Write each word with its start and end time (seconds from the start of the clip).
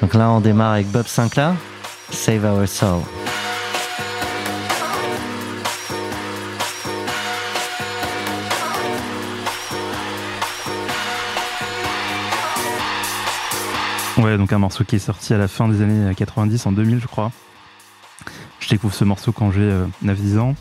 Donc 0.00 0.14
là, 0.14 0.30
on 0.30 0.40
démarre 0.40 0.72
avec 0.72 0.88
Bob 0.88 1.06
Sinclair, 1.06 1.54
Save 2.10 2.44
Our 2.44 2.68
Soul. 2.68 3.02
Ouais, 14.18 14.38
donc 14.38 14.52
un 14.52 14.58
morceau 14.58 14.84
qui 14.84 14.96
est 14.96 14.98
sorti 14.98 15.34
à 15.34 15.38
la 15.38 15.48
fin 15.48 15.68
des 15.68 15.82
années 15.82 16.14
90, 16.14 16.66
en 16.66 16.72
2000 16.72 17.00
je 17.00 17.06
crois. 17.06 17.32
Je 18.60 18.68
découvre 18.68 18.94
ce 18.94 19.04
morceau 19.04 19.32
quand 19.32 19.50
j'ai 19.50 19.70
9-10 20.04 20.38
ans. 20.38 20.54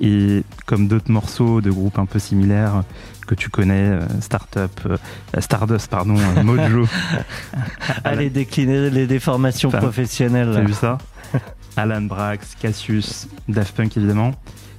Et 0.00 0.42
comme 0.66 0.88
d'autres 0.88 1.10
morceaux 1.10 1.60
de 1.60 1.70
groupes 1.70 1.98
un 1.98 2.06
peu 2.06 2.18
similaires 2.18 2.82
que 3.24 3.34
tu 3.34 3.48
connais, 3.50 3.88
euh, 3.90 4.20
Startup, 4.20 4.70
euh, 4.86 4.96
Stardust, 5.40 5.88
pardon, 5.90 6.16
euh, 6.18 6.42
Mojo. 6.42 6.86
Allez 8.04 8.30
décliner 8.30 8.90
les 8.90 9.06
déformations 9.06 9.68
Enfin, 9.68 9.78
professionnelles. 9.78 10.50
T'as 10.54 10.60
vu 10.62 10.72
ça 10.72 10.98
Alan 11.76 12.02
Brax, 12.02 12.54
Cassius, 12.60 13.28
Daft 13.48 13.76
Punk 13.76 13.96
évidemment. 13.96 14.32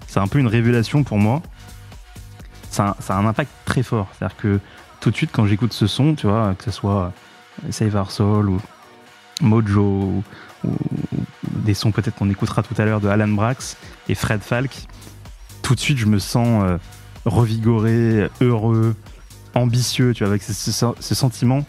C'est 0.07 0.19
un 0.19 0.27
peu 0.27 0.39
une 0.39 0.47
révélation 0.47 1.03
pour 1.03 1.17
moi. 1.17 1.41
Ça 2.69 2.89
a, 2.89 2.97
ça 2.99 3.15
a 3.15 3.19
un 3.19 3.25
impact 3.25 3.51
très 3.65 3.83
fort. 3.83 4.07
C'est-à-dire 4.17 4.37
que 4.37 4.59
tout 5.01 5.11
de 5.11 5.15
suite, 5.15 5.31
quand 5.33 5.45
j'écoute 5.45 5.73
ce 5.73 5.87
son, 5.87 6.15
tu 6.15 6.27
vois, 6.27 6.55
que 6.57 6.63
ce 6.63 6.71
soit 6.71 7.11
Save 7.69 7.95
Our 7.95 8.11
Soul 8.11 8.49
ou 8.49 8.61
Mojo 9.41 9.81
ou, 9.81 10.23
ou 10.63 10.71
des 11.43 11.73
sons 11.73 11.91
peut-être 11.91 12.15
qu'on 12.15 12.29
écoutera 12.29 12.63
tout 12.63 12.75
à 12.77 12.85
l'heure 12.85 13.01
de 13.01 13.07
Alan 13.07 13.27
Brax 13.27 13.77
et 14.07 14.15
Fred 14.15 14.41
Falk, 14.41 14.87
tout 15.61 15.73
de 15.75 15.79
suite, 15.79 15.97
je 15.97 16.05
me 16.05 16.19
sens 16.19 16.63
euh, 16.63 16.77
revigoré, 17.25 18.29
heureux, 18.41 18.95
ambitieux, 19.53 20.13
tu 20.13 20.23
vois, 20.23 20.29
avec 20.31 20.43
ce, 20.43 20.53
ce- 20.53 20.85
ce 20.99 21.15
sentiment 21.15 21.65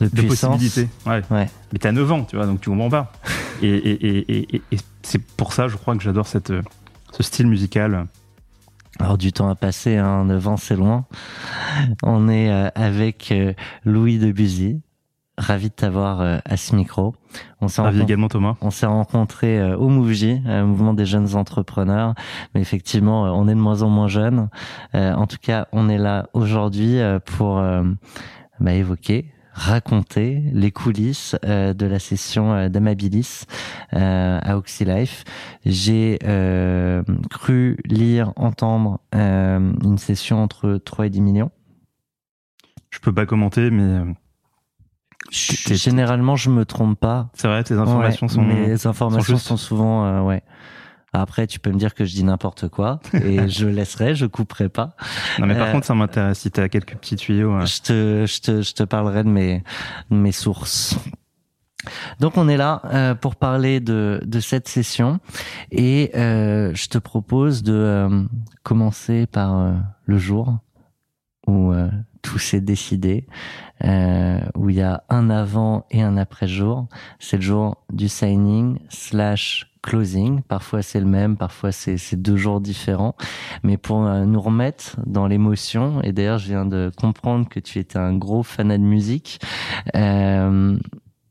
de, 0.00 0.08
de 0.08 0.22
possibilité. 0.22 0.88
Ouais. 1.06 1.22
Ouais. 1.30 1.48
Mais 1.72 1.78
t'as 1.78 1.92
9 1.92 2.10
ans, 2.12 2.24
tu 2.24 2.36
vois, 2.36 2.46
donc 2.46 2.60
tu 2.60 2.70
comprends 2.70 2.90
pas. 2.90 3.12
Et, 3.62 4.52
et- 4.52 4.62
c'est 5.02 5.18
pour 5.22 5.52
ça, 5.54 5.68
je 5.68 5.76
crois, 5.76 5.96
que 5.96 6.02
j'adore 6.02 6.26
cette, 6.26 6.52
ce 7.12 7.22
style 7.22 7.46
musical. 7.46 8.06
Alors 8.98 9.16
du 9.18 9.32
temps 9.32 9.48
à 9.48 9.54
passer, 9.54 9.96
hein, 9.96 10.24
9 10.24 10.48
ans 10.48 10.56
c'est 10.56 10.74
loin. 10.76 11.04
On 12.02 12.28
est 12.28 12.50
euh, 12.50 12.68
avec 12.74 13.28
euh, 13.30 13.52
Louis 13.84 14.18
Debussy. 14.18 14.80
Ravi 15.38 15.68
de 15.68 15.74
t'avoir 15.74 16.20
euh, 16.22 16.38
à 16.44 16.56
ce 16.56 16.74
micro. 16.74 17.14
On 17.60 17.68
s'est 17.68 17.82
Ravi 17.82 17.98
rencontré- 17.98 18.04
également, 18.12 18.28
Thomas. 18.28 18.54
On 18.62 18.70
s'est 18.70 18.86
rencontrés 18.86 19.58
euh, 19.60 19.76
au 19.76 19.88
MoveJ, 19.88 20.40
euh, 20.46 20.64
mouvement 20.64 20.94
des 20.94 21.04
jeunes 21.06 21.34
entrepreneurs, 21.34 22.14
mais 22.54 22.60
effectivement, 22.62 23.24
on 23.24 23.46
est 23.48 23.54
de 23.54 23.60
moins 23.60 23.82
en 23.82 23.90
moins 23.90 24.08
jeunes. 24.08 24.48
En 24.94 25.26
tout 25.26 25.36
cas, 25.40 25.66
on 25.72 25.88
est 25.88 25.98
là 25.98 26.28
aujourd'hui 26.32 26.98
pour 27.26 27.60
bah, 28.60 28.72
évoquer, 28.72 29.30
raconter 29.52 30.42
les 30.52 30.70
coulisses 30.70 31.36
euh, 31.44 31.74
de 31.74 31.84
la 31.86 31.98
session 31.98 32.52
euh, 32.54 32.68
d'Amabilis 32.68 33.44
euh, 33.94 34.38
à 34.42 34.56
Oxylife. 34.56 35.24
J'ai 35.66 36.18
euh, 36.24 37.02
cru 37.30 37.76
lire, 37.84 38.32
entendre 38.36 39.00
euh, 39.14 39.72
une 39.84 39.98
session 39.98 40.42
entre 40.42 40.76
3 40.82 41.06
et 41.06 41.10
10 41.10 41.20
millions. 41.20 41.50
Je 42.90 42.98
peux 43.00 43.12
pas 43.12 43.26
commenter, 43.26 43.70
mais 43.70 43.82
euh, 43.82 44.04
Généralement, 45.30 46.36
je 46.36 46.50
me 46.50 46.64
trompe 46.64 46.98
pas. 46.98 47.28
c'est 47.34 47.48
vrai, 47.48 47.62
tes 47.64 47.74
informations 47.74 48.26
Ouais, 48.26 48.32
sont. 48.32 48.42
les 48.46 48.86
informations 48.86 49.36
sont 49.38 49.56
souvent 49.56 50.04
euh, 50.06 50.20
ouais. 50.22 50.42
Après, 51.12 51.46
tu 51.46 51.58
peux 51.60 51.70
me 51.70 51.78
dire 51.78 51.94
que 51.94 52.04
je 52.04 52.12
dis 52.14 52.24
n'importe 52.24 52.68
quoi 52.68 53.00
et 53.14 53.48
je 53.48 53.66
laisserai, 53.66 54.14
je 54.14 54.26
couperai 54.26 54.68
pas. 54.68 54.96
Non, 55.38 55.46
mais 55.46 55.54
par 55.54 55.68
Euh, 55.68 55.72
contre, 55.72 55.86
ça 55.86 55.94
m'intéresse. 55.94 56.40
Si 56.40 56.50
t'as 56.50 56.68
quelques 56.68 56.94
petits 56.96 57.16
tuyaux. 57.16 57.54
euh, 57.54 57.64
Je 57.64 57.80
te, 57.80 58.24
je 58.26 58.40
te, 58.40 58.62
je 58.62 58.72
te 58.74 58.82
parlerai 58.82 59.24
de 59.24 59.30
mes, 59.30 59.62
de 60.10 60.16
mes 60.16 60.32
sources. 60.32 60.96
Donc 62.20 62.36
on 62.36 62.48
est 62.48 62.56
là 62.56 62.82
euh, 62.86 63.14
pour 63.14 63.36
parler 63.36 63.78
de, 63.80 64.20
de 64.26 64.40
cette 64.40 64.66
session 64.68 65.20
et 65.70 66.10
euh, 66.16 66.72
je 66.74 66.88
te 66.88 66.98
propose 66.98 67.62
de 67.62 67.72
euh, 67.74 68.24
commencer 68.64 69.26
par 69.26 69.56
euh, 69.56 69.72
le 70.04 70.18
jour 70.18 70.58
où 71.46 71.72
euh, 71.72 71.88
tout 72.22 72.38
s'est 72.38 72.60
décidé, 72.60 73.26
euh, 73.84 74.40
où 74.56 74.68
il 74.68 74.76
y 74.76 74.82
a 74.82 75.04
un 75.08 75.30
avant 75.30 75.86
et 75.90 76.02
un 76.02 76.16
après 76.16 76.48
jour. 76.48 76.88
C'est 77.18 77.36
le 77.36 77.42
jour 77.42 77.76
du 77.92 78.08
signing 78.08 78.78
slash 78.88 79.70
closing. 79.82 80.42
Parfois 80.42 80.82
c'est 80.82 80.98
le 80.98 81.06
même, 81.06 81.36
parfois 81.36 81.70
c'est 81.72 82.16
deux 82.16 82.36
jours 82.36 82.60
différents. 82.60 83.14
Mais 83.62 83.76
pour 83.76 84.04
euh, 84.04 84.24
nous 84.24 84.40
remettre 84.40 84.96
dans 85.06 85.26
l'émotion, 85.26 86.02
et 86.02 86.12
d'ailleurs 86.12 86.38
je 86.38 86.48
viens 86.48 86.66
de 86.66 86.90
comprendre 86.96 87.48
que 87.48 87.60
tu 87.60 87.78
étais 87.78 87.98
un 87.98 88.16
gros 88.16 88.42
fanat 88.42 88.78
de 88.78 88.82
musique, 88.82 89.40
euh, 89.94 90.76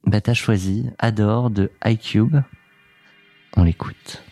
bah 0.05 0.21
t'as 0.21 0.33
choisi 0.33 0.89
Adore 0.99 1.49
de 1.49 1.71
iCube. 1.85 2.37
On 3.57 3.63
l'écoute. 3.63 4.23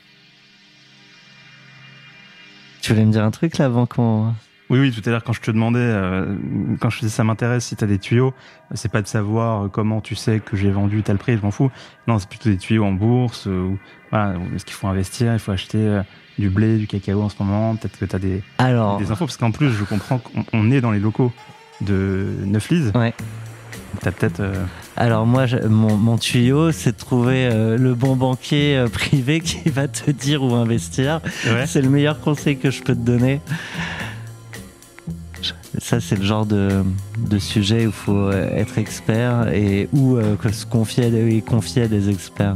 Tu 2.81 2.91
voulais 2.91 3.05
me 3.05 3.11
dire 3.11 3.23
un 3.23 3.31
truc 3.31 3.57
là 3.57 3.65
avant 3.65 3.85
qu'on... 3.85 4.33
Oui, 4.69 4.79
oui, 4.79 4.91
tout 4.91 5.01
à 5.07 5.11
l'heure, 5.11 5.23
quand 5.23 5.33
je 5.33 5.41
te 5.41 5.51
demandais, 5.51 5.79
euh, 5.81 6.35
quand 6.79 6.89
je 6.89 6.99
te 7.01 7.05
dis 7.05 7.11
ça 7.11 7.23
m'intéresse, 7.23 7.65
si 7.65 7.75
t'as 7.75 7.85
des 7.85 7.99
tuyaux, 7.99 8.33
c'est 8.73 8.91
pas 8.91 9.01
de 9.01 9.07
savoir 9.07 9.69
comment 9.69 10.01
tu 10.01 10.15
sais 10.15 10.39
que 10.39 10.55
j'ai 10.57 10.71
vendu 10.71 11.03
tel 11.03 11.17
prix, 11.17 11.37
je 11.37 11.41
m'en 11.41 11.51
fous. 11.51 11.69
Non, 12.07 12.17
c'est 12.17 12.29
plutôt 12.29 12.49
des 12.49 12.57
tuyaux 12.57 12.85
en 12.85 12.93
bourse, 12.93 13.45
ou 13.45 13.77
voilà, 14.09 14.35
est-ce 14.55 14.65
qu'il 14.65 14.73
faut 14.73 14.87
investir, 14.87 15.33
il 15.33 15.39
faut 15.39 15.51
acheter 15.51 15.77
euh, 15.79 16.01
du 16.39 16.49
blé, 16.49 16.77
du 16.77 16.87
cacao 16.87 17.21
en 17.21 17.29
ce 17.29 17.35
moment, 17.39 17.75
peut-être 17.75 17.99
que 17.99 18.05
t'as 18.05 18.19
des, 18.19 18.41
Alors, 18.57 18.97
des 18.97 19.11
infos, 19.11 19.25
parce 19.25 19.37
qu'en 19.37 19.51
plus, 19.51 19.69
je 19.71 19.83
comprends 19.83 20.17
qu'on 20.17 20.45
on 20.53 20.71
est 20.71 20.81
dans 20.81 20.91
les 20.91 20.99
locaux 20.99 21.31
de 21.81 22.27
Neuflise. 22.45 22.91
Ouais. 22.95 23.13
T'as 24.01 24.11
peut-être. 24.11 24.39
euh, 24.39 24.53
alors 24.95 25.25
moi, 25.27 25.45
je- 25.45 25.57
mon, 25.67 25.97
mon 25.97 26.17
tuyau, 26.17 26.71
c'est 26.71 26.93
de 26.93 26.97
trouver 26.97 27.45
euh, 27.51 27.77
le 27.77 27.93
bon 27.93 28.15
banquier 28.15 28.75
euh, 28.77 28.87
privé 28.87 29.39
qui 29.41 29.69
va 29.69 29.87
te 29.87 30.09
dire 30.09 30.41
où 30.41 30.55
investir. 30.55 31.19
ouais. 31.45 31.67
C'est 31.67 31.81
le 31.81 31.89
meilleur 31.89 32.19
conseil 32.21 32.57
que 32.57 32.71
je 32.71 32.81
peux 32.81 32.95
te 32.95 32.99
donner. 33.01 33.39
Ça, 35.83 35.99
c'est 35.99 36.15
le 36.15 36.23
genre 36.23 36.45
de, 36.45 36.81
sujet 37.39 37.85
où 37.85 37.89
il 37.89 37.91
faut 37.91 38.13
euh, 38.15 38.55
être 38.55 38.77
expert 38.77 39.49
et 39.49 39.89
ou 39.91 40.15
euh, 40.15 40.37
se 40.53 40.65
confier 40.65 41.07
à, 41.07 41.41
confier 41.41 41.81
à 41.81 41.87
des 41.89 42.09
experts. 42.09 42.55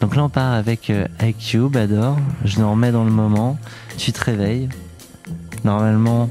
Donc 0.00 0.14
là, 0.14 0.22
on 0.22 0.28
part 0.28 0.52
avec 0.52 0.88
euh, 0.90 1.08
iCube, 1.20 1.76
Adore. 1.76 2.16
Je 2.44 2.60
nous 2.60 2.70
remets 2.70 2.92
dans 2.92 3.02
le 3.02 3.10
moment. 3.10 3.58
Tu 3.98 4.12
te 4.12 4.22
réveilles. 4.22 4.68
Normalement, 5.64 6.30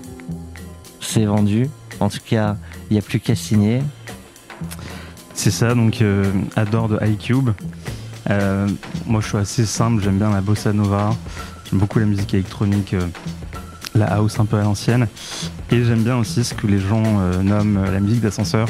c'est 1.02 1.25
vendu. 1.25 1.69
En 2.00 2.08
tout 2.08 2.19
cas, 2.25 2.56
il 2.90 2.94
n'y 2.94 3.00
a 3.00 3.02
plus 3.02 3.19
qu'à 3.19 3.35
signer. 3.35 3.81
C'est 5.34 5.52
ça, 5.52 5.75
donc 5.75 6.02
euh, 6.02 6.31
Adore 6.56 6.88
de 6.88 7.06
iCube. 7.06 7.50
Moi, 9.08 9.19
je 9.19 9.28
suis 9.28 9.38
assez 9.38 9.66
simple, 9.66 10.02
j'aime 10.02 10.19
bien 10.19 10.29
la 10.29 10.40
bossa 10.40 10.72
nova, 10.72 11.13
j'aime 11.69 11.79
beaucoup 11.79 12.00
la 12.00 12.06
musique 12.06 12.34
électronique, 12.34 12.96
la 13.94 14.06
house 14.06 14.40
un 14.40 14.46
peu 14.46 14.56
à 14.56 14.63
l'ancienne, 14.63 15.09
et 15.72 15.86
j'aime 15.86 16.04
bien 16.04 16.18
aussi 16.18 16.44
ce 16.44 16.54
que 16.54 16.68
les 16.68 16.80
gens 16.80 17.04
euh, 17.06 17.41
nomment 17.41 17.78
euh, 17.78 17.91
la 17.91 18.00
musique 18.00 18.20
d'ascenseur. 18.20 18.68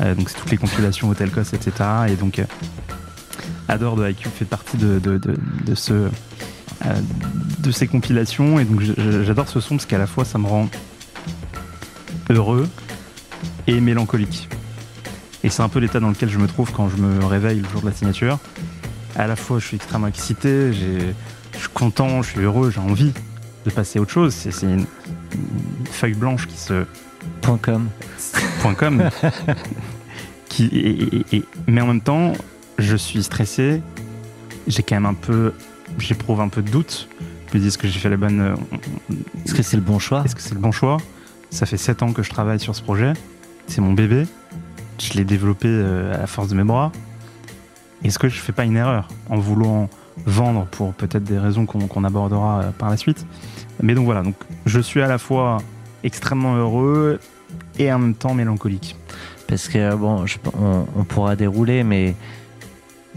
Euh, 0.00 0.14
donc, 0.14 0.28
c'est 0.28 0.36
toutes 0.36 0.50
les 0.50 0.56
compilations 0.56 1.08
Hotel 1.08 1.30
Cost, 1.30 1.54
etc. 1.54 1.72
Et 2.08 2.16
donc, 2.16 2.42
Adore 3.68 3.96
de 3.96 4.10
iCube 4.10 4.30
fait 4.32 4.44
partie 4.44 4.76
de, 4.76 4.98
de, 4.98 5.18
de, 5.18 5.36
de 5.64 5.74
ce, 5.74 6.08
de 7.60 7.70
ces 7.70 7.86
compilations, 7.86 8.58
et 8.58 8.64
donc 8.64 8.82
j'adore 8.82 9.48
ce 9.48 9.60
son 9.60 9.76
parce 9.76 9.86
qu'à 9.86 9.98
la 9.98 10.08
fois 10.08 10.24
ça 10.24 10.36
me 10.36 10.46
rend 10.46 10.68
heureux 12.28 12.68
et 13.68 13.80
mélancolique. 13.80 14.48
Et 15.44 15.48
c'est 15.48 15.62
un 15.62 15.68
peu 15.68 15.78
l'état 15.78 16.00
dans 16.00 16.10
lequel 16.10 16.28
je 16.28 16.38
me 16.38 16.48
trouve 16.48 16.72
quand 16.72 16.88
je 16.88 16.96
me 16.96 17.24
réveille 17.24 17.60
le 17.60 17.68
jour 17.68 17.80
de 17.80 17.86
la 17.86 17.92
signature. 17.92 18.38
À 19.16 19.26
la 19.26 19.36
fois, 19.36 19.58
je 19.58 19.66
suis 19.66 19.76
extrêmement 19.76 20.08
excité, 20.08 20.72
je 20.72 21.12
suis 21.58 21.68
content, 21.72 22.20
je 22.22 22.30
suis 22.30 22.40
heureux, 22.40 22.70
j'ai 22.70 22.80
envie 22.80 23.12
de 23.64 23.70
passer 23.70 23.98
à 23.98 24.02
autre 24.02 24.10
chose. 24.10 24.34
C'est 24.34 24.62
une, 24.62 24.86
une 25.34 25.86
feuille 25.90 26.14
blanche 26.14 26.46
qui 26.46 26.56
se. 26.56 26.84
Point 27.40 27.58
.com. 27.58 27.88
point 28.60 28.74
.com. 28.74 29.02
qui, 30.48 30.64
et- 30.66 31.16
et- 31.16 31.36
et- 31.36 31.44
mais 31.66 31.80
en 31.80 31.86
même 31.86 32.00
temps, 32.00 32.32
je 32.78 32.96
suis 32.96 33.22
stressé. 33.22 33.80
J'ai 34.66 34.82
quand 34.82 34.96
même 34.96 35.06
un 35.06 35.14
peu. 35.14 35.52
J'éprouve 35.98 36.40
un 36.40 36.48
peu 36.48 36.62
de 36.62 36.70
doute. 36.70 37.08
Je 37.52 37.56
me 37.58 37.62
dis 37.62 37.68
est-ce 37.68 37.78
que 37.78 37.86
j'ai 37.88 37.98
fait 37.98 38.08
la 38.08 38.16
bonne. 38.16 38.40
euh, 38.40 38.54
Est-ce 39.44 39.54
que 39.54 39.62
c'est 39.62 39.76
le 39.76 39.82
bon 39.82 39.98
choix? 39.98 40.22
Est-ce 40.24 40.34
que 40.34 40.42
c'est 40.42 40.54
le 40.54 40.60
bon 40.60 40.72
choix? 40.72 40.96
Ça 41.50 41.66
fait 41.66 41.76
7 41.76 42.02
ans 42.02 42.12
que 42.12 42.22
je 42.22 42.30
travaille 42.30 42.58
sur 42.58 42.74
ce 42.74 42.82
projet. 42.82 43.12
C'est 43.66 43.80
mon 43.80 43.92
bébé. 43.92 44.26
Je 44.98 45.12
l'ai 45.14 45.24
développé 45.24 45.68
à 45.68 46.18
la 46.18 46.26
force 46.26 46.48
de 46.48 46.54
mes 46.54 46.64
bras. 46.64 46.92
Est-ce 48.04 48.18
que 48.18 48.28
je 48.28 48.38
fais 48.40 48.52
pas 48.52 48.64
une 48.64 48.76
erreur 48.76 49.08
en 49.28 49.36
voulant 49.38 49.88
vendre 50.26 50.66
pour 50.66 50.92
peut-être 50.92 51.24
des 51.24 51.38
raisons 51.38 51.66
qu'on 51.66 52.04
abordera 52.04 52.64
par 52.78 52.90
la 52.90 52.96
suite 52.96 53.26
Mais 53.82 53.94
donc 53.94 54.04
voilà, 54.04 54.22
donc 54.22 54.34
je 54.66 54.80
suis 54.80 55.02
à 55.02 55.08
la 55.08 55.18
fois 55.18 55.58
extrêmement 56.04 56.54
heureux 56.54 57.18
et 57.78 57.92
en 57.92 57.98
même 57.98 58.14
temps 58.14 58.34
mélancolique. 58.34 58.96
Parce 59.46 59.68
que 59.68 59.94
bon, 59.94 60.24
on, 60.96 61.04
pourra 61.04 61.36
dérouler, 61.36 61.84
mais 61.84 62.14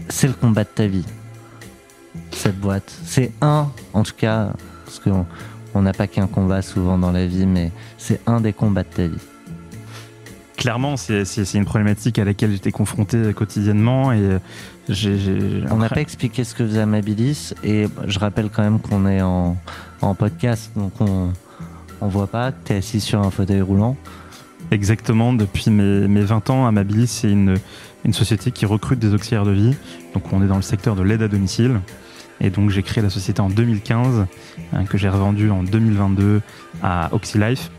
c'est 0.08 0.26
le 0.26 0.34
combat 0.34 0.64
de 0.64 0.68
ta 0.68 0.86
vie. 0.86 1.06
Cette 2.30 2.58
boîte, 2.58 2.94
c'est 3.04 3.32
un, 3.40 3.70
en 3.94 4.02
tout 4.02 4.12
cas, 4.16 4.52
parce 4.84 5.00
qu'on 5.00 5.82
n'a 5.82 5.92
pas 5.92 6.06
qu'un 6.06 6.26
combat 6.26 6.62
souvent 6.62 6.98
dans 6.98 7.12
la 7.12 7.26
vie, 7.26 7.46
mais 7.46 7.72
c'est 7.96 8.20
un 8.26 8.40
des 8.40 8.52
combats 8.52 8.82
de 8.82 8.88
ta 8.88 9.06
vie. 9.06 9.22
Clairement, 10.56 10.96
c'est 10.96 11.54
une 11.54 11.64
problématique 11.64 12.18
à 12.18 12.24
laquelle 12.24 12.50
j'étais 12.52 12.72
confronté 12.72 13.32
quotidiennement 13.34 14.12
et 14.12 14.38
On 14.88 15.76
n'a 15.76 15.88
pas 15.88 16.00
expliqué 16.00 16.44
ce 16.44 16.54
que 16.54 16.64
faisait 16.64 16.80
Amabilis 16.80 17.54
et 17.64 17.86
je 18.06 18.18
rappelle 18.18 18.50
quand 18.50 18.62
même 18.62 18.78
qu'on 18.78 19.06
est 19.06 19.22
en, 19.22 19.56
en 20.00 20.14
podcast, 20.14 20.70
donc 20.76 20.92
on, 21.00 21.32
on 22.00 22.08
voit 22.08 22.28
pas 22.28 22.52
que 22.52 22.66
tu 22.66 22.72
es 22.72 22.76
assis 22.76 23.00
sur 23.00 23.20
un 23.20 23.30
fauteuil 23.30 23.60
roulant. 23.60 23.96
Exactement, 24.70 25.32
depuis 25.32 25.70
mes, 25.70 26.08
mes 26.08 26.22
20 26.22 26.50
ans, 26.50 26.66
Amabilis, 26.66 27.06
c'est 27.06 27.30
une, 27.30 27.56
une 28.04 28.12
société 28.12 28.50
qui 28.50 28.66
recrute 28.66 28.98
des 28.98 29.14
auxiliaires 29.14 29.44
de 29.44 29.52
vie. 29.52 29.74
Donc 30.14 30.32
on 30.32 30.42
est 30.42 30.46
dans 30.46 30.56
le 30.56 30.62
secteur 30.62 30.94
de 30.94 31.02
l'aide 31.02 31.22
à 31.22 31.28
domicile. 31.28 31.80
Et 32.40 32.50
donc 32.50 32.70
j'ai 32.70 32.82
créé 32.82 33.02
la 33.02 33.10
société 33.10 33.40
en 33.40 33.48
2015, 33.48 34.26
hein, 34.72 34.84
que 34.84 34.98
j'ai 34.98 35.08
revendue 35.08 35.50
en 35.50 35.62
2022 35.62 36.42
à 36.82 37.08
OxyLife. 37.12 37.70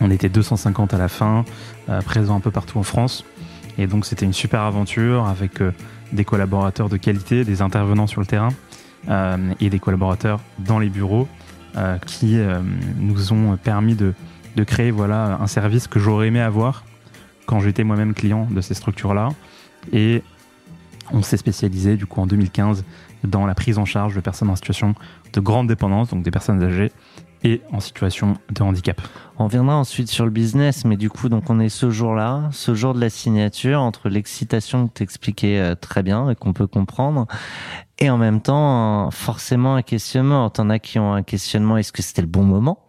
On 0.00 0.10
était 0.10 0.28
250 0.28 0.94
à 0.94 0.98
la 0.98 1.08
fin, 1.08 1.44
euh, 1.88 2.00
présents 2.00 2.36
un 2.36 2.40
peu 2.40 2.50
partout 2.50 2.78
en 2.78 2.82
France. 2.82 3.24
Et 3.78 3.86
donc 3.86 4.06
c'était 4.06 4.24
une 4.24 4.32
super 4.32 4.60
aventure 4.60 5.26
avec 5.26 5.60
euh, 5.60 5.72
des 6.12 6.24
collaborateurs 6.24 6.88
de 6.88 6.96
qualité, 6.96 7.44
des 7.44 7.62
intervenants 7.62 8.06
sur 8.06 8.20
le 8.20 8.26
terrain 8.26 8.50
euh, 9.08 9.52
et 9.60 9.70
des 9.70 9.78
collaborateurs 9.78 10.40
dans 10.58 10.78
les 10.78 10.88
bureaux 10.88 11.28
euh, 11.76 11.98
qui 11.98 12.38
nous 12.98 13.32
ont 13.32 13.56
permis 13.56 13.94
de, 13.94 14.14
de 14.56 14.64
créer 14.64 14.90
voilà, 14.90 15.38
un 15.40 15.46
service 15.46 15.88
que 15.88 15.98
j'aurais 15.98 16.28
aimé 16.28 16.40
avoir 16.40 16.84
quand 17.46 17.60
j'étais 17.60 17.84
moi-même 17.84 18.14
client 18.14 18.46
de 18.50 18.60
ces 18.60 18.74
structures-là. 18.74 19.30
Et 19.92 20.22
on 21.12 21.22
s'est 21.22 21.36
spécialisé 21.36 21.96
du 21.96 22.06
coup 22.06 22.20
en 22.20 22.26
2015 22.26 22.84
dans 23.24 23.46
la 23.46 23.54
prise 23.54 23.78
en 23.78 23.84
charge 23.84 24.14
de 24.14 24.20
personnes 24.20 24.50
en 24.50 24.56
situation 24.56 24.94
de 25.32 25.40
grande 25.40 25.66
dépendance, 25.66 26.10
donc 26.10 26.22
des 26.22 26.30
personnes 26.30 26.62
âgées 26.62 26.92
et 27.44 27.60
en 27.72 27.80
situation 27.80 28.34
de 28.50 28.62
handicap. 28.62 29.00
On 29.38 29.46
viendra 29.46 29.76
ensuite 29.76 30.08
sur 30.08 30.24
le 30.24 30.30
business, 30.30 30.84
mais 30.84 30.96
du 30.96 31.10
coup, 31.10 31.28
donc 31.28 31.50
on 31.50 31.60
est 31.60 31.68
ce 31.68 31.90
jour-là, 31.90 32.48
ce 32.52 32.74
jour 32.74 32.94
de 32.94 33.00
la 33.00 33.10
signature, 33.10 33.80
entre 33.80 34.08
l'excitation 34.08 34.88
que 34.88 34.94
tu 34.94 35.02
expliquais 35.02 35.58
euh, 35.58 35.74
très 35.74 36.02
bien 36.02 36.30
et 36.30 36.34
qu'on 36.34 36.54
peut 36.54 36.66
comprendre, 36.66 37.26
et 37.98 38.10
en 38.10 38.16
même 38.16 38.40
temps, 38.40 39.10
forcément 39.10 39.76
un 39.76 39.82
questionnement. 39.82 40.48
T'en 40.50 40.70
as 40.70 40.78
qui 40.78 40.98
ont 40.98 41.12
un 41.12 41.22
questionnement, 41.22 41.76
est-ce 41.76 41.92
que 41.92 42.02
c'était 42.02 42.22
le 42.22 42.28
bon 42.28 42.44
moment? 42.44 42.86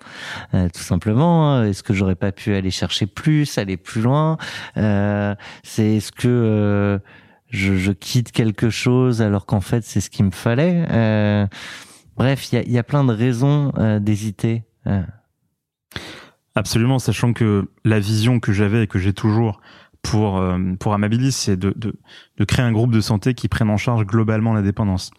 Euh, 0.53 0.69
Tout 0.73 0.81
simplement, 0.81 1.51
hein. 1.51 1.65
est-ce 1.65 1.83
que 1.83 1.93
j'aurais 1.93 2.15
pas 2.15 2.31
pu 2.31 2.55
aller 2.55 2.71
chercher 2.71 3.05
plus, 3.05 3.57
aller 3.57 3.77
plus 3.77 4.01
loin? 4.01 4.37
Euh, 4.77 5.35
C'est 5.63 5.97
est-ce 5.97 6.11
que... 6.11 6.27
Euh, 6.27 6.99
je, 7.49 7.77
je, 7.77 7.91
quitte 7.91 8.31
quelque 8.31 8.69
chose 8.69 9.21
alors 9.21 9.45
qu'en 9.45 9.61
fait 9.61 9.85
c'est 9.85 10.01
ce 10.01 10.09
qu'il 10.09 10.25
me 10.25 10.31
fallait? 10.31 11.47
Euh, 12.19 12.23
Bref, 12.23 12.51
il 12.51 12.71
y 12.71 12.77
a, 12.77 12.83
plein 12.83 13.03
de 13.03 13.13
raisons 13.13 13.71
euh, 13.77 13.99
d'hésiter. 13.99 14.63
Euh. 14.87 15.03
Absolument, 16.55 16.99
sachant 16.99 17.33
que 17.33 17.69
la 17.83 17.99
vision 17.99 18.39
que 18.39 18.53
j'avais 18.53 18.83
et 18.83 18.87
que 18.87 18.99
j'ai 18.99 19.13
toujours 19.13 19.59
pour 20.01 20.37
euh, 20.37 20.57
pour 20.79 20.93
Amabilis, 20.93 21.31
c'est 21.31 21.57
de, 21.57 21.73
de, 21.75 21.95
de, 22.37 22.45
créer 22.45 22.63
un 22.63 22.71
groupe 22.71 22.91
de 22.91 23.01
santé 23.01 23.33
qui 23.33 23.47
prenne 23.47 23.69
en 23.69 23.77
charge 23.77 24.05
globalement 24.05 24.53
la 24.53 24.61
dépendance. 24.61 25.11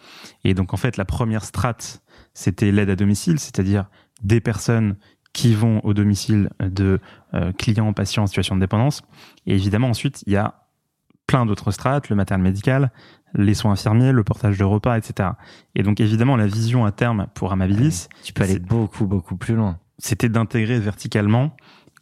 Et 0.44 0.54
donc 0.54 0.72
en 0.72 0.76
fait, 0.76 0.96
la 0.96 1.04
première 1.04 1.44
strate, 1.44 2.02
c'était 2.34 2.70
l'aide 2.72 2.90
à 2.90 2.96
domicile, 2.96 3.38
c'est-à-dire 3.38 3.86
des 4.22 4.40
personnes 4.40 4.96
qui 5.32 5.54
vont 5.54 5.80
au 5.84 5.92
domicile 5.92 6.48
de 6.60 6.98
clients, 7.58 7.92
patients 7.92 8.22
en 8.22 8.26
situation 8.26 8.54
de 8.54 8.60
dépendance. 8.60 9.02
Et 9.44 9.54
évidemment, 9.54 9.88
ensuite, 9.90 10.24
il 10.26 10.32
y 10.32 10.36
a 10.36 10.65
plein 11.26 11.46
d'autres 11.46 11.70
strates, 11.70 12.08
le 12.08 12.16
matériel 12.16 12.42
médical, 12.42 12.90
les 13.34 13.54
soins 13.54 13.72
infirmiers, 13.72 14.12
le 14.12 14.24
portage 14.24 14.58
de 14.58 14.64
repas, 14.64 14.96
etc. 14.96 15.30
Et 15.74 15.82
donc 15.82 16.00
évidemment, 16.00 16.36
la 16.36 16.46
vision 16.46 16.84
à 16.84 16.92
terme 16.92 17.26
pour 17.34 17.52
Amabilis, 17.52 18.08
tu 18.22 18.32
peux 18.32 18.44
aller 18.44 18.58
beaucoup 18.58 19.06
beaucoup 19.06 19.36
plus 19.36 19.54
loin. 19.54 19.78
C'était 19.98 20.28
d'intégrer 20.28 20.78
verticalement 20.78 21.56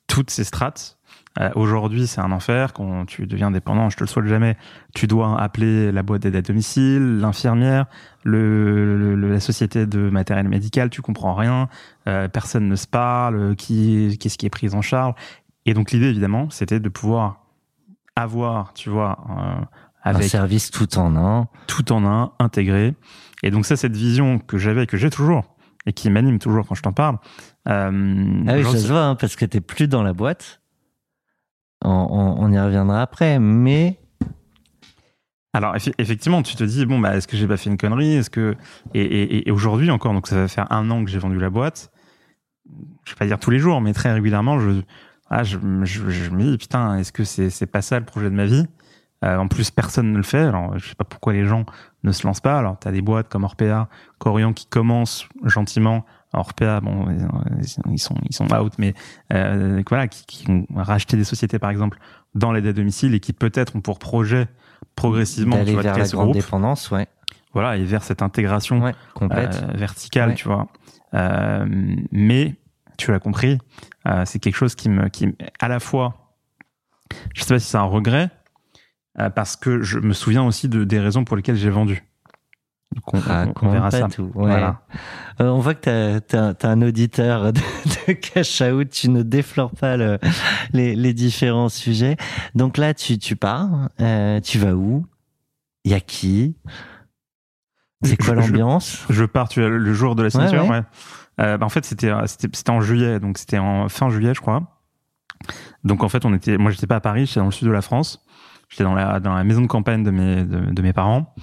toutes 0.06 0.30
ces 0.30 0.44
strates. 0.44 0.98
Euh, 1.40 1.50
Aujourd'hui, 1.56 2.06
c'est 2.06 2.20
un 2.20 2.30
enfer. 2.30 2.72
Quand 2.72 3.06
tu 3.06 3.26
deviens 3.26 3.50
dépendant, 3.50 3.90
je 3.90 3.96
te 3.96 4.04
le 4.04 4.08
souhaite 4.08 4.26
jamais. 4.26 4.56
Tu 4.94 5.06
dois 5.06 5.40
appeler 5.40 5.90
la 5.90 6.02
boîte 6.02 6.22
d'aide 6.22 6.36
à 6.36 6.42
domicile, 6.42 7.18
l'infirmière, 7.18 7.86
le, 8.22 9.16
la 9.16 9.40
société 9.40 9.86
de 9.86 10.10
matériel 10.10 10.48
médical. 10.48 10.90
Tu 10.90 11.02
comprends 11.02 11.34
rien. 11.34 11.68
Euh, 12.06 12.28
personne 12.28 12.68
ne 12.68 12.76
se 12.76 12.86
parle. 12.86 13.56
Qui, 13.56 14.16
qu'est-ce 14.20 14.38
qui 14.38 14.46
est 14.46 14.50
pris 14.50 14.74
en 14.74 14.82
charge? 14.82 15.14
Et 15.66 15.74
donc 15.74 15.90
l'idée, 15.90 16.06
évidemment, 16.08 16.50
c'était 16.50 16.78
de 16.78 16.88
pouvoir 16.88 17.43
avoir, 18.16 18.74
tu 18.74 18.90
vois, 18.90 19.18
euh, 19.30 19.64
avec 20.02 20.24
un 20.24 20.28
service 20.28 20.70
tout 20.70 20.98
en 20.98 21.16
un, 21.16 21.48
tout 21.66 21.92
en 21.92 22.04
un, 22.04 22.32
intégré. 22.38 22.94
Et 23.42 23.50
donc 23.50 23.66
ça, 23.66 23.76
cette 23.76 23.96
vision 23.96 24.38
que 24.38 24.58
j'avais, 24.58 24.86
que 24.86 24.96
j'ai 24.96 25.10
toujours, 25.10 25.56
et 25.86 25.92
qui 25.92 26.10
m'anime 26.10 26.38
toujours 26.38 26.66
quand 26.66 26.74
je 26.74 26.82
t'en 26.82 26.92
parle. 26.92 27.18
Euh, 27.68 28.44
ah 28.46 28.54
oui, 28.56 28.64
ça 28.64 28.78
se 28.78 28.86
voit, 28.86 29.02
hein, 29.02 29.14
parce 29.16 29.36
que 29.36 29.44
t'es 29.44 29.60
plus 29.60 29.88
dans 29.88 30.02
la 30.02 30.12
boîte. 30.12 30.60
On, 31.82 31.90
on, 32.38 32.50
y 32.50 32.58
reviendra 32.58 33.02
après, 33.02 33.38
mais. 33.38 34.00
Alors 35.52 35.76
effectivement, 35.76 36.42
tu 36.42 36.56
te 36.56 36.64
dis 36.64 36.84
bon 36.84 36.98
bah 36.98 37.14
est-ce 37.14 37.28
que 37.28 37.36
j'ai 37.36 37.46
pas 37.46 37.56
fait 37.56 37.70
une 37.70 37.76
connerie? 37.76 38.16
Est-ce 38.16 38.30
que 38.30 38.56
et, 38.92 39.02
et, 39.02 39.48
et 39.48 39.50
aujourd'hui 39.52 39.90
encore, 39.90 40.12
donc 40.12 40.26
ça 40.26 40.34
va 40.34 40.48
faire 40.48 40.72
un 40.72 40.90
an 40.90 41.04
que 41.04 41.10
j'ai 41.10 41.18
vendu 41.18 41.38
la 41.38 41.50
boîte. 41.50 41.92
Je 43.04 43.12
vais 43.12 43.16
pas 43.16 43.26
dire 43.26 43.38
tous 43.38 43.50
les 43.50 43.60
jours, 43.60 43.80
mais 43.80 43.92
très 43.92 44.12
régulièrement, 44.12 44.58
je 44.58 44.82
ah 45.30 45.42
je, 45.42 45.58
je, 45.82 46.10
je 46.10 46.30
me 46.30 46.42
dis 46.42 46.58
putain, 46.58 46.98
est-ce 46.98 47.12
que 47.12 47.24
c'est 47.24 47.66
pas 47.66 47.82
ça 47.82 47.98
le 47.98 48.04
projet 48.04 48.30
de 48.30 48.34
ma 48.34 48.46
vie? 48.46 48.66
Euh, 49.24 49.38
en 49.38 49.48
plus, 49.48 49.70
personne 49.70 50.12
ne 50.12 50.16
le 50.18 50.22
fait. 50.22 50.42
Alors, 50.42 50.78
je 50.78 50.88
sais 50.88 50.94
pas 50.94 51.04
pourquoi 51.04 51.32
les 51.32 51.46
gens 51.46 51.64
ne 52.02 52.12
se 52.12 52.26
lancent 52.26 52.42
pas. 52.42 52.58
Alors, 52.58 52.78
tu 52.78 52.88
as 52.88 52.92
des 52.92 53.00
boîtes 53.00 53.28
comme 53.30 53.44
Orpea, 53.44 53.88
Corian 54.18 54.52
qui 54.52 54.66
commencent 54.66 55.26
gentiment. 55.44 56.04
Orpea, 56.34 56.80
bon, 56.82 57.06
ils 57.90 57.98
sont 57.98 58.14
ils 58.28 58.34
sont 58.34 58.52
out, 58.52 58.72
mais 58.78 58.92
euh, 59.32 59.82
voilà, 59.88 60.08
qui, 60.08 60.26
qui, 60.26 60.50
ont 60.50 60.66
racheté 60.74 61.16
des 61.16 61.24
sociétés 61.24 61.58
par 61.58 61.70
exemple 61.70 61.98
dans 62.34 62.52
l'aide 62.52 62.66
à 62.66 62.72
domicile 62.72 63.14
et 63.14 63.20
qui 63.20 63.32
peut-être 63.32 63.76
ont 63.76 63.80
pour 63.80 63.98
projet 63.98 64.48
progressivement 64.96 65.56
d'aller 65.56 65.76
vers 65.76 65.96
la 65.96 66.08
grande 66.08 66.32
dépendance, 66.32 66.90
ouais. 66.90 67.06
Voilà, 67.52 67.76
et 67.76 67.84
vers 67.84 68.02
cette 68.02 68.20
intégration 68.20 68.82
ouais, 68.82 68.94
complète, 69.14 69.62
euh, 69.62 69.76
verticale, 69.76 70.34
tu 70.34 70.48
vois. 70.48 70.66
Euh, 71.14 71.64
mais 72.10 72.56
tu 72.98 73.12
l'as 73.12 73.20
compris, 73.20 73.52
euh, 73.52 73.58
c'est 74.24 74.38
quelque 74.38 74.56
chose 74.56 74.74
qui 74.74 74.88
me 74.88 75.08
qui 75.08 75.34
à 75.60 75.68
la 75.68 75.80
fois, 75.80 76.34
je 77.34 77.42
sais 77.42 77.54
pas 77.54 77.58
si 77.58 77.68
c'est 77.68 77.78
un 77.78 77.82
regret, 77.82 78.30
euh, 79.20 79.30
parce 79.30 79.56
que 79.56 79.82
je 79.82 79.98
me 79.98 80.12
souviens 80.12 80.42
aussi 80.44 80.68
de, 80.68 80.84
des 80.84 80.98
raisons 80.98 81.24
pour 81.24 81.36
lesquelles 81.36 81.56
j'ai 81.56 81.70
vendu. 81.70 82.02
Donc 82.94 83.14
on, 83.62 83.70
verra 83.70 83.90
ça. 83.90 84.08
Tout. 84.08 84.30
Voilà. 84.34 84.82
Euh, 85.40 85.48
on 85.48 85.58
voit 85.58 85.74
que 85.74 86.18
tu 86.20 86.36
as, 86.36 86.54
un 86.62 86.82
auditeur 86.82 87.52
de, 87.52 87.60
de, 88.06 88.12
cash 88.12 88.60
out, 88.60 88.88
tu 88.88 89.10
ne 89.10 89.22
déflores 89.22 89.72
pas 89.72 89.96
le, 89.96 90.18
les, 90.72 90.94
les, 90.94 91.12
différents 91.12 91.68
sujets. 91.68 92.16
Donc 92.54 92.76
là, 92.76 92.94
tu, 92.94 93.18
tu 93.18 93.34
pars, 93.34 93.88
euh, 94.00 94.40
tu 94.40 94.58
vas 94.58 94.74
où? 94.74 95.06
Il 95.84 95.90
y 95.90 95.94
a 95.94 96.00
qui? 96.00 96.56
C'est 98.02 98.16
quoi 98.16 98.34
l'ambiance? 98.34 99.04
je, 99.10 99.24
pars 99.24 99.48
tu, 99.48 99.60
le 99.60 99.94
jour 99.94 100.14
de 100.14 100.22
la 100.22 100.30
signature, 100.30 100.66
ouais. 100.68 100.76
Euh, 100.76 100.82
bah 101.38 101.58
en 101.60 101.68
fait, 101.68 101.84
c'était 101.84 102.12
c'était 102.26 102.70
en 102.70 102.80
juillet, 102.80 103.20
donc 103.20 103.38
c'était 103.38 103.58
en 103.58 103.88
fin 103.88 104.10
juillet, 104.10 104.34
je 104.34 104.40
crois. 104.40 104.80
Donc 105.82 106.02
en 106.02 106.08
fait, 106.08 106.24
on 106.24 106.32
était, 106.34 106.58
moi 106.58 106.70
j'étais 106.70 106.86
pas 106.86 106.96
à 106.96 107.00
Paris, 107.00 107.26
j'étais 107.26 107.40
dans 107.40 107.46
le 107.46 107.52
sud 107.52 107.66
de 107.66 107.72
la 107.72 107.82
France. 107.82 108.24
J'étais 108.68 108.84
dans 108.84 108.94
la, 108.94 109.20
dans 109.20 109.34
la 109.34 109.44
maison 109.44 109.60
de 109.60 109.66
campagne 109.66 110.02
de 110.02 110.10
mes, 110.10 110.44
de 110.44 110.82
mes 110.82 110.92
parents. 110.92 111.34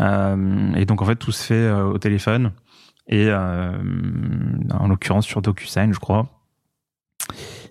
Euh, 0.00 0.72
et 0.74 0.84
donc, 0.84 1.02
en 1.02 1.04
fait, 1.04 1.16
tout 1.16 1.32
se 1.32 1.44
fait 1.44 1.54
euh, 1.54 1.84
au 1.84 1.98
téléphone. 1.98 2.52
Et 3.08 3.26
euh, 3.28 3.72
en 4.72 4.88
l'occurrence 4.88 5.26
sur 5.26 5.42
DocuSign, 5.42 5.92
je 5.92 6.00
crois. 6.00 6.28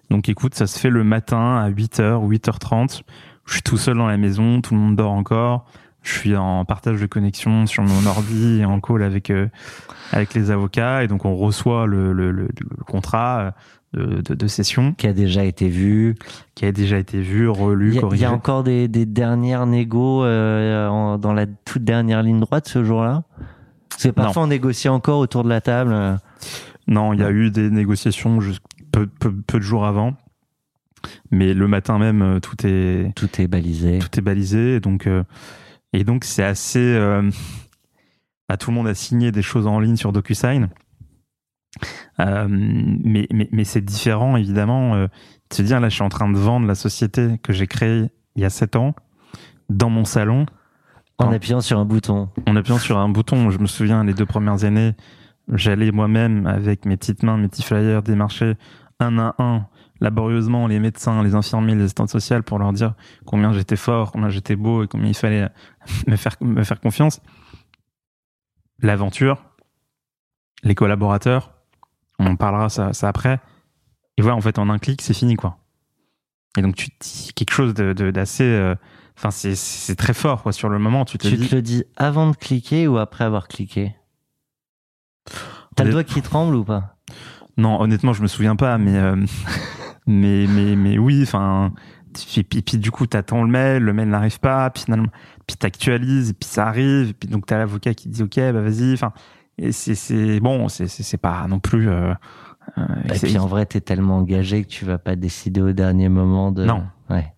Donc, 0.09 0.29
écoute, 0.29 0.55
ça 0.55 0.67
se 0.67 0.79
fait 0.79 0.89
le 0.89 1.03
matin 1.03 1.57
à 1.57 1.69
8h, 1.69 2.27
8h30. 2.27 3.01
Je 3.45 3.53
suis 3.53 3.61
tout 3.61 3.77
seul 3.77 3.97
dans 3.97 4.07
la 4.07 4.17
maison, 4.17 4.61
tout 4.61 4.73
le 4.73 4.79
monde 4.79 4.95
dort 4.95 5.11
encore. 5.11 5.65
Je 6.05 6.13
suis 6.13 6.35
en 6.35 6.63
partage 6.65 7.01
de 7.01 7.05
connexion 7.07 7.65
sur 7.65 7.83
mon 7.83 8.05
ordi 8.05 8.59
et 8.61 8.65
en 8.65 8.79
call 8.79 9.03
avec 9.03 9.29
euh, 9.29 9.47
avec 10.11 10.33
les 10.33 10.51
avocats 10.51 11.03
et 11.03 11.07
donc 11.07 11.25
on 11.25 11.35
reçoit 11.35 11.87
le, 11.87 12.13
le, 12.13 12.31
le, 12.31 12.43
le 12.43 12.83
contrat 12.85 13.53
de, 13.95 14.35
de, 14.35 14.47
session. 14.47 14.93
Qui 14.93 15.07
a 15.07 15.13
déjà 15.13 15.43
été 15.45 15.67
vu. 15.69 16.15
Qui 16.53 16.65
a 16.65 16.71
déjà 16.71 16.97
été 16.97 17.19
vu, 17.21 17.49
relu, 17.49 17.99
corrigé. 17.99 18.21
Il 18.21 18.23
y 18.23 18.25
a 18.25 18.31
encore 18.31 18.63
des, 18.63 18.87
des 18.87 19.05
dernières 19.05 19.65
négos 19.65 20.23
euh, 20.23 21.17
dans 21.17 21.33
la 21.33 21.45
toute 21.45 21.83
dernière 21.83 22.21
ligne 22.21 22.39
droite 22.39 22.67
ce 22.67 22.83
jour-là? 22.83 23.23
C'est 23.97 24.11
parfois 24.11 24.43
on 24.43 24.47
négocie 24.47 24.89
encore 24.89 25.19
autour 25.19 25.43
de 25.43 25.49
la 25.49 25.61
table 25.61 26.19
Non, 26.87 27.13
il 27.13 27.19
y 27.19 27.23
a 27.23 27.31
eu 27.31 27.49
des 27.49 27.69
négociations 27.69 28.39
peu, 28.91 29.07
peu, 29.07 29.33
peu 29.33 29.57
de 29.57 29.63
jours 29.63 29.85
avant. 29.85 30.13
Mais 31.31 31.53
le 31.53 31.67
matin 31.67 31.97
même, 31.97 32.21
euh, 32.21 32.39
tout 32.39 32.65
est 32.65 33.13
Tout 33.15 33.41
est 33.41 33.47
balisé. 33.47 33.99
tout 33.99 34.19
est 34.19 34.21
balisé. 34.21 34.79
Donc, 34.79 35.07
euh, 35.07 35.23
et 35.99 36.03
donc 36.03 36.23
c'est 36.23 36.43
assez. 36.43 36.79
euh, 36.79 37.29
bah, 38.49 38.57
tout 38.57 38.69
le 38.71 38.75
monde 38.75 38.87
a 38.87 38.93
signé 38.93 39.31
des 39.31 39.41
choses 39.41 39.65
en 39.67 39.79
ligne 39.79 39.95
sur 39.95 40.11
DocuSign. 40.11 40.69
Euh, 42.19 42.47
mais 42.49 43.27
mais, 43.33 43.49
mais 43.51 43.63
c'est 43.63 43.81
différent, 43.83 44.37
évidemment. 44.37 44.95
euh, 44.95 45.07
de 45.49 45.53
se 45.55 45.61
dire, 45.61 45.79
là, 45.79 45.89
je 45.89 45.95
suis 45.95 46.03
en 46.03 46.09
train 46.09 46.29
de 46.31 46.37
vendre 46.37 46.65
la 46.67 46.75
société 46.75 47.37
que 47.43 47.53
j'ai 47.53 47.67
créée 47.67 48.09
il 48.35 48.41
y 48.41 48.45
a 48.45 48.49
7 48.49 48.75
ans 48.77 48.95
dans 49.69 49.89
mon 49.89 50.05
salon 50.05 50.45
En 51.17 51.25
Non. 51.25 51.31
appuyant 51.33 51.61
sur 51.61 51.79
un 51.79 51.85
bouton. 51.85 52.29
en 52.47 52.55
appuyant 52.55 52.77
sur 52.79 52.97
un 52.97 53.09
bouton. 53.09 53.49
Je 53.51 53.59
me 53.59 53.65
souviens, 53.67 54.03
les 54.03 54.13
deux 54.13 54.25
premières 54.25 54.63
années, 54.63 54.93
j'allais 55.53 55.91
moi-même 55.91 56.45
avec 56.47 56.85
mes 56.85 56.97
petites 56.97 57.23
mains, 57.23 57.37
mes 57.37 57.47
petits 57.47 57.63
flyers 57.63 58.01
démarcher 58.03 58.55
un 58.99 59.17
à 59.19 59.35
un, 59.39 59.67
laborieusement, 60.01 60.67
les 60.67 60.79
médecins, 60.79 61.23
les 61.23 61.35
infirmiers, 61.35 61.75
les 61.75 61.83
assistantes 61.83 62.09
sociales 62.09 62.43
pour 62.43 62.59
leur 62.59 62.73
dire 62.73 62.93
combien 63.25 63.51
j'étais 63.53 63.75
fort, 63.75 64.11
combien 64.11 64.29
j'étais 64.29 64.55
beau 64.55 64.83
et 64.83 64.87
combien 64.87 65.07
il 65.07 65.15
fallait 65.15 65.47
me 66.07 66.15
faire, 66.15 66.35
me 66.41 66.63
faire 66.63 66.79
confiance. 66.79 67.21
L'aventure, 68.81 69.43
les 70.63 70.75
collaborateurs, 70.75 71.53
on 72.19 72.27
en 72.27 72.35
parlera 72.35 72.69
ça, 72.69 72.93
ça 72.93 73.07
après. 73.09 73.39
Et 74.17 74.21
voilà, 74.21 74.37
en 74.37 74.41
fait, 74.41 74.59
en 74.59 74.69
un 74.69 74.79
clic, 74.79 75.01
c'est 75.01 75.13
fini, 75.13 75.35
quoi. 75.35 75.57
Et 76.57 76.61
donc, 76.61 76.75
tu 76.75 76.89
te 76.89 77.03
dis 77.03 77.31
quelque 77.35 77.51
chose 77.53 77.73
de- 77.73 77.93
de- 77.93 78.11
d'assez. 78.11 78.43
euh, 78.43 78.75
Enfin, 79.17 79.31
c'est- 79.31 79.95
très 79.95 80.13
fort, 80.13 80.43
quoi. 80.43 80.51
Sur 80.51 80.67
le 80.67 80.77
moment, 80.77 81.05
tu 81.05 81.17
te 81.17 81.25
Tu 81.29 81.37
dis. 81.37 81.47
te 81.47 81.55
le 81.55 81.61
dis 81.61 81.85
avant 81.95 82.29
de 82.29 82.35
cliquer 82.35 82.85
ou 82.89 82.97
après 82.97 83.23
avoir 83.23 83.47
cliqué? 83.47 83.95
T'as 85.77 85.85
le 85.85 85.91
doigt 85.91 86.03
qui 86.03 86.21
tremble 86.21 86.53
ou 86.53 86.65
pas? 86.65 86.97
Non, 87.55 87.79
honnêtement, 87.79 88.11
je 88.11 88.21
me 88.21 88.27
souviens 88.27 88.57
pas, 88.57 88.77
mais 88.77 88.97
euh, 88.97 89.15
mais 90.07 90.45
mais 90.47 90.75
mais 90.75 90.97
oui, 90.97 91.21
enfin. 91.23 91.73
Puis, 92.13 92.43
puis, 92.43 92.61
puis 92.61 92.77
du 92.77 92.91
coup, 92.91 93.07
t'attends 93.07 93.43
le 93.43 93.49
mail, 93.49 93.83
le 93.83 93.91
mail 93.91 94.07
n'arrive 94.07 94.39
pas, 94.39 94.69
puis 94.69 94.83
finalement, 94.83 95.09
puis 95.47 95.57
t'actualises, 95.57 96.29
et 96.29 96.33
puis 96.33 96.47
ça 96.47 96.65
arrive, 96.67 97.09
et 97.09 97.13
puis 97.13 97.27
donc 97.27 97.45
t'as 97.45 97.57
l'avocat 97.57 97.93
qui 97.93 98.07
dit 98.07 98.23
ok, 98.23 98.35
bah 98.37 98.61
vas-y, 98.61 98.93
enfin, 98.93 99.11
et 99.57 99.73
c'est 99.73 99.95
c'est 99.95 100.39
bon, 100.39 100.69
c'est 100.69 100.87
c'est 100.87 101.03
c'est 101.03 101.17
pas 101.17 101.45
non 101.49 101.59
plus. 101.59 101.89
Euh, 101.89 102.13
euh, 102.77 102.85
Et 103.09 103.15
c'est- 103.17 103.27
puis 103.27 103.37
en 103.37 103.47
vrai, 103.47 103.65
t'es 103.65 103.81
tellement 103.81 104.17
engagé 104.19 104.63
que 104.63 104.69
tu 104.69 104.85
vas 104.85 104.97
pas 104.97 105.17
décider 105.17 105.61
au 105.61 105.73
dernier 105.73 106.07
moment 106.07 106.53
de. 106.53 106.63
Non. 106.63 106.85
Ouais. 107.09 107.33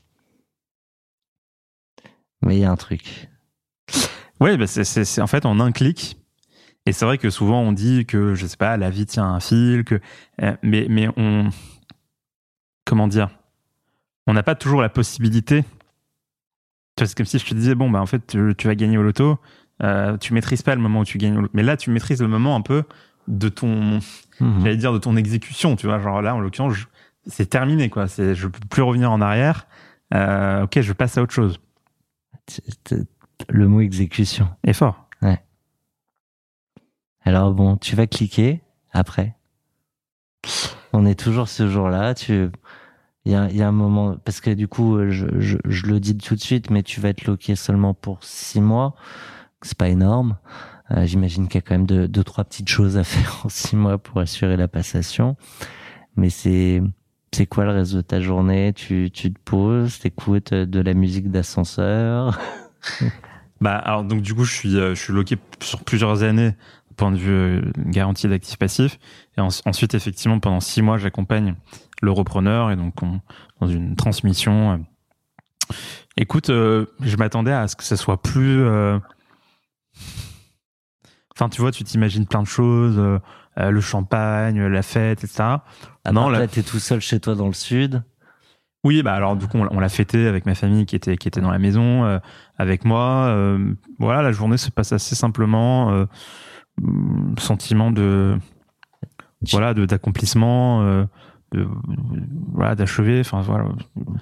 Mais 2.46 2.58
il 2.58 2.60
y 2.60 2.66
a 2.66 2.72
un 2.72 2.76
truc. 2.76 3.30
Ouais, 4.40 4.58
bah 4.58 4.68
c'est, 4.68 4.84
c'est, 4.84 5.06
c'est 5.06 5.22
en 5.22 5.28
fait 5.28 5.46
en 5.46 5.60
un 5.60 5.72
clic. 5.72 6.20
Et 6.86 6.92
c'est 6.94 7.06
vrai 7.06 7.18
que 7.18 7.30
souvent 7.30 7.62
on 7.62 7.72
dit 7.72 8.06
que, 8.06 8.36
je 8.36 8.46
sais 8.46 8.56
pas, 8.58 8.78
la 8.78 8.90
vie 8.90 9.06
tient 9.06 9.26
un 9.26 9.40
fil, 9.40 9.84
que, 9.84 10.00
euh, 10.44 10.56
mais, 10.62 10.86
mais 10.90 11.10
on, 11.18 11.50
comment 12.88 13.08
dire, 13.08 13.30
on 14.28 14.34
n'a 14.34 14.44
pas 14.44 14.56
toujours 14.56 14.82
la 14.82 14.90
possibilité. 14.90 15.64
Tu 16.96 17.04
vois, 17.04 17.08
c'est 17.08 17.16
comme 17.18 17.26
si 17.26 17.38
je 17.38 17.46
te 17.46 17.54
disais, 17.54 17.76
bon, 17.76 17.90
bah 17.92 18.02
en 18.02 18.06
fait, 18.06 18.26
tu, 18.26 18.56
tu 18.58 18.68
vas 18.68 18.76
gagner 18.76 18.98
au 18.98 19.04
loto, 19.04 19.38
euh, 19.84 20.18
tu 20.18 20.34
maîtrises 20.34 20.62
pas 20.64 20.74
le 20.74 20.82
moment 20.82 21.02
où 21.02 21.06
tu 21.06 21.18
gagnes 21.18 21.38
au 21.38 21.42
loto. 21.42 21.52
Mais 21.54 21.64
là, 21.64 21.78
tu 21.78 21.92
maîtrises 21.92 22.22
le 22.22 22.28
moment 22.28 22.56
un 22.56 22.62
peu 22.62 22.84
de 23.28 23.50
ton, 23.50 24.00
Mhm. 24.40 24.62
j'allais 24.62 24.78
dire, 24.78 24.94
de 24.94 24.98
ton 25.00 25.16
exécution, 25.18 25.76
tu 25.76 25.86
vois. 25.88 26.00
Genre 26.00 26.22
là, 26.22 26.34
en 26.34 26.40
l'occurrence, 26.40 26.76
c'est 27.26 27.50
terminé, 27.50 27.90
quoi. 27.90 28.08
C'est, 28.08 28.34
je 28.36 28.48
peux 28.48 28.60
plus 28.70 28.82
revenir 28.82 29.12
en 29.12 29.20
arrière. 29.22 29.68
Euh, 30.14 30.64
ok, 30.64 30.80
je 30.80 30.94
passe 30.94 31.18
à 31.18 31.22
autre 31.22 31.34
chose. 31.34 31.60
Le 33.50 33.68
mot 33.68 33.82
exécution. 33.82 34.48
Et 34.64 34.74
fort. 34.74 35.04
Alors 37.24 37.54
bon, 37.54 37.76
tu 37.76 37.96
vas 37.98 38.08
cliquer 38.08 38.62
après. 38.94 39.36
On 40.94 41.06
est 41.06 41.20
toujours 41.20 41.50
ce 41.50 41.68
jour-là. 41.68 42.14
Tu, 42.14 42.50
il 43.28 43.58
y 43.58 43.62
a, 43.62 43.68
un 43.68 43.74
moment 43.74 44.16
parce 44.24 44.40
que 44.40 44.52
du 44.52 44.70
coup, 44.70 44.98
je, 45.10 45.26
je, 45.40 45.58
je 45.66 45.86
le 45.86 46.00
dis 46.00 46.18
tout 46.18 46.36
de 46.36 46.40
suite, 46.40 46.70
mais 46.70 46.82
tu 46.82 47.02
vas 47.02 47.10
être 47.10 47.26
loqué 47.26 47.56
seulement 47.56 47.94
pour 47.94 48.24
six 48.24 48.62
mois. 48.62 48.96
C'est 49.62 49.78
pas 49.78 49.90
énorme. 49.90 50.38
Euh, 50.92 51.06
J'imagine 51.06 51.48
qu'il 51.48 51.56
y 51.56 51.58
a 51.58 51.62
quand 51.62 51.76
même 51.76 51.86
deux, 51.86 52.08
deux, 52.08 52.24
trois 52.24 52.46
petites 52.46 52.70
choses 52.70 52.98
à 52.98 53.04
faire 53.04 53.42
en 53.44 53.50
six 53.50 53.76
mois 53.76 53.98
pour 53.98 54.22
assurer 54.22 54.56
la 54.56 54.70
passation. 54.70 55.36
Mais 56.16 56.30
c'est, 56.30 56.82
c'est 57.34 57.48
quoi 57.48 57.66
le 57.66 57.72
reste 57.72 57.96
de 57.96 58.02
ta 58.02 58.22
journée? 58.22 58.72
Tu, 58.74 59.12
tu 59.12 59.34
te 59.34 59.40
poses, 59.44 60.00
t'écoutes 60.00 60.54
de 60.54 60.80
la 60.80 60.94
musique 60.94 61.30
d'ascenseur? 61.30 62.40
Bah 63.60 63.76
alors 63.76 64.04
donc 64.04 64.22
du 64.22 64.36
coup 64.36 64.44
je 64.44 64.54
suis 64.54 64.78
euh, 64.78 64.94
je 64.94 65.02
suis 65.02 65.14
loqué 65.14 65.36
sur 65.62 65.84
plusieurs 65.84 66.22
années 66.22 66.54
point 66.98 67.12
de 67.12 67.18
vue 67.18 67.32
euh, 67.32 67.62
garantie 67.86 68.28
d'actifs 68.28 68.58
passifs 68.58 69.00
et 69.38 69.42
en- 69.42 69.48
ensuite 69.66 69.94
effectivement 69.94 70.40
pendant 70.40 70.60
six 70.60 70.82
mois 70.82 70.98
j'accompagne 70.98 71.56
le 72.02 72.12
repreneur 72.12 72.70
et 72.72 72.76
donc 72.76 73.02
on, 73.02 73.22
dans 73.62 73.68
une 73.68 73.96
transmission. 73.96 74.74
euh. 74.74 74.78
Écoute, 76.18 76.50
euh, 76.50 76.86
je 77.02 77.16
m'attendais 77.18 77.52
à 77.54 77.68
ce 77.68 77.76
que 77.76 77.84
ça 77.84 77.96
soit 77.98 78.22
plus. 78.22 78.62
euh, 78.64 79.00
Enfin 81.36 81.50
tu 81.50 81.62
vois 81.62 81.72
tu 81.72 81.84
t'imagines 81.84 82.26
plein 82.26 82.42
de 82.42 82.48
choses, 82.48 82.98
euh, 82.98 83.20
le 83.72 83.82
champagne, 83.82 84.60
la 84.66 84.82
fête, 84.82 85.24
etc. 85.24 85.44
Ah 85.44 86.12
Non, 86.12 86.30
là- 86.30 86.40
là, 86.40 86.48
t'es 86.48 86.64
tout 86.64 86.80
seul 86.80 87.00
chez 87.00 87.20
toi 87.20 87.36
dans 87.36 87.48
le 87.48 87.54
sud. 87.54 88.04
Oui, 88.84 89.04
bah 89.04 89.14
alors 89.14 89.36
du 89.36 89.48
coup 89.48 89.58
on, 89.58 89.64
l'a- 89.66 89.74
on 89.74 89.80
l'a 89.80 89.90
fêté 89.90 90.28
avec 90.28 90.46
ma 90.46 90.56
famille 90.56 90.86
qui 90.86 90.96
était 90.96 91.18
qui 91.18 91.28
était 91.28 91.42
dans 91.42 91.52
la 91.52 91.60
maison, 91.60 92.20
avec 92.58 92.86
moi. 92.86 93.36
voilà, 94.00 94.22
la 94.22 94.32
journée 94.32 94.58
se 94.58 94.72
passe 94.72 94.92
assez 94.94 95.16
simplement. 95.16 96.06
Hum, 96.84 97.36
sentiment 97.38 97.92
de 97.92 98.38
voilà 99.52 99.74
de 99.74 99.86
d'accomplissement, 99.86 100.82
euh, 100.82 101.06
de 101.52 101.68
voilà 102.54 102.76
d'achever. 102.76 103.20
Enfin 103.22 103.42
voilà. 103.42 103.66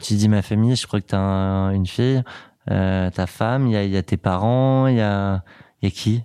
Tu 0.01 0.15
dis 0.15 0.29
ma 0.29 0.41
famille, 0.41 0.75
je 0.75 0.85
crois 0.87 1.01
que 1.01 1.07
t'as 1.07 1.19
un- 1.19 1.71
une 1.71 1.87
fille, 1.87 2.23
euh, 2.71 3.09
ta 3.11 3.27
femme, 3.27 3.67
il 3.67 3.73
y 3.73 3.77
a, 3.77 3.83
y 3.85 3.97
a 3.97 4.03
tes 4.03 4.17
parents, 4.17 4.87
il 4.87 4.95
y 4.97 5.01
a, 5.01 5.35
a 5.83 5.89
qui? 5.89 6.23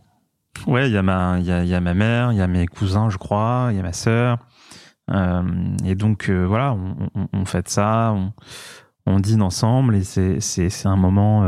Ouais, 0.66 0.88
il 0.88 0.92
y 0.92 0.96
a 0.96 1.02
ma 1.02 1.38
il 1.38 1.46
y 1.46 1.52
a, 1.52 1.64
y 1.64 1.74
a 1.74 1.80
ma 1.80 1.94
mère, 1.94 2.32
il 2.32 2.38
y 2.38 2.42
a 2.42 2.46
mes 2.46 2.66
cousins, 2.66 3.08
je 3.10 3.18
crois, 3.18 3.68
il 3.70 3.76
y 3.76 3.80
a 3.80 3.82
ma 3.82 3.92
sœur. 3.92 4.38
Euh, 5.10 5.42
et 5.84 5.94
donc 5.94 6.28
voilà, 6.30 6.72
on, 6.74 6.96
on, 7.14 7.28
on 7.32 7.44
fête 7.44 7.68
ça, 7.68 8.12
on, 8.14 8.32
on 9.06 9.20
dîne 9.20 9.42
ensemble 9.42 9.96
et 9.96 10.04
c'est 10.04 10.40
c'est 10.40 10.68
c'est 10.70 10.86
un 10.88 10.96
moment 10.96 11.44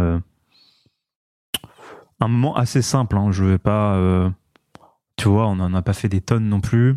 un 2.21 2.29
moment 2.29 2.55
assez 2.57 2.83
simple. 2.83 3.17
Hein. 3.17 3.31
Je 3.33 3.45
vais 3.45 3.59
pas, 3.59 3.95
tu 5.17 5.29
vois, 5.29 5.47
on 5.49 5.57
n'en 5.57 5.73
a 5.75 5.83
pas 5.83 5.93
fait 5.93 6.09
des 6.09 6.21
tonnes 6.21 6.49
non 6.49 6.61
plus. 6.61 6.97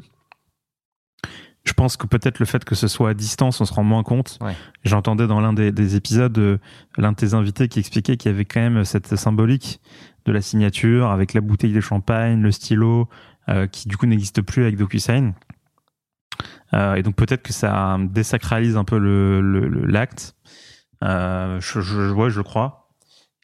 Je 1.64 1.74
pense 1.74 1.98
que 1.98 2.06
peut-être 2.06 2.38
le 2.40 2.46
fait 2.46 2.64
que 2.64 2.76
ce 2.76 2.88
soit 2.88 3.10
à 3.10 3.14
distance, 3.16 3.60
on 3.60 3.66
se 3.66 3.74
rend 3.74 3.84
moins 3.84 4.04
compte. 4.04 4.38
Ouais. 4.42 4.56
J'entendais 4.84 5.26
dans 5.26 5.42
l'un 5.42 5.52
des, 5.54 5.72
des 5.72 5.96
épisodes 5.96 6.38
euh, 6.38 6.58
l'un 6.98 7.12
de 7.12 7.18
tes 7.18 7.34
invités 7.34 7.68
qui 7.68 7.80
expliquait 7.80 8.18
qu'il 8.18 8.32
y 8.32 8.34
avait 8.36 8.46
quand 8.46 8.60
même 8.60 8.86
cette 8.86 9.16
symbolique 9.16 9.82
de 10.26 10.32
la 10.32 10.42
signature 10.42 11.10
avec 11.10 11.34
la 11.34 11.42
bouteille 11.42 11.74
de 11.74 11.82
champagne, 11.82 12.40
le 12.42 12.52
stylo, 12.52 13.10
euh, 13.50 13.66
qui 13.66 13.88
du 13.88 13.98
coup 13.98 14.06
n'existe 14.06 14.42
plus 14.44 14.62
avec 14.64 14.78
DocuSign. 14.78 15.34
Euh, 16.74 16.96
et 16.96 17.04
donc 17.04 17.16
peut-être 17.16 17.42
que 17.42 17.54
ça 17.54 17.98
désacralise 18.00 18.78
un 18.78 18.84
peu 18.84 19.00
le 19.00 19.42
le- 19.42 19.68
le- 19.68 19.86
l'acte. 19.86 20.36
Euh, 21.04 21.60
je, 21.62 21.82
je, 21.82 22.12
ouais, 22.12 22.30
je 22.30 22.38
le 22.38 22.44
crois. 22.44 22.90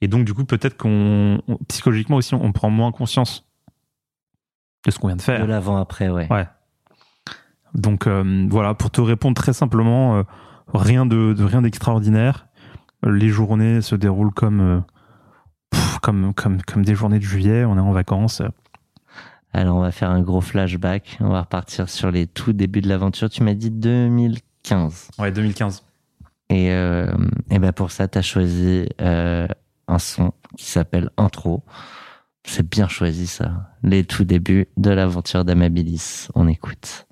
Et 0.01 0.07
donc 0.07 0.25
du 0.25 0.33
coup 0.35 0.45
peut-être 0.45 0.77
qu'on 0.77 1.41
on- 1.47 1.57
psychologiquement 1.69 2.17
aussi 2.17 2.35
on 2.35 2.51
prend 2.51 2.69
moins 2.69 2.91
conscience 2.91 3.47
de 4.85 4.91
ce 4.91 4.99
qu'on 4.99 5.07
vient 5.07 5.15
de 5.15 5.21
faire. 5.21 5.41
De 5.41 5.45
l'avant-après, 5.45 6.09
ouais. 6.09 6.27
Ouais. 6.31 6.47
Donc 7.73 8.07
euh, 8.07 8.47
voilà, 8.49 8.73
pour 8.73 8.91
te 8.91 9.01
répondre 9.01 9.35
très 9.35 9.53
simplement, 9.53 10.17
euh, 10.17 10.23
rien 10.73 11.05
de, 11.05 11.33
de 11.33 11.43
rien 11.43 11.61
d'extraordinaire. 11.61 12.47
Les 13.03 13.29
journées 13.29 13.81
se 13.81 13.95
déroulent 13.95 14.33
comme 14.33 14.61
euh, 14.61 14.79
pff, 15.71 15.99
comme 15.99 16.33
comme 16.33 16.61
comme 16.61 16.83
des 16.83 16.95
journées 16.95 17.19
de 17.19 17.23
juillet. 17.23 17.65
On 17.65 17.77
est 17.77 17.81
en 17.81 17.91
vacances. 17.91 18.41
Alors, 19.53 19.75
on 19.77 19.81
va 19.81 19.91
faire 19.91 20.09
un 20.09 20.21
gros 20.21 20.39
flashback. 20.41 21.17
On 21.19 21.29
va 21.29 21.41
repartir 21.41 21.89
sur 21.89 22.09
les 22.09 22.25
tout 22.25 22.53
débuts 22.53 22.81
de 22.81 22.87
l'aventure. 22.87 23.29
Tu 23.29 23.43
m'as 23.43 23.53
dit 23.53 23.69
2015. 23.69 25.09
Ouais, 25.19 25.31
2015. 25.31 25.83
Et, 26.49 26.67
et 26.67 27.59
ben 27.59 27.71
pour 27.73 27.91
ça, 27.91 28.07
t'as 28.07 28.21
choisi 28.21 28.87
euh, 29.01 29.47
un 29.87 29.99
son 29.99 30.31
qui 30.57 30.65
s'appelle 30.65 31.09
Intro. 31.17 31.63
C'est 32.43 32.67
bien 32.67 32.87
choisi 32.87 33.27
ça. 33.27 33.71
Les 33.83 34.03
tout 34.03 34.23
débuts 34.23 34.67
de 34.77 34.89
l'aventure 34.91 35.45
d'Amabilis. 35.45 36.27
On 36.35 36.47
écoute. 36.47 37.05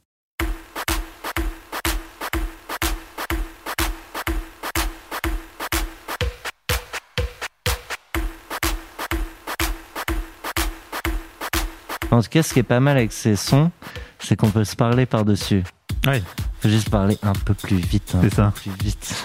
En 12.12 12.22
tout 12.22 12.30
cas, 12.30 12.44
ce 12.44 12.54
qui 12.54 12.60
est 12.60 12.64
pas 12.64 12.80
mal 12.80 12.98
avec 12.98 13.12
ces 13.12 13.36
sons, 13.36 13.72
c'est 14.20 14.36
qu'on 14.36 14.50
peut 14.50 14.64
se 14.64 14.76
parler 14.76 15.06
par-dessus. 15.06 15.64
Ouais. 16.08 16.24
Faut 16.60 16.70
juste 16.70 16.90
parler 16.90 17.18
un 17.22 17.34
peu 17.34 17.54
plus 17.54 17.78
vite. 17.78 18.14
Un 18.16 18.22
C'est 18.22 18.30
peu 18.30 18.36
ça. 18.36 18.54
plus 18.56 18.72
vite. 18.84 19.24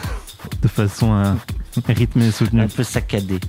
De 0.61 0.69
façon 0.69 1.15
euh, 1.15 1.33
rythmée 1.89 2.27
et 2.27 2.31
soutenue. 2.31 2.61
Un 2.63 2.69
peu 2.69 2.83
saccadé. 2.85 3.41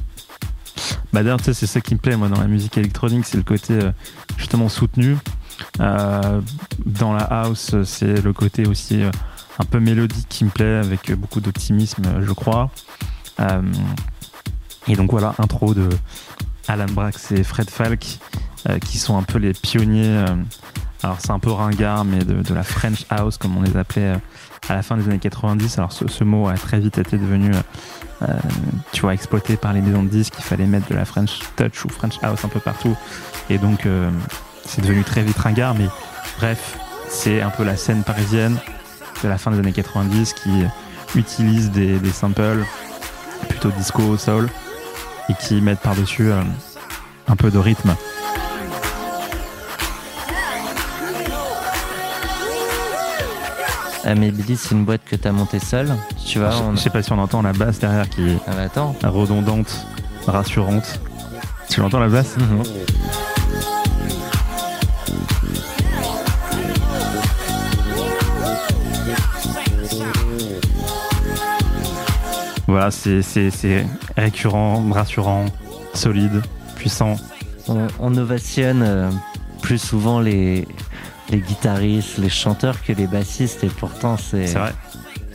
Bah 1.14 1.24
d'ailleurs, 1.24 1.40
c'est 1.42 1.54
ça 1.54 1.82
qui 1.82 1.94
me 1.94 2.00
plaît 2.00 2.18
moi 2.18 2.28
dans 2.28 2.40
la 2.40 2.48
musique 2.48 2.78
électronique, 2.78 3.26
c'est 3.26 3.38
le 3.38 3.44
côté 3.44 3.74
euh, 3.74 3.92
justement 4.38 4.70
soutenu. 4.70 5.18
Euh, 5.80 6.42
dans 6.86 7.14
la 7.14 7.24
house, 7.24 7.76
c'est 7.84 8.22
le 8.22 8.34
côté 8.34 8.68
aussi 8.68 9.02
euh, 9.02 9.12
un 9.60 9.66
peu 9.66 9.80
mélodique 9.80 10.28
qui 10.28 10.44
me 10.44 10.50
plaît, 10.50 10.76
avec 10.76 11.12
beaucoup 11.14 11.42
d'optimisme, 11.42 12.04
je 12.22 12.32
crois. 12.34 12.70
Euh, 13.40 13.62
et 14.88 14.96
donc 14.96 15.12
voilà, 15.12 15.36
intro 15.40 15.74
de 15.74 15.90
Alan 16.68 16.86
Brax 16.92 17.32
et 17.32 17.44
Fred 17.44 17.70
Falk, 17.70 18.20
euh, 18.70 18.80
qui 18.80 18.98
sont 18.98 19.18
un 19.18 19.24
peu 19.24 19.38
les 19.40 19.54
pionniers. 19.54 20.26
Alors 21.06 21.18
c'est 21.22 21.30
un 21.30 21.38
peu 21.38 21.52
ringard, 21.52 22.04
mais 22.04 22.18
de, 22.18 22.54
la 22.56 22.64
French 22.64 23.06
House, 23.12 23.38
comme 23.38 23.56
on 23.56 23.62
les 23.62 23.78
appelait 23.78 24.14
euh, 24.14 24.18
à 24.68 24.74
la 24.74 24.82
fin 24.82 24.98
des 24.98 25.06
années 25.06 25.20
90. 25.20 25.78
Alors 25.78 25.92
ce, 25.92 26.24
mot 26.24 26.48
a 26.48 26.56
très 26.56 26.80
vite 26.80 26.98
été 26.98 27.20
devenu, 27.20 27.52
euh, 27.52 27.60
euh, 28.24 28.34
tu 28.92 29.02
vois, 29.02 29.14
exploité 29.14 29.56
par 29.56 29.72
les 29.74 29.82
maisons 29.82 30.02
de 30.02 30.08
disques. 30.08 30.34
Il 30.40 30.44
fallait 30.44 30.66
mettre 30.66 30.90
de 30.90 30.96
la 30.96 31.06
French 31.06 31.42
Touch 31.58 31.86
ou 31.86 31.90
French 31.90 32.16
House 32.24 32.44
un 32.44 32.48
peu 32.48 32.60
partout. 32.60 32.98
Et 33.52 33.60
donc 33.60 33.88
c'est 34.64 34.82
devenu 34.82 35.04
très 35.04 35.22
vite 35.22 35.38
ringard, 35.38 35.76
mais 35.76 35.86
bref, 36.40 36.76
c'est 37.08 37.44
un 37.44 37.52
peu 37.52 37.64
la 37.64 37.78
scène 37.78 38.02
parisienne 38.02 38.58
de 39.22 39.30
la 39.30 39.38
fin 39.38 39.52
des 39.52 39.60
années 39.60 39.74
90 39.74 40.34
qui 40.34 40.64
utilise 41.16 41.70
des, 41.70 42.00
samples 42.12 42.66
plutôt 43.48 43.70
disco, 43.70 44.18
soul, 44.18 44.50
et 45.30 45.36
qui 45.36 45.62
mettent 45.62 45.82
par-dessus 45.82 46.32
un 47.28 47.36
peu 47.36 47.52
de 47.52 47.60
rythme. 47.60 47.96
Ah, 54.08 54.14
mais 54.14 54.30
Billy, 54.30 54.56
c'est 54.56 54.76
une 54.76 54.86
boîte 54.86 55.02
que 55.04 55.16
t'as 55.16 55.32
montée 55.32 55.58
seule. 55.60 55.96
Tu 56.26 56.38
vois, 56.40 56.52
je, 56.52 56.58
on... 56.62 56.72
je 56.76 56.78
sais 56.82 56.92
pas 56.92 57.02
si 57.02 57.12
on 57.12 57.18
entend 57.18 57.42
la 57.42 57.54
basse 57.54 57.80
derrière 57.80 58.08
qui 58.08 58.22
est 58.30 58.38
Ah 58.48 58.52
bah 58.56 58.62
attends. 58.64 58.96
redondante, 59.04 59.86
rassurante. 60.28 61.00
Tu 61.70 61.82
entends 61.82 62.00
la 62.00 62.10
basse? 62.10 62.36
Mhm. 62.38 62.64
Voilà, 72.68 72.90
c'est- 72.92 73.22
récurrent, 74.18 74.84
rassurant, 74.92 75.46
solide, 75.94 76.42
puissant. 76.76 77.16
On, 77.68 77.88
on 78.00 78.16
ovationne 78.18 78.82
euh, 78.84 79.10
plus 79.62 79.78
souvent 79.78 80.20
les, 80.20 80.68
les 81.30 81.40
guitaristes, 81.40 82.18
les 82.18 82.30
chanteurs 82.30 82.82
que 82.84 82.94
les 82.94 83.08
bassistes, 83.08 83.64
et 83.64 83.70
pourtant 83.70 84.18
c'est 84.18 84.54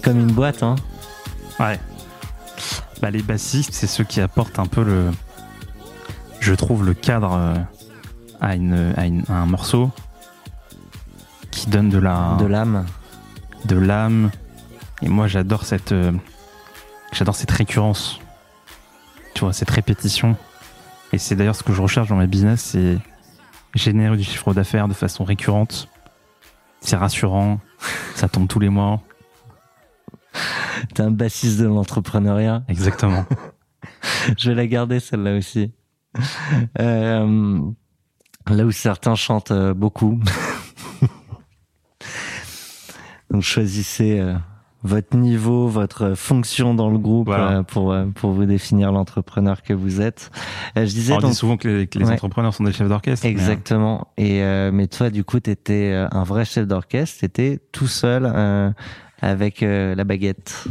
comme 0.03 0.19
une 0.21 0.33
boîte. 0.33 0.63
Hein. 0.63 0.77
Ouais. 1.59 1.79
Bah, 3.03 3.11
les 3.11 3.23
bassistes, 3.23 3.73
c'est 3.73 3.87
ceux 3.87 4.05
qui 4.05 4.21
apportent 4.21 4.59
un 4.59 4.67
peu 4.67 4.83
le. 4.85 5.11
Je 6.41 6.55
trouve 6.55 6.85
le 6.87 6.95
cadre 6.95 7.33
euh, 7.35 7.55
à, 8.41 8.55
une, 8.55 8.95
à, 8.97 9.07
une- 9.07 9.25
à 9.29 9.35
un 9.35 9.47
morceau 9.47 9.91
qui 11.51 11.69
donne 11.69 11.89
de 11.91 11.99
la. 11.99 12.37
De 12.39 12.47
l'âme. 12.47 12.87
de 13.65 13.77
l'âme. 13.77 14.31
Et 15.03 15.09
moi, 15.09 15.27
j'adore 15.29 15.65
cette, 15.65 15.93
euh, 15.93 16.13
j'adore 17.13 17.35
cette 17.35 17.51
récurrence. 17.51 18.21
Tu 19.35 19.41
vois, 19.41 19.53
cette 19.53 19.71
répétition. 19.71 20.37
Et 21.13 21.19
c'est 21.19 21.35
d'ailleurs 21.37 21.57
ce 21.57 21.63
que 21.63 21.73
je 21.73 21.81
recherche 21.83 22.09
dans 22.09 22.17
mes 22.17 22.27
business, 22.27 22.61
c'est 22.63 22.99
générer 23.75 24.17
du 24.17 24.25
chiffre 24.25 24.53
d'affaires 24.55 24.89
de 24.89 24.95
façon 24.95 25.25
récurrente. 25.25 25.89
C'est 26.81 26.97
rassurant. 26.97 27.61
ça 28.15 28.29
tombe 28.29 28.49
tous 28.49 28.61
les 28.61 28.69
mois. 28.69 29.01
T'es 30.95 31.03
un 31.03 31.11
bassiste 31.11 31.61
de 31.61 31.67
l'entrepreneuriat. 31.67 32.63
Exactement. 32.69 33.27
Je 34.39 34.51
vais 34.51 34.55
la 34.55 34.67
garder 34.67 35.01
celle-là 35.01 35.37
aussi. 35.37 35.73
Euh, 36.79 37.61
là 38.49 38.65
où 38.65 38.71
certains 38.71 39.15
chantent 39.15 39.51
euh, 39.51 39.75
beaucoup. 39.75 40.21
Donc 43.31 43.43
choisissez 43.43 44.19
euh, 44.19 44.35
votre 44.83 45.17
niveau, 45.17 45.69
votre 45.69 46.15
fonction 46.15 46.75
dans 46.75 46.89
le 46.89 46.99
groupe 46.99 47.27
Voilà. 47.27 47.59
euh, 47.59 47.63
pour 47.63 47.93
euh, 47.93 48.07
pour 48.07 48.31
vous 48.33 48.47
définir 48.47 48.93
l'entrepreneur 48.93 49.63
que 49.63 49.75
vous 49.75 50.01
êtes. 50.01 50.31
Euh, 50.79 50.87
je 50.87 50.91
disais 50.91 51.13
On 51.15 51.19
donc 51.19 51.31
dit 51.33 51.37
souvent 51.37 51.57
que 51.57 51.69
les, 51.69 51.87
que 51.87 51.99
les 51.99 52.07
Ouais. 52.07 52.13
entrepreneurs 52.15 52.55
sont 52.55 52.65
des 52.65 52.73
chefs 52.73 52.89
d'orchestre. 52.89 53.27
mais, 53.27 53.31
exactement. 53.33 54.09
Et 54.17 54.43
euh, 54.43 54.71
mais 54.73 54.87
toi 54.87 55.11
du 55.11 55.23
coup 55.25 55.39
t'étais 55.41 55.91
euh, 55.93 56.09
un 56.13 56.25
vrai 56.25 56.45
chef 56.45 56.67
d'orchestre. 56.67 57.21
T'étais 57.21 57.61
tout 57.73 57.89
seul 57.89 58.23
euh, 58.25 58.71
avec 59.21 59.63
euh, 59.63 59.95
la 59.95 60.05
baguette. 60.05 60.67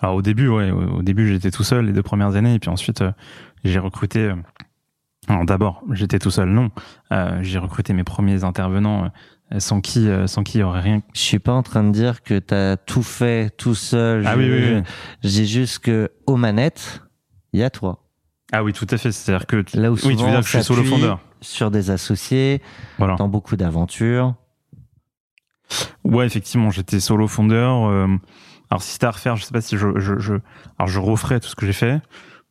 Alors 0.00 0.16
au 0.16 0.22
début, 0.22 0.48
ouais, 0.48 0.70
au 0.70 1.02
début 1.02 1.28
j'étais 1.28 1.50
tout 1.50 1.62
seul 1.64 1.86
les 1.86 1.92
deux 1.92 2.02
premières 2.02 2.34
années, 2.36 2.54
et 2.54 2.58
puis 2.58 2.70
ensuite 2.70 3.02
j'ai 3.64 3.78
recruté. 3.78 4.32
alors 5.28 5.44
d'abord, 5.44 5.82
j'étais 5.92 6.18
tout 6.18 6.30
seul, 6.30 6.48
non. 6.48 6.70
Euh, 7.12 7.38
j'ai 7.42 7.58
recruté 7.58 7.92
mes 7.92 8.02
premiers 8.04 8.42
intervenants 8.44 9.04
euh, 9.04 9.08
sans 9.58 9.80
qui, 9.80 10.08
euh, 10.08 10.26
sans 10.26 10.42
qui 10.44 10.58
il 10.58 10.60
y 10.60 10.64
aurait 10.64 10.80
rien. 10.80 11.00
Je 11.14 11.20
suis 11.20 11.38
pas 11.38 11.52
en 11.52 11.62
train 11.62 11.82
de 11.84 11.90
dire 11.90 12.22
que 12.22 12.38
t'as 12.38 12.76
tout 12.76 13.02
fait 13.02 13.50
tout 13.56 13.74
seul. 13.74 14.24
Ah 14.26 14.34
Je- 14.34 14.38
oui, 14.38 14.50
oui, 14.50 14.74
oui. 14.76 14.82
Dis 15.28 15.46
juste 15.46 15.80
que 15.80 16.10
aux 16.26 16.36
manettes, 16.36 17.02
il 17.52 17.60
y 17.60 17.62
a 17.64 17.70
toi. 17.70 18.04
Ah 18.52 18.62
oui, 18.64 18.72
tout 18.72 18.86
à 18.90 18.96
fait. 18.96 19.10
C'est-à-dire 19.12 19.46
que 19.46 19.60
tu- 19.62 19.76
Là 19.76 19.90
où 19.90 19.94
oui, 19.94 20.00
tu 20.00 20.06
veux 20.08 20.12
souvent, 20.16 20.30
dire 20.30 20.40
que 20.40 20.46
je 20.46 20.50
suis 20.50 20.62
solo 20.64 20.84
fondeur. 20.84 21.20
Sur 21.40 21.70
des 21.70 21.90
associés, 21.90 22.60
Voilà. 22.98 23.14
dans 23.16 23.28
beaucoup 23.28 23.56
d'aventures. 23.56 24.34
Ouais, 26.04 26.26
effectivement, 26.26 26.70
j'étais 26.70 27.00
solo 27.00 27.28
fondeur. 27.28 27.86
euh, 27.88 28.08
alors 28.70 28.82
si 28.82 28.92
c'était 28.92 29.06
à 29.06 29.10
refaire, 29.12 29.36
je 29.36 29.44
sais 29.44 29.52
pas 29.52 29.60
si 29.60 29.76
je, 29.76 29.98
je, 29.98 30.18
je 30.18 30.34
alors 30.78 30.88
je 30.88 30.98
referais 31.00 31.40
tout 31.40 31.48
ce 31.48 31.56
que 31.56 31.66
j'ai 31.66 31.72
fait. 31.72 32.00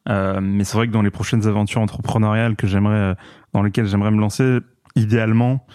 Euh, 0.08 0.40
mais 0.42 0.64
c'est 0.64 0.76
vrai 0.78 0.88
que 0.88 0.92
dans 0.94 1.02
les 1.02 1.12
prochaines 1.12 1.46
aventures 1.48 1.82
entrepreneuriales 1.82 2.56
que 2.56 2.68
j'aimerais, 2.68 2.96
euh, 2.96 3.16
dans 3.54 3.62
lesquelles 3.62 3.86
j'aimerais 3.88 4.12
me 4.12 4.20
lancer, 4.20 4.60
idéalement, 4.96 5.66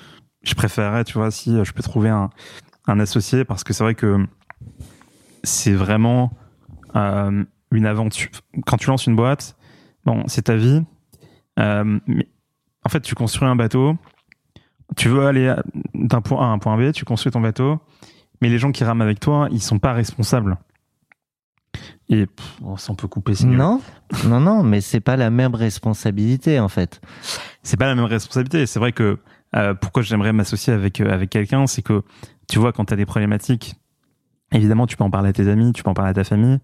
je 0.44 0.54
préférerais, 0.54 1.04
tu 1.04 1.14
vois, 1.14 1.30
si 1.30 1.56
euh, 1.56 1.64
je 1.64 1.72
peux 1.72 1.82
trouver 1.82 2.08
un, 2.08 2.30
un 2.86 3.00
associé, 3.00 3.44
parce 3.44 3.64
que 3.64 3.72
c'est 3.72 3.84
vrai 3.84 3.94
que 3.94 4.26
c'est 5.42 5.72
vraiment 5.72 6.32
euh, 6.96 7.44
une 7.70 7.86
aventure. 7.86 8.30
Quand 8.66 8.76
tu 8.76 8.88
lances 8.88 9.06
une 9.06 9.16
boîte, 9.16 9.56
bon, 10.04 10.24
c'est 10.26 10.42
ta 10.42 10.56
vie. 10.56 10.82
Euh, 11.58 11.98
mais 12.06 12.28
en 12.84 12.88
fait, 12.88 13.00
tu 13.00 13.14
construis 13.14 13.48
un 13.48 13.56
bateau. 13.56 13.96
Tu 14.96 15.08
veux 15.08 15.26
aller 15.26 15.54
d'un 15.94 16.20
point 16.20 16.46
A 16.46 16.50
à 16.50 16.52
un 16.52 16.58
point 16.58 16.76
B, 16.76 16.92
tu 16.92 17.04
construis 17.04 17.32
ton 17.32 17.40
bateau, 17.40 17.80
mais 18.40 18.48
les 18.48 18.58
gens 18.58 18.70
qui 18.70 18.84
rament 18.84 19.00
avec 19.00 19.18
toi, 19.18 19.48
ils 19.50 19.62
sont 19.62 19.78
pas 19.78 19.92
responsables. 19.92 20.58
Et 22.08 22.26
pff, 22.26 22.60
on 22.62 22.94
peut 22.94 23.08
couper. 23.08 23.32
Non, 23.46 23.80
non, 24.26 24.40
non, 24.40 24.62
mais 24.62 24.80
c'est 24.82 25.00
pas 25.00 25.16
la 25.16 25.30
même 25.30 25.54
responsabilité 25.54 26.60
en 26.60 26.68
fait. 26.68 27.00
c'est 27.62 27.78
pas 27.78 27.86
la 27.86 27.94
même 27.94 28.04
responsabilité. 28.04 28.66
C'est 28.66 28.78
vrai 28.78 28.92
que 28.92 29.18
euh, 29.56 29.74
pourquoi 29.74 30.02
j'aimerais 30.02 30.32
m'associer 30.32 30.72
avec 30.72 31.00
euh, 31.00 31.12
avec 31.12 31.30
quelqu'un, 31.30 31.66
c'est 31.66 31.82
que 31.82 32.02
tu 32.48 32.58
vois 32.58 32.72
quand 32.72 32.86
tu 32.86 32.94
as 32.94 32.96
des 32.96 33.06
problématiques, 33.06 33.74
évidemment 34.52 34.86
tu 34.86 34.96
peux 34.96 35.04
en 35.04 35.10
parler 35.10 35.30
à 35.30 35.32
tes 35.32 35.48
amis, 35.48 35.72
tu 35.72 35.82
peux 35.82 35.90
en 35.90 35.94
parler 35.94 36.10
à 36.10 36.14
ta 36.14 36.24
famille, 36.24 36.58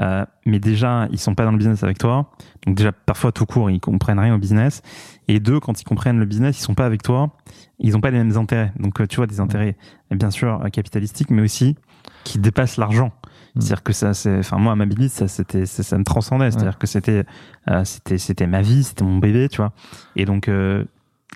euh, 0.00 0.24
mais 0.46 0.60
déjà 0.60 1.08
ils 1.10 1.18
sont 1.18 1.34
pas 1.34 1.44
dans 1.44 1.52
le 1.52 1.58
business 1.58 1.82
avec 1.82 1.98
toi. 1.98 2.30
Donc 2.66 2.76
déjà 2.76 2.92
parfois 2.92 3.32
tout 3.32 3.46
court 3.46 3.70
ils 3.70 3.80
comprennent 3.80 4.20
rien 4.20 4.34
au 4.34 4.38
business. 4.38 4.82
Et 5.26 5.40
deux 5.40 5.60
quand 5.60 5.80
ils 5.80 5.84
comprennent 5.84 6.18
le 6.18 6.26
business, 6.26 6.58
ils 6.58 6.62
sont 6.62 6.74
pas 6.74 6.86
avec 6.86 7.02
toi, 7.02 7.36
ils 7.78 7.96
ont 7.96 8.00
pas 8.00 8.10
les 8.10 8.18
mêmes 8.18 8.36
intérêts. 8.36 8.72
Donc 8.78 9.00
euh, 9.00 9.06
tu 9.06 9.16
vois 9.16 9.26
des 9.26 9.40
intérêts 9.40 9.76
bien 10.10 10.30
sûr 10.30 10.62
capitalistiques, 10.72 11.30
mais 11.30 11.42
aussi 11.42 11.76
qui 12.24 12.38
dépassent 12.38 12.76
l'argent. 12.76 13.12
Mm. 13.54 13.60
C'est-à-dire 13.60 13.82
que 13.82 13.92
ça, 13.92 14.14
c'est, 14.14 14.38
enfin 14.38 14.58
moi, 14.58 14.72
à 14.72 14.76
ma 14.76 14.86
Billy, 14.86 15.08
ça, 15.08 15.28
c'était, 15.28 15.66
ça, 15.66 15.82
ça 15.82 15.98
me 15.98 16.04
transcendait. 16.04 16.50
C'est-à-dire 16.50 16.78
que 16.78 16.86
c'était, 16.86 17.24
euh, 17.70 17.84
c'était, 17.84 18.18
c'était 18.18 18.46
ma 18.46 18.62
vie, 18.62 18.84
c'était 18.84 19.04
mon 19.04 19.18
bébé, 19.18 19.48
tu 19.48 19.58
vois. 19.58 19.72
Et 20.16 20.24
donc, 20.24 20.48
euh, 20.48 20.84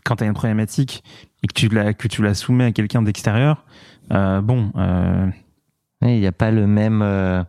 quand 0.04 0.16
tu 0.16 0.24
as 0.24 0.26
une 0.26 0.34
problématique 0.34 1.04
et 1.42 1.46
que 1.46 1.54
tu 1.54 1.68
la, 1.68 1.94
que 1.94 2.08
tu 2.08 2.22
la 2.22 2.34
soumets 2.34 2.64
à 2.64 2.72
quelqu'un 2.72 3.02
d'extérieur, 3.02 3.64
euh, 4.12 4.40
bon, 4.40 4.72
euh, 4.76 5.30
Il 6.02 6.18
n'y 6.20 6.26
a 6.26 6.32
pas 6.32 6.50
le 6.50 6.66
même, 6.66 7.02
euh, 7.02 7.44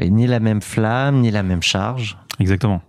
ni 0.00 0.26
la 0.26 0.40
même 0.40 0.62
flamme, 0.62 1.20
ni 1.20 1.30
la 1.30 1.42
même 1.42 1.62
charge. 1.62 2.18
exactement. 2.38 2.82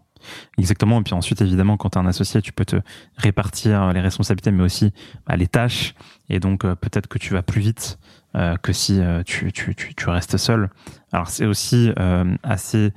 Exactement. 0.58 1.02
Et 1.02 1.04
puis 1.04 1.14
ensuite, 1.14 1.42
évidemment, 1.42 1.76
quand 1.76 1.90
tu 1.90 2.00
es 2.00 2.02
un 2.02 2.06
associé, 2.06 2.42
tu 2.42 2.54
peux 2.54 2.64
te 2.64 2.78
répartir 3.18 3.92
les 3.92 4.00
responsabilités, 4.00 4.52
mais 4.52 4.64
aussi 4.64 4.94
bah, 5.28 5.36
les 5.36 5.48
tâches. 5.48 5.96
Et 6.30 6.40
donc, 6.40 6.62
peut-être 6.62 7.08
que 7.08 7.18
tu 7.18 7.34
vas 7.34 7.44
plus 7.44 7.60
vite 7.60 8.00
que 8.62 8.72
si 8.72 9.02
tu, 9.26 9.52
tu, 9.52 9.76
tu, 9.76 9.94
tu 9.94 10.10
restes 10.10 10.38
seul. 10.38 10.70
Alors, 11.12 11.28
c'est 11.28 11.46
aussi 11.46 11.92
assez... 12.42 12.94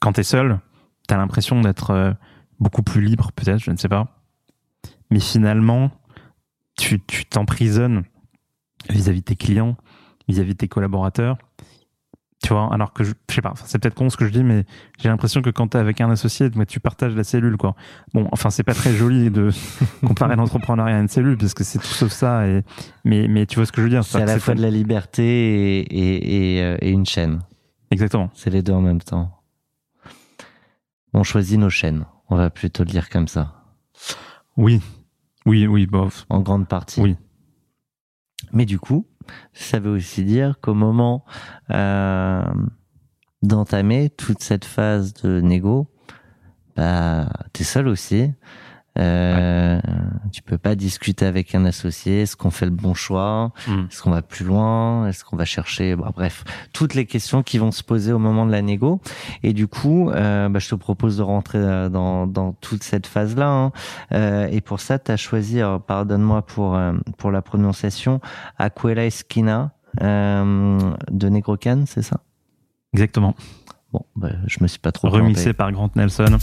quand 0.00 0.14
tu 0.14 0.20
es 0.20 0.24
seul, 0.24 0.58
tu 1.06 1.12
as 1.12 1.18
l'impression 1.18 1.60
d'être 1.60 2.16
beaucoup 2.60 2.82
plus 2.82 3.00
libre, 3.00 3.32
peut-être, 3.32 3.58
je 3.58 3.70
ne 3.70 3.76
sais 3.76 3.88
pas. 3.88 4.08
Mais 5.10 5.20
finalement, 5.20 5.90
tu 6.76 7.00
tu 7.06 7.24
t'emprisonnes 7.24 8.04
vis-à-vis 8.90 9.20
de 9.20 9.24
tes 9.24 9.36
clients, 9.36 9.76
vis-à-vis 10.28 10.52
de 10.52 10.58
tes 10.58 10.68
collaborateurs. 10.68 11.38
Tu 12.42 12.52
vois, 12.52 12.72
alors 12.72 12.92
que 12.92 13.02
je, 13.02 13.12
je 13.30 13.34
sais 13.34 13.40
pas, 13.40 13.54
c'est 13.64 13.78
peut-être 13.78 13.94
con 13.94 14.10
ce 14.10 14.16
que 14.16 14.26
je 14.26 14.30
dis, 14.30 14.44
mais 14.44 14.66
j'ai 14.98 15.08
l'impression 15.08 15.40
que 15.40 15.48
quand 15.48 15.68
t'es 15.68 15.78
avec 15.78 16.02
un 16.02 16.10
associé, 16.10 16.50
tu 16.68 16.80
partages 16.80 17.14
la 17.14 17.24
cellule, 17.24 17.56
quoi. 17.56 17.74
Bon, 18.12 18.28
enfin, 18.30 18.50
c'est 18.50 18.62
pas 18.62 18.74
très 18.74 18.92
joli 18.92 19.30
de 19.30 19.50
comparer 20.06 20.36
l'entrepreneuriat 20.36 20.96
à 20.96 21.00
une 21.00 21.08
cellule, 21.08 21.38
parce 21.38 21.54
que 21.54 21.64
c'est 21.64 21.78
tout 21.78 21.86
sauf 21.86 22.12
ça, 22.12 22.46
et, 22.46 22.62
mais, 23.04 23.26
mais 23.26 23.46
tu 23.46 23.56
vois 23.56 23.64
ce 23.64 23.72
que 23.72 23.80
je 23.80 23.84
veux 23.84 23.90
dire. 23.90 24.04
C'est 24.04 24.20
à 24.20 24.26
la 24.26 24.38
fois 24.38 24.54
de 24.54 24.60
la 24.60 24.70
liberté 24.70 25.24
et, 25.24 25.80
et, 25.80 26.56
et, 26.56 26.62
euh, 26.62 26.76
et 26.82 26.90
une 26.90 27.06
chaîne. 27.06 27.40
Exactement. 27.90 28.30
C'est 28.34 28.50
les 28.50 28.62
deux 28.62 28.74
en 28.74 28.82
même 28.82 29.00
temps. 29.00 29.32
On 31.14 31.22
choisit 31.22 31.58
nos 31.58 31.70
chaînes. 31.70 32.04
On 32.28 32.36
va 32.36 32.50
plutôt 32.50 32.84
le 32.84 32.90
dire 32.90 33.08
comme 33.08 33.28
ça. 33.28 33.64
Oui, 34.56 34.80
oui, 35.44 35.66
oui, 35.66 35.86
bof. 35.86 36.26
En 36.28 36.40
grande 36.40 36.66
partie. 36.66 37.00
Oui. 37.00 37.16
Mais 38.52 38.64
du 38.64 38.78
coup, 38.78 39.06
ça 39.52 39.78
veut 39.78 39.90
aussi 39.90 40.24
dire 40.24 40.58
qu'au 40.60 40.74
moment 40.74 41.24
euh, 41.70 42.42
d'entamer 43.42 44.10
toute 44.10 44.42
cette 44.42 44.64
phase 44.64 45.14
de 45.14 45.40
négo, 45.40 45.88
bah, 46.74 47.28
t'es 47.52 47.64
seul 47.64 47.88
aussi. 47.88 48.32
Euh, 48.98 49.80
Tu 50.32 50.42
peux 50.42 50.58
pas 50.58 50.74
discuter 50.74 51.24
avec 51.26 51.54
un 51.54 51.64
associé. 51.64 52.22
Est-ce 52.22 52.36
qu'on 52.36 52.50
fait 52.50 52.64
le 52.66 52.70
bon 52.72 52.94
choix? 52.94 53.52
Mm. 53.68 53.84
Est-ce 53.90 54.02
qu'on 54.02 54.10
va 54.10 54.22
plus 54.22 54.44
loin? 54.44 55.06
Est-ce 55.08 55.24
qu'on 55.24 55.36
va 55.36 55.44
chercher? 55.44 55.94
Bah, 55.96 56.10
Bref, 56.14 56.44
toutes 56.72 56.94
les 56.94 57.06
questions 57.06 57.42
qui 57.42 57.58
vont 57.58 57.72
se 57.72 57.82
poser 57.82 58.12
au 58.12 58.18
moment 58.18 58.44
de 58.46 58.52
la 58.52 58.62
négo. 58.62 59.00
Et 59.42 59.52
du 59.52 59.66
coup, 59.68 60.10
euh, 60.10 60.48
bah, 60.48 60.58
je 60.58 60.68
te 60.68 60.74
propose 60.74 61.16
de 61.18 61.22
rentrer 61.22 61.58
euh, 61.58 61.88
dans, 61.88 62.26
dans 62.26 62.52
toute 62.52 62.82
cette 62.82 63.06
phase-là. 63.06 63.48
hein. 63.48 63.72
Euh, 64.12 64.46
et 64.50 64.60
pour 64.60 64.80
ça, 64.80 64.98
tu 64.98 65.10
as 65.12 65.16
choisi, 65.16 65.60
pardonne-moi 65.86 66.42
pour, 66.42 66.78
pour 67.18 67.30
la 67.30 67.42
prononciation, 67.42 68.20
Aquela 68.58 69.04
Esquina 69.06 69.72
euh, 70.02 70.78
de 71.10 71.28
Negrocan, 71.28 71.84
c'est 71.86 72.02
ça? 72.02 72.20
Exactement. 72.92 73.34
Bon, 73.92 74.02
bah, 74.16 74.30
je 74.46 74.58
me 74.60 74.66
suis 74.68 74.78
pas 74.78 74.92
trop 74.92 75.08
Remixé 75.08 75.52
par 75.52 75.70
Grant 75.72 75.90
Nelson. 75.94 76.38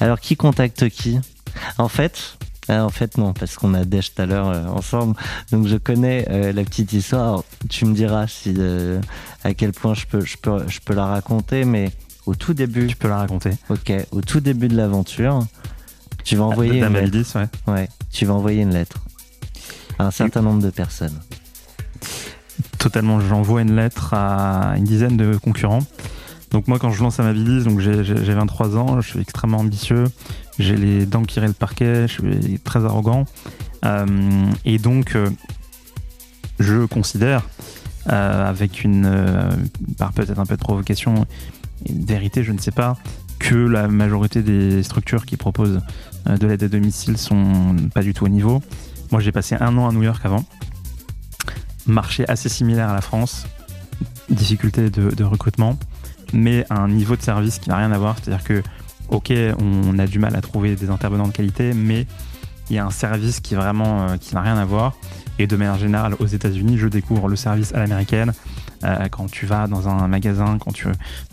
Alors, 0.00 0.20
qui 0.20 0.36
contacte 0.36 0.88
qui? 0.88 1.18
En 1.76 1.88
fait, 1.88 2.38
ah, 2.68 2.84
en 2.84 2.90
fait 2.90 3.16
non, 3.18 3.32
parce 3.32 3.56
qu'on 3.56 3.74
a 3.74 3.84
Dash 3.84 4.14
tout 4.14 4.22
à 4.22 4.26
l'heure 4.26 4.48
euh, 4.48 4.66
ensemble, 4.66 5.16
donc 5.50 5.66
je 5.66 5.76
connais 5.76 6.26
euh, 6.30 6.52
la 6.52 6.62
petite 6.64 6.92
histoire. 6.92 7.22
Alors, 7.22 7.44
tu 7.68 7.84
me 7.86 7.94
diras 7.94 8.26
si 8.26 8.54
euh, 8.58 9.00
à 9.42 9.54
quel 9.54 9.72
point 9.72 9.94
je 9.94 10.06
peux, 10.06 10.20
je 10.20 10.36
peux, 10.36 10.68
je 10.68 10.80
peux 10.80 10.94
la 10.94 11.06
raconter, 11.06 11.64
mais 11.64 11.90
au 12.26 12.34
tout 12.34 12.52
début, 12.54 12.86
Tu 12.86 12.96
peux 12.96 13.08
la 13.08 13.18
raconter. 13.18 13.52
ok, 13.70 13.92
au 14.12 14.20
tout 14.20 14.40
début 14.40 14.68
de 14.68 14.76
l'aventure, 14.76 15.46
tu 16.24 16.36
vas 16.36 16.44
envoyer 16.44 16.80
une 16.80 16.92
lettre. 16.92 17.36
Ouais. 17.36 17.72
Ouais, 17.72 17.88
tu 18.12 18.26
vas 18.26 18.34
envoyer 18.34 18.62
une 18.62 18.74
lettre 18.74 18.98
à 19.98 20.06
un 20.06 20.10
certain 20.10 20.42
nombre 20.42 20.62
de 20.62 20.70
personnes. 20.70 21.18
Totalement. 22.78 23.20
J'envoie 23.20 23.62
une 23.62 23.74
lettre 23.74 24.14
à 24.14 24.74
une 24.76 24.84
dizaine 24.84 25.16
de 25.16 25.36
concurrents. 25.36 25.82
Donc 26.50 26.66
moi, 26.68 26.78
quand 26.78 26.90
je 26.90 27.02
lance 27.02 27.20
Amabilis, 27.20 27.64
donc 27.64 27.80
j'ai 27.80 28.04
j'ai- 28.04 28.24
j'ai 28.24 28.34
23 28.34 28.76
ans, 28.76 29.00
je 29.00 29.08
suis 29.10 29.20
extrêmement 29.20 29.58
ambitieux, 29.58 30.04
j'ai 30.58 30.76
les 30.76 31.04
dents 31.06 31.22
qui 31.24 31.40
raient 31.40 31.46
le 31.46 31.52
parquet, 31.52 32.08
je 32.08 32.12
suis 32.12 32.58
très 32.60 32.84
arrogant. 32.84 33.24
Euh, 33.84 34.06
et 34.64 34.78
donc, 34.78 35.14
euh, 35.14 35.28
je 36.58 36.86
considère, 36.86 37.42
euh, 38.10 38.48
avec 38.48 38.82
une, 38.82 39.08
par 39.98 40.12
peut-être 40.12 40.38
un 40.38 40.46
peu 40.46 40.56
de 40.56 40.60
provocation, 40.60 41.26
une 41.88 42.04
vérité, 42.04 42.42
je 42.42 42.52
ne 42.52 42.58
sais 42.58 42.70
pas, 42.72 42.96
que 43.38 43.54
la 43.54 43.86
majorité 43.86 44.42
des 44.42 44.82
structures 44.82 45.26
qui 45.26 45.36
proposent 45.36 45.80
de 46.26 46.46
l'aide 46.46 46.62
à 46.64 46.68
domicile 46.68 47.16
sont 47.18 47.76
pas 47.94 48.02
du 48.02 48.14
tout 48.14 48.24
au 48.24 48.28
niveau. 48.28 48.62
Moi, 49.12 49.20
j'ai 49.20 49.30
passé 49.32 49.54
un 49.60 49.76
an 49.78 49.88
à 49.88 49.92
New 49.92 50.02
York 50.02 50.20
avant. 50.24 50.44
Marché 51.86 52.24
assez 52.28 52.48
similaire 52.48 52.88
à 52.88 52.94
la 52.94 53.00
France, 53.00 53.46
difficulté 54.28 54.90
de 54.90 55.24
recrutement, 55.24 55.78
mais 56.32 56.66
un 56.70 56.88
niveau 56.88 57.16
de 57.16 57.22
service 57.22 57.58
qui 57.58 57.68
n'a 57.68 57.76
rien 57.76 57.92
à 57.92 57.98
voir. 57.98 58.16
C'est-à-dire 58.22 58.44
que, 58.44 58.62
ok, 59.08 59.32
on 59.58 59.98
a 59.98 60.06
du 60.06 60.18
mal 60.18 60.36
à 60.36 60.40
trouver 60.40 60.76
des 60.76 60.90
intervenants 60.90 61.28
de 61.28 61.32
qualité, 61.32 61.72
mais 61.74 62.06
il 62.70 62.76
y 62.76 62.78
a 62.78 62.84
un 62.84 62.90
service 62.90 63.40
qui 63.40 63.54
vraiment 63.54 64.08
euh, 64.08 64.16
n'a 64.32 64.42
rien 64.42 64.56
à 64.56 64.64
voir. 64.64 64.94
Et 65.38 65.46
de 65.46 65.56
manière 65.56 65.78
générale, 65.78 66.14
aux 66.18 66.26
États-Unis, 66.26 66.78
je 66.78 66.88
découvre 66.88 67.28
le 67.28 67.36
service 67.36 67.72
à 67.74 67.78
l'américaine. 67.78 68.32
Euh, 68.84 69.08
quand 69.08 69.30
tu 69.30 69.46
vas 69.46 69.66
dans 69.66 69.88
un 69.88 70.06
magasin, 70.08 70.58
quand 70.58 70.72
tu 70.72 70.86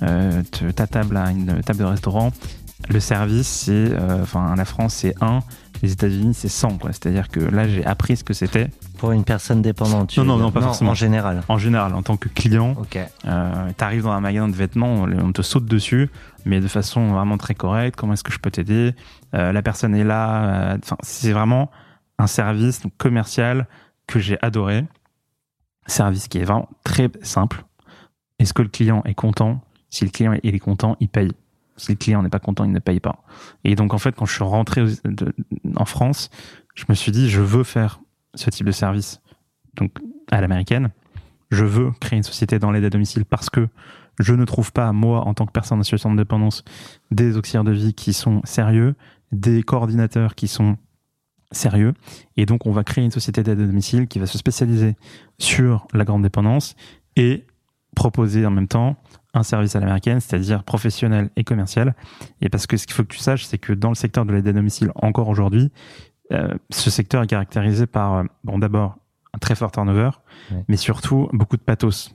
euh, 0.04 0.42
te 0.52 0.66
t'attables 0.72 1.18
à 1.18 1.32
une 1.32 1.62
table 1.62 1.80
de 1.80 1.86
restaurant, 1.86 2.32
le 2.90 3.00
service, 3.00 3.48
c'est, 3.48 3.72
euh, 3.72 4.22
enfin, 4.22 4.56
la 4.56 4.66
France, 4.66 4.96
c'est 4.96 5.16
1, 5.22 5.40
les 5.82 5.92
États-Unis, 5.92 6.34
c'est 6.34 6.50
100. 6.50 6.78
quoi. 6.78 6.92
C'est-à-dire 6.92 7.30
que 7.30 7.40
là, 7.40 7.68
j'ai 7.68 7.86
appris 7.86 8.18
ce 8.18 8.24
que 8.24 8.34
c'était. 8.34 8.70
Pour 9.06 9.12
une 9.12 9.24
personne 9.24 9.62
dépendante. 9.62 10.10
tu 10.10 10.20
Non, 10.20 10.26
non, 10.26 10.38
non, 10.38 10.52
pas 10.52 10.62
forcément. 10.62 10.92
En 10.92 10.96
général. 10.96 11.44
En 11.48 11.58
général, 11.60 11.94
en 11.94 12.02
tant 12.02 12.18
que 12.18 12.28
client, 12.28 12.72
Ok. 12.80 12.98
euh, 13.26 13.72
t'arrives 13.78 14.04
dans 14.04 14.12
un 14.12 14.20
magasin 14.20 14.48
de 14.48 14.56
vêtements, 14.56 15.04
on, 15.04 15.32
te 15.32 15.42
saute 15.44 15.66
dessus, 15.66 16.10
mais 16.46 16.60
de 16.60 16.68
façon 16.68 17.14
vraiment 17.14 17.38
très 17.38 17.54
correcte. 17.54 17.96
Comment 18.00 18.14
est-ce 18.14 18.24
que 18.24 18.32
je 18.32 18.40
peux 18.40 18.50
t'aider 18.50 18.96
Euh, 19.36 19.52
La 19.52 19.62
personne 19.62 19.94
est 19.96 20.04
là. 20.04 20.72
euh, 20.74 20.78
Enfin, 20.84 20.98
c'est 21.04 21.32
vraiment 21.34 21.70
un 22.18 22.28
service 22.28 22.82
commercial 22.98 23.68
que 24.08 24.20
j'ai 24.20 24.38
adoré. 24.42 24.86
Service 25.88 26.28
qui 26.28 26.40
est 26.40 26.44
vraiment 26.46 26.68
très 26.84 27.10
simple. 27.22 27.64
Est-ce 28.40 28.54
que 28.54 28.64
le 28.64 28.70
client 28.70 29.04
est 29.06 29.14
content? 29.14 29.62
Si 29.92 30.04
le 30.04 30.10
client 30.10 30.34
il 30.44 30.56
est 30.56 30.60
content, 30.60 30.98
il 31.00 31.10
paye. 31.10 31.32
Si 31.78 31.92
le 31.92 31.98
client 31.98 32.24
n'est 32.24 32.30
pas 32.30 32.40
content, 32.40 32.64
il 32.64 32.72
ne 32.72 32.80
paye 32.80 33.00
pas. 33.00 33.18
Et 33.64 33.76
donc 33.76 33.94
en 33.94 33.98
fait, 34.00 34.16
quand 34.16 34.26
je 34.26 34.34
suis 34.34 34.44
rentré 34.44 34.84
en 35.76 35.86
France, 35.86 36.32
je 36.74 36.86
me 36.90 36.96
suis 36.96 37.12
dit, 37.12 37.30
je 37.30 37.42
veux 37.42 37.64
faire 37.64 38.00
ce 38.36 38.50
type 38.50 38.66
de 38.66 38.72
service, 38.72 39.22
donc 39.76 39.92
à 40.32 40.42
l'américaine. 40.42 40.92
Je 41.52 41.66
veux 41.66 41.92
créer 42.00 42.18
une 42.18 42.24
société 42.24 42.60
dans 42.60 42.72
l'aide 42.72 42.86
à 42.86 42.90
domicile 42.90 43.26
parce 43.26 43.50
que 43.50 43.68
je 44.20 44.34
ne 44.34 44.46
trouve 44.46 44.72
pas, 44.72 44.92
moi, 44.94 45.22
en 45.28 45.34
tant 45.34 45.46
que 45.46 45.52
personne 45.52 45.80
en 45.80 45.84
situation 45.84 46.12
de 46.12 46.18
dépendance, 46.18 46.64
des 47.12 47.38
auxiliaires 47.38 47.64
de 47.64 47.72
vie 47.72 47.94
qui 47.94 48.14
sont 48.14 48.42
sérieux, 48.46 48.96
des 49.32 49.64
coordinateurs 49.64 50.36
qui 50.36 50.48
sont 50.48 50.78
sérieux. 51.52 51.94
Et 52.38 52.46
donc, 52.46 52.66
on 52.66 52.72
va 52.72 52.84
créer 52.84 53.04
une 53.04 53.12
société 53.12 53.44
d'aide 53.44 53.60
à 53.60 53.66
domicile 53.66 54.08
qui 54.08 54.20
va 54.20 54.26
se 54.26 54.38
spécialiser 54.38 54.96
sur 55.38 55.88
la 55.94 56.06
grande 56.06 56.24
dépendance 56.24 56.76
et 57.16 57.46
proposer 57.96 58.46
en 58.46 58.52
même 58.52 58.68
temps 58.68 58.98
un 59.34 59.44
service 59.44 59.76
à 59.76 59.80
l'américaine, 59.80 60.20
c'est-à-dire 60.20 60.64
professionnel 60.64 61.30
et 61.36 61.44
commercial. 61.44 61.96
Et 62.42 62.50
parce 62.50 62.68
que 62.68 62.78
ce 62.78 62.88
qu'il 62.88 62.94
faut 62.94 63.04
que 63.04 63.14
tu 63.14 63.20
saches, 63.20 63.46
c'est 63.46 63.58
que 63.58 63.74
dans 63.74 63.90
le 63.90 63.96
secteur 63.96 64.26
de 64.26 64.34
l'aide 64.34 64.48
à 64.48 64.54
domicile, 64.54 64.92
encore 64.96 65.28
aujourd'hui, 65.28 65.72
ce 66.70 66.90
secteur 66.90 67.24
est 67.24 67.28
caractérisé 67.28 67.86
par, 67.88 68.14
euh, 68.16 68.24
bon, 68.44 68.58
d'abord, 68.60 68.98
un 69.34 69.38
très 69.38 69.56
fort 69.56 69.72
turnover, 69.72 70.12
Ouais. 70.52 70.64
mais 70.68 70.78
surtout 70.78 71.30
beaucoup 71.34 71.58
de 71.58 71.62
pathos. 71.62 72.12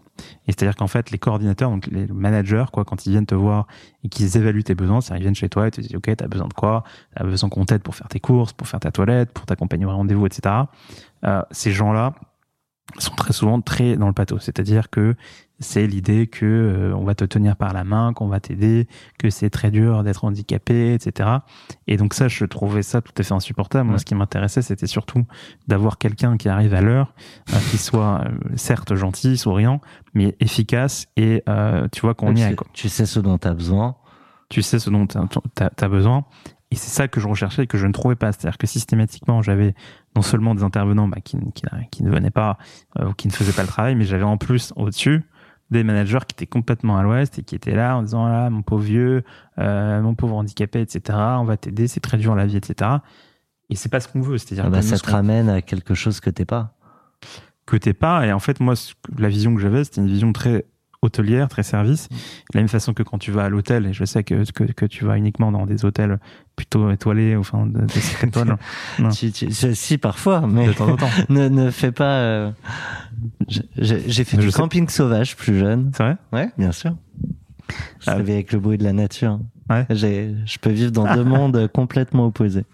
Et 0.47 0.53
c'est-à-dire 0.53 0.77
qu'en 0.77 0.87
fait, 0.87 1.11
les 1.11 1.19
coordinateurs, 1.19 1.71
donc 1.71 1.87
les 1.87 2.07
managers, 2.07 2.65
quoi, 2.73 2.85
quand 2.85 3.07
ils 3.07 3.11
viennent 3.11 3.27
te 3.27 3.35
voir 3.35 3.67
et 4.05 4.09
qu'ils 4.09 4.37
évaluent 4.37 4.63
tes 4.65 4.75
besoins, 4.75 5.01
c'est-à-dire 5.01 5.21
ils 5.21 5.25
viennent 5.25 5.35
chez 5.35 5.49
toi 5.49 5.67
et 5.67 5.71
te 5.71 5.81
disent, 5.81 5.95
OK, 5.95 6.15
t'as 6.17 6.29
besoin 6.29 6.49
de 6.49 6.53
quoi? 6.53 6.85
T'as 7.17 7.25
besoin 7.25 7.49
qu'on 7.49 7.65
t'aide 7.65 7.83
pour 7.83 7.95
faire 7.95 8.09
tes 8.09 8.21
courses, 8.21 8.53
pour 8.53 8.69
faire 8.69 8.81
ta 8.81 8.91
toilette, 8.91 9.33
pour 9.33 9.47
t'accompagner 9.47 9.87
au 9.87 9.91
rendez-vous, 9.91 10.27
etc. 10.27 10.55
Euh, 11.25 11.43
ces 11.51 11.73
gens-là 11.73 12.15
sont 12.99 13.15
très 13.15 13.33
souvent 13.33 13.61
très 13.63 13.97
dans 13.97 14.09
le 14.09 14.13
pathos. 14.13 14.41
C'est-à-dire 14.43 14.91
que 14.91 15.15
c'est 15.61 15.87
l'idée 15.87 16.27
que 16.27 16.47
euh, 16.47 16.95
on 16.97 17.05
va 17.05 17.15
te 17.15 17.25
tenir 17.25 17.57
par 17.57 17.73
la 17.73 17.85
main, 17.85 18.13
qu'on 18.13 18.29
va 18.29 18.41
t'aider, 18.41 18.89
que 19.19 19.31
c'est 19.31 19.51
très 19.51 19.71
dur 19.71 20.03
d'être 20.03 20.25
handicapé, 20.25 20.95
etc. 20.95 21.29
Et 21.87 21.97
donc 21.97 22.15
ça, 22.15 22.29
je 22.29 22.45
trouvais 22.45 22.83
ça 22.83 23.01
tout 23.01 23.13
à 23.17 23.23
fait 23.23 23.35
insupportable. 23.35 23.89
Moi, 23.89 23.99
ce 23.99 24.05
qui 24.05 24.15
m'intéressait, 24.15 24.63
c'était 24.63 24.87
surtout 24.87 25.25
d'avoir 25.69 25.99
quelqu'un 25.99 26.37
qui 26.37 26.49
arrive 26.49 26.75
à 26.75 26.81
l'heure, 26.81 27.15
euh, 27.53 27.59
qui 27.71 27.79
soit 27.79 28.23
euh, 28.25 28.31
certes 28.57 28.95
gentil, 28.95 29.37
souriant, 29.37 29.81
mais 30.15 30.37
efficace 30.41 31.07
et 31.17 31.43
euh, 31.49 31.89
tu 31.93 32.01
vois 32.01 32.15
qu'on 32.15 32.35
y 32.35 32.43
est. 32.43 32.55
quoi. 32.55 32.67
tu 32.73 32.89
sais 32.89 33.07
ce 33.07 33.21
dont 33.21 33.39
tu 33.39 33.49
as 33.49 33.55
besoin. 33.55 33.97
Tu 34.49 34.63
sais 34.63 34.81
ce 34.81 34.91
dont 34.91 35.07
tu 35.07 35.17
as, 35.17 35.89
besoin. 35.89 36.25
Et 36.73 36.77
c'est 36.77 36.91
ça 36.91 37.07
que 37.07 37.21
je 37.21 37.29
recherchais 37.29 37.65
et 37.65 37.67
que 37.69 37.79
je 37.79 37.87
ne 37.87 37.93
trouvais 37.93 38.17
pas. 38.17 38.33
C'est-à-dire 38.33 38.59
que 38.59 38.67
systématiquement, 38.67 39.43
j'avais 39.43 39.75
non 40.17 40.23
seulement 40.23 40.55
des 40.57 40.65
intervenants 40.65 41.07
bah, 41.07 41.19
qui, 41.23 41.39
qui, 41.55 41.63
qui 41.93 42.03
ne 42.03 42.11
venaient 42.11 42.31
pas 42.31 42.59
euh, 42.99 43.11
ou 43.11 43.13
qui 43.15 43.29
ne 43.29 43.33
faisaient 43.33 43.53
pas 43.53 43.63
le 43.63 43.69
travail, 43.69 43.95
mais 43.95 44.05
j'avais 44.05 44.25
en 44.25 44.39
plus 44.39 44.73
au-dessus 44.77 45.23
des 45.71 45.85
managers 45.85 46.21
qui 46.27 46.35
étaient 46.35 46.47
complètement 46.47 46.99
à 46.99 47.03
l'ouest 47.03 47.39
et 47.39 47.43
qui 47.43 47.55
étaient 47.55 47.75
là 47.75 47.97
en 47.97 48.03
disant 48.03 48.29
là 48.29 48.51
mon 48.51 48.63
pauvre 48.63 48.83
vieux, 48.83 49.23
euh, 49.59 50.01
mon 50.01 50.15
pauvre 50.15 50.37
handicapé, 50.37 50.81
etc. 50.81 51.19
On 51.39 51.45
va 51.45 51.57
t'aider, 51.57 51.87
c'est 51.87 52.01
très 52.01 52.19
dur 52.19 52.35
la 52.35 52.47
vie, 52.47 52.57
etc. 52.57 52.91
Et 53.69 53.77
c'est 53.77 53.89
pas 53.89 54.01
ce 54.01 54.09
qu'on 54.09 54.21
veut. 54.21 54.39
C'est-à-dire 54.39 54.65
Ah 54.67 54.71
bah, 54.71 54.83
ça 54.83 54.99
te 54.99 55.11
ramène 55.11 55.49
à 55.49 55.63
quelque 55.63 55.95
chose 55.95 56.21
que 56.21 56.31
t'es 56.31 56.45
pas. 56.45 56.75
que 57.67 57.77
t'es 57.77 57.93
pas. 57.93 58.27
Et 58.27 58.33
en 58.33 58.41
fait, 58.41 58.61
moi, 58.61 58.75
la 59.17 59.29
vision 59.29 59.55
que 59.55 59.61
j'avais, 59.61 59.85
c'était 59.85 60.01
une 60.01 60.09
vision 60.09 60.33
très 60.33 60.67
hôtelière, 61.03 61.49
très 61.49 61.63
service. 61.63 62.09
De 62.09 62.17
la 62.55 62.61
même 62.61 62.69
façon 62.69 62.93
que 62.95 63.03
quand 63.03 63.19
tu 63.19 63.31
vas 63.31 63.45
à 63.45 63.49
l'hôtel, 63.49 63.87
et 63.87 63.93
je 63.93 64.05
sais 64.05 64.23
que, 64.25 64.51
que, 64.53 64.65
que 64.65 64.87
tu 64.87 65.05
vas 65.05 65.17
uniquement 65.17 65.51
dans 65.53 65.67
des 65.67 65.85
hôtels 65.85 66.19
plutôt 66.57 66.91
étoilés, 66.91 67.37
enfin, 67.37 67.67
de, 67.67 67.81
de 67.81 68.25
étoiles. 68.27 68.57
Tu- 69.13 69.33
tu- 69.33 69.51
si, 69.75 69.99
parfois, 69.99 70.47
mais 70.47 70.67
de 70.67 70.73
temps 70.73 70.89
en 70.91 70.97
temps. 70.97 71.09
ne, 71.31 71.49
ne 71.49 71.71
fais 71.71 71.93
pas. 71.93 72.17
euh, 72.19 72.51
J'ai 73.77 74.25
fait 74.25 74.37
du 74.37 74.51
sais. 74.51 74.59
camping 74.59 74.89
sauvage 74.89 75.37
plus 75.37 75.59
jeune. 75.59 75.91
C'est 75.97 76.03
vrai? 76.03 76.17
Ouais, 76.33 76.51
bien 76.59 76.73
sûr. 76.73 76.95
Je 78.01 78.11
Ah. 78.11 78.13
avec 78.13 78.53
le 78.53 78.59
bruit 78.59 78.79
de 78.79 78.85
la 78.85 78.93
nature. 78.93 79.39
Ouais. 79.69 79.87
Je 79.91 80.59
peux 80.61 80.71
vivre 80.71 80.91
dans 80.93 81.15
deux 81.15 81.25
mondes 81.25 81.69
complètement 81.73 82.27
opposés. 82.27 82.65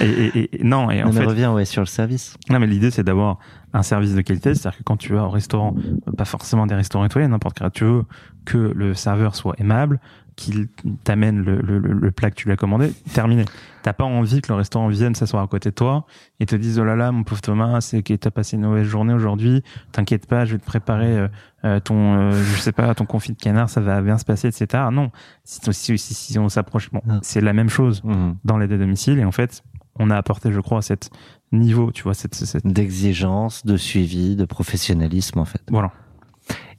Et, 0.00 0.06
et- 0.06 0.60
et- 0.60 0.64
non, 0.64 0.90
et 0.90 1.02
en 1.02 1.08
On 1.08 1.12
fait, 1.12 1.24
revient 1.24 1.50
ouais, 1.54 1.64
sur 1.64 1.82
le 1.82 1.86
service. 1.86 2.36
non, 2.50 2.58
mais 2.58 2.66
l'idée, 2.66 2.90
c'est 2.90 3.04
d'avoir 3.04 3.38
un 3.72 3.82
service 3.82 4.14
de 4.14 4.20
qualité. 4.20 4.54
C'est-à-dire 4.54 4.78
que 4.78 4.84
quand 4.84 4.96
tu 4.96 5.12
vas 5.12 5.24
au 5.24 5.30
restaurant, 5.30 5.74
pas 6.16 6.24
forcément 6.24 6.66
des 6.66 6.74
restaurants 6.74 7.04
étoilés, 7.04 7.28
n'importe 7.28 7.58
quel, 7.58 7.70
tu 7.70 7.84
veux 7.84 8.04
que 8.44 8.58
le 8.58 8.94
serveur 8.94 9.34
soit 9.34 9.54
aimable, 9.58 10.00
qu'il 10.38 10.68
t'amène 11.02 11.44
le, 11.44 11.60
le, 11.60 11.78
le, 11.80 12.10
plat 12.12 12.30
que 12.30 12.36
tu 12.36 12.46
lui 12.46 12.52
as 12.52 12.56
commandé, 12.56 12.92
terminé. 13.12 13.44
T'as 13.82 13.92
pas 13.92 14.04
envie 14.04 14.40
que 14.40 14.52
le 14.52 14.56
restaurant 14.56 14.86
vienne 14.86 15.16
s'asseoir 15.16 15.42
à 15.42 15.48
côté 15.48 15.70
de 15.70 15.74
toi 15.74 16.06
et 16.38 16.46
te 16.46 16.54
dise 16.54 16.78
oh 16.78 16.84
là 16.84 16.94
là 16.94 17.10
mon 17.10 17.24
pauvre 17.24 17.40
Thomas, 17.40 17.80
c'est 17.80 18.02
que 18.04 18.14
t'as 18.14 18.30
passé 18.30 18.56
une 18.56 18.62
mauvaise 18.62 18.86
journée 18.86 19.12
aujourd'hui. 19.12 19.64
T'inquiète 19.90 20.26
pas, 20.26 20.44
je 20.44 20.52
vais 20.52 20.58
te 20.58 20.64
préparer 20.64 21.18
euh, 21.18 21.28
euh, 21.64 21.80
ton, 21.80 22.14
euh, 22.14 22.32
je 22.32 22.60
sais 22.60 22.70
pas, 22.70 22.94
ton 22.94 23.04
confit 23.04 23.32
de 23.32 23.36
canard, 23.36 23.68
ça 23.68 23.80
va 23.80 24.00
bien 24.00 24.16
se 24.16 24.24
passer, 24.24 24.46
etc. 24.46 24.84
Non, 24.92 25.10
si, 25.42 25.60
si, 25.72 25.98
si, 25.98 26.14
si 26.14 26.38
on 26.38 26.48
s'approche, 26.48 26.92
bon, 26.92 27.02
ah. 27.10 27.18
c'est 27.22 27.40
la 27.40 27.52
même 27.52 27.68
chose 27.68 28.04
mmh. 28.04 28.34
dans 28.44 28.58
l'aide 28.58 28.72
à 28.72 28.78
domicile 28.78 29.18
et 29.18 29.24
en 29.24 29.32
fait, 29.32 29.64
on 29.98 30.10
a 30.10 30.16
apporté, 30.16 30.52
je 30.52 30.60
crois, 30.60 30.82
cette 30.82 31.10
niveau, 31.52 31.92
tu 31.92 32.02
vois, 32.02 32.14
cette, 32.14 32.34
cette... 32.34 32.66
d'exigence, 32.66 33.64
de 33.64 33.76
suivi, 33.76 34.36
de 34.36 34.44
professionnalisme 34.44 35.38
en 35.38 35.44
fait. 35.44 35.62
Voilà. 35.70 35.92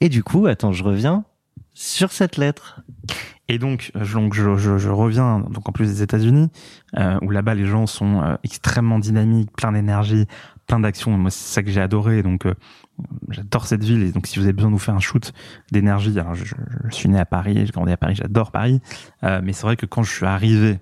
Et 0.00 0.08
du 0.08 0.22
coup, 0.22 0.46
attends, 0.46 0.72
je 0.72 0.84
reviens 0.84 1.24
sur 1.74 2.12
cette 2.12 2.36
lettre. 2.36 2.82
Et 3.48 3.58
donc, 3.58 3.90
donc 4.12 4.34
je, 4.34 4.56
je, 4.56 4.78
je 4.78 4.88
reviens 4.88 5.40
donc 5.40 5.68
en 5.68 5.72
plus 5.72 5.86
des 5.86 6.02
États-Unis, 6.02 6.50
euh, 6.96 7.18
où 7.22 7.30
là-bas 7.30 7.54
les 7.54 7.66
gens 7.66 7.86
sont 7.86 8.22
euh, 8.22 8.36
extrêmement 8.44 9.00
dynamiques, 9.00 9.50
plein 9.52 9.72
d'énergie, 9.72 10.26
plein 10.70 10.78
d'actions. 10.78 11.10
Moi, 11.18 11.30
c'est 11.30 11.54
ça 11.54 11.62
que 11.64 11.70
j'ai 11.70 11.80
adoré. 11.80 12.22
Donc, 12.22 12.46
euh, 12.46 12.54
j'adore 13.28 13.66
cette 13.66 13.82
ville. 13.82 14.04
Et 14.04 14.12
donc, 14.12 14.28
si 14.28 14.38
vous 14.38 14.44
avez 14.44 14.52
besoin 14.52 14.70
de 14.70 14.74
nous 14.74 14.78
faire 14.78 14.94
un 14.94 15.00
shoot 15.00 15.32
d'énergie, 15.72 16.16
alors 16.18 16.34
je, 16.34 16.44
je, 16.44 16.94
suis 16.94 17.08
né 17.08 17.18
à 17.18 17.24
Paris, 17.24 17.54
j'ai 17.56 17.72
grandi 17.72 17.90
à 17.90 17.96
Paris, 17.96 18.14
j'adore 18.14 18.52
Paris. 18.52 18.80
Euh, 19.24 19.40
mais 19.42 19.52
c'est 19.52 19.62
vrai 19.62 19.76
que 19.76 19.86
quand 19.86 20.04
je 20.04 20.12
suis 20.12 20.26
arrivé 20.26 20.78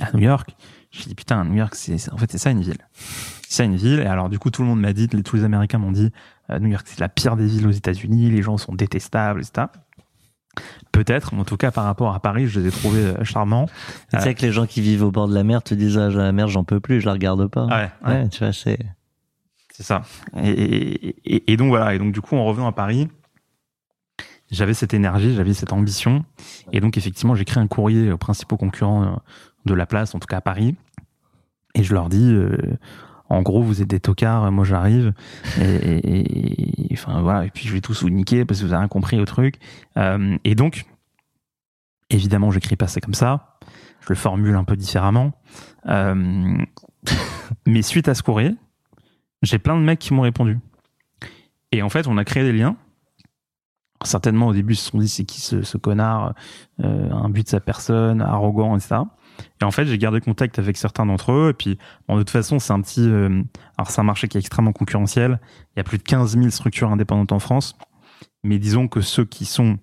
à 0.00 0.10
New 0.16 0.22
York, 0.22 0.56
je 0.90 0.98
me 0.98 1.02
suis 1.02 1.08
dit 1.08 1.14
putain, 1.14 1.44
New 1.44 1.56
York, 1.56 1.74
c'est 1.74 2.12
en 2.12 2.16
fait 2.16 2.30
c'est 2.30 2.38
ça 2.38 2.50
une 2.50 2.62
ville. 2.62 2.78
C'est 3.48 3.56
ça 3.56 3.64
une 3.64 3.76
ville. 3.76 4.00
Et 4.00 4.06
alors 4.06 4.28
du 4.28 4.38
coup, 4.38 4.50
tout 4.50 4.62
le 4.62 4.68
monde 4.68 4.80
m'a 4.80 4.92
dit, 4.92 5.08
tous 5.08 5.36
les 5.36 5.44
Américains 5.44 5.78
m'ont 5.78 5.92
dit, 5.92 6.10
New 6.48 6.68
York 6.68 6.86
c'est 6.88 7.00
la 7.00 7.08
pire 7.08 7.36
des 7.36 7.46
villes 7.46 7.66
aux 7.66 7.72
États-Unis, 7.72 8.30
les 8.30 8.42
gens 8.42 8.56
sont 8.56 8.74
détestables, 8.74 9.40
etc. 9.40 9.66
Peut-être, 10.92 11.34
mais 11.34 11.40
en 11.40 11.44
tout 11.44 11.56
cas 11.56 11.70
par 11.70 11.84
rapport 11.84 12.14
à 12.14 12.20
Paris, 12.20 12.46
je 12.46 12.60
les 12.60 12.68
ai 12.68 12.70
trouvés 12.70 13.00
euh, 13.00 13.24
charmants. 13.24 13.66
Tu 14.12 14.18
sais 14.20 14.34
que 14.34 14.42
les 14.42 14.52
gens 14.52 14.66
qui 14.66 14.80
vivent 14.80 15.04
au 15.04 15.10
bord 15.10 15.28
de 15.28 15.34
la 15.34 15.44
mer 15.44 15.62
te 15.62 15.74
disent 15.74 15.98
ah, 15.98 16.08
la 16.08 16.32
mer, 16.32 16.48
j'en 16.48 16.64
peux 16.64 16.80
plus, 16.80 17.00
je 17.00 17.06
la 17.06 17.12
regarde 17.12 17.46
pas. 17.46 17.66
Ouais, 17.66 17.90
ouais. 18.06 18.28
tu 18.28 18.40
vois, 18.40 18.52
c'est. 18.52 18.78
C'est 19.72 19.84
ça. 19.84 20.02
Et, 20.42 21.14
et, 21.24 21.52
et, 21.52 21.56
donc 21.56 21.68
voilà. 21.68 21.94
Et 21.94 21.98
donc 21.98 22.12
du 22.12 22.20
coup, 22.20 22.36
en 22.36 22.44
revenant 22.44 22.66
à 22.66 22.72
Paris, 22.72 23.08
j'avais 24.50 24.74
cette 24.74 24.92
énergie, 24.92 25.34
j'avais 25.34 25.54
cette 25.54 25.72
ambition, 25.72 26.24
et 26.72 26.80
donc 26.80 26.96
effectivement, 26.96 27.34
j'ai 27.34 27.42
écrit 27.42 27.60
un 27.60 27.68
courrier 27.68 28.10
aux 28.10 28.18
principaux 28.18 28.56
concurrents 28.56 29.04
euh, 29.04 29.16
de 29.64 29.74
la 29.74 29.86
place, 29.86 30.14
en 30.14 30.18
tout 30.18 30.26
cas 30.26 30.38
à 30.38 30.40
Paris, 30.40 30.76
et 31.74 31.82
je 31.82 31.94
leur 31.94 32.08
dis. 32.08 32.32
Euh, 32.32 32.76
en 33.30 33.42
gros, 33.42 33.62
vous 33.62 33.82
êtes 33.82 33.88
des 33.88 34.00
tocards, 34.00 34.50
moi 34.50 34.64
j'arrive, 34.64 35.12
et, 35.60 36.88
enfin 36.92 37.20
voilà, 37.20 37.44
et 37.44 37.50
puis 37.50 37.68
je 37.68 37.74
vais 37.74 37.82
tous 37.82 38.02
vous 38.02 38.08
niquer 38.08 38.46
parce 38.46 38.60
que 38.60 38.64
vous 38.64 38.72
avez 38.72 38.80
rien 38.80 38.88
compris 38.88 39.20
au 39.20 39.26
truc. 39.26 39.56
Euh, 39.98 40.38
et 40.44 40.54
donc, 40.54 40.86
évidemment, 42.08 42.50
j'écris 42.50 42.76
pas 42.76 42.86
ça 42.86 43.02
comme 43.02 43.12
ça, 43.12 43.58
je 44.00 44.06
le 44.08 44.14
formule 44.14 44.54
un 44.54 44.64
peu 44.64 44.76
différemment. 44.76 45.32
Euh, 45.88 46.56
mais 47.66 47.82
suite 47.82 48.08
à 48.08 48.14
ce 48.14 48.22
courrier, 48.22 48.56
j'ai 49.42 49.58
plein 49.58 49.76
de 49.76 49.84
mecs 49.84 49.98
qui 49.98 50.14
m'ont 50.14 50.22
répondu. 50.22 50.58
Et 51.70 51.82
en 51.82 51.90
fait, 51.90 52.06
on 52.06 52.16
a 52.16 52.24
créé 52.24 52.44
des 52.44 52.52
liens. 52.54 52.76
Certainement, 54.04 54.46
au 54.46 54.54
début, 54.54 54.72
ils 54.72 54.76
se 54.76 54.90
sont 54.90 54.98
dit 54.98 55.08
c'est 55.08 55.26
qui 55.26 55.42
ce, 55.42 55.76
connard, 55.76 56.32
un 56.78 57.28
but 57.28 57.42
de 57.42 57.48
sa 57.48 57.60
personne, 57.60 58.22
arrogant, 58.22 58.74
etc. 58.74 59.02
Et 59.60 59.64
en 59.64 59.70
fait, 59.70 59.86
j'ai 59.86 59.98
gardé 59.98 60.20
contact 60.20 60.58
avec 60.58 60.76
certains 60.76 61.06
d'entre 61.06 61.32
eux. 61.32 61.50
Et 61.50 61.54
puis, 61.54 61.78
bon, 62.06 62.16
de 62.16 62.20
toute 62.20 62.30
façon, 62.30 62.58
c'est 62.58 62.72
un 62.72 62.80
petit. 62.80 63.08
Euh, 63.08 63.42
alors, 63.76 63.90
c'est 63.90 64.00
un 64.00 64.04
marché 64.04 64.28
qui 64.28 64.36
est 64.36 64.40
extrêmement 64.40 64.72
concurrentiel. 64.72 65.40
Il 65.74 65.78
y 65.78 65.80
a 65.80 65.84
plus 65.84 65.98
de 65.98 66.02
15 66.02 66.36
000 66.36 66.50
structures 66.50 66.90
indépendantes 66.90 67.32
en 67.32 67.38
France. 67.38 67.76
Mais 68.44 68.58
disons 68.58 68.88
que 68.88 69.00
ceux 69.00 69.24
qui 69.24 69.44
sont 69.44 69.78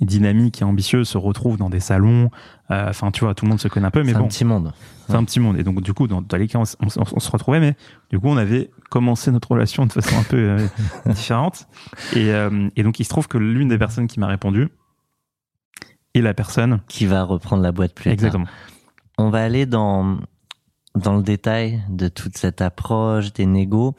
dynamiques 0.00 0.62
et 0.62 0.64
ambitieux 0.64 1.04
se 1.04 1.16
retrouvent 1.18 1.56
dans 1.56 1.70
des 1.70 1.80
salons. 1.80 2.30
Euh, 2.70 2.88
enfin, 2.88 3.10
tu 3.10 3.24
vois, 3.24 3.34
tout 3.34 3.44
le 3.44 3.50
monde 3.50 3.60
se 3.60 3.68
connaît 3.68 3.86
un 3.86 3.90
peu. 3.90 4.02
Mais 4.02 4.12
c'est 4.12 4.18
un 4.18 4.28
petit 4.28 4.44
monde. 4.44 4.72
C'est 5.06 5.14
un 5.14 5.24
petit 5.24 5.40
monde. 5.40 5.58
Et 5.58 5.64
donc, 5.64 5.80
du 5.82 5.92
coup, 5.92 6.06
dans, 6.08 6.24
les 6.36 6.48
cas, 6.48 6.58
on, 6.58 6.64
se 6.64 7.30
retrouvait. 7.30 7.60
Mais 7.60 7.76
du 8.10 8.18
coup, 8.18 8.28
on 8.28 8.36
avait 8.36 8.70
commencé 8.90 9.30
notre 9.30 9.50
relation 9.50 9.86
de 9.86 9.92
façon 9.92 10.16
un 10.18 10.24
peu 10.24 10.36
euh, 10.36 10.66
différente. 11.06 11.66
Et, 12.14 12.30
et 12.76 12.82
donc, 12.82 13.00
il 13.00 13.04
se 13.04 13.10
trouve 13.10 13.28
que 13.28 13.38
l'une 13.38 13.68
des 13.68 13.78
personnes 13.78 14.06
qui 14.06 14.20
m'a 14.20 14.26
répondu, 14.26 14.68
et 16.14 16.20
la 16.20 16.34
personne 16.34 16.80
qui 16.88 17.06
va 17.06 17.22
reprendre 17.24 17.62
la 17.62 17.72
boîte 17.72 17.94
plus 17.94 18.10
Exactement. 18.10 18.46
On 19.18 19.30
va 19.30 19.42
aller 19.42 19.66
dans 19.66 20.18
dans 20.94 21.16
le 21.16 21.22
détail 21.22 21.82
de 21.88 22.08
toute 22.08 22.36
cette 22.36 22.60
approche 22.60 23.32
des 23.32 23.46
négos. 23.46 23.94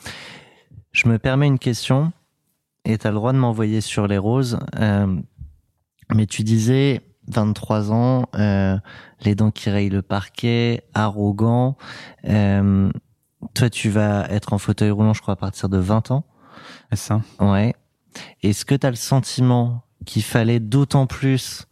Je 0.91 1.07
me 1.07 1.17
permets 1.17 1.47
une 1.47 1.59
question 1.59 2.11
et 2.85 2.97
tu 2.97 3.07
as 3.07 3.09
le 3.09 3.15
droit 3.15 3.33
de 3.33 3.37
m'envoyer 3.37 3.81
sur 3.81 4.07
les 4.07 4.17
roses. 4.17 4.59
Euh, 4.79 5.19
mais 6.13 6.27
tu 6.27 6.43
disais 6.43 7.01
23 7.27 7.91
ans, 7.91 8.25
euh, 8.35 8.77
les 9.21 9.35
dents 9.35 9.51
qui 9.51 9.69
rayent 9.69 9.89
le 9.89 10.01
parquet, 10.01 10.83
arrogant. 10.93 11.77
Euh, 12.25 12.91
toi, 13.53 13.69
tu 13.69 13.89
vas 13.89 14.27
être 14.29 14.53
en 14.53 14.57
fauteuil 14.57 14.91
roulant, 14.91 15.13
je 15.13 15.21
crois, 15.21 15.33
à 15.33 15.37
partir 15.37 15.69
de 15.69 15.77
20 15.77 16.11
ans. 16.11 16.25
C'est 16.91 16.99
ça. 16.99 17.21
Ouais. 17.39 17.73
Est-ce 18.43 18.65
que 18.65 18.75
tu 18.75 18.85
as 18.85 18.91
le 18.91 18.95
sentiment 18.95 19.83
qu'il 20.05 20.23
fallait 20.23 20.59
d'autant 20.59 21.07
plus 21.07 21.67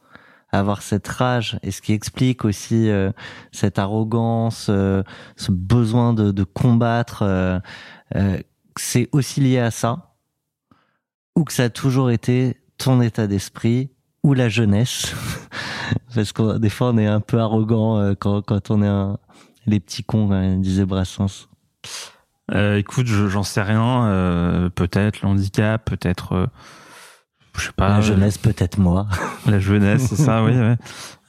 avoir 0.51 0.81
cette 0.81 1.07
rage 1.07 1.57
et 1.63 1.71
ce 1.71 1.81
qui 1.81 1.93
explique 1.93 2.43
aussi 2.45 2.89
euh, 2.89 3.11
cette 3.51 3.79
arrogance, 3.79 4.67
euh, 4.69 5.03
ce 5.37 5.51
besoin 5.51 6.13
de, 6.13 6.43
combattre, 6.43 7.23
euh, 7.23 7.59
c'est 8.75 9.07
aussi 9.11 9.41
lié 9.41 9.59
à 9.59 9.71
ça 9.71 10.15
ou 11.35 11.45
que 11.45 11.53
ça 11.53 11.63
a 11.63 11.69
toujours 11.69 12.11
été 12.11 12.57
ton 12.77 13.01
état 13.01 13.27
d'esprit 13.27 13.91
ou 14.23 14.33
la 14.33 14.49
jeunesse 14.49 15.13
parce 16.15 16.33
que 16.33 16.57
des 16.57 16.69
fois 16.69 16.89
on 16.89 16.97
est 16.97 17.07
un 17.07 17.21
peu 17.21 17.39
arrogant 17.39 18.13
quand, 18.15 18.69
on 18.69 18.83
est 18.83 18.87
un, 18.87 19.17
les 19.65 19.79
petits 19.79 20.03
cons 20.03 20.31
hein, 20.31 20.57
disait 20.57 20.85
Brassens. 20.85 21.47
écoute, 22.51 23.07
j'en 23.07 23.43
sais 23.43 23.61
rien. 23.61 24.69
peut-être 24.75 25.21
le 25.21 25.29
handicap, 25.29 25.85
peut-être 25.85 26.49
je 27.57 27.65
sais 27.65 27.71
pas. 27.75 27.89
La 27.89 28.01
jeunesse, 28.01 28.37
peut-être 28.37 28.77
moi. 28.77 29.07
La 29.45 29.59
jeunesse, 29.59 30.07
c'est 30.07 30.15
ça, 30.15 30.43
oui. 30.43 30.53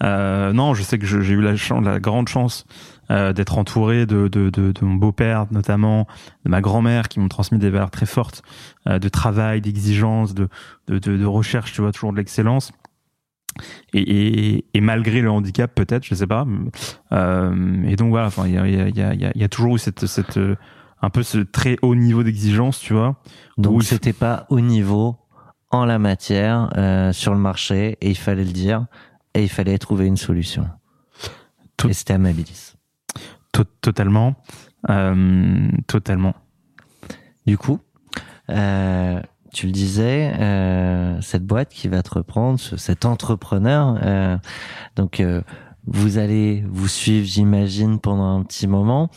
Euh, 0.02 0.52
non, 0.52 0.74
je 0.74 0.82
sais 0.82 0.98
que 0.98 1.06
j'ai 1.06 1.32
eu 1.32 1.40
la, 1.40 1.54
la 1.80 2.00
grande 2.00 2.28
chance 2.28 2.66
euh, 3.10 3.32
d'être 3.32 3.58
entouré 3.58 4.06
de, 4.06 4.28
de, 4.28 4.48
de, 4.48 4.72
de 4.72 4.84
mon 4.84 4.94
beau-père, 4.94 5.46
notamment 5.50 6.06
de 6.44 6.50
ma 6.50 6.60
grand-mère, 6.60 7.08
qui 7.08 7.20
m'ont 7.20 7.28
transmis 7.28 7.58
des 7.58 7.70
valeurs 7.70 7.90
très 7.90 8.06
fortes 8.06 8.42
euh, 8.86 8.98
de 8.98 9.08
travail, 9.08 9.60
d'exigence, 9.60 10.34
de, 10.34 10.48
de, 10.86 10.98
de, 10.98 11.24
recherche, 11.24 11.72
tu 11.72 11.80
vois, 11.80 11.92
toujours 11.92 12.12
de 12.12 12.16
l'excellence. 12.16 12.72
Et, 13.92 14.00
et, 14.00 14.64
et, 14.72 14.80
malgré 14.80 15.20
le 15.20 15.30
handicap, 15.30 15.74
peut-être, 15.74 16.04
je 16.04 16.14
sais 16.14 16.26
pas. 16.26 16.46
Euh, 17.12 17.82
et 17.84 17.96
donc 17.96 18.10
voilà, 18.10 18.28
enfin, 18.28 18.46
il 18.46 18.54
y 18.54 18.58
a, 18.58 18.66
y, 18.66 18.80
a, 18.80 19.14
y, 19.14 19.24
a, 19.24 19.32
y 19.34 19.44
a 19.44 19.48
toujours 19.48 19.76
eu 19.76 19.78
cette, 19.78 20.06
cette 20.06 20.38
un 21.02 21.10
peu 21.10 21.22
ce 21.22 21.38
très 21.38 21.76
haut 21.82 21.94
niveau 21.94 22.22
d'exigence, 22.22 22.78
tu 22.78 22.94
vois. 22.94 23.16
Donc 23.58 23.82
c'était 23.82 24.12
pas 24.12 24.46
haut 24.48 24.60
niveau 24.60 25.16
en 25.72 25.86
la 25.86 25.98
matière 25.98 26.70
euh, 26.76 27.12
sur 27.12 27.32
le 27.32 27.40
marché 27.40 27.96
et 28.00 28.10
il 28.10 28.16
fallait 28.16 28.44
le 28.44 28.52
dire 28.52 28.86
et 29.34 29.42
il 29.42 29.48
fallait 29.48 29.78
trouver 29.78 30.06
une 30.06 30.18
solution. 30.18 30.68
Tout, 31.78 31.88
et 31.88 31.94
c'était 31.94 32.12
Amabilis. 32.12 32.74
totalement, 33.80 34.34
euh, 34.90 35.68
totalement. 35.86 36.34
Du 37.46 37.56
coup, 37.56 37.80
euh, 38.50 39.20
tu 39.52 39.66
le 39.66 39.72
disais, 39.72 40.32
cette 41.22 41.44
boîte 41.44 41.70
qui 41.70 41.88
va 41.88 42.02
te 42.02 42.14
reprendre, 42.14 42.60
cet 42.60 43.04
entrepreneur, 43.04 44.38
donc 44.96 45.22
vous 45.86 46.18
allez 46.18 46.64
vous 46.68 46.88
suivre, 46.88 47.26
j'imagine, 47.26 47.98
pendant 47.98 48.38
un 48.38 48.42
petit 48.44 48.66
moment. 48.66 49.10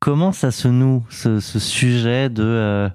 Comment 0.00 0.32
ça 0.32 0.50
se 0.50 0.66
noue 0.66 1.04
ce, 1.08 1.38
ce 1.38 1.58
sujet 1.60 2.30
de 2.30 2.90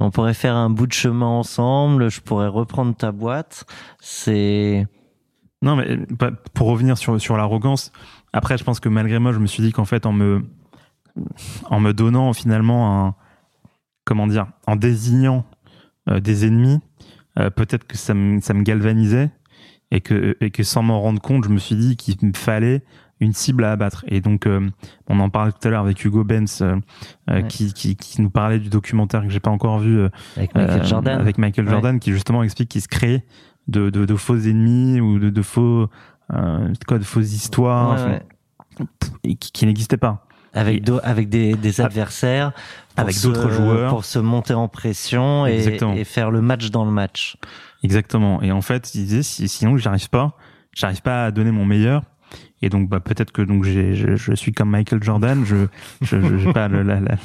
on 0.00 0.10
pourrait 0.10 0.34
faire 0.34 0.56
un 0.56 0.70
bout 0.70 0.86
de 0.86 0.92
chemin 0.92 1.26
ensemble, 1.26 2.10
je 2.10 2.20
pourrais 2.20 2.48
reprendre 2.48 2.94
ta 2.96 3.12
boîte. 3.12 3.64
C'est 4.00 4.86
non, 5.62 5.76
mais 5.76 5.98
pour 6.54 6.68
revenir 6.68 6.96
sur 6.96 7.36
l'arrogance. 7.36 7.92
Après, 8.32 8.56
je 8.56 8.64
pense 8.64 8.80
que 8.80 8.88
malgré 8.88 9.18
moi, 9.18 9.32
je 9.32 9.38
me 9.38 9.46
suis 9.46 9.62
dit 9.62 9.72
qu'en 9.72 9.84
fait, 9.84 10.06
en 10.06 10.12
me 10.12 10.42
donnant 11.92 12.32
finalement 12.32 13.06
un 13.06 13.14
comment 14.10 14.26
dire, 14.26 14.48
en 14.66 14.74
désignant 14.74 15.44
euh, 16.08 16.18
des 16.18 16.44
ennemis, 16.44 16.80
euh, 17.38 17.48
peut-être 17.48 17.86
que 17.86 17.96
ça 17.96 18.12
me 18.12 18.40
ça 18.40 18.54
me 18.54 18.62
galvanisait 18.62 19.30
et 19.92 20.00
que 20.00 20.36
et 20.40 20.50
que 20.50 20.64
sans 20.64 20.82
m'en 20.82 21.00
rendre 21.00 21.20
compte, 21.20 21.44
je 21.44 21.48
me 21.50 21.58
suis 21.58 21.76
dit 21.76 21.96
qu'il 21.96 22.16
me 22.26 22.32
fallait 22.34 22.82
une 23.20 23.32
cible 23.32 23.64
à 23.64 23.72
abattre. 23.72 24.04
Et 24.08 24.20
donc, 24.20 24.46
euh, 24.46 24.68
on 25.08 25.20
en 25.20 25.28
parlait 25.28 25.52
tout 25.52 25.68
à 25.68 25.70
l'heure 25.70 25.82
avec 25.82 26.02
Hugo 26.04 26.24
Benz, 26.24 26.62
euh, 26.62 26.76
euh, 27.30 27.42
qui, 27.42 27.72
qui, 27.72 27.96
qui, 27.96 28.22
nous 28.22 28.30
parlait 28.30 28.58
du 28.58 28.70
documentaire 28.70 29.22
que 29.22 29.28
j'ai 29.28 29.40
pas 29.40 29.50
encore 29.50 29.78
vu 29.78 30.02
avec 30.36 30.54
Michael 30.54 30.84
Jordan, 30.84 31.20
avec 31.20 31.38
Michael 31.38 31.68
Jordan, 31.68 32.00
qui 32.00 32.12
justement 32.12 32.42
explique 32.42 32.70
qu'il 32.70 32.80
se 32.80 32.88
crée 32.88 33.24
de, 33.68 33.90
de, 33.90 34.04
de, 34.06 34.16
faux 34.16 34.38
ennemis 34.38 35.00
ou 35.00 35.18
de, 35.18 35.30
de 35.30 35.42
faux 35.42 35.88
quoi, 36.86 36.98
de 36.98 37.04
fausses 37.04 37.32
histoires 37.32 37.98
qui, 39.22 39.36
qui 39.36 39.66
n'existaient 39.66 39.96
pas. 39.96 40.26
Avec, 40.52 40.82
avec 41.04 41.28
des, 41.28 41.54
des 41.54 41.80
adversaires, 41.80 42.52
avec 42.96 43.20
d'autres 43.22 43.50
joueurs 43.50 43.90
pour 43.90 44.04
se 44.04 44.18
monter 44.18 44.54
en 44.54 44.66
pression 44.66 45.46
et, 45.46 45.78
et, 45.94 46.04
faire 46.04 46.32
le 46.32 46.40
match 46.40 46.70
dans 46.70 46.84
le 46.84 46.90
match. 46.90 47.36
Exactement. 47.84 48.42
Et 48.42 48.50
en 48.50 48.60
fait, 48.60 48.92
il 48.94 49.04
disait 49.04 49.22
si, 49.22 49.48
sinon 49.48 49.76
j'arrive 49.76 50.10
pas, 50.10 50.36
j'arrive 50.72 51.02
pas 51.02 51.26
à 51.26 51.30
donner 51.30 51.52
mon 51.52 51.64
meilleur. 51.64 52.02
Et 52.62 52.68
donc 52.68 52.88
bah, 52.88 53.00
peut-être 53.00 53.32
que 53.32 53.40
donc 53.40 53.64
je, 53.64 54.16
je, 54.16 54.34
suis 54.34 54.52
comme 54.52 54.70
Michael 54.70 55.02
Jordan, 55.02 55.44
je 55.44 55.66
j'ai 56.02 56.52
pas 56.52 56.68
la, 56.68 56.82
la, 56.82 57.00
la 57.00 57.16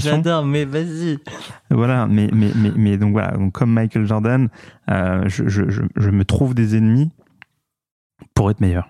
J'adore, 0.00 0.44
mais 0.44 0.64
vas-y. 0.64 1.18
Voilà, 1.70 2.06
mais 2.06 2.28
mais 2.32 2.52
mais 2.54 2.70
mais 2.76 2.96
donc 2.96 3.12
voilà, 3.12 3.32
donc 3.32 3.52
comme 3.52 3.72
Michael 3.72 4.06
Jordan, 4.06 4.48
euh, 4.90 5.24
je, 5.26 5.48
je 5.48 5.68
je 5.68 5.82
je 5.96 6.10
me 6.10 6.24
trouve 6.24 6.54
des 6.54 6.76
ennemis 6.76 7.10
pour 8.34 8.50
être 8.50 8.60
meilleur. 8.60 8.88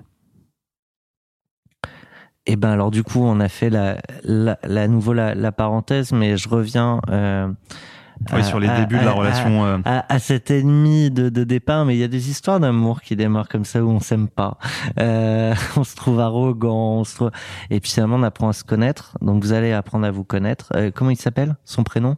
Et 2.49 2.53
eh 2.53 2.57
ben 2.57 2.71
alors 2.71 2.93
du 2.93 3.03
coup 3.03 3.23
on 3.23 3.41
a 3.41 3.49
fait 3.49 3.71
la 3.71 3.99
la, 4.23 4.59
la 4.63 4.89
nouveau 4.89 5.15
la, 5.15 5.35
la 5.35 5.51
parenthèse, 5.51 6.13
mais 6.13 6.37
je 6.37 6.49
reviens. 6.49 7.01
Euh, 7.09 7.49
oui, 8.33 8.44
sur 8.44 8.59
les 8.59 8.68
débuts 8.68 8.98
de 8.98 9.05
la 9.05 9.12
relation. 9.12 9.64
À, 9.64 9.68
euh. 9.68 9.79
à, 9.85 10.18
cet 10.18 10.50
ennemi 10.50 11.11
de, 11.11 11.29
de 11.29 11.44
départ, 11.44 11.85
mais 11.85 11.94
il 11.94 11.98
y 11.98 12.05
a 12.05 12.09
des 12.09 12.31
histoires 12.31 12.61
d'amour 12.61 13.00
qui 13.00 13.16
démarrent 13.16 13.48
comme 13.48 13.64
ça 13.64 13.85
où 13.85 13.90
on 13.90 14.00
s'aime 14.00 14.29
pas. 14.29 14.59
Euh, 14.98 15.55
on 15.76 15.85
se 15.85 15.94
trouve 15.94 16.20
arrogant, 16.20 16.98
on 16.98 17.05
se 17.05 17.14
trouve... 17.14 17.31
et 17.70 17.81
puis 17.81 17.90
finalement 17.90 18.16
on 18.16 18.22
apprend 18.22 18.48
à 18.48 18.52
se 18.52 18.64
connaître. 18.64 19.16
Donc 19.20 19.42
vous 19.42 19.52
allez 19.52 19.72
apprendre 19.72 20.07
à 20.07 20.11
vous 20.11 20.24
connaître. 20.24 20.70
Euh, 20.74 20.90
comment 20.94 21.11
il 21.11 21.16
s'appelle 21.16 21.57
Son 21.64 21.85
prénom? 21.85 22.16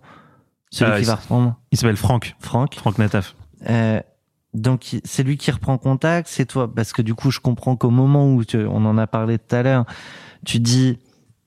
Celui 0.71 0.93
euh, 0.93 0.99
qui 0.99 1.05
va 1.05 1.15
reprendre 1.17 1.57
Il 1.73 1.79
s'appelle 1.79 1.97
Franck. 1.97 2.37
Franck. 2.41 2.75
Franck 2.75 2.99
Nataf. 2.99 3.35
Euh, 3.69 4.01
donc 4.55 4.97
c'est 5.05 5.23
lui 5.23 5.37
qui 5.37 5.51
reprend 5.51 5.79
contact, 5.79 6.29
c'est 6.29 6.47
toi, 6.47 6.73
parce 6.73 6.93
que 6.93 7.03
du 7.03 7.15
coup 7.15 7.31
je 7.31 7.41
comprends 7.41 7.77
qu'au 7.77 7.91
moment 7.91 8.33
où 8.33 8.45
tu, 8.45 8.59
on 8.59 8.85
en 8.87 8.99
a 8.99 9.07
parlé 9.07 9.39
tout 9.39 9.55
à 9.55 9.63
l'heure, 9.63 9.85
tu 10.45 10.59
dis 10.59 10.99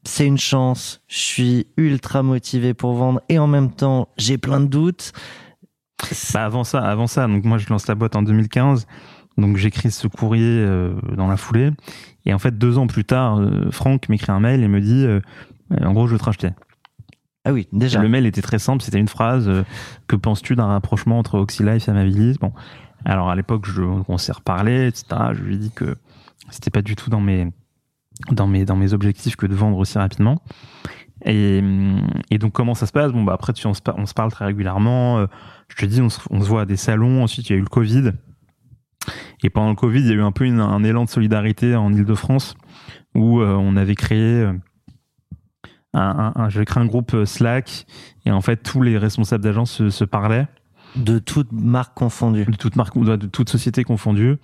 c'est 0.03 0.25
une 0.25 0.37
chance, 0.37 1.01
je 1.07 1.17
suis 1.17 1.67
ultra 1.77 2.23
motivé 2.23 2.73
pour 2.73 2.93
vendre 2.93 3.21
et 3.29 3.39
en 3.39 3.47
même 3.47 3.71
temps 3.71 4.09
j'ai 4.17 4.37
plein 4.37 4.59
de 4.59 4.65
doutes. 4.65 5.13
Bah 6.33 6.45
avant 6.45 6.63
ça, 6.63 6.79
avant 6.79 7.07
ça, 7.07 7.27
donc 7.27 7.43
moi 7.43 7.57
je 7.57 7.69
lance 7.69 7.87
la 7.87 7.93
boîte 7.93 8.15
en 8.15 8.23
2015, 8.23 8.87
donc 9.37 9.57
j'écris 9.57 9.91
ce 9.91 10.07
courrier 10.07 10.45
euh, 10.47 10.93
dans 11.15 11.27
la 11.27 11.37
foulée 11.37 11.71
et 12.25 12.33
en 12.33 12.39
fait 12.39 12.57
deux 12.57 12.77
ans 12.77 12.87
plus 12.87 13.05
tard, 13.05 13.39
euh, 13.39 13.69
Franck 13.71 14.09
m'écrit 14.09 14.31
un 14.31 14.39
mail 14.39 14.63
et 14.63 14.67
me 14.67 14.81
dit 14.81 15.05
euh, 15.05 15.21
en 15.79 15.93
gros 15.93 16.07
je 16.07 16.13
veux 16.13 16.19
te 16.19 16.25
racheter. 16.25 16.49
Ah 17.45 17.53
oui, 17.53 17.67
déjà. 17.71 17.99
le 17.99 18.09
mail 18.09 18.25
était 18.25 18.41
très 18.41 18.59
simple, 18.59 18.83
c'était 18.83 18.99
une 18.99 19.07
phrase 19.07 19.49
que 20.07 20.15
penses-tu 20.15 20.55
d'un 20.55 20.67
rapprochement 20.67 21.17
entre 21.17 21.39
Oxylife 21.39 21.87
et 21.87 21.91
Amabilis? 21.91 22.37
Bon, 22.39 22.53
alors 23.03 23.29
à 23.29 23.35
l'époque 23.35 23.65
on 24.07 24.17
s'est 24.17 24.31
reparlé, 24.31 24.87
etc. 24.87 25.05
Je 25.33 25.41
lui 25.41 25.55
ai 25.55 25.57
dit 25.57 25.71
que 25.71 25.95
c'était 26.51 26.69
pas 26.69 26.83
du 26.83 26.95
tout 26.95 27.09
dans 27.09 27.19
mes 27.19 27.47
dans 28.31 28.47
mes, 28.47 28.65
dans 28.65 28.75
mes 28.75 28.93
objectifs 28.93 29.35
que 29.35 29.45
de 29.45 29.55
vendre 29.55 29.77
aussi 29.77 29.97
rapidement. 29.97 30.41
Et, 31.25 31.61
et 32.31 32.37
donc 32.37 32.53
comment 32.53 32.73
ça 32.73 32.85
se 32.85 32.91
passe? 32.91 33.11
Bon 33.11 33.23
bah 33.23 33.33
après 33.33 33.53
tu, 33.53 33.67
on, 33.67 33.73
se, 33.73 33.81
parle 34.13 34.31
très 34.31 34.45
régulièrement. 34.45 35.19
Euh, 35.19 35.27
je 35.67 35.75
te 35.75 35.85
dis 35.85 36.01
on 36.01 36.09
se, 36.09 36.19
on 36.29 36.41
se 36.41 36.47
voit 36.47 36.61
à 36.61 36.65
des 36.65 36.77
salons. 36.77 37.23
Ensuite 37.23 37.49
il 37.49 37.53
y 37.53 37.55
a 37.55 37.59
eu 37.59 37.61
le 37.63 37.67
Covid. 37.67 38.11
Et 39.43 39.49
pendant 39.49 39.69
le 39.69 39.75
Covid 39.75 39.99
il 39.99 40.07
y 40.07 40.11
a 40.11 40.15
eu 40.15 40.21
un 40.21 40.31
peu 40.31 40.45
un 40.45 40.83
élan 40.83 41.05
de 41.05 41.09
solidarité 41.09 41.75
en 41.75 41.93
Ile-de-France 41.93 42.55
où 43.15 43.41
euh, 43.41 43.55
on 43.55 43.75
avait 43.75 43.95
créé 43.95 44.41
euh, 44.41 44.53
un, 45.93 46.33
un, 46.35 46.43
un, 46.43 46.49
créé 46.49 46.81
un 46.81 46.85
groupe 46.85 47.25
Slack 47.25 47.85
et 48.25 48.31
en 48.31 48.41
fait 48.41 48.57
tous 48.57 48.81
les 48.81 48.97
responsables 48.97 49.43
d'agence 49.43 49.89
se 49.89 50.03
parlaient 50.05 50.47
de 50.95 51.19
toute 51.19 51.51
marque 51.51 51.93
confondue. 51.93 52.45
De 52.45 52.55
toute 52.55 52.75
marque, 52.75 52.97
de 52.97 53.27
toute 53.27 53.49
société 53.49 53.83
confondue. 53.83 54.37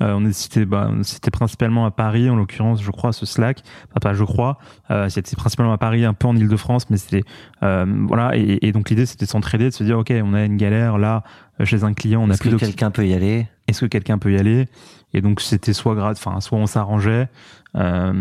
Euh, 0.00 0.12
on 0.14 0.30
c'était, 0.32 0.64
bah, 0.64 0.90
c'était 1.02 1.30
principalement 1.30 1.84
à 1.86 1.90
Paris, 1.90 2.30
en 2.30 2.36
l'occurrence, 2.36 2.82
je 2.82 2.90
crois, 2.90 3.12
ce 3.12 3.26
Slack. 3.26 3.62
Enfin, 3.88 4.00
pas 4.00 4.14
je 4.14 4.24
crois. 4.24 4.58
Euh, 4.90 5.08
c'était 5.08 5.34
principalement 5.34 5.72
à 5.72 5.78
Paris, 5.78 6.04
un 6.04 6.14
peu 6.14 6.28
en 6.28 6.36
Ile-de-France, 6.36 6.88
mais 6.90 6.96
c'était 6.96 7.24
euh, 7.62 7.84
voilà. 8.06 8.36
Et, 8.36 8.58
et, 8.62 8.72
donc 8.72 8.90
l'idée, 8.90 9.06
c'était 9.06 9.24
de 9.24 9.30
s'entraider, 9.30 9.70
de 9.70 9.74
se 9.74 9.84
dire, 9.84 9.98
ok, 9.98 10.12
on 10.22 10.34
a 10.34 10.44
une 10.44 10.56
galère 10.56 10.98
là 10.98 11.24
euh, 11.60 11.64
chez 11.64 11.84
un 11.84 11.94
client, 11.94 12.22
on 12.22 12.30
a 12.30 12.36
plus. 12.36 12.48
Est-ce 12.48 12.56
que 12.56 12.60
quelqu'un 12.60 12.90
peut 12.90 13.06
y 13.06 13.14
aller? 13.14 13.48
Est-ce 13.66 13.80
que 13.80 13.86
quelqu'un 13.86 14.18
peut 14.18 14.32
y 14.32 14.38
aller? 14.38 14.66
Et 15.14 15.20
donc 15.20 15.40
c'était 15.40 15.72
soit 15.72 15.94
grade, 15.94 16.16
enfin, 16.18 16.40
soit 16.40 16.58
on 16.58 16.66
s'arrangeait, 16.66 17.28
euh, 17.76 18.12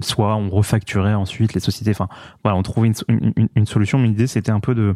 soit 0.00 0.36
on 0.36 0.48
refacturait 0.48 1.14
ensuite 1.14 1.54
les 1.54 1.60
sociétés. 1.60 1.90
Enfin, 1.90 2.08
voilà, 2.44 2.56
on 2.56 2.62
trouvait 2.62 2.88
une, 2.88 3.32
une, 3.36 3.48
une 3.54 3.66
solution. 3.66 3.98
Mais 3.98 4.08
l'idée, 4.08 4.26
c'était 4.26 4.52
un 4.52 4.60
peu 4.60 4.74
de 4.74 4.94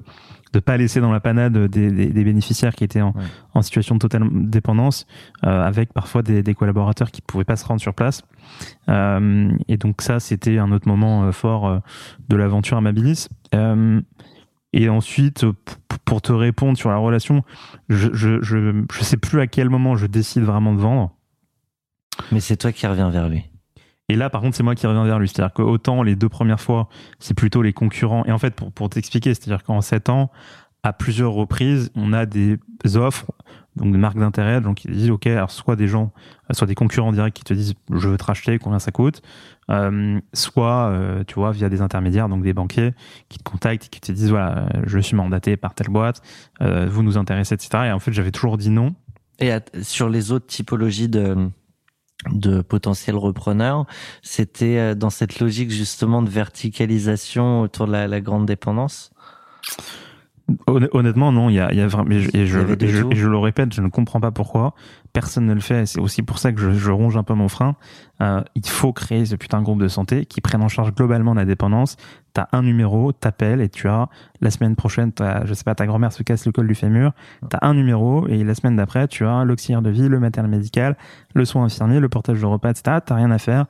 de 0.54 0.60
pas 0.60 0.76
laisser 0.76 1.00
dans 1.00 1.12
la 1.12 1.20
panade 1.20 1.58
des, 1.66 1.90
des, 1.90 2.06
des 2.06 2.24
bénéficiaires 2.24 2.74
qui 2.74 2.84
étaient 2.84 3.00
en, 3.00 3.12
en 3.54 3.62
situation 3.62 3.96
de 3.96 4.00
totale 4.00 4.28
dépendance, 4.32 5.06
euh, 5.44 5.62
avec 5.62 5.92
parfois 5.92 6.22
des, 6.22 6.42
des, 6.42 6.54
collaborateurs 6.54 7.10
qui 7.10 7.20
pouvaient 7.20 7.44
pas 7.44 7.56
se 7.56 7.66
rendre 7.66 7.80
sur 7.80 7.92
place. 7.92 8.22
Euh, 8.88 9.50
et 9.68 9.76
donc 9.76 10.00
ça, 10.00 10.20
c'était 10.20 10.58
un 10.58 10.70
autre 10.70 10.86
moment 10.86 11.24
euh, 11.24 11.32
fort 11.32 11.80
de 12.28 12.36
l'aventure 12.36 12.76
Amabilis. 12.76 13.28
Et 14.76 14.88
ensuite, 14.88 15.46
pour 16.04 16.20
te 16.20 16.32
répondre 16.32 16.76
sur 16.76 16.90
la 16.90 16.96
relation, 16.96 17.44
je, 17.88 18.08
je, 18.12 18.42
je, 18.42 18.84
je 18.92 19.04
sais 19.04 19.16
plus 19.16 19.40
à 19.40 19.46
quel 19.46 19.70
moment 19.70 19.94
je 19.94 20.06
décide 20.06 20.42
vraiment 20.42 20.74
de 20.74 20.80
vendre. 20.80 21.12
Mais 22.32 22.40
c'est 22.40 22.56
toi 22.56 22.72
qui 22.72 22.86
reviens 22.86 23.10
vers 23.10 23.28
lui. 23.28 23.44
Et 24.08 24.16
là, 24.16 24.28
par 24.28 24.42
contre, 24.42 24.56
c'est 24.56 24.62
moi 24.62 24.74
qui 24.74 24.86
reviens 24.86 25.04
vers 25.04 25.18
lui. 25.18 25.28
C'est-à-dire 25.28 25.54
que 25.54 25.62
autant 25.62 26.02
les 26.02 26.14
deux 26.14 26.28
premières 26.28 26.60
fois, 26.60 26.88
c'est 27.18 27.34
plutôt 27.34 27.62
les 27.62 27.72
concurrents. 27.72 28.24
Et 28.26 28.32
en 28.32 28.38
fait, 28.38 28.54
pour, 28.54 28.70
pour 28.70 28.90
t'expliquer, 28.90 29.32
c'est-à-dire 29.34 29.64
qu'en 29.64 29.80
sept 29.80 30.08
ans, 30.08 30.30
à 30.82 30.92
plusieurs 30.92 31.32
reprises, 31.32 31.90
on 31.96 32.12
a 32.12 32.26
des 32.26 32.58
offres, 32.94 33.32
donc 33.74 33.90
des 33.90 33.98
marques 33.98 34.18
d'intérêt, 34.18 34.60
donc 34.60 34.84
ils 34.84 34.92
disent, 34.92 35.10
OK, 35.10 35.26
alors 35.26 35.50
soit 35.50 35.76
des 35.76 35.88
gens, 35.88 36.12
soit 36.52 36.66
des 36.66 36.74
concurrents 36.74 37.10
directs 37.10 37.34
qui 37.34 37.42
te 37.42 37.54
disent, 37.54 37.74
je 37.90 38.08
veux 38.08 38.18
te 38.18 38.24
racheter, 38.24 38.58
combien 38.58 38.78
ça 38.78 38.92
coûte, 38.92 39.22
euh, 39.70 40.20
soit, 40.34 40.90
euh, 40.90 41.24
tu 41.26 41.34
vois, 41.36 41.52
via 41.52 41.70
des 41.70 41.80
intermédiaires, 41.80 42.28
donc 42.28 42.42
des 42.42 42.52
banquiers 42.52 42.92
qui 43.30 43.38
te 43.38 43.42
contactent 43.42 43.86
et 43.86 43.88
qui 43.88 44.00
te 44.00 44.12
disent, 44.12 44.30
voilà, 44.30 44.68
je 44.84 44.98
suis 44.98 45.16
mandaté 45.16 45.56
par 45.56 45.74
telle 45.74 45.88
boîte, 45.88 46.20
euh, 46.60 46.86
vous 46.88 47.02
nous 47.02 47.16
intéressez, 47.16 47.54
etc. 47.54 47.84
Et 47.86 47.92
en 47.92 47.98
fait, 47.98 48.12
j'avais 48.12 48.30
toujours 48.30 48.58
dit 48.58 48.70
non. 48.70 48.94
Et 49.40 49.50
sur 49.82 50.10
les 50.10 50.30
autres 50.30 50.46
typologies 50.46 51.08
de 51.08 51.48
de 52.32 52.62
potentiels 52.62 53.16
repreneurs, 53.16 53.86
c'était 54.22 54.78
euh, 54.78 54.94
dans 54.94 55.10
cette 55.10 55.40
logique 55.40 55.70
justement 55.70 56.22
de 56.22 56.30
verticalisation 56.30 57.62
autour 57.62 57.86
de 57.86 57.92
la, 57.92 58.08
la 58.08 58.20
grande 58.20 58.46
dépendance? 58.46 59.10
Honnêtement, 60.66 61.32
non. 61.32 61.48
Il 61.48 61.54
y 61.54 61.60
a, 61.60 61.72
il 61.72 61.78
y 61.78 61.80
a 61.80 61.86
vraiment, 61.86 62.10
et 62.10 62.20
je, 62.20 62.30
et 62.36 62.46
je, 62.46 62.58
je, 63.14 63.28
le 63.28 63.38
répète, 63.38 63.72
je 63.72 63.80
ne 63.80 63.88
comprends 63.88 64.20
pas 64.20 64.30
pourquoi 64.30 64.74
personne 65.14 65.46
ne 65.46 65.54
le 65.54 65.60
fait. 65.60 65.86
C'est 65.86 66.00
aussi 66.00 66.22
pour 66.22 66.38
ça 66.38 66.52
que 66.52 66.60
je, 66.60 66.72
je, 66.72 66.90
ronge 66.90 67.16
un 67.16 67.22
peu 67.22 67.32
mon 67.32 67.48
frein. 67.48 67.76
Euh, 68.20 68.42
il 68.54 68.68
faut 68.68 68.92
créer 68.92 69.24
ce 69.24 69.36
putain 69.36 69.60
de 69.60 69.64
groupe 69.64 69.80
de 69.80 69.88
santé 69.88 70.26
qui 70.26 70.42
prenne 70.42 70.62
en 70.62 70.68
charge 70.68 70.92
globalement 70.92 71.32
la 71.32 71.46
dépendance. 71.46 71.96
T'as 72.34 72.48
un 72.52 72.62
numéro, 72.62 73.12
t'appelles 73.12 73.60
et 73.60 73.68
tu 73.68 73.88
as 73.88 74.08
la 74.40 74.50
semaine 74.50 74.74
prochaine, 74.74 75.12
je 75.44 75.54
sais 75.54 75.62
pas, 75.62 75.76
ta 75.76 75.86
grand-mère 75.86 76.12
se 76.12 76.24
casse 76.24 76.44
le 76.46 76.52
col 76.52 76.66
du 76.66 76.74
fémur. 76.74 77.12
T'as 77.48 77.60
un 77.62 77.74
numéro 77.74 78.26
et 78.26 78.42
la 78.42 78.54
semaine 78.56 78.76
d'après, 78.76 79.06
tu 79.06 79.24
as 79.24 79.44
l'auxiliaire 79.44 79.82
de 79.82 79.90
vie, 79.90 80.08
le 80.08 80.18
matériel 80.18 80.50
médical, 80.50 80.96
le 81.32 81.44
soin 81.44 81.64
infirmier, 81.64 82.00
le 82.00 82.08
portage 82.08 82.40
de 82.40 82.46
repas, 82.46 82.70
etc. 82.70 82.98
T'as 83.06 83.14
rien 83.14 83.30
à 83.30 83.38
faire. 83.38 83.66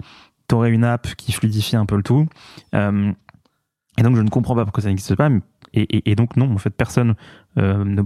T'aurais 0.48 0.70
une 0.70 0.84
app 0.84 1.14
qui 1.14 1.32
fluidifie 1.32 1.76
un 1.76 1.84
peu 1.84 1.96
le 1.96 2.02
tout. 2.02 2.26
Euh, 2.74 3.12
et 3.98 4.02
donc 4.02 4.16
je 4.16 4.22
ne 4.22 4.28
comprends 4.28 4.54
pas 4.54 4.64
pourquoi 4.64 4.82
ça 4.82 4.88
n'existe 4.88 5.14
pas, 5.14 5.28
et, 5.74 5.96
et, 5.96 6.10
et, 6.10 6.14
donc 6.14 6.36
non, 6.36 6.52
en 6.52 6.58
fait, 6.58 6.70
personne 6.70 7.14
euh, 7.58 7.84
ne, 7.84 8.02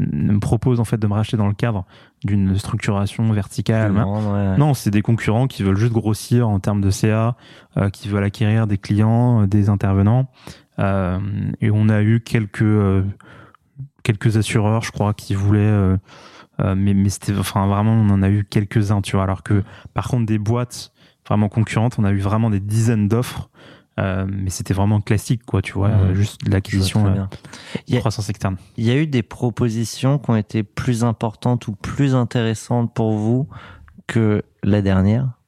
ne, 0.00 0.32
me 0.32 0.40
propose 0.40 0.80
en 0.80 0.84
fait 0.84 0.98
de 0.98 1.06
me 1.06 1.12
racheter 1.14 1.36
dans 1.36 1.48
le 1.48 1.54
cadre 1.54 1.84
d'une 2.24 2.56
structuration 2.58 3.32
verticale. 3.32 3.92
Non, 3.92 4.32
ouais. 4.32 4.56
non 4.58 4.74
c'est 4.74 4.90
des 4.90 5.02
concurrents 5.02 5.46
qui 5.46 5.62
veulent 5.62 5.76
juste 5.76 5.92
grossir 5.92 6.48
en 6.48 6.60
termes 6.60 6.80
de 6.80 6.90
CA, 6.90 7.36
euh, 7.76 7.90
qui 7.90 8.08
veulent 8.08 8.24
acquérir 8.24 8.66
des 8.66 8.78
clients, 8.78 9.42
euh, 9.42 9.46
des 9.46 9.68
intervenants. 9.68 10.28
Euh, 10.78 11.18
et 11.60 11.70
on 11.70 11.88
a 11.88 12.02
eu 12.02 12.20
quelques 12.20 12.62
euh, 12.62 13.04
quelques 14.02 14.36
assureurs, 14.36 14.82
je 14.82 14.92
crois, 14.92 15.14
qui 15.14 15.34
voulaient. 15.34 15.60
Euh, 15.60 15.96
mais 16.60 16.94
mais 16.94 17.08
c'était 17.08 17.36
enfin 17.36 17.68
vraiment 17.68 17.92
on 17.92 18.10
en 18.10 18.20
a 18.20 18.28
eu 18.30 18.44
quelques 18.44 18.90
uns 18.90 19.00
tu 19.00 19.14
vois 19.14 19.22
alors 19.22 19.44
que 19.44 19.62
par 19.94 20.08
contre 20.08 20.26
des 20.26 20.38
boîtes 20.38 20.90
vraiment 21.24 21.48
concurrentes 21.48 22.00
on 22.00 22.04
a 22.04 22.10
eu 22.10 22.18
vraiment 22.18 22.50
des 22.50 22.58
dizaines 22.58 23.06
d'offres 23.06 23.48
euh, 23.98 24.26
mais 24.28 24.50
c'était 24.50 24.74
vraiment 24.74 25.00
classique, 25.00 25.44
quoi, 25.44 25.60
tu 25.60 25.72
vois, 25.72 25.88
mmh. 25.88 26.14
juste 26.14 26.44
de 26.44 26.50
l'acquisition, 26.50 27.06
euh, 27.06 27.98
croissance 27.98 28.30
externe. 28.30 28.56
Il 28.76 28.84
y 28.84 28.90
a 28.90 28.96
eu 28.96 29.06
des 29.06 29.22
propositions 29.22 30.18
qui 30.18 30.30
ont 30.30 30.36
été 30.36 30.62
plus 30.62 31.02
importantes 31.02 31.66
ou 31.66 31.72
plus 31.72 32.14
intéressantes 32.14 32.94
pour 32.94 33.12
vous 33.12 33.48
que 34.06 34.42
la 34.62 34.82
dernière? 34.82 35.38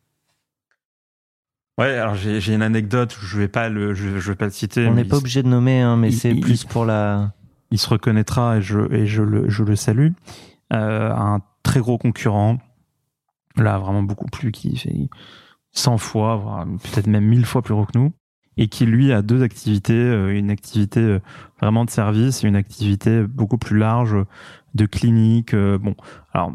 Ouais, 1.78 1.96
alors 1.96 2.14
j'ai 2.14 2.52
une 2.52 2.62
anecdote, 2.62 3.16
je 3.22 3.38
vais 3.38 3.48
pas 3.48 3.68
le, 3.68 3.94
je, 3.94 4.18
je 4.18 4.30
vais 4.32 4.36
pas 4.36 4.44
le 4.44 4.50
citer. 4.50 4.86
On 4.86 4.94
n'est 4.94 5.04
pas 5.04 5.16
obligé 5.16 5.42
de 5.42 5.48
nommer, 5.48 5.80
hein, 5.80 5.96
mais 5.96 6.10
c'est 6.10 6.34
plus 6.34 6.64
pour 6.64 6.84
la. 6.84 7.32
Il 7.70 7.78
se 7.78 7.88
reconnaîtra 7.88 8.58
et 8.58 8.62
je 8.62 8.80
et 8.92 9.06
je 9.06 9.22
le 9.22 9.48
je 9.48 9.62
le 9.62 9.76
salue. 9.76 10.10
Euh, 10.74 11.10
un 11.10 11.40
très 11.62 11.80
gros 11.80 11.96
concurrent, 11.96 12.58
là 13.56 13.78
vraiment 13.78 14.02
beaucoup 14.02 14.26
plus 14.26 14.52
qui 14.52 14.76
fait 14.76 15.08
100 15.72 15.96
fois, 15.98 16.66
peut-être 16.82 17.06
même 17.06 17.24
1000 17.24 17.46
fois 17.46 17.62
plus 17.62 17.74
gros 17.74 17.86
que 17.86 17.96
nous, 17.96 18.12
et 18.56 18.68
qui 18.68 18.86
lui 18.86 19.12
a 19.12 19.22
deux 19.22 19.42
activités, 19.42 19.94
euh, 19.94 20.36
une 20.36 20.50
activité 20.50 21.00
euh, 21.00 21.18
vraiment 21.60 21.84
de 21.84 21.90
service 21.90 22.44
et 22.44 22.48
une 22.48 22.56
activité 22.56 23.22
beaucoup 23.22 23.58
plus 23.58 23.78
large 23.78 24.16
de 24.74 24.86
clinique, 24.86 25.54
euh, 25.54 25.78
bon, 25.78 25.94
alors 26.32 26.52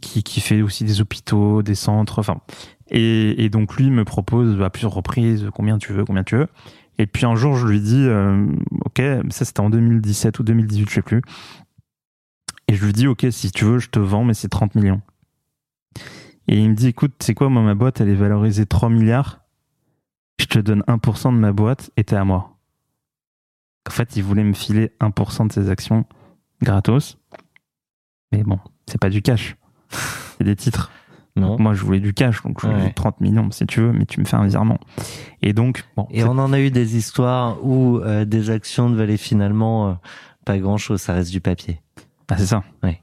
qui, 0.00 0.22
qui 0.22 0.40
fait 0.40 0.62
aussi 0.62 0.84
des 0.84 1.00
hôpitaux, 1.00 1.62
des 1.62 1.74
centres, 1.74 2.18
enfin, 2.18 2.40
et, 2.90 3.44
et 3.44 3.50
donc 3.50 3.76
lui 3.76 3.90
me 3.90 4.04
propose 4.04 4.60
à 4.62 4.70
plusieurs 4.70 4.92
reprises 4.92 5.48
combien 5.54 5.78
tu 5.78 5.92
veux, 5.92 6.04
combien 6.04 6.24
tu 6.24 6.36
veux. 6.36 6.48
Et 6.98 7.06
puis 7.06 7.26
un 7.26 7.34
jour 7.34 7.56
je 7.56 7.66
lui 7.66 7.80
dis, 7.80 8.04
euh, 8.06 8.46
ok, 8.84 9.02
ça 9.30 9.44
c'était 9.44 9.60
en 9.60 9.70
2017 9.70 10.38
ou 10.38 10.42
2018, 10.42 10.88
je 10.88 10.94
sais 10.94 11.02
plus. 11.02 11.22
Et 12.68 12.74
je 12.74 12.84
lui 12.84 12.92
dis, 12.92 13.06
ok, 13.06 13.26
si 13.30 13.50
tu 13.50 13.64
veux, 13.64 13.78
je 13.78 13.90
te 13.90 13.98
vends, 13.98 14.24
mais 14.24 14.34
c'est 14.34 14.48
30 14.48 14.74
millions. 14.74 15.02
Et 16.48 16.58
il 16.58 16.70
me 16.70 16.74
dit, 16.74 16.88
écoute, 16.88 17.12
c'est 17.20 17.34
quoi, 17.34 17.48
moi, 17.48 17.62
ma 17.62 17.74
boîte, 17.74 18.00
elle 18.00 18.08
est 18.08 18.14
valorisée 18.14 18.64
3 18.66 18.88
milliards. 18.88 19.43
Je 20.40 20.46
te 20.46 20.58
donne 20.58 20.82
1% 20.88 21.32
de 21.32 21.38
ma 21.38 21.52
boîte 21.52 21.90
et 21.96 22.04
t'es 22.04 22.16
à 22.16 22.24
moi. 22.24 22.56
En 23.88 23.90
fait, 23.90 24.16
il 24.16 24.22
voulait 24.22 24.44
me 24.44 24.54
filer 24.54 24.92
1% 25.00 25.46
de 25.48 25.52
ses 25.52 25.68
actions 25.70 26.04
gratos. 26.62 27.18
Mais 28.32 28.42
bon, 28.42 28.58
c'est 28.86 28.98
pas 29.00 29.10
du 29.10 29.22
cash. 29.22 29.56
C'est 30.38 30.44
des 30.44 30.56
titres. 30.56 30.90
Non. 31.36 31.56
Moi, 31.58 31.74
je 31.74 31.82
voulais 31.84 32.00
du 32.00 32.12
cash, 32.14 32.42
donc 32.42 32.60
je 32.60 32.66
voulais 32.66 32.82
Ouais. 32.84 32.92
30 32.92 33.20
millions, 33.20 33.50
si 33.50 33.66
tu 33.66 33.80
veux, 33.80 33.92
mais 33.92 34.06
tu 34.06 34.20
me 34.20 34.24
fais 34.24 34.36
un 34.36 34.46
virement. 34.46 34.78
Et 35.42 35.52
donc, 35.52 35.84
bon. 35.96 36.06
Et 36.10 36.24
on 36.24 36.30
en 36.38 36.52
a 36.52 36.60
eu 36.60 36.70
des 36.70 36.96
histoires 36.96 37.64
où 37.64 37.98
euh, 37.98 38.24
des 38.24 38.50
actions 38.50 38.88
ne 38.88 38.96
valaient 38.96 39.16
finalement 39.16 39.88
euh, 39.90 39.94
pas 40.44 40.58
grand 40.58 40.76
chose, 40.76 41.00
ça 41.00 41.12
reste 41.12 41.30
du 41.32 41.40
papier. 41.40 41.80
Ah, 42.28 42.36
c'est 42.38 42.46
ça. 42.46 42.62
Ouais. 42.82 43.02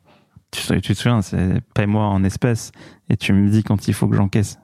Tu, 0.51 0.65
te- 0.67 0.73
tu 0.79 0.93
te 0.93 0.97
souviens, 0.97 1.21
c'est 1.21 1.61
paie-moi 1.73 2.05
en 2.05 2.23
espèces 2.23 2.71
et 3.09 3.15
tu 3.17 3.31
me 3.33 3.49
dis 3.49 3.63
quand 3.63 3.87
il 3.87 3.93
faut 3.93 4.07
que 4.09 4.15
j'encaisse. 4.15 4.59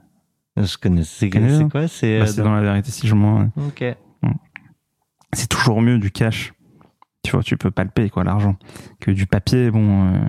Je 0.57 0.77
connais. 0.77 1.03
C'est 1.03 1.29
quoi? 1.29 1.87
C'est 1.87 2.19
Bah, 2.19 2.25
euh, 2.25 2.27
c'est 2.27 2.41
dans 2.41 2.53
la 2.55 2.61
vérité, 2.61 2.91
si 2.91 3.07
je 3.07 3.15
m'en. 3.15 3.49
Ok. 3.67 3.83
C'est 5.33 5.49
toujours 5.49 5.81
mieux 5.81 5.99
du 5.99 6.11
cash. 6.11 6.53
Tu 7.23 7.31
vois, 7.31 7.43
tu 7.43 7.57
peux 7.57 7.71
palper, 7.71 8.09
quoi, 8.09 8.23
l'argent. 8.23 8.55
Que 8.99 9.11
du 9.11 9.25
papier, 9.25 9.69
bon. 9.71 10.13
Euh, 10.13 10.19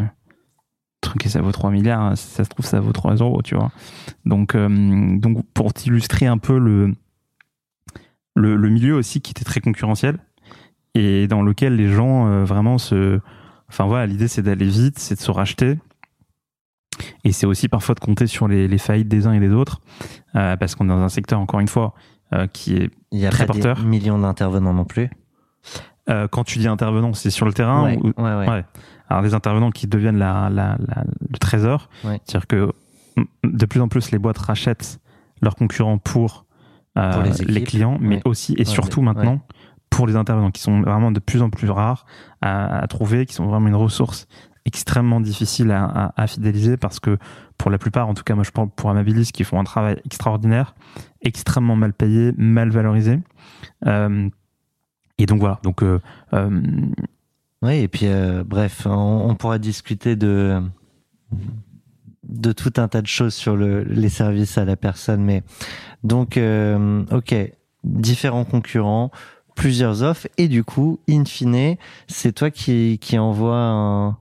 truc 1.01 1.25
et 1.27 1.29
ça 1.29 1.41
vaut 1.41 1.53
3 1.53 1.71
milliards, 1.71 2.17
si 2.19 2.27
ça 2.27 2.45
se 2.45 2.49
trouve, 2.49 2.67
ça 2.67 2.81
vaut 2.81 2.93
3 2.93 3.17
euros, 3.17 3.41
tu 3.43 3.55
vois. 3.55 3.71
Donc, 4.25 4.55
euh, 4.55 5.17
donc 5.17 5.45
pour 5.55 5.73
t'illustrer 5.73 6.27
un 6.27 6.39
peu 6.39 6.59
le, 6.59 6.93
le, 8.35 8.57
le 8.57 8.69
milieu 8.69 8.95
aussi 8.95 9.21
qui 9.21 9.31
était 9.31 9.45
très 9.45 9.61
concurrentiel 9.61 10.19
et 10.95 11.29
dans 11.29 11.43
lequel 11.43 11.77
les 11.77 11.89
gens 11.89 12.27
euh, 12.27 12.45
vraiment 12.45 12.79
se. 12.79 13.21
Enfin 13.69 13.87
voilà, 13.87 14.07
l'idée 14.07 14.29
c'est 14.29 14.43
d'aller 14.43 14.67
vite, 14.67 14.99
c'est 14.99 15.15
de 15.15 15.21
se 15.21 15.31
racheter. 15.31 15.79
Et 17.25 17.33
c'est 17.33 17.47
aussi 17.47 17.69
parfois 17.69 17.95
de 17.95 18.01
compter 18.01 18.27
sur 18.27 18.49
les, 18.49 18.69
les 18.69 18.79
faillites 18.79 19.09
des 19.09 19.27
uns 19.27 19.33
et 19.33 19.41
des 19.41 19.51
autres, 19.53 19.81
euh, 20.37 20.57
parce 20.57 20.75
qu'on 20.75 20.85
est 20.87 20.89
dans 20.89 21.01
un 21.03 21.09
secteur, 21.09 21.41
encore 21.41 21.61
une 21.61 21.69
fois, 21.69 21.95
euh, 22.35 22.47
qui 22.47 22.77
est. 22.77 22.91
Il 23.13 23.19
y 23.21 23.27
a 23.27 23.31
Très 23.31 23.47
pas 23.47 23.53
porteur. 23.55 23.79
des 23.79 23.85
millions 23.87 24.19
d'intervenants 24.19 24.75
non 24.75 24.85
plus. 24.85 25.09
euh, 26.11 26.27
quand 26.29 26.45
tu 26.45 26.59
dis 26.59 26.69
intervenant, 26.69 27.13
c'est 27.15 27.31
sur 27.31 27.47
le 27.47 27.53
terrain 27.53 27.85
ouais, 27.85 27.97
ou- 27.99 28.13
ouais, 28.23 28.35
ouais. 28.37 28.49
Ouais. 28.49 28.65
Alors 29.09 29.23
des 29.23 29.33
intervenants 29.35 29.71
qui 29.71 29.87
deviennent 29.87 30.19
la, 30.19 30.51
la, 30.51 30.77
la- 30.87 31.05
le 31.31 31.39
trésor, 31.39 31.89
c'est-à-dire 32.03 32.47
que 32.47 32.73
mm, 33.17 33.23
de 33.57 33.67
plus 33.67 33.81
en 33.81 33.89
plus 33.89 34.11
les 34.11 34.19
boîtes 34.19 34.39
rachètent 34.39 35.01
leurs 35.41 35.55
concurrents 35.55 35.99
pour, 35.99 36.45
Pour 36.95 37.23
les 37.47 37.63
clients, 37.63 37.97
mais 38.01 38.21
aussi 38.25 38.55
et 38.59 38.65
surtout 38.65 39.01
maintenant 39.03 39.41
pour 39.91 40.07
les 40.07 40.17
intervenants 40.17 40.51
qui 40.51 40.61
sont 40.61 40.83
vraiment 40.83 41.11
de 41.13 41.21
plus 41.21 41.41
en 41.41 41.49
plus 41.49 41.71
rares 41.71 42.05
à, 42.43 42.79
à 42.81 42.87
trouver, 42.89 43.25
qui 43.25 43.33
sont 43.35 43.47
vraiment 43.47 43.69
une 43.69 43.75
ressource 43.75 44.27
extrêmement 44.69 45.23
difficile 45.23 45.71
à, 45.73 46.27
fidéliser 46.27 46.77
parce 46.77 47.01
que 47.01 47.17
pour 47.57 47.71
la 47.71 47.79
plupart, 47.79 48.07
en 48.07 48.13
tout 48.13 48.23
cas 48.23 48.35
moi 48.35 48.45
je 48.45 48.51
parle 48.51 48.69
pour 48.69 48.91
Amabilis, 48.91 49.33
qui 49.33 49.43
font 49.43 49.59
un 49.59 49.65
travail 49.65 49.97
extraordinaire, 50.05 50.75
extrêmement 51.23 51.75
mal 51.75 51.95
payé, 51.95 52.33
mal 52.37 52.69
valorisé. 52.69 53.19
Euh, 53.87 54.29
et 55.17 55.25
donc 55.25 55.41
voilà, 55.41 55.59
donc 55.63 55.83
euh, 55.83 56.01
euh, 56.35 56.61
Oui, 57.63 57.79
et 57.79 57.89
puis 57.89 58.09
bref, 58.45 58.87
on, 58.87 59.31
on 59.31 59.35
pourra 59.35 59.59
discuter 59.59 60.17
de 60.17 60.63
de 62.25 62.53
tout 62.53 62.75
un 62.77 62.89
tas 62.89 63.01
de 63.01 63.07
choses 63.07 63.33
sur 63.33 63.57
le, 63.57 63.85
les 63.85 64.11
services 64.11 64.59
à 64.59 64.67
la 64.67 64.77
personne, 64.77 65.25
mais 65.25 65.43
donc 66.05 66.39
ok, 67.11 67.35
différents 67.85 68.45
concurrents, 68.45 69.11
plusieurs 69.57 70.03
offres, 70.03 70.29
et 70.37 70.47
du 70.47 70.63
coup, 70.63 71.01
in 71.09 71.25
fine, 71.25 71.77
c'est 72.07 72.33
toi 72.33 72.51
qui 72.51 72.99
qui 73.01 73.19
envoie 73.19 73.57
un, 73.57 74.19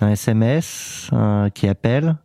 un 0.00 0.10
SMS, 0.10 1.08
un- 1.12 1.50
qui 1.50 1.68
appelle. 1.68 2.16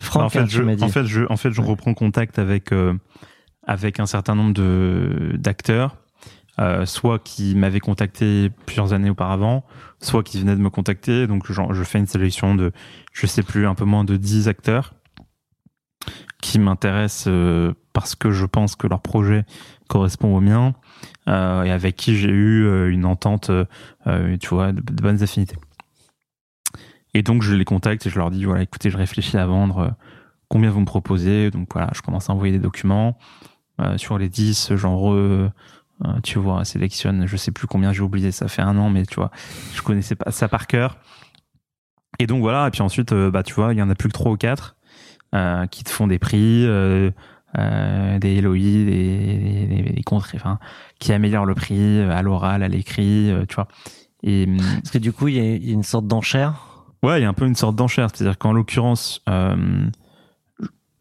Franck, 0.00 0.22
en 0.24 0.28
fait, 0.28 0.46
je, 0.46 0.62
dit. 0.62 0.84
en 0.84 0.88
fait, 0.88 1.04
je, 1.04 1.22
en 1.28 1.36
fait, 1.36 1.50
je 1.50 1.60
Ouais. 1.60 1.66
reprends 1.68 1.94
contact 1.94 2.38
avec 2.38 2.72
euh, 2.72 2.94
avec 3.66 3.98
un 4.00 4.06
certain 4.06 4.34
nombre 4.34 4.54
de 4.54 5.32
d'acteurs, 5.38 5.96
euh, 6.60 6.86
soit 6.86 7.18
qui 7.18 7.54
m'avaient 7.56 7.80
contacté 7.80 8.50
plusieurs 8.66 8.92
années 8.92 9.10
auparavant, 9.10 9.64
soit 10.00 10.22
qui 10.22 10.40
venaient 10.40 10.56
de 10.56 10.60
me 10.60 10.70
contacter. 10.70 11.26
Donc, 11.26 11.50
genre, 11.50 11.74
je 11.74 11.82
fais 11.82 11.98
une 11.98 12.06
sélection 12.06 12.54
de, 12.54 12.72
je 13.12 13.26
sais 13.26 13.42
plus, 13.42 13.66
un 13.66 13.74
peu 13.74 13.84
moins 13.84 14.04
de 14.04 14.16
10 14.16 14.48
acteurs 14.48 14.94
qui 16.40 16.58
m'intéressent 16.60 17.26
euh, 17.28 17.74
parce 17.92 18.14
que 18.14 18.30
je 18.30 18.46
pense 18.46 18.76
que 18.76 18.86
leur 18.86 19.00
projet 19.00 19.44
correspond 19.88 20.36
au 20.36 20.40
mien 20.40 20.74
et 21.26 21.30
avec 21.70 21.96
qui 21.96 22.16
j'ai 22.16 22.30
eu 22.30 22.90
une 22.90 23.04
entente, 23.04 23.50
tu 24.06 24.48
vois, 24.48 24.72
de, 24.72 24.80
de 24.80 25.02
bonnes 25.02 25.22
affinités. 25.22 25.56
Et 27.14 27.22
donc 27.22 27.42
je 27.42 27.54
les 27.54 27.64
contacte 27.64 28.06
et 28.06 28.10
je 28.10 28.18
leur 28.18 28.30
dis 28.30 28.44
voilà 28.44 28.62
écoutez 28.62 28.90
je 28.90 28.96
réfléchis 28.96 29.36
à 29.36 29.46
vendre 29.46 29.78
euh, 29.78 29.88
combien 30.48 30.70
vous 30.70 30.80
me 30.80 30.86
proposez. 30.86 31.50
Donc 31.50 31.68
voilà 31.72 31.90
je 31.94 32.02
commence 32.02 32.30
à 32.30 32.32
envoyer 32.32 32.52
des 32.52 32.58
documents. 32.58 33.18
Euh, 33.80 33.96
sur 33.96 34.18
les 34.18 34.28
10 34.28 34.74
j'en 34.74 34.96
re 34.96 35.14
euh, 35.14 35.50
tu 36.24 36.38
vois 36.40 36.64
sélectionne 36.64 37.26
je 37.26 37.36
sais 37.36 37.52
plus 37.52 37.68
combien 37.68 37.92
j'ai 37.92 38.02
oublié 38.02 38.32
ça 38.32 38.48
fait 38.48 38.62
un 38.62 38.76
an 38.76 38.90
mais 38.90 39.06
tu 39.06 39.14
vois 39.14 39.30
je 39.74 39.82
connaissais 39.82 40.16
pas 40.16 40.30
ça 40.30 40.48
par 40.48 40.66
cœur. 40.66 40.98
Et 42.18 42.26
donc 42.26 42.40
voilà 42.40 42.68
et 42.68 42.70
puis 42.70 42.82
ensuite 42.82 43.14
bah 43.14 43.42
tu 43.42 43.54
vois 43.54 43.72
il 43.72 43.78
y 43.78 43.82
en 43.82 43.90
a 43.90 43.94
plus 43.94 44.08
que 44.08 44.14
trois 44.14 44.32
ou 44.32 44.36
quatre 44.36 44.76
euh, 45.34 45.66
qui 45.66 45.84
te 45.84 45.90
font 45.90 46.06
des 46.06 46.18
prix 46.18 46.66
des 47.54 48.40
LOI 48.42 48.58
des, 48.58 49.94
des, 49.94 50.04
qui 50.98 51.12
améliorent 51.12 51.46
le 51.46 51.54
prix 51.54 52.00
à 52.00 52.22
l'oral 52.22 52.62
à 52.62 52.68
l'écrit 52.68 53.32
tu 53.48 53.54
vois. 53.54 53.68
Et 54.22 54.44
hum, 54.44 54.58
Parce 54.82 54.90
que 54.90 54.98
du 54.98 55.12
coup, 55.12 55.28
il 55.28 55.36
y 55.36 55.40
a 55.40 55.72
une 55.72 55.82
sorte 55.82 56.06
d'enchère. 56.06 56.67
Ouais, 57.02 57.20
il 57.20 57.22
y 57.22 57.26
a 57.26 57.28
un 57.28 57.34
peu 57.34 57.46
une 57.46 57.54
sorte 57.54 57.76
d'enchère. 57.76 58.10
C'est-à-dire 58.12 58.38
qu'en 58.38 58.52
l'occurrence, 58.52 59.22
euh, 59.28 59.86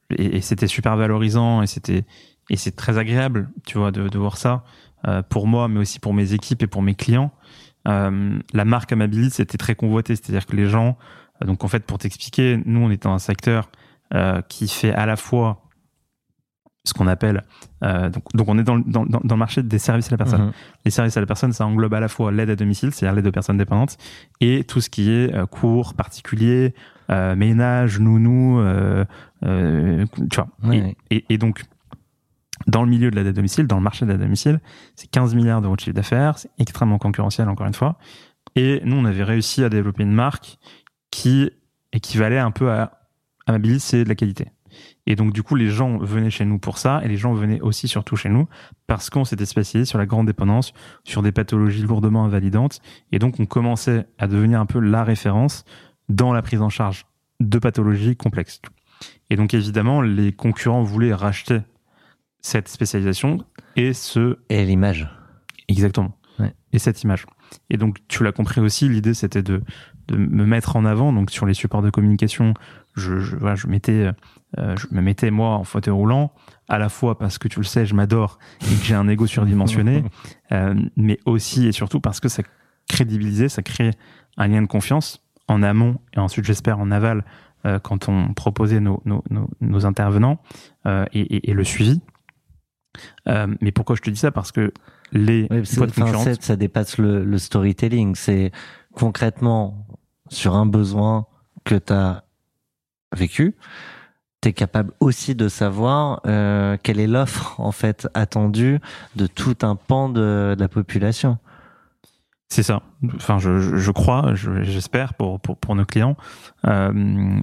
et, 0.09 0.41
c'était 0.41 0.67
super 0.67 0.95
valorisant 0.95 1.61
et 1.61 1.67
c'était 1.67 2.05
et 2.49 2.55
c'est 2.55 2.75
très 2.75 2.97
agréable, 2.97 3.49
tu 3.65 3.77
vois, 3.77 3.91
de, 3.91 4.07
de 4.07 4.17
voir 4.17 4.37
ça 4.37 4.63
euh, 5.07 5.21
pour 5.21 5.47
moi, 5.47 5.67
mais 5.67 5.79
aussi 5.79 5.99
pour 5.99 6.13
mes 6.13 6.33
équipes 6.33 6.63
et 6.63 6.67
pour 6.67 6.81
mes 6.81 6.95
clients. 6.95 7.31
Euh, 7.87 8.39
la 8.53 8.65
marque 8.65 8.91
Amabilis 8.91 9.31
c'était 9.31 9.57
très 9.57 9.75
convoité, 9.75 10.15
c'est-à-dire 10.15 10.45
que 10.45 10.55
les 10.55 10.67
gens, 10.67 10.97
donc 11.45 11.63
en 11.63 11.67
fait, 11.67 11.85
pour 11.85 11.97
t'expliquer, 11.97 12.61
nous 12.65 12.81
on 12.81 12.89
est 12.89 13.03
dans 13.03 13.11
un 13.11 13.19
secteur 13.19 13.69
euh, 14.13 14.41
qui 14.47 14.67
fait 14.67 14.93
à 14.93 15.05
la 15.05 15.17
fois 15.17 15.66
ce 16.87 16.93
qu'on 16.93 17.07
appelle 17.07 17.43
euh, 17.83 18.09
donc, 18.09 18.23
donc 18.33 18.47
on 18.49 18.57
est 18.57 18.63
dans, 18.63 18.75
le- 18.75 18.83
dans, 18.85 19.05
dans 19.05 19.21
le 19.35 19.35
marché 19.35 19.61
des 19.61 19.77
services 19.79 20.07
à 20.07 20.11
la 20.11 20.17
personne 20.17 20.45
Mhm. 20.45 20.51
les 20.85 20.91
services 20.91 21.17
à 21.17 21.19
la 21.19 21.25
personne, 21.27 21.51
ça 21.53 21.65
englobe 21.65 21.93
à 21.93 21.99
la 21.99 22.07
fois 22.07 22.31
l'aide 22.31 22.49
à 22.49 22.55
domicile, 22.55 22.91
c'est-à-dire 22.91 23.15
l'aide 23.15 23.27
aux 23.27 23.31
personnes 23.31 23.57
dépendantes, 23.57 23.97
et 24.41 24.63
tout 24.63 24.81
ce 24.81 24.89
qui 24.89 25.11
est 25.11 25.33
euh, 25.35 25.45
cours 25.45 25.93
particulier, 25.93 26.73
euh, 27.09 27.35
ménage, 27.35 27.99
nounou, 27.99 28.59
euh, 28.59 30.05
tu 30.31 30.35
vois. 30.35 30.47
Ouais. 30.63 30.95
Et, 31.11 31.17
et- 31.17 31.25
et 31.33 31.37
donc, 31.37 31.63
dans 32.67 32.83
le 32.83 32.89
milieu 32.89 33.11
de 33.11 33.15
l'aide 33.15 33.27
à 33.27 33.31
domicile, 33.33 33.67
dans 33.67 33.77
le 33.77 33.83
marché 33.83 34.05
de 34.05 34.11
l'aide 34.11 34.21
à 34.21 34.23
domicile, 34.23 34.59
c'est 34.95 35.09
15 35.09 35.35
milliards 35.35 35.61
d'euros 35.61 35.75
de 35.75 35.81
chiffre 35.81 35.95
d'affaires, 35.95 36.37
c'est 36.37 36.49
extrêmement 36.57 36.97
concurrentiel, 36.97 37.47
encore 37.49 37.67
une 37.67 37.73
fois. 37.73 37.97
Et 38.55 38.81
nous, 38.85 38.95
on 38.95 39.05
avait 39.05 39.23
réussi 39.23 39.63
à 39.63 39.69
développer 39.69 40.03
une 40.03 40.11
marque 40.13 40.57
qui 41.11 41.51
équivalait 41.93 42.39
un 42.39 42.51
peu 42.51 42.71
à 42.71 42.93
Amabilis, 43.45 43.79
c'est 43.79 44.03
de 44.03 44.09
la 44.09 44.15
qualité. 44.15 44.47
Et 45.07 45.15
donc, 45.15 45.33
du 45.33 45.41
coup, 45.41 45.55
les 45.55 45.69
gens 45.69 45.97
venaient 45.97 46.29
chez 46.29 46.45
nous 46.45 46.59
pour 46.59 46.77
ça, 46.77 47.01
et 47.03 47.07
les 47.07 47.15
gens 47.15 47.33
venaient 47.33 47.61
aussi 47.61 47.87
surtout 47.87 48.17
chez 48.17 48.29
nous 48.29 48.47
parce 48.87 49.09
qu'on 49.09 49.23
s'était 49.23 49.45
spécialisé 49.45 49.89
sur 49.89 49.97
la 49.97 50.05
grande 50.05 50.27
dépendance, 50.27 50.73
sur 51.05 51.23
des 51.23 51.31
pathologies 51.31 51.81
lourdement 51.81 52.25
invalidantes. 52.25 52.81
Et 53.13 53.17
donc, 53.17 53.39
on 53.39 53.45
commençait 53.45 54.05
à 54.19 54.27
devenir 54.27 54.59
un 54.59 54.65
peu 54.65 54.79
la 54.79 55.03
référence 55.05 55.63
dans 56.09 56.33
la 56.33 56.41
prise 56.41 56.61
en 56.61 56.69
charge 56.69 57.05
de 57.39 57.57
pathologies 57.57 58.17
complexes. 58.17 58.61
Et 59.29 59.37
donc, 59.37 59.53
évidemment, 59.53 60.01
les 60.01 60.33
concurrents 60.33 60.83
voulaient 60.83 61.13
racheter 61.13 61.61
cette 62.41 62.67
spécialisation 62.67 63.45
et 63.75 63.93
ce 63.93 64.37
Et 64.49 64.65
l'image. 64.65 65.09
Exactement. 65.69 66.17
Ouais. 66.39 66.53
Et 66.73 66.79
cette 66.79 67.01
image. 67.03 67.25
Et 67.69 67.77
donc, 67.77 67.99
tu 68.07 68.23
l'as 68.23 68.31
compris 68.31 68.59
aussi, 68.61 68.89
l'idée 68.89 69.13
c'était 69.13 69.43
de, 69.43 69.61
de 70.07 70.17
me 70.17 70.45
mettre 70.45 70.75
en 70.75 70.85
avant. 70.85 71.13
Donc, 71.13 71.31
sur 71.31 71.45
les 71.45 71.53
supports 71.53 71.81
de 71.81 71.89
communication, 71.89 72.53
je, 72.95 73.19
je, 73.19 73.35
voilà, 73.35 73.55
je, 73.55 73.67
mettais, 73.67 74.11
euh, 74.57 74.75
je 74.77 74.87
me 74.91 75.01
mettais 75.01 75.29
moi 75.31 75.49
en 75.55 75.63
fauteuil 75.63 75.93
roulant, 75.93 76.31
à 76.69 76.77
la 76.77 76.89
fois 76.89 77.17
parce 77.17 77.37
que 77.37 77.47
tu 77.47 77.59
le 77.59 77.65
sais, 77.65 77.85
je 77.85 77.93
m'adore 77.95 78.39
et 78.61 78.75
que 78.75 78.83
j'ai 78.83 78.95
un 78.95 79.07
ego 79.07 79.27
surdimensionné, 79.27 80.03
euh, 80.51 80.73
mais 80.95 81.19
aussi 81.25 81.67
et 81.67 81.71
surtout 81.71 81.99
parce 81.99 82.19
que 82.19 82.29
ça 82.29 82.43
crédibilisait, 82.87 83.49
ça 83.49 83.61
créait 83.63 83.91
un 84.37 84.47
lien 84.47 84.61
de 84.61 84.67
confiance 84.67 85.23
en 85.49 85.63
amont 85.63 85.99
et 86.15 86.19
ensuite, 86.19 86.45
j'espère, 86.45 86.79
en 86.79 86.91
aval 86.91 87.25
euh, 87.65 87.79
quand 87.79 88.07
on 88.09 88.33
proposait 88.33 88.79
nos, 88.79 89.01
nos, 89.05 89.23
nos, 89.29 89.49
nos 89.61 89.85
intervenants 89.85 90.39
et, 90.85 90.99
et, 91.13 91.49
et 91.49 91.53
le 91.53 91.63
suivi. 91.63 92.01
Mais 93.25 93.71
pourquoi 93.73 93.95
je 93.95 94.01
te 94.01 94.09
dis 94.09 94.17
ça? 94.19 94.31
Parce 94.31 94.51
que 94.51 94.71
les 95.11 95.47
Oui, 95.51 95.65
c'est- 95.65 96.41
ça 96.43 96.55
dépasse 96.55 96.97
le, 96.97 97.23
le 97.23 97.37
storytelling. 97.37 98.15
C'est 98.15 98.51
concrètement 98.93 99.85
sur 100.29 100.55
un 100.55 100.65
besoin 100.65 101.25
que 101.63 101.75
tu 101.75 101.93
as 101.93 102.23
vécu, 103.15 103.55
tu 104.41 104.49
es 104.49 104.53
capable 104.53 104.93
aussi 104.99 105.35
de 105.35 105.47
savoir 105.47 106.21
euh, 106.27 106.77
quelle 106.81 106.99
est 106.99 107.07
l'offre 107.07 107.59
en 107.59 107.71
fait 107.71 108.07
attendue 108.13 108.79
de 109.15 109.27
tout 109.27 109.57
un 109.61 109.75
pan 109.75 110.09
de, 110.09 110.55
la 110.57 110.67
population. 110.67 111.37
C'est 112.49 112.63
ça. 112.63 112.81
Enfin, 113.15 113.39
je, 113.39 113.59
je 113.77 113.91
crois, 113.91 114.33
j'espère 114.35 115.15
pour, 115.15 115.39
pour, 115.39 115.57
pour, 115.57 115.75
nos 115.75 115.85
clients. 115.85 116.15
Euh, 116.65 117.41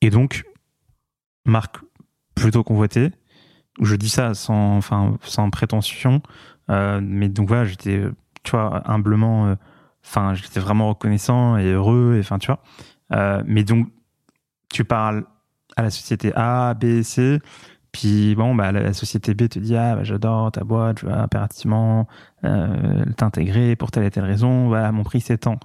et 0.00 0.10
donc, 0.10 0.44
marque 1.44 1.76
plutôt 2.34 2.64
convoitée. 2.64 3.12
Je 3.80 3.94
dis 3.94 4.08
ça 4.08 4.34
sans, 4.34 4.76
enfin, 4.76 5.16
sans 5.22 5.48
prétention. 5.50 6.22
Euh, 6.70 7.00
mais 7.02 7.28
donc 7.28 7.48
voilà, 7.48 7.66
j'étais, 7.66 8.02
tu 8.42 8.50
vois, 8.50 8.82
humblement, 8.90 9.56
enfin, 10.04 10.34
j'étais 10.34 10.58
vraiment 10.58 10.88
reconnaissant 10.88 11.56
et 11.56 11.70
heureux. 11.70 12.16
Et 12.16 12.20
enfin, 12.20 12.38
tu 12.40 12.48
vois. 12.48 13.42
Mais 13.46 13.62
donc, 13.62 13.86
tu 14.70 14.84
parles 14.84 15.24
à 15.76 15.82
la 15.82 15.90
société 15.90 16.32
A, 16.34 16.74
B, 16.74 17.02
C. 17.02 17.38
Puis 17.92 18.34
bon, 18.34 18.54
bah, 18.54 18.72
la, 18.72 18.94
société 18.94 19.34
B 19.34 19.48
te 19.48 19.58
dit 19.58 19.76
ah 19.76 19.96
bah, 19.96 20.04
j'adore 20.04 20.50
ta 20.50 20.64
boîte, 20.64 21.00
je 21.00 21.06
veux 21.06 21.12
impérativement 21.12 22.08
euh, 22.44 23.04
t'intégrer 23.16 23.76
pour 23.76 23.90
telle 23.90 24.04
et 24.04 24.10
telle 24.10 24.24
raison. 24.24 24.68
Voilà, 24.68 24.90
mon 24.92 25.04
prix 25.04 25.20
c'est 25.20 25.38
tant. 25.38 25.60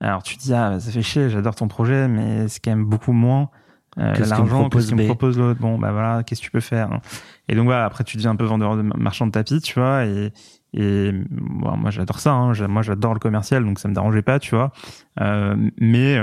Alors 0.00 0.24
tu 0.24 0.36
dis 0.36 0.52
ah 0.52 0.70
bah, 0.70 0.80
ça 0.80 0.90
fait 0.90 1.02
chier, 1.02 1.30
j'adore 1.30 1.54
ton 1.54 1.68
projet, 1.68 2.08
mais 2.08 2.48
c'est 2.48 2.58
quand 2.62 2.72
même 2.72 2.84
beaucoup 2.84 3.12
moins 3.12 3.50
euh, 3.98 4.12
l'argent 4.28 4.68
que 4.68 4.80
ce 4.80 4.90
que 4.90 4.96
me 4.96 5.06
propose 5.06 5.38
l'autre. 5.38 5.60
Bon 5.60 5.78
bah 5.78 5.92
voilà, 5.92 6.24
qu'est-ce 6.24 6.40
que 6.40 6.46
tu 6.46 6.50
peux 6.50 6.60
faire 6.60 6.92
hein. 6.92 7.00
Et 7.48 7.54
donc 7.54 7.66
voilà, 7.66 7.84
après 7.84 8.02
tu 8.02 8.16
deviens 8.16 8.32
un 8.32 8.36
peu 8.36 8.44
vendeur 8.44 8.76
de 8.76 8.82
marchand 8.82 9.26
de 9.28 9.32
tapis, 9.32 9.60
tu 9.60 9.78
vois. 9.78 10.06
Et, 10.06 10.32
et 10.72 11.12
moi 11.40 11.90
j'adore 11.90 12.18
ça. 12.18 12.32
Hein, 12.32 12.52
moi 12.66 12.82
j'adore 12.82 13.14
le 13.14 13.20
commercial, 13.20 13.64
donc 13.64 13.78
ça 13.78 13.86
me 13.88 13.94
dérangeait 13.94 14.22
pas, 14.22 14.40
tu 14.40 14.56
vois. 14.56 14.72
Euh, 15.20 15.54
mais 15.78 16.18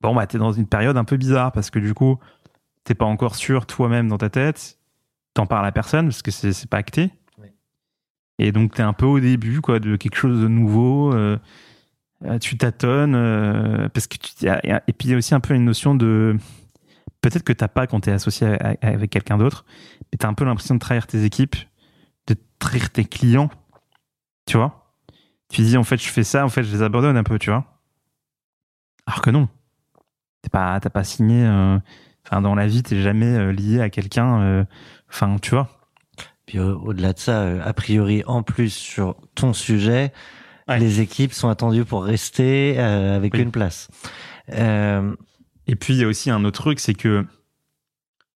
bon 0.00 0.14
bah 0.14 0.26
t'es 0.26 0.38
dans 0.38 0.52
une 0.52 0.66
période 0.66 0.96
un 0.96 1.04
peu 1.04 1.16
bizarre 1.16 1.52
parce 1.52 1.70
que 1.70 1.78
du 1.78 1.94
coup 1.94 2.18
t'es 2.84 2.94
pas 2.94 3.04
encore 3.04 3.34
sûr 3.36 3.66
toi-même 3.66 4.08
dans 4.08 4.18
ta 4.18 4.30
tête, 4.30 4.78
t'en 5.34 5.46
parles 5.46 5.66
à 5.66 5.72
personne 5.72 6.06
parce 6.06 6.22
que 6.22 6.30
c'est 6.30 6.68
pas 6.68 6.78
acté. 6.78 7.10
Et 8.38 8.52
donc 8.52 8.74
t'es 8.74 8.82
un 8.82 8.92
peu 8.92 9.06
au 9.06 9.20
début 9.20 9.60
quoi 9.60 9.80
de 9.80 9.96
quelque 9.96 10.16
chose 10.16 10.40
de 10.40 10.48
nouveau. 10.48 11.12
Euh, 11.12 11.38
euh, 12.24 12.38
tu 12.38 12.56
tâtonnes 12.56 13.14
euh, 13.14 13.88
parce 13.88 14.06
que 14.06 14.16
tu, 14.16 14.46
et 14.46 14.92
puis 14.92 15.08
il 15.08 15.10
y 15.10 15.14
a 15.14 15.16
aussi 15.16 15.34
un 15.34 15.40
peu 15.40 15.54
une 15.54 15.64
notion 15.64 15.94
de 15.94 16.36
peut-être 17.20 17.42
que 17.42 17.52
t'as 17.52 17.68
pas 17.68 17.86
quand 17.86 18.00
t'es 18.00 18.12
associé 18.12 18.46
avec 18.80 19.10
quelqu'un 19.10 19.38
d'autre, 19.38 19.64
mais 20.10 20.18
t'as 20.18 20.28
un 20.28 20.34
peu 20.34 20.44
l'impression 20.44 20.74
de 20.74 20.80
trahir 20.80 21.06
tes 21.06 21.24
équipes, 21.24 21.56
de 22.26 22.36
trahir 22.58 22.90
tes 22.90 23.04
clients, 23.04 23.50
tu 24.46 24.56
vois. 24.56 24.94
Tu 25.48 25.62
dis 25.62 25.76
en 25.76 25.84
fait 25.84 25.98
je 25.98 26.08
fais 26.08 26.24
ça, 26.24 26.44
en 26.44 26.48
fait 26.48 26.62
je 26.62 26.72
les 26.72 26.82
abandonne 26.82 27.16
un 27.16 27.24
peu, 27.24 27.38
tu 27.38 27.50
vois. 27.50 27.64
Alors 29.06 29.22
que 29.22 29.30
non, 29.30 29.48
pas 30.48 30.78
t'as 30.80 30.90
pas 30.90 31.04
signé 31.04 31.46
Enfin, 32.30 32.42
dans 32.42 32.54
la 32.54 32.66
vie, 32.66 32.82
t'es 32.82 33.00
jamais 33.00 33.26
euh, 33.26 33.52
lié 33.52 33.80
à 33.80 33.88
quelqu'un. 33.88 34.40
Euh, 34.42 34.64
enfin, 35.08 35.36
tu 35.40 35.50
vois. 35.50 35.68
Puis 36.46 36.58
au-delà 36.58 37.12
de 37.12 37.18
ça, 37.18 37.42
euh, 37.42 37.60
a 37.64 37.72
priori, 37.72 38.22
en 38.26 38.42
plus 38.42 38.70
sur 38.70 39.16
ton 39.34 39.52
sujet, 39.52 40.12
les 40.68 41.00
équipes 41.00 41.32
sont 41.32 41.48
attendues 41.48 41.84
pour 41.84 42.04
rester 42.04 42.78
avec 42.78 43.34
une 43.34 43.50
place. 43.50 43.88
Et 44.50 45.76
puis 45.76 45.94
il 45.94 46.00
y 46.00 46.04
a 46.04 46.06
aussi 46.06 46.30
un 46.30 46.44
autre 46.44 46.62
truc, 46.62 46.78
c'est 46.80 46.94
que 46.94 47.26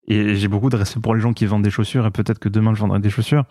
et 0.09 0.35
j'ai 0.35 0.49
beaucoup 0.49 0.69
de 0.69 0.77
respect 0.77 1.01
pour 1.01 1.15
les 1.15 1.21
gens 1.21 1.33
qui 1.33 1.47
vendent 1.47 1.63
des 1.63 1.71
chaussures 1.71 2.07
et 2.07 2.11
peut-être 2.11 2.39
que 2.39 2.49
demain 2.49 2.75
je 2.75 2.81
vendrai 2.81 3.01
des 3.01 3.11
chaussures. 3.11 3.45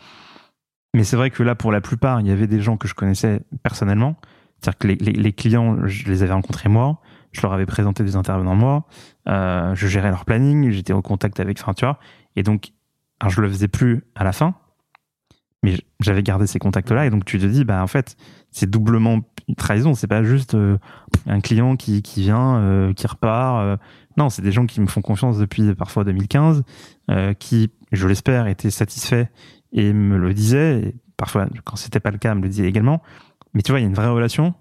Mais 0.93 1.03
c'est 1.03 1.15
vrai 1.15 1.29
que 1.29 1.43
là, 1.43 1.55
pour 1.55 1.71
la 1.71 1.79
plupart, 1.79 2.21
il 2.21 2.27
y 2.27 2.31
avait 2.31 2.47
des 2.47 2.59
gens 2.59 2.75
que 2.75 2.87
je 2.87 2.93
connaissais 2.93 3.41
personnellement. 3.63 4.17
C'est-à-dire 4.59 4.77
que 4.77 4.87
les, 4.87 4.95
les, 4.95 5.33
clients, 5.33 5.87
je 5.87 6.07
les 6.07 6.23
avais 6.23 6.33
rencontrés 6.33 6.69
moi 6.69 6.99
je 7.31 7.41
leur 7.41 7.53
avais 7.53 7.65
présenté 7.65 8.03
des 8.03 8.15
intervenants 8.15 8.55
moi, 8.55 8.85
euh, 9.27 9.73
je 9.75 9.87
gérais 9.87 10.09
leur 10.09 10.25
planning, 10.25 10.69
j'étais 10.71 10.93
en 10.93 11.01
contact 11.01 11.39
avec, 11.39 11.59
enfin 11.61 11.73
tu 11.73 11.85
vois, 11.85 11.99
et 12.35 12.43
donc, 12.43 12.71
alors 13.19 13.31
je 13.31 13.41
le 13.41 13.49
faisais 13.49 13.67
plus 13.67 14.03
à 14.15 14.23
la 14.23 14.31
fin, 14.31 14.55
mais 15.63 15.77
j'avais 15.99 16.23
gardé 16.23 16.47
ces 16.47 16.59
contacts-là, 16.59 17.05
et 17.05 17.09
donc 17.09 17.25
tu 17.25 17.39
te 17.39 17.45
dis, 17.45 17.63
bah 17.63 17.83
en 17.83 17.87
fait, 17.87 18.17
c'est 18.49 18.69
doublement 18.69 19.21
une 19.47 19.55
trahison, 19.55 19.93
c'est 19.93 20.07
pas 20.07 20.23
juste 20.23 20.55
euh, 20.55 20.77
un 21.27 21.39
client 21.39 21.75
qui, 21.75 22.01
qui 22.01 22.21
vient, 22.21 22.57
euh, 22.57 22.93
qui 22.93 23.05
repart, 23.07 23.61
euh. 23.63 23.77
non, 24.17 24.29
c'est 24.29 24.41
des 24.41 24.51
gens 24.51 24.65
qui 24.65 24.81
me 24.81 24.87
font 24.87 25.01
confiance 25.01 25.37
depuis 25.37 25.73
parfois 25.75 26.03
2015, 26.03 26.63
qui, 27.39 27.71
je 27.91 28.07
l'espère, 28.07 28.47
étaient 28.47 28.69
satisfaits 28.69 29.25
et 29.73 29.91
me 29.93 30.17
le 30.17 30.33
disaient, 30.33 30.79
et 30.79 30.95
parfois, 31.17 31.47
quand 31.65 31.75
c'était 31.75 31.99
pas 31.99 32.11
le 32.11 32.17
cas, 32.17 32.33
me 32.35 32.41
le 32.41 32.49
disaient 32.49 32.67
également, 32.67 33.01
mais 33.53 33.61
tu 33.61 33.71
vois, 33.71 33.79
il 33.79 33.83
y 33.83 33.85
a 33.85 33.89
une 33.89 33.95
vraie 33.95 34.07
relation 34.07 34.53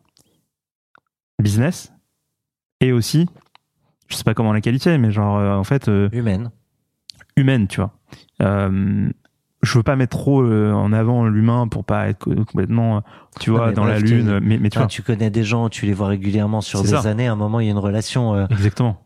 business 1.41 1.93
et 2.81 2.93
aussi, 2.93 3.29
je 4.09 4.17
sais 4.17 4.25
pas 4.25 4.35
comment 4.35 4.53
la 4.53 4.61
qualifier, 4.61 4.99
mais 4.99 5.11
genre, 5.11 5.39
euh, 5.39 5.55
en 5.55 5.65
fait. 5.65 5.89
Euh, 5.89 6.09
humaine. 6.13 6.51
Humaine, 7.37 7.69
tu 7.69 7.81
vois. 7.81 7.93
Euh, 8.43 9.09
je 9.63 9.77
veux 9.77 9.83
pas 9.83 9.95
mettre 9.95 10.17
trop 10.17 10.43
en 10.43 10.93
avant 10.93 11.27
l'humain 11.27 11.69
pour 11.69 11.85
pas 11.85 12.09
être 12.09 12.35
complètement, 12.45 13.03
tu 13.41 13.51
vois, 13.51 13.73
dans 13.73 13.85
la 13.85 13.99
lune. 13.99 14.41
Mais, 14.41 14.57
mais 14.57 14.71
tu 14.71 14.79
vois. 14.79 14.87
Tu 14.87 15.03
connais 15.03 15.29
des 15.29 15.45
gens, 15.45 15.69
tu 15.69 15.85
les 15.85 15.93
vois 15.93 16.09
régulièrement 16.09 16.63
sur 16.63 16.83
des 16.83 16.95
années. 17.07 17.29
À 17.29 17.33
un 17.33 17.37
moment, 17.37 17.61
il 17.61 17.67
y 17.67 17.69
a 17.69 17.73
une 17.73 17.79
relation. 17.79 18.47
Exactement. 18.47 19.05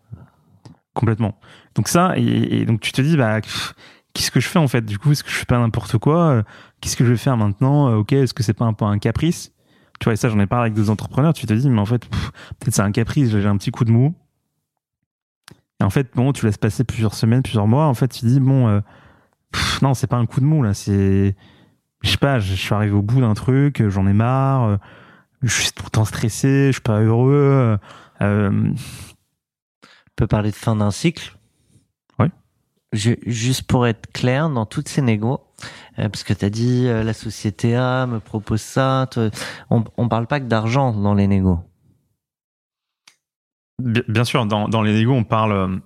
Complètement. 0.94 1.36
Donc 1.74 1.88
ça, 1.88 2.12
et, 2.16 2.64
donc 2.66 2.80
tu 2.80 2.92
te 2.92 3.02
dis, 3.02 3.16
bah, 3.16 3.40
qu'est-ce 3.40 4.30
que 4.30 4.38
je 4.38 4.46
fais 4.46 4.60
en 4.60 4.68
fait? 4.68 4.82
Du 4.82 4.96
coup, 4.96 5.10
est-ce 5.10 5.24
que 5.24 5.30
je 5.30 5.34
fais 5.34 5.44
pas 5.44 5.58
n'importe 5.58 5.98
quoi? 5.98 6.44
Qu'est-ce 6.80 6.96
que 6.96 7.04
je 7.04 7.10
vais 7.10 7.16
faire 7.16 7.36
maintenant? 7.36 7.92
Ok, 7.96 8.12
est-ce 8.12 8.32
que 8.32 8.44
c'est 8.44 8.54
pas 8.54 8.64
un 8.64 8.74
peu 8.74 8.84
un 8.84 8.98
caprice? 8.98 9.52
Tu 10.00 10.04
vois, 10.04 10.14
et 10.14 10.16
ça, 10.16 10.28
j'en 10.28 10.38
ai 10.40 10.46
parlé 10.46 10.66
avec 10.66 10.74
deux 10.74 10.90
entrepreneurs. 10.90 11.32
Tu 11.32 11.46
te 11.46 11.54
dis, 11.54 11.70
mais 11.70 11.80
en 11.80 11.86
fait, 11.86 12.06
peut-être 12.58 12.74
c'est 12.74 12.82
un 12.82 12.92
caprice, 12.92 13.30
j'ai 13.30 13.46
un 13.46 13.56
petit 13.56 13.70
coup 13.70 13.84
de 13.84 13.90
mou. 13.92 14.14
Et 15.80 15.84
en 15.84 15.90
fait, 15.90 16.10
bon, 16.14 16.32
tu 16.32 16.46
laisses 16.46 16.58
passer 16.58 16.84
plusieurs 16.84 17.14
semaines, 17.14 17.42
plusieurs 17.42 17.66
mois. 17.66 17.86
En 17.86 17.94
fait, 17.94 18.08
tu 18.08 18.26
dis, 18.26 18.40
bon, 18.40 18.68
euh, 18.68 18.80
non, 19.82 19.94
c'est 19.94 20.06
pas 20.06 20.16
un 20.16 20.26
coup 20.26 20.40
de 20.40 20.46
mou, 20.46 20.62
là. 20.62 20.74
C'est, 20.74 21.36
je 22.02 22.10
sais 22.10 22.18
pas, 22.18 22.38
je 22.38 22.54
suis 22.54 22.74
arrivé 22.74 22.92
au 22.92 23.02
bout 23.02 23.20
d'un 23.20 23.34
truc, 23.34 23.82
j'en 23.88 24.06
ai 24.06 24.12
marre, 24.12 24.64
euh, 24.64 24.76
je 25.42 25.62
suis 25.62 25.72
temps 25.72 26.04
stressé, 26.04 26.68
je 26.68 26.72
suis 26.72 26.80
pas 26.82 27.00
heureux. 27.00 27.78
Euh, 28.22 28.72
On 28.72 30.16
peut 30.16 30.26
parler 30.26 30.50
de 30.50 30.56
fin 30.56 30.76
d'un 30.76 30.90
cycle? 30.90 31.33
Juste 32.94 33.64
pour 33.64 33.86
être 33.88 34.12
clair, 34.12 34.48
dans 34.48 34.66
toutes 34.66 34.88
ces 34.88 35.02
négos, 35.02 35.40
euh, 35.98 36.08
parce 36.08 36.22
que 36.22 36.32
tu 36.32 36.44
as 36.44 36.50
dit 36.50 36.86
euh, 36.86 37.02
la 37.02 37.12
société 37.12 37.74
A 37.74 38.06
me 38.06 38.20
propose 38.20 38.60
ça. 38.60 39.08
On, 39.68 39.82
on 39.96 40.08
parle 40.08 40.28
pas 40.28 40.38
que 40.38 40.46
d'argent 40.46 40.92
dans 40.92 41.14
les 41.14 41.26
négos. 41.26 41.58
Bien, 43.80 44.22
sûr, 44.22 44.46
dans, 44.46 44.82
les 44.82 44.92
négos, 44.92 45.12
on 45.12 45.24
parle 45.24 45.52
euh, 45.52 45.76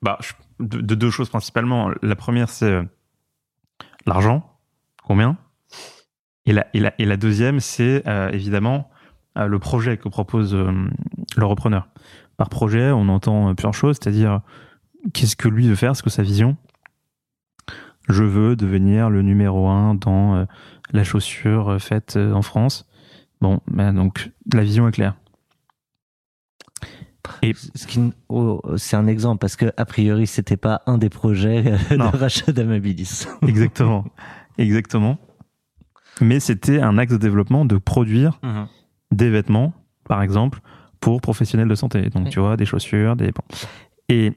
bah, 0.00 0.18
de, 0.58 0.94
deux 0.94 1.10
choses 1.10 1.28
principalement. 1.28 1.90
La 2.02 2.16
première, 2.16 2.48
c'est 2.48 2.80
l'argent, 4.06 4.58
combien? 5.02 5.36
Et 6.46 6.52
la 6.52 7.16
deuxième, 7.16 7.60
c'est 7.60 8.04
évidemment 8.32 8.90
le 9.34 9.58
projet 9.58 9.96
que 9.96 10.08
propose 10.08 10.54
le 10.54 11.44
repreneur. 11.44 11.88
Par 12.36 12.48
projet, 12.50 12.90
on 12.90 13.08
entend 13.08 13.54
plusieurs 13.54 13.74
choses, 13.74 13.96
c'est-à-dire 14.00 14.40
qu'est-ce 15.12 15.36
que 15.36 15.48
lui 15.48 15.68
veut 15.68 15.74
faire, 15.74 15.96
ce 15.96 16.02
que 16.02 16.10
sa 16.10 16.22
vision, 16.22 16.56
je 18.08 18.24
veux 18.24 18.56
devenir 18.56 19.10
le 19.10 19.22
numéro 19.22 19.68
un 19.68 19.94
dans 19.94 20.36
euh, 20.36 20.44
la 20.92 21.04
chaussure 21.04 21.70
euh, 21.70 21.78
faite 21.78 22.16
euh, 22.16 22.32
en 22.32 22.42
France. 22.42 22.86
Bon, 23.40 23.60
ben 23.66 23.92
donc 23.92 24.30
la 24.52 24.62
vision 24.62 24.88
est 24.88 24.92
claire. 24.92 25.16
Et 27.42 27.54
oh, 28.28 28.60
c'est 28.76 28.96
un 28.96 29.06
exemple 29.06 29.38
parce 29.38 29.56
que 29.56 29.72
a 29.78 29.84
priori 29.86 30.26
c'était 30.26 30.58
pas 30.58 30.82
un 30.86 30.98
des 30.98 31.08
projets 31.08 31.62
de 31.62 32.16
rachat 32.16 32.52
d'Amabilis. 32.52 33.26
Exactement, 33.46 34.04
exactement. 34.58 35.18
Mais 36.20 36.38
c'était 36.38 36.80
un 36.80 36.98
axe 36.98 37.12
de 37.12 37.18
développement 37.18 37.64
de 37.64 37.78
produire 37.78 38.38
mhm. 38.42 38.66
des 39.10 39.30
vêtements, 39.30 39.72
par 40.04 40.22
exemple, 40.22 40.60
pour 41.00 41.20
professionnels 41.22 41.66
de 41.66 41.74
santé. 41.74 42.10
Donc 42.10 42.28
tu 42.28 42.40
vois, 42.40 42.56
des 42.58 42.66
chaussures, 42.66 43.16
des 43.16 43.32
et 44.08 44.32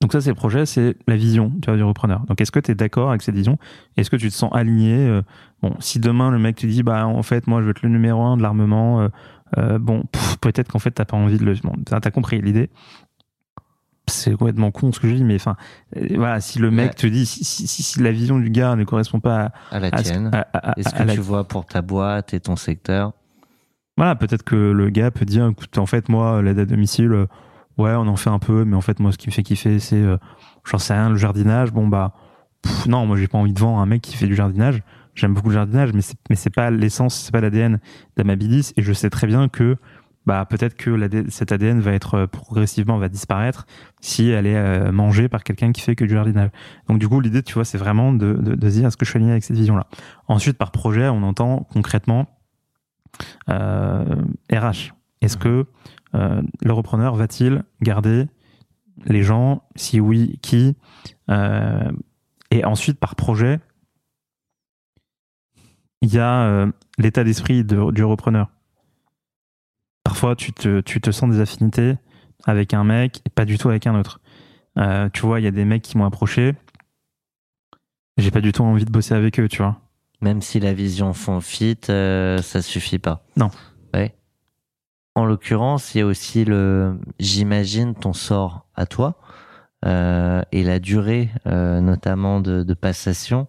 donc 0.00 0.12
ça, 0.12 0.20
c'est 0.22 0.30
le 0.30 0.34
projet, 0.34 0.64
c'est 0.64 0.96
la 1.06 1.16
vision 1.16 1.52
tu 1.60 1.66
vois, 1.66 1.76
du 1.76 1.82
repreneur. 1.82 2.20
Donc 2.26 2.40
est-ce 2.40 2.50
que 2.50 2.60
tu 2.60 2.70
es 2.70 2.74
d'accord 2.74 3.10
avec 3.10 3.20
cette 3.20 3.34
vision? 3.34 3.58
Est-ce 3.98 4.08
que 4.08 4.16
tu 4.16 4.30
te 4.30 4.34
sens 4.34 4.50
aligné 4.54 4.94
euh, 4.94 5.22
Bon, 5.62 5.74
si 5.78 6.00
demain 6.00 6.30
le 6.30 6.38
mec 6.38 6.56
te 6.56 6.66
dit, 6.66 6.82
bah 6.82 7.06
en 7.06 7.22
fait, 7.22 7.46
moi 7.46 7.60
je 7.60 7.66
veux 7.66 7.70
être 7.72 7.82
le 7.82 7.90
numéro 7.90 8.22
un 8.22 8.38
de 8.38 8.42
l'armement, 8.42 9.02
euh, 9.02 9.08
euh, 9.58 9.78
bon, 9.78 10.04
peut-être 10.40 10.72
qu'en 10.72 10.78
fait 10.78 10.92
t'as 10.92 11.04
pas 11.04 11.18
envie 11.18 11.36
de 11.36 11.44
le... 11.44 11.54
Bon, 11.62 11.74
t'as 11.84 12.10
compris 12.10 12.40
l'idée. 12.40 12.70
C'est 14.06 14.32
complètement 14.32 14.70
con 14.70 14.90
ce 14.90 14.98
que 14.98 15.06
je 15.06 15.14
dis, 15.14 15.22
mais 15.22 15.36
enfin, 15.36 15.54
voilà, 16.16 16.40
si 16.40 16.58
le 16.58 16.70
mec 16.70 16.96
te 16.96 17.06
dit, 17.06 17.26
si, 17.26 17.44
si, 17.44 17.68
si, 17.68 18.00
la 18.00 18.10
vision 18.10 18.40
du 18.40 18.50
gars 18.50 18.74
ne 18.74 18.84
correspond 18.84 19.20
pas 19.20 19.52
à, 19.70 19.78
la 19.78 19.90
tienne, 19.90 20.30
est-ce 20.76 20.94
que 20.94 21.12
tu 21.12 21.20
vois 21.20 21.44
pour 21.44 21.66
ta 21.66 21.80
boîte 21.80 22.34
et 22.34 22.40
ton 22.40 22.56
secteur? 22.56 23.12
Voilà, 23.96 24.16
peut-être 24.16 24.42
que 24.42 24.56
le 24.56 24.88
gars 24.88 25.12
peut 25.12 25.26
dire, 25.26 25.46
écoute, 25.46 25.78
en 25.78 25.86
fait, 25.86 26.08
moi, 26.08 26.42
l'aide 26.42 26.58
à 26.58 26.64
domicile, 26.64 27.26
ouais, 27.80 27.94
on 27.94 28.06
en 28.06 28.16
fait 28.16 28.30
un 28.30 28.38
peu, 28.38 28.64
mais 28.64 28.76
en 28.76 28.80
fait, 28.80 29.00
moi, 29.00 29.12
ce 29.12 29.18
qui 29.18 29.28
me 29.28 29.32
fait 29.32 29.42
kiffer, 29.42 29.78
c'est, 29.78 29.96
euh, 29.96 30.18
j'en 30.64 30.78
sais 30.78 30.94
rien, 30.94 31.10
le 31.10 31.16
jardinage. 31.16 31.72
Bon, 31.72 31.88
bah, 31.88 32.14
non, 32.86 33.06
moi, 33.06 33.16
j'ai 33.16 33.28
pas 33.28 33.38
envie 33.38 33.52
de 33.52 33.58
vendre 33.58 33.78
un 33.78 33.86
mec 33.86 34.02
qui 34.02 34.16
fait 34.16 34.26
du 34.26 34.34
jardinage. 34.34 34.82
J'aime 35.14 35.34
beaucoup 35.34 35.48
le 35.48 35.54
jardinage, 35.54 35.92
mais 35.92 36.02
c'est, 36.02 36.16
mais 36.28 36.36
c'est 36.36 36.54
pas 36.54 36.70
l'essence, 36.70 37.14
c'est 37.16 37.32
pas 37.32 37.40
l'ADN 37.40 37.80
d'Amabilis. 38.16 38.72
Et 38.76 38.82
je 38.82 38.92
sais 38.92 39.10
très 39.10 39.26
bien 39.26 39.48
que, 39.48 39.76
bah, 40.26 40.46
peut-être 40.48 40.76
que 40.76 41.08
cet 41.28 41.52
ADN 41.52 41.80
va 41.80 41.92
être 41.92 42.14
euh, 42.14 42.26
progressivement, 42.26 42.98
va 42.98 43.08
disparaître 43.08 43.66
si 44.00 44.28
elle 44.28 44.46
est 44.46 44.56
euh, 44.56 44.92
mangée 44.92 45.28
par 45.28 45.42
quelqu'un 45.42 45.72
qui 45.72 45.80
fait 45.80 45.96
que 45.96 46.04
du 46.04 46.14
jardinage. 46.14 46.50
Donc, 46.88 46.98
du 46.98 47.08
coup, 47.08 47.20
l'idée, 47.20 47.42
tu 47.42 47.54
vois, 47.54 47.64
c'est 47.64 47.78
vraiment 47.78 48.12
de, 48.12 48.34
de, 48.34 48.68
dire, 48.68 48.86
est-ce 48.86 48.96
que 48.96 49.04
je 49.04 49.10
suis 49.10 49.16
aligné 49.16 49.32
avec 49.32 49.44
cette 49.44 49.56
vision-là? 49.56 49.86
Ensuite, 50.28 50.58
par 50.58 50.70
projet, 50.70 51.08
on 51.08 51.22
entend 51.22 51.66
concrètement, 51.72 52.26
RH. 53.48 54.92
Est-ce 55.22 55.36
que 55.36 55.66
le 56.12 56.72
repreneur 56.72 57.14
va-t-il 57.14 57.64
garder 57.82 58.26
les 59.04 59.22
gens? 59.22 59.62
Si 59.76 60.00
oui, 60.00 60.38
qui? 60.42 60.76
Et 61.28 62.64
ensuite, 62.64 62.98
par 62.98 63.14
projet, 63.14 63.60
il 66.02 66.12
y 66.12 66.18
a 66.18 66.66
l'état 66.98 67.24
d'esprit 67.24 67.64
du 67.64 68.04
repreneur. 68.04 68.50
Parfois, 70.04 70.34
tu 70.34 70.52
te, 70.52 70.80
tu 70.80 71.00
te 71.00 71.10
sens 71.10 71.30
des 71.30 71.40
affinités 71.40 71.94
avec 72.44 72.74
un 72.74 72.84
mec 72.84 73.20
et 73.26 73.30
pas 73.30 73.44
du 73.44 73.58
tout 73.58 73.68
avec 73.68 73.86
un 73.86 73.98
autre. 73.98 74.20
Euh, 74.78 75.08
tu 75.12 75.22
vois, 75.22 75.40
il 75.40 75.44
y 75.44 75.46
a 75.46 75.50
des 75.50 75.64
mecs 75.64 75.82
qui 75.82 75.98
m'ont 75.98 76.06
approché. 76.06 76.54
J'ai 78.16 78.30
pas 78.30 78.40
du 78.40 78.52
tout 78.52 78.62
envie 78.62 78.84
de 78.84 78.90
bosser 78.90 79.14
avec 79.14 79.38
eux, 79.38 79.48
tu 79.48 79.58
vois. 79.58 79.80
Même 80.20 80.42
si 80.42 80.60
la 80.60 80.72
vision 80.72 81.12
fond 81.12 81.40
fit, 81.40 81.78
euh, 81.88 82.38
ça 82.38 82.62
suffit 82.62 82.98
pas. 82.98 83.24
Non. 83.36 83.50
En 85.14 85.24
l'occurrence, 85.24 85.94
il 85.94 85.98
y 85.98 86.00
a 86.02 86.06
aussi 86.06 86.44
le, 86.44 86.98
j'imagine, 87.18 87.94
ton 87.94 88.12
sort 88.12 88.66
à 88.74 88.86
toi 88.86 89.16
euh, 89.84 90.42
et 90.52 90.62
la 90.62 90.78
durée, 90.78 91.30
notamment 91.46 92.40
de, 92.40 92.62
de, 92.62 92.74
passation, 92.74 93.48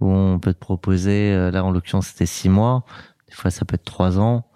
où 0.00 0.10
on 0.10 0.38
peut 0.38 0.52
te 0.52 0.58
proposer. 0.58 1.50
là, 1.52 1.64
en 1.64 1.70
l'occurrence, 1.70 2.08
c'était 2.08 2.26
six 2.26 2.48
mois. 2.48 2.84
Des 3.28 3.34
fois, 3.34 3.50
ça 3.50 3.64
peut 3.64 3.76
être 3.76 3.84
trois 3.84 4.18
ans. 4.18 4.48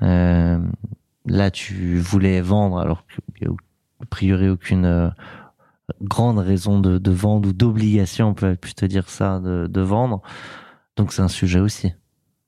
là, 0.00 1.50
tu 1.50 1.98
voulais 1.98 2.40
vendre 2.42 2.78
alors 2.78 3.04
qu'il 3.06 3.48
y 3.48 3.50
a 3.50 3.52
a 4.02 4.06
priori 4.06 4.48
aucune 4.50 5.12
grande 6.02 6.38
raison 6.38 6.80
de, 6.80 6.98
de 6.98 7.10
vendre 7.10 7.48
ou 7.48 7.52
d'obligation, 7.52 8.28
on 8.28 8.34
peut 8.34 8.56
plutôt 8.56 8.86
dire 8.86 9.08
ça, 9.08 9.40
de, 9.40 9.66
de 9.66 9.80
vendre. 9.80 10.22
Donc 10.96 11.12
c'est 11.12 11.22
un 11.22 11.28
sujet 11.28 11.60
aussi. 11.60 11.94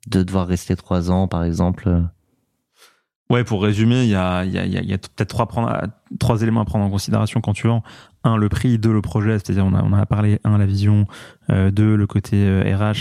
De 0.07 0.23
devoir 0.23 0.47
rester 0.47 0.77
trois 0.77 1.11
ans, 1.11 1.29
par 1.29 1.45
exemple. 1.45 2.09
Ouais, 3.31 3.45
pour 3.45 3.63
résumer, 3.63 4.05
il 4.05 4.09
y 4.09 4.15
a, 4.15 4.45
y 4.45 4.59
a, 4.59 4.65
y 4.65 4.93
a 4.95 4.99
peut-être 4.99 5.29
trois, 5.29 5.47
trois 6.19 6.43
éléments 6.43 6.63
à 6.63 6.65
prendre 6.65 6.85
en 6.85 6.91
considération 6.91 7.41
quand 7.41 7.53
tu 7.53 7.67
vends. 7.67 7.83
Un, 8.25 8.37
le 8.37 8.49
prix. 8.49 8.79
Deux, 8.79 8.93
le 8.93 9.03
projet. 9.03 9.39
C'est-à-dire, 9.39 9.67
on 9.67 9.75
a, 9.75 9.83
on 9.83 9.93
a 9.93 10.07
parlé, 10.07 10.41
un, 10.45 10.57
la 10.57 10.67
vision. 10.67 11.07
Euh, 11.51 11.71
deux, 11.71 11.95
le 11.95 12.07
côté 12.07 12.63
RH. 12.63 12.79
Euh, 12.81 12.95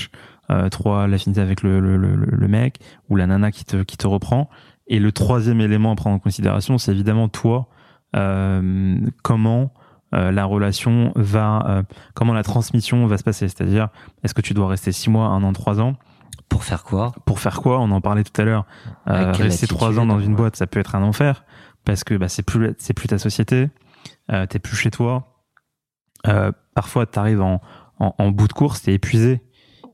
euh, 0.50 0.70
trois, 0.70 1.08
l'affinité 1.08 1.42
avec 1.42 1.62
le, 1.62 1.80
le, 1.82 1.98
le, 1.98 2.16
le, 2.16 2.48
mec 2.48 2.80
ou 3.10 3.18
la 3.18 3.28
nana 3.28 3.52
qui 3.52 3.66
te, 3.66 3.84
qui 3.84 3.98
te 3.98 4.08
reprend. 4.08 4.50
Et 4.88 5.00
le 5.00 5.12
troisième 5.12 5.60
élément 5.60 5.92
à 5.92 5.96
prendre 5.96 6.16
en 6.16 6.20
considération, 6.20 6.78
c'est 6.78 6.92
évidemment 6.92 7.28
toi. 7.28 7.68
Euh, 8.16 8.98
comment 9.24 9.74
euh, 10.16 10.32
la 10.32 10.46
relation 10.46 11.12
va, 11.16 11.66
euh, 11.68 11.84
comment 12.14 12.34
la 12.34 12.44
transmission 12.44 13.06
va 13.08 13.18
se 13.18 13.24
passer. 13.24 13.50
C'est-à-dire, 13.50 13.90
est-ce 14.24 14.34
que 14.34 14.42
tu 14.42 14.54
dois 14.54 14.70
rester 14.70 14.94
six 14.94 15.10
mois, 15.10 15.28
un 15.28 15.44
an, 15.44 15.52
trois 15.52 15.82
ans? 15.82 15.96
Pour 16.50 16.64
faire 16.64 16.84
quoi 16.84 17.14
Pour 17.26 17.39
faire 17.39 17.62
quoi? 17.62 17.80
On 17.80 17.91
en 17.91 18.02
parlait 18.02 18.24
tout 18.24 18.41
à 18.41 18.45
l'heure. 18.45 18.66
Euh, 19.08 19.32
rester 19.34 19.68
trois 19.68 20.00
ans 20.00 20.06
dans 20.06 20.20
une 20.20 20.36
boîte, 20.36 20.56
ça 20.56 20.68
peut 20.68 20.80
être 20.80 20.95
un 20.95 21.04
enfer 21.04 21.43
parce 21.86 22.04
que 22.04 22.16
bah, 22.16 22.28
c'est 22.28 22.43
plus, 22.43 22.74
c'est 22.78 22.93
plus 22.93 23.08
ta 23.08 23.18
société, 23.18 23.70
euh, 24.32 24.45
t'es 24.45 24.60
plus 24.60 24.76
chez 24.76 24.91
toi. 24.91 25.43
parfois, 26.76 27.06
t'arrives 27.06 27.41
en, 27.41 27.62
en, 28.00 28.14
en 28.18 28.32
bout 28.32 28.48
de 28.48 28.54
course, 28.54 28.82
t'es 28.82 28.93
épuisé. 28.93 29.41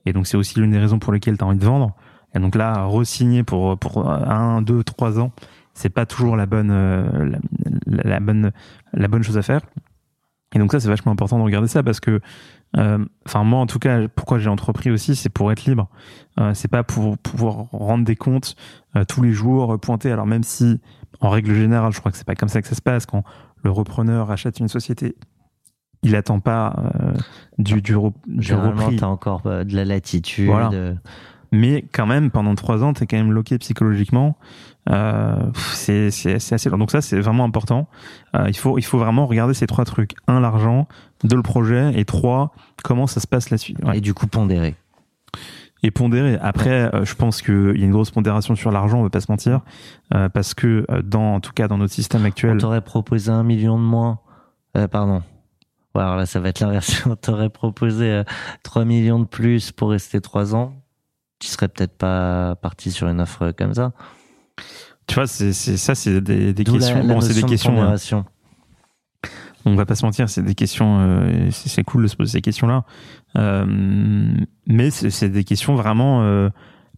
Et 0.06 0.14
donc, 0.14 0.28
c'est 0.28 0.38
aussi 0.38 0.60
l'une 0.60 0.72
des 0.72 0.80
raisons 0.80 1.00
pour 1.00 1.14
lesquelles 1.14 1.38
t'as 1.38 1.46
envie 1.46 1.58
de 1.58 1.66
vendre. 1.66 1.96
Et 2.36 2.40
donc 2.40 2.56
là, 2.56 2.86
re-signer 2.86 3.44
pour, 3.44 3.78
pour 3.78 4.10
un, 4.10 4.62
deux, 4.62 4.84
trois 4.84 5.20
ans, 5.20 5.32
c'est 5.74 5.90
pas 5.90 6.06
toujours 6.06 6.36
la 6.36 6.46
bonne, 6.46 6.72
la, 7.86 8.04
la, 8.04 8.20
bonne, 8.20 8.52
la 8.94 9.08
bonne 9.08 9.24
chose 9.24 9.38
à 9.38 9.44
faire. 9.44 9.62
Et 10.56 10.60
donc 10.60 10.72
ça, 10.72 10.80
c'est 10.80 10.88
vachement 10.88 11.12
important 11.12 11.38
de 11.38 11.44
regarder 11.44 11.68
ça 11.68 11.84
parce 11.84 12.00
que, 12.00 12.22
euh, 12.78 13.06
enfin 13.26 13.44
moi 13.44 13.60
en 13.60 13.66
tout 13.66 13.80
cas, 13.80 14.08
pourquoi 14.08 14.40
j'ai 14.40 14.50
entrepris 14.50 14.92
aussi, 14.92 15.16
c'est 15.16 15.30
pour 15.30 15.52
être 15.52 15.66
libre. 15.66 15.90
Euh, 16.40 16.54
c'est 16.54 16.68
pas 16.68 16.84
pour 16.84 17.18
pouvoir 17.18 17.68
rendre 17.72 18.04
des 18.04 18.16
comptes 18.16 18.56
euh, 18.96 19.06
tous 19.06 19.22
les 19.22 19.32
jours, 19.32 19.80
pointer. 19.80 20.12
Alors 20.12 20.26
même 20.26 20.44
si, 20.44 20.80
en 21.20 21.30
règle 21.30 21.54
générale, 21.54 21.94
je 21.94 22.00
crois 22.00 22.12
que 22.12 22.18
c'est 22.18 22.28
pas 22.28 22.36
comme 22.36 22.50
ça 22.50 22.62
que 22.62 22.68
ça 22.68 22.76
se 22.76 22.82
passe 22.82 23.06
quand 23.06 23.24
le 23.64 23.72
repreneur 23.72 24.32
achète 24.32 24.60
une 24.60 24.68
société. 24.68 25.16
Il 26.06 26.18
attend 26.18 26.42
pas 26.42 26.76
du 27.58 27.82
du, 27.82 27.96
du 28.28 28.54
repris. 28.54 28.98
t'as 28.98 29.08
encore 29.08 29.44
de 29.44 29.74
la 29.74 29.86
latitude. 29.86 30.48
Voilà. 30.48 30.96
Mais 31.54 31.86
quand 31.94 32.08
même, 32.08 32.32
pendant 32.32 32.56
trois 32.56 32.84
ans, 32.84 32.94
t'es 32.94 33.06
quand 33.06 33.16
même 33.16 33.32
loqué 33.32 33.60
psychologiquement. 33.60 34.36
Euh, 34.90 35.36
c'est 35.54 36.08
assez 36.08 36.70
long. 36.70 36.80
Donc 36.80 36.90
ça, 36.90 37.02
c'est 37.02 37.20
vraiment 37.20 37.44
important. 37.44 37.88
Euh, 38.36 38.46
il, 38.48 38.58
faut, 38.58 38.80
il 38.80 38.82
faut 38.82 38.98
vraiment 38.98 39.28
regarder 39.28 39.54
ces 39.54 39.68
trois 39.68 39.86
trucs. 39.86 40.16
Un, 40.28 40.40
l'argent. 40.40 40.88
Deux, 41.24 41.36
le 41.36 41.44
projet. 41.44 41.92
Et 41.96 42.06
trois, 42.06 42.54
comment 42.84 43.08
ça 43.08 43.20
se 43.20 43.28
passe 43.28 43.50
la 43.50 43.58
suite. 43.58 43.78
Et 43.94 44.02
du 44.02 44.14
coup, 44.14 44.28
pondérer. 44.28 44.76
Et 45.82 45.92
pondérer. 45.92 46.38
Après, 46.42 46.94
euh, 46.96 47.04
je 47.04 47.16
pense 47.16 47.42
qu'il 47.42 47.78
y 47.78 47.82
a 47.82 47.86
une 47.86 47.92
grosse 47.92 48.12
pondération 48.12 48.56
sur 48.56 48.72
l'argent, 48.72 49.00
on 49.00 49.04
va 49.04 49.10
pas 49.10 49.22
se 49.22 49.32
mentir. 49.32 49.62
Euh, 50.14 50.30
parce 50.30 50.54
que, 50.54 50.86
euh, 50.90 51.02
dans, 51.02 51.36
en 51.36 51.40
tout 51.40 51.52
cas, 51.52 51.68
dans 51.68 51.78
notre 51.78 51.94
système 51.94 52.26
actuel... 52.26 52.56
On 52.56 52.58
t'aurait 52.58 52.82
proposé 52.82 53.32
un 53.32 53.44
million 53.44 53.78
de 53.78 53.84
moins. 53.84 54.20
pardon. 54.92 55.24
Ouais, 55.94 56.02
alors 56.02 56.16
là, 56.16 56.26
ça 56.26 56.40
va 56.40 56.50
être 56.50 56.60
l'inversion. 56.60 57.12
On 57.12 57.16
t'aurait 57.16 57.50
proposé 57.50 58.24
3 58.64 58.86
millions 58.86 59.20
de 59.20 59.26
plus 59.26 59.72
pour 59.72 59.92
rester 59.92 60.22
3 60.22 60.56
ans 60.56 60.74
tu 61.44 61.50
serais 61.50 61.68
peut-être 61.68 61.98
pas 61.98 62.56
parti 62.56 62.90
sur 62.90 63.08
une 63.10 63.20
offre 63.20 63.52
comme 63.52 63.74
ça. 63.74 63.92
Tu 65.08 65.16
vois, 65.16 65.28
c'est, 65.28 65.52
ça, 65.52 65.94
c'est 65.94 66.22
des, 66.22 66.54
questions. 66.64 67.04
bon, 67.04 67.20
c'est 67.20 67.34
des 67.34 67.44
questions. 67.44 68.26
On 69.66 69.76
va 69.76 69.86
pas 69.86 69.96
se 69.96 70.06
mentir, 70.06 70.30
c'est 70.30 70.42
des 70.42 70.56
questions. 70.56 71.00
Euh, 71.00 71.50
c'est, 71.52 71.84
cool 71.84 72.04
de 72.04 72.08
se 72.08 72.16
poser 72.16 72.34
ces 72.34 72.42
questions-là, 72.42 72.84
euh, 73.38 73.66
mais 74.68 74.90
c'est, 74.92 75.30
des 75.30 75.44
questions 75.44 75.76
vraiment 75.76 76.22
euh, 76.24 76.50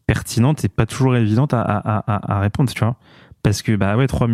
pertinentes 0.07 0.65
et 0.65 0.69
pas 0.69 0.85
toujours 0.85 1.15
évidentes 1.15 1.53
à, 1.53 1.61
à, 1.61 2.33
à, 2.33 2.39
répondre, 2.39 2.71
tu 2.71 2.79
vois. 2.79 2.95
Parce 3.43 3.61
que 3.61 3.75
bah 3.75 3.95
ouais, 3.95 4.07
3, 4.07 4.27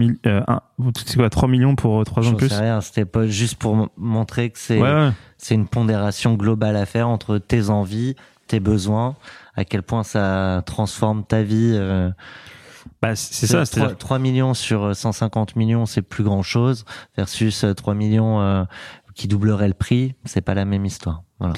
3 1.30 1.50
millions 1.50 1.76
pour 1.76 2.06
3 2.06 2.28
ans 2.28 2.32
de 2.32 2.38
plus. 2.38 2.48
Sais 2.48 2.62
rien, 2.62 2.80
c'était 2.80 3.04
pas 3.04 3.28
juste 3.28 3.58
pour 3.58 3.90
montrer 3.98 4.52
que 4.52 4.60
c'est 4.60 4.80
c'est 5.38 5.56
une 5.56 5.68
pondération 5.68 6.36
globale 6.36 6.78
à 6.78 6.86
faire 6.86 7.10
entre 7.10 7.38
tes 7.38 7.70
envies, 7.70 8.16
tes 8.48 8.62
besoins 8.62 9.16
à 9.56 9.66
quel 9.66 9.84
point 9.84 10.04
ça 10.04 10.64
transforme 10.66 11.26
ta 11.26 11.44
vie. 11.44 11.78
Euh, 12.86 12.90
bah, 13.02 13.16
c'est 13.16 13.48
ça. 13.48 13.66
3, 13.66 13.96
3, 13.96 14.20
millions 14.20 14.54
sur 14.54 14.96
150 14.96 15.56
millions, 15.56 15.86
c'est 15.86 16.02
plus 16.02 16.24
grand 16.24 16.42
chose, 16.42 16.86
versus 17.16 17.66
3 17.76 17.94
euh, 17.94 17.98
millions 17.98 18.42
euh, 18.42 18.64
qui 19.16 19.28
doublerait 19.28 19.68
le 19.68 19.74
prix, 19.74 20.16
c'est 20.26 20.42
pas 20.42 20.54
la 20.54 20.66
même 20.66 20.86
histoire. 20.86 21.24
Voilà. 21.40 21.54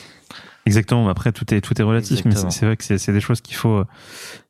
Exactement. 0.65 1.07
Après, 1.09 1.31
tout 1.31 1.53
est 1.53 1.61
tout 1.61 1.79
est 1.79 1.83
relatif, 1.83 2.23
mais 2.25 2.35
c'est 2.35 2.65
vrai 2.65 2.77
que 2.77 2.83
c'est 2.83 3.11
des 3.11 3.19
choses 3.19 3.41
qu'il 3.41 3.55
faut 3.55 3.83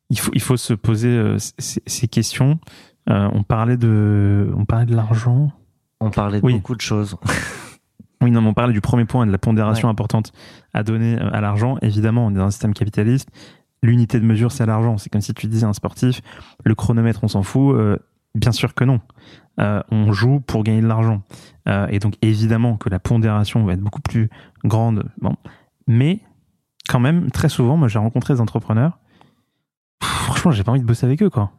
il 0.09 0.19
faut 0.19 0.31
il 0.35 0.41
faut 0.41 0.57
se 0.57 0.73
poser 0.73 1.37
ces, 1.57 2.07
questions. 2.07 2.59
on 3.07 3.41
parlait 3.41 3.77
de 3.77 4.53
on 4.55 4.65
parlait 4.65 4.85
de 4.85 4.95
l'argent. 4.95 5.51
On 5.99 6.11
parlait 6.11 6.39
de 6.39 6.47
beaucoup 6.47 6.75
de 6.75 6.81
choses. 6.81 7.15
Oui, 8.23 8.31
non, 8.31 8.45
on 8.45 8.53
parlait 8.53 8.73
du 8.73 8.81
premier 8.81 9.03
point, 9.03 9.27
de 9.27 9.31
la 9.31 9.37
pondération 9.37 9.89
importante 9.89 10.31
à 10.73 10.83
donner 10.83 11.19
euh, 11.19 11.29
à 11.33 11.41
l'argent. 11.41 11.77
Évidemment, 11.81 12.25
on 12.25 12.31
est 12.31 12.37
dans 12.37 12.45
un 12.45 12.51
système 12.51 12.73
capitaliste. 12.73 13.29
L'unité 13.83 14.19
de 14.19 14.25
mesure, 14.25 14.51
c'est 14.51 14.65
l'argent. 14.65 14.97
C'est 14.97 15.11
comme 15.11 15.21
si 15.21 15.33
tu 15.35 15.45
disais 15.45 15.65
à 15.65 15.69
un 15.69 15.73
sportif, 15.73 16.21
le 16.63 16.73
chronomètre, 16.73 17.23
on 17.23 17.27
s'en 17.27 17.43
fout. 17.43 17.75
Euh, 17.75 17.99
bien 18.33 18.51
sûr 18.51 18.73
que 18.73 18.83
non. 18.83 18.99
Euh, 19.59 19.83
on 19.91 20.11
joue 20.11 20.39
pour 20.39 20.63
gagner 20.63 20.81
de 20.81 20.87
l'argent. 20.87 21.21
et 21.67 21.99
donc, 21.99 22.15
évidemment 22.21 22.77
que 22.77 22.89
la 22.89 22.99
pondération 22.99 23.63
va 23.63 23.73
être 23.73 23.81
beaucoup 23.81 24.01
plus 24.01 24.29
grande. 24.63 25.03
Bon. 25.21 25.35
Mais, 25.85 26.21
quand 26.89 26.99
même, 26.99 27.29
très 27.29 27.49
souvent, 27.49 27.77
moi, 27.77 27.87
j'ai 27.87 27.99
rencontré 27.99 28.33
des 28.33 28.41
entrepreneurs. 28.41 28.97
franchement, 30.01 30.51
j'ai 30.51 30.63
pas 30.63 30.71
envie 30.71 30.81
de 30.81 30.85
bosser 30.85 31.05
avec 31.05 31.21
eux, 31.21 31.29
quoi. 31.29 31.51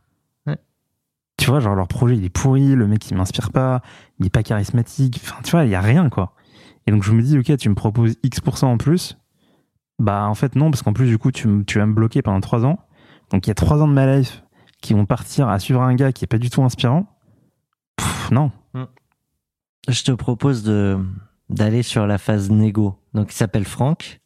Tu 1.36 1.50
vois, 1.50 1.60
genre, 1.60 1.74
leur 1.74 1.88
projet, 1.88 2.16
il 2.16 2.24
est 2.24 2.30
pourri, 2.30 2.74
le 2.74 2.86
mec, 2.86 3.10
il 3.10 3.16
m'inspire 3.16 3.50
pas, 3.50 3.82
il 4.18 4.26
est 4.26 4.30
pas 4.30 4.42
charismatique. 4.42 5.20
Enfin, 5.22 5.42
tu 5.42 5.50
vois, 5.50 5.64
il 5.64 5.70
y 5.70 5.74
a 5.74 5.80
rien, 5.80 6.08
quoi. 6.08 6.32
Et 6.86 6.90
donc 6.90 7.02
je 7.02 7.12
me 7.12 7.22
dis, 7.22 7.38
ok, 7.38 7.56
tu 7.56 7.68
me 7.68 7.74
proposes 7.74 8.16
X% 8.22 8.66
en 8.66 8.76
plus. 8.76 9.18
Bah 9.98 10.26
en 10.26 10.34
fait 10.34 10.56
non, 10.56 10.70
parce 10.70 10.82
qu'en 10.82 10.92
plus 10.92 11.06
du 11.06 11.18
coup 11.18 11.30
tu, 11.30 11.64
tu 11.66 11.78
vas 11.78 11.86
me 11.86 11.94
bloquer 11.94 12.22
pendant 12.22 12.40
3 12.40 12.64
ans. 12.64 12.78
Donc 13.30 13.46
il 13.46 13.50
y 13.50 13.52
a 13.52 13.54
3 13.54 13.82
ans 13.82 13.88
de 13.88 13.92
ma 13.92 14.16
life 14.16 14.42
qui 14.80 14.92
vont 14.94 15.06
partir 15.06 15.48
à 15.48 15.58
suivre 15.58 15.82
un 15.82 15.94
gars 15.94 16.12
qui 16.12 16.24
est 16.24 16.28
pas 16.28 16.38
du 16.38 16.50
tout 16.50 16.62
inspirant. 16.62 17.06
non. 18.30 18.50
Mm. 18.74 18.84
Je 19.88 20.02
te 20.02 20.12
propose 20.12 20.62
de 20.62 20.98
d'aller 21.50 21.82
sur 21.82 22.06
la 22.06 22.18
phase 22.18 22.50
négo. 22.50 22.98
Donc 23.12 23.32
il 23.32 23.36
s'appelle 23.36 23.64
Franck. 23.64 24.20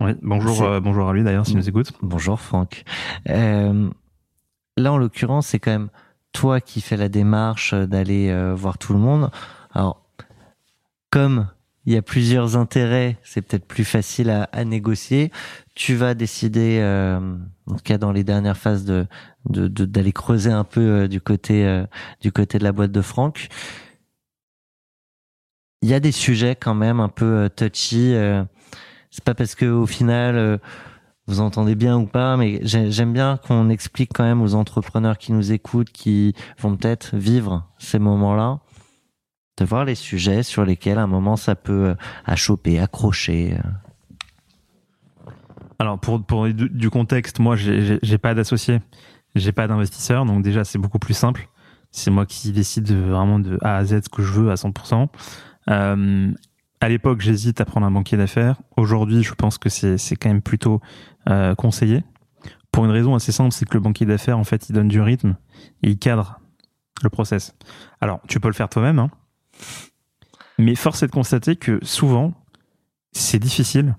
Oui, 0.00 0.12
bonjour, 0.22 0.62
euh, 0.62 0.80
bonjour 0.80 1.08
à 1.08 1.12
lui 1.12 1.22
d'ailleurs 1.22 1.46
s'il 1.46 1.56
nous 1.56 1.68
écoute. 1.68 1.92
Bonjour 2.02 2.40
Franck. 2.40 2.84
Euh, 3.28 3.90
là 4.76 4.92
en 4.92 4.98
l'occurrence 4.98 5.48
c'est 5.48 5.58
quand 5.58 5.70
même 5.70 5.90
toi 6.32 6.60
qui 6.60 6.80
fais 6.80 6.96
la 6.96 7.08
démarche 7.08 7.74
d'aller 7.74 8.30
euh, 8.30 8.54
voir 8.54 8.78
tout 8.78 8.92
le 8.92 8.98
monde. 8.98 9.30
Alors 9.72 10.02
comme 11.10 11.48
il 11.90 11.94
y 11.94 11.96
a 11.96 12.02
plusieurs 12.02 12.56
intérêts, 12.56 13.16
c'est 13.24 13.42
peut-être 13.42 13.66
plus 13.66 13.84
facile 13.84 14.30
à, 14.30 14.64
négocier. 14.64 15.32
Tu 15.74 15.96
vas 15.96 16.14
décider, 16.14 16.78
euh, 16.80 17.18
en 17.66 17.74
tout 17.74 17.82
cas 17.82 17.98
dans 17.98 18.12
les 18.12 18.22
dernières 18.22 18.56
phases, 18.56 18.84
d'aller 19.44 20.12
creuser 20.12 20.52
un 20.52 20.62
peu 20.62 20.80
euh, 20.80 21.08
du 21.08 21.20
côté 21.20 21.66
euh, 21.66 21.84
du 22.20 22.30
côté 22.30 22.60
de 22.60 22.62
la 22.62 22.70
boîte 22.70 22.92
de 22.92 23.02
Franck. 23.02 23.48
Il 25.82 25.88
y 25.88 25.94
a 25.94 25.98
des 25.98 26.12
sujets 26.12 26.54
quand 26.54 26.74
même 26.74 27.00
un 27.00 27.08
peu 27.08 27.50
touchy. 27.56 28.14
c'est 29.10 29.24
pas 29.24 29.34
parce 29.34 29.56
que 29.56 29.66
au 29.66 29.86
final 29.86 30.60
vous 31.26 31.40
entendez 31.40 31.74
bien 31.74 31.98
ou 31.98 32.06
pas, 32.06 32.36
mais 32.36 32.60
j'aime 32.62 33.12
bien 33.12 33.36
qu'on 33.36 33.68
explique 33.68 34.10
quand 34.14 34.24
même 34.24 34.42
aux 34.42 34.54
entrepreneurs 34.54 35.18
qui 35.18 35.32
nous 35.32 35.50
écoutent, 35.50 35.90
qui 35.90 36.34
vont 36.60 36.76
peut-être 36.76 37.16
vivre 37.16 37.66
ces 37.78 37.98
moments-là, 37.98 38.60
de 39.60 39.64
voir 39.64 39.84
les 39.84 39.94
sujets 39.94 40.42
sur 40.42 40.64
lesquels 40.64 40.98
à 40.98 41.02
un 41.02 41.06
moment 41.06 41.36
ça 41.36 41.54
peut 41.54 41.94
choper, 42.34 42.80
accrocher. 42.80 43.56
Alors 45.78 45.98
pour, 45.98 46.22
pour 46.24 46.48
du 46.48 46.90
contexte, 46.90 47.38
moi 47.38 47.56
j'ai 47.56 48.18
pas 48.18 48.34
d'associé, 48.34 48.80
j'ai 49.34 49.52
pas 49.52 49.68
d'investisseur, 49.68 50.24
donc 50.24 50.42
déjà 50.42 50.64
c'est 50.64 50.78
beaucoup 50.78 50.98
plus 50.98 51.14
simple. 51.14 51.48
C'est 51.92 52.10
moi 52.10 52.24
qui 52.26 52.52
décide 52.52 52.90
vraiment 52.92 53.38
de 53.38 53.58
A 53.62 53.76
à 53.76 53.84
Z 53.84 54.02
ce 54.04 54.08
que 54.08 54.22
je 54.22 54.32
veux 54.32 54.50
à 54.50 54.54
100%. 54.54 55.08
Euh, 55.68 56.32
à 56.80 56.88
l'époque, 56.88 57.20
j'hésite 57.20 57.60
à 57.60 57.64
prendre 57.64 57.86
un 57.86 57.90
banquier 57.90 58.16
d'affaires. 58.16 58.56
Aujourd'hui, 58.76 59.22
je 59.22 59.34
pense 59.34 59.58
que 59.58 59.68
c'est 59.68 60.16
quand 60.16 60.28
même 60.28 60.42
plutôt 60.42 60.80
euh, 61.28 61.54
conseillé. 61.54 62.04
Pour 62.72 62.84
une 62.84 62.90
raison 62.90 63.14
assez 63.14 63.32
simple, 63.32 63.52
c'est 63.52 63.68
que 63.68 63.74
le 63.74 63.80
banquier 63.80 64.06
d'affaires, 64.06 64.38
en 64.38 64.44
fait, 64.44 64.68
il 64.68 64.72
donne 64.72 64.88
du 64.88 65.00
rythme 65.00 65.36
il 65.82 65.98
cadre 65.98 66.40
le 67.02 67.10
process. 67.10 67.54
Alors, 68.00 68.20
tu 68.28 68.40
peux 68.40 68.48
le 68.48 68.54
faire 68.54 68.68
toi-même, 68.68 68.98
hein, 68.98 69.10
mais 70.58 70.74
force 70.74 71.02
est 71.02 71.06
de 71.06 71.12
constater 71.12 71.56
que 71.56 71.78
souvent, 71.82 72.34
c'est 73.12 73.38
difficile. 73.38 73.96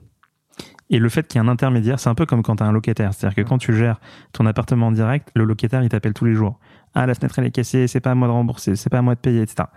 Et 0.89 0.99
le 0.99 1.07
fait 1.07 1.26
qu'il 1.26 1.39
y 1.39 1.43
ait 1.43 1.47
un 1.47 1.49
intermédiaire, 1.49 1.99
c'est 1.99 2.09
un 2.09 2.16
peu 2.16 2.26
comme 2.26 2.43
quand 2.43 2.57
tu 2.57 2.64
as 2.64 2.66
un 2.66 2.72
locataire. 2.72 3.14
C'est-à-dire 3.14 3.36
que 3.36 3.47
quand 3.47 3.57
tu 3.57 3.74
gères 3.74 3.99
ton 4.34 4.45
appartement 4.45 4.88
en 4.88 4.91
direct, 4.91 5.30
le 5.36 5.45
locataire, 5.45 5.84
il 5.84 5.89
t'appelle 5.89 6.14
tous 6.14 6.26
les 6.26 6.34
jours. 6.34 6.59
Ah, 6.93 7.05
la 7.05 7.16
fenêtre, 7.16 7.39
elle 7.39 7.45
est 7.45 7.51
cassée, 7.51 7.88
c'est 7.88 8.01
pas 8.01 8.12
à 8.12 8.16
moi 8.16 8.28
de 8.28 8.34
rembourser, 8.34 8.76
c'est 8.76 8.89
pas 8.89 8.99
à 8.99 9.01
moi 9.01 9.16
de 9.16 9.20
payer, 9.20 9.41
etc. 9.41 9.70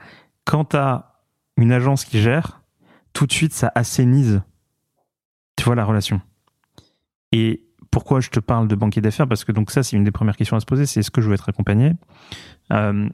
Quand 0.44 0.66
tu 0.66 0.76
as 0.76 1.22
une 1.56 1.70
agence 1.70 2.04
qui 2.04 2.20
gère, 2.20 2.62
tout 3.12 3.26
de 3.26 3.32
suite, 3.32 3.52
ça 3.52 3.70
assainise, 3.76 4.42
tu 5.56 5.64
vois, 5.64 5.76
la 5.76 5.84
relation. 5.84 6.20
Et 7.30 7.64
pourquoi 7.92 8.18
je 8.18 8.30
te 8.30 8.40
parle 8.40 8.66
de 8.66 8.74
banquier 8.74 9.00
d'affaires? 9.00 9.28
Parce 9.28 9.44
que 9.44 9.52
donc 9.52 9.70
ça, 9.70 9.84
c'est 9.84 9.96
une 9.96 10.02
des 10.02 10.10
premières 10.10 10.36
questions 10.36 10.56
à 10.56 10.60
se 10.60 10.66
poser, 10.66 10.84
c'est 10.84 10.98
est-ce 10.98 11.12
que 11.12 11.20
je 11.20 11.28
veux 11.28 11.34
être 11.34 11.48
accompagné? 11.48 11.92
Euh, 12.72 13.08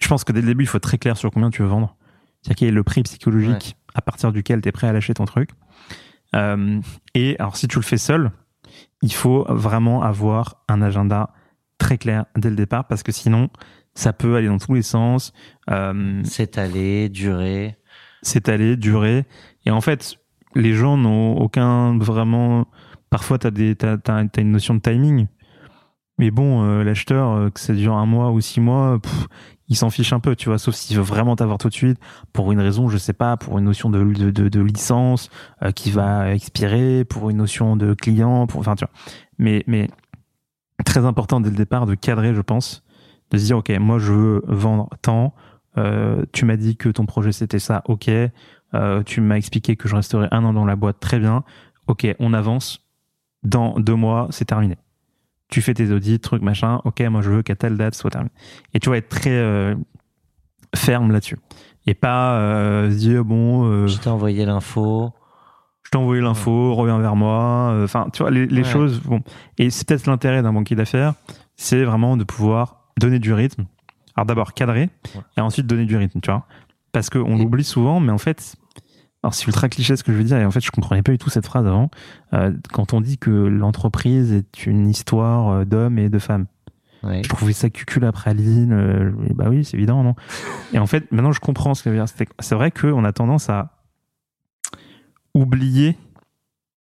Je 0.00 0.08
pense 0.08 0.24
que 0.24 0.32
dès 0.32 0.40
le 0.40 0.46
début, 0.46 0.64
il 0.64 0.66
faut 0.66 0.78
être 0.78 0.82
très 0.82 0.98
clair 0.98 1.16
sur 1.16 1.30
combien 1.30 1.50
tu 1.50 1.62
veux 1.62 1.68
vendre. 1.68 1.96
C'est-à-dire 2.42 2.56
quel 2.56 2.68
est 2.68 2.72
le 2.72 2.82
prix 2.82 3.02
psychologique 3.02 3.76
à 3.94 4.02
partir 4.02 4.32
duquel 4.32 4.60
tu 4.60 4.68
es 4.68 4.72
prêt 4.72 4.86
à 4.86 4.92
lâcher 4.92 5.14
ton 5.14 5.24
truc. 5.24 5.50
Euh, 6.34 6.80
et 7.14 7.36
alors, 7.38 7.56
si 7.56 7.68
tu 7.68 7.76
le 7.76 7.84
fais 7.84 7.96
seul, 7.96 8.32
il 9.02 9.12
faut 9.12 9.46
vraiment 9.48 10.02
avoir 10.02 10.62
un 10.68 10.82
agenda 10.82 11.30
très 11.78 11.98
clair 11.98 12.26
dès 12.36 12.50
le 12.50 12.56
départ 12.56 12.86
parce 12.86 13.02
que 13.02 13.12
sinon, 13.12 13.50
ça 13.94 14.12
peut 14.12 14.36
aller 14.36 14.48
dans 14.48 14.58
tous 14.58 14.74
les 14.74 14.82
sens. 14.82 15.32
Euh, 15.70 16.22
S'étaler, 16.24 17.08
durer. 17.08 17.76
S'étaler, 18.22 18.76
durer. 18.76 19.24
Et 19.64 19.70
en 19.70 19.80
fait, 19.80 20.18
les 20.54 20.74
gens 20.74 20.96
n'ont 20.96 21.36
aucun 21.36 21.96
vraiment. 21.98 22.66
Parfois, 23.10 23.38
tu 23.38 23.46
as, 23.46 23.98
as, 24.08 24.40
une 24.40 24.50
notion 24.50 24.74
de 24.74 24.80
timing. 24.80 25.26
Mais 26.18 26.30
bon, 26.30 26.64
euh, 26.64 26.84
l'acheteur, 26.84 27.32
euh, 27.32 27.50
que 27.50 27.60
ça 27.60 27.74
dure 27.74 27.94
un 27.94 28.06
mois 28.06 28.30
ou 28.30 28.40
six 28.40 28.60
mois, 28.60 29.00
il 29.68 29.76
s'en 29.76 29.90
fiche 29.90 30.12
un 30.12 30.20
peu, 30.20 30.36
tu 30.36 30.48
vois, 30.48 30.58
sauf 30.58 30.74
s'il 30.74 30.96
veut 30.96 31.02
vraiment 31.02 31.36
t'avoir 31.36 31.58
tout 31.58 31.68
de 31.68 31.74
suite, 31.74 31.98
pour 32.32 32.52
une 32.52 32.60
raison, 32.60 32.88
je 32.88 32.98
sais 32.98 33.12
pas, 33.12 33.36
pour 33.36 33.58
une 33.58 33.64
notion 33.64 33.90
de, 33.90 34.02
de, 34.04 34.48
de, 34.48 34.60
licence 34.60 35.30
euh, 35.62 35.70
qui 35.70 35.90
va 35.90 36.34
expirer, 36.34 37.04
pour 37.04 37.30
une 37.30 37.38
notion 37.38 37.76
de 37.76 37.94
client, 37.94 38.46
pour, 38.46 38.60
enfin, 38.60 38.74
tu 38.74 38.84
vois. 38.84 38.92
Mais, 39.38 39.64
mais 39.66 39.88
très 40.84 41.04
important 41.06 41.40
dès 41.40 41.50
le 41.50 41.56
départ 41.56 41.86
de 41.86 41.94
cadrer, 41.94 42.34
je 42.34 42.42
pense, 42.42 42.82
de 43.30 43.38
se 43.38 43.44
dire, 43.44 43.58
ok, 43.58 43.70
moi 43.80 43.98
je 43.98 44.12
veux 44.12 44.42
vendre 44.46 44.88
tant, 45.00 45.34
euh, 45.78 46.24
tu 46.32 46.44
m'as 46.44 46.56
dit 46.56 46.76
que 46.76 46.88
ton 46.88 47.06
projet 47.06 47.32
c'était 47.32 47.58
ça, 47.58 47.82
ok, 47.86 48.10
euh, 48.74 49.02
tu 49.02 49.20
m'as 49.20 49.36
expliqué 49.36 49.76
que 49.76 49.88
je 49.88 49.96
resterai 49.96 50.28
un 50.30 50.44
an 50.44 50.52
dans 50.52 50.66
la 50.66 50.76
boîte, 50.76 51.00
très 51.00 51.18
bien, 51.18 51.42
ok, 51.86 52.06
on 52.18 52.34
avance, 52.34 52.84
dans 53.42 53.78
deux 53.78 53.94
mois, 53.94 54.28
c'est 54.30 54.44
terminé. 54.44 54.76
Tu 55.54 55.62
fais 55.62 55.72
tes 55.72 55.92
audits, 55.92 56.18
trucs, 56.18 56.42
machin, 56.42 56.80
ok, 56.82 57.00
moi 57.02 57.20
je 57.20 57.30
veux 57.30 57.42
qu'à 57.44 57.54
telle 57.54 57.76
date 57.76 57.94
soit 57.94 58.10
terminé. 58.10 58.32
Et 58.72 58.80
tu 58.80 58.90
vas 58.90 58.96
être 58.96 59.08
très 59.08 59.30
euh, 59.30 59.76
ferme 60.74 61.12
là-dessus. 61.12 61.38
Et 61.86 61.94
pas 61.94 62.40
euh, 62.40 62.90
se 62.90 62.96
dire, 62.96 63.24
bon... 63.24 63.64
Euh, 63.70 63.86
je 63.86 63.96
t'ai 63.98 64.08
envoyé 64.08 64.44
l'info. 64.44 65.12
Je 65.84 65.90
t'ai 65.92 65.96
envoyé 65.96 66.20
l'info, 66.20 66.74
reviens 66.74 66.98
vers 66.98 67.14
moi. 67.14 67.72
Enfin, 67.84 68.08
tu 68.12 68.24
vois, 68.24 68.32
les, 68.32 68.46
les 68.46 68.64
choses... 68.64 69.00
Bon. 69.02 69.20
Et 69.56 69.70
c'est 69.70 69.86
peut-être 69.86 70.08
l'intérêt 70.08 70.42
d'un 70.42 70.52
banquier 70.52 70.74
d'affaires, 70.74 71.14
c'est 71.54 71.84
vraiment 71.84 72.16
de 72.16 72.24
pouvoir 72.24 72.88
donner 72.98 73.20
du 73.20 73.32
rythme. 73.32 73.66
Alors 74.16 74.26
d'abord 74.26 74.54
cadrer, 74.54 74.90
et 75.36 75.40
ensuite 75.40 75.68
donner 75.68 75.84
du 75.84 75.96
rythme, 75.96 76.18
tu 76.20 76.32
vois. 76.32 76.48
Parce 76.90 77.10
qu'on 77.10 77.38
l'oublie 77.38 77.62
souvent, 77.62 78.00
mais 78.00 78.10
en 78.10 78.18
fait, 78.18 78.56
alors 79.24 79.32
c'est 79.32 79.46
ultra 79.46 79.70
cliché 79.70 79.96
ce 79.96 80.04
que 80.04 80.12
je 80.12 80.18
veux 80.18 80.24
dire 80.24 80.36
et 80.36 80.44
en 80.44 80.50
fait 80.50 80.60
je 80.60 80.70
comprenais 80.70 81.02
pas 81.02 81.10
du 81.10 81.16
tout 81.16 81.30
cette 81.30 81.46
phrase 81.46 81.66
avant. 81.66 81.90
Euh, 82.34 82.52
quand 82.74 82.92
on 82.92 83.00
dit 83.00 83.16
que 83.16 83.30
l'entreprise 83.30 84.32
est 84.32 84.66
une 84.66 84.86
histoire 84.86 85.48
euh, 85.48 85.64
d'hommes 85.64 85.98
et 85.98 86.10
de 86.10 86.18
femmes. 86.18 86.44
Je 87.02 87.28
trouvais 87.28 87.54
ça 87.54 87.70
cucul 87.70 88.04
à 88.04 88.12
praline. 88.12 88.72
Euh, 88.72 89.12
bah 89.34 89.46
oui, 89.48 89.64
c'est 89.64 89.76
évident, 89.76 90.02
non? 90.02 90.14
Et 90.74 90.78
en 90.78 90.86
fait, 90.86 91.10
maintenant 91.10 91.32
je 91.32 91.40
comprends 91.40 91.74
ce 91.74 91.82
que 91.82 91.88
veut 91.88 91.96
dire. 91.96 92.06
C'est 92.38 92.54
vrai 92.54 92.70
qu'on 92.70 93.04
a 93.04 93.12
tendance 93.12 93.48
à 93.48 93.78
oublier 95.34 95.96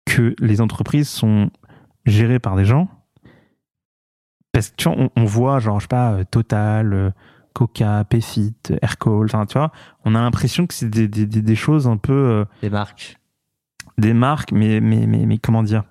que 0.05 0.35
les 0.39 0.61
entreprises 0.61 1.09
sont 1.09 1.49
gérées 2.05 2.39
par 2.39 2.55
des 2.55 2.65
gens. 2.65 2.87
Parce 4.51 4.69
que 4.69 4.75
tu 4.75 4.89
vois, 4.89 4.97
on, 4.99 5.09
on 5.15 5.25
voit, 5.25 5.59
genre, 5.59 5.79
je 5.79 5.85
sais 5.85 5.87
pas, 5.87 6.23
Total, 6.25 7.13
Coca, 7.57 8.03
Pefit, 8.03 8.53
Aircall, 8.83 9.25
enfin 9.25 9.47
tu 9.47 9.57
vois, 9.57 9.71
on 10.05 10.13
a 10.13 10.21
l'impression 10.21 10.67
que 10.67 10.75
c'est 10.75 10.91
des, 10.91 11.07
des, 11.07 11.25
des, 11.25 11.55
choses 11.55 11.87
un 11.87 11.97
peu 11.97 12.13
euh, 12.13 12.45
des 12.61 12.69
marques, 12.69 13.17
des 13.97 14.13
marques, 14.13 14.51
mais 14.51 14.79
mais 14.79 15.07
mais, 15.07 15.25
mais 15.25 15.39
comment 15.39 15.63
dire? 15.63 15.83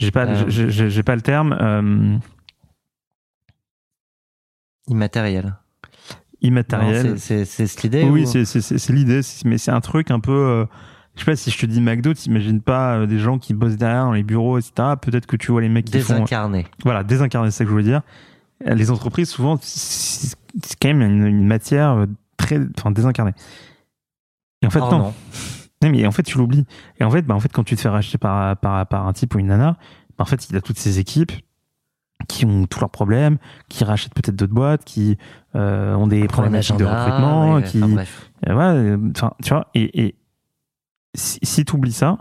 J'ai 0.00 0.10
pas 0.10 0.26
euh. 0.26 0.48
j'ai 0.48 1.02
pas 1.04 1.14
le 1.14 1.22
terme. 1.22 1.56
Euh... 1.60 2.16
Immatériel. 4.88 5.54
Immatériel. 6.40 7.20
C'est 7.20 7.82
l'idée. 7.84 8.02
Oui, 8.02 8.26
c'est 8.26 8.90
l'idée, 8.90 9.20
mais 9.44 9.58
c'est 9.58 9.70
un 9.70 9.80
truc 9.80 10.10
un 10.10 10.18
peu. 10.18 10.66
Je 11.14 11.20
sais 11.20 11.26
pas 11.26 11.36
si 11.36 11.52
je 11.52 11.58
te 11.58 11.66
dis 11.66 11.80
McDo, 11.80 12.14
t'imagines 12.14 12.62
pas 12.62 13.06
des 13.06 13.20
gens 13.20 13.38
qui 13.38 13.54
bossent 13.54 13.76
derrière 13.76 14.06
dans 14.06 14.12
les 14.12 14.24
bureaux, 14.24 14.58
etc. 14.58 14.94
Peut-être 15.00 15.26
que 15.26 15.36
tu 15.36 15.52
vois 15.52 15.60
les 15.60 15.68
mecs 15.68 15.84
qui 15.84 15.92
désincarnés. 15.92 16.64
font. 16.64 16.70
Voilà, 16.82 17.04
désincarnés, 17.04 17.52
c'est 17.52 17.58
ça 17.58 17.64
que 17.64 17.68
je 17.68 17.72
voulais 17.74 17.84
dire 17.84 18.02
les 18.66 18.90
entreprises, 18.90 19.30
souvent, 19.30 19.58
c'est 19.60 20.36
quand 20.80 20.88
même 20.88 21.02
une, 21.02 21.46
matière 21.46 21.92
euh, 21.92 22.06
très 22.36 22.58
enfin, 22.78 22.90
désincarnée. 22.90 23.32
Et 24.62 24.66
en 24.66 24.70
fait, 24.70 24.80
oh 24.80 24.90
non. 24.90 25.14
mais 25.82 26.06
en 26.06 26.12
fait, 26.12 26.22
tu 26.22 26.38
l'oublies. 26.38 26.66
Et 27.00 27.04
en 27.04 27.10
fait, 27.10 27.22
bah, 27.22 27.34
en 27.34 27.40
fait, 27.40 27.52
quand 27.52 27.64
tu 27.64 27.76
te 27.76 27.80
fais 27.80 27.88
racheter 27.88 28.18
par, 28.18 28.56
par, 28.56 28.86
par 28.86 29.06
un 29.06 29.12
type 29.12 29.34
ou 29.34 29.38
une 29.38 29.46
nana, 29.46 29.76
bah, 30.16 30.22
en 30.22 30.24
fait, 30.24 30.48
il 30.50 30.56
a 30.56 30.60
toutes 30.60 30.78
ces 30.78 30.98
équipes 30.98 31.32
qui 32.28 32.46
ont 32.46 32.66
tous 32.66 32.80
leurs 32.80 32.90
problèmes, 32.90 33.38
qui 33.68 33.82
rachètent 33.82 34.14
peut-être 34.14 34.36
d'autres 34.36 34.54
boîtes, 34.54 34.84
qui 34.84 35.18
euh, 35.56 35.94
ont 35.94 36.06
des 36.06 36.28
problématiques 36.28 36.76
de 36.76 36.84
recrutement, 36.84 37.60
qui, 37.62 37.82
ouais, 37.82 38.96
enfin, 39.16 39.32
tu 39.42 39.48
vois, 39.48 39.68
et, 39.74 40.06
et 40.06 40.14
si, 41.14 41.38
si 41.42 41.64
tu 41.64 41.74
oublies 41.74 41.92
ça, 41.92 42.18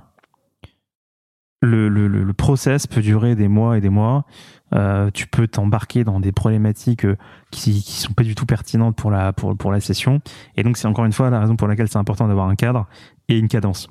le, 1.62 1.90
le, 1.90 2.08
le, 2.08 2.34
process 2.34 2.88
peut 2.88 3.02
durer 3.02 3.36
des 3.36 3.48
mois 3.48 3.78
et 3.78 3.82
des 3.82 3.90
mois. 3.90 4.26
Euh, 4.74 5.12
tu 5.14 5.28
peux 5.28 5.48
t'embarquer 5.48 6.04
dans 6.04 6.20
des 6.20 6.32
problématiques 6.32 7.06
euh, 7.06 7.18
qui, 7.52 7.84
qui 7.84 7.94
sont 7.94 8.14
pas 8.14 8.24
du 8.24 8.36
tout 8.36 8.46
pertinentes 8.46 8.96
pour 8.96 9.12
la, 9.12 9.34
pour, 9.34 9.56
pour 9.56 9.72
la 9.72 9.80
session. 9.80 10.22
Et 10.56 10.64
donc, 10.64 10.78
c'est 10.78 10.88
encore 10.88 11.06
une 11.06 11.12
fois 11.12 11.30
la 11.30 11.40
raison 11.40 11.56
pour 11.56 11.68
laquelle 11.68 11.88
c'est 11.88 11.98
important 11.98 12.28
d'avoir 12.28 12.48
un 12.48 12.56
cadre 12.56 12.88
et 13.28 13.38
une 13.38 13.48
cadence. 13.48 13.90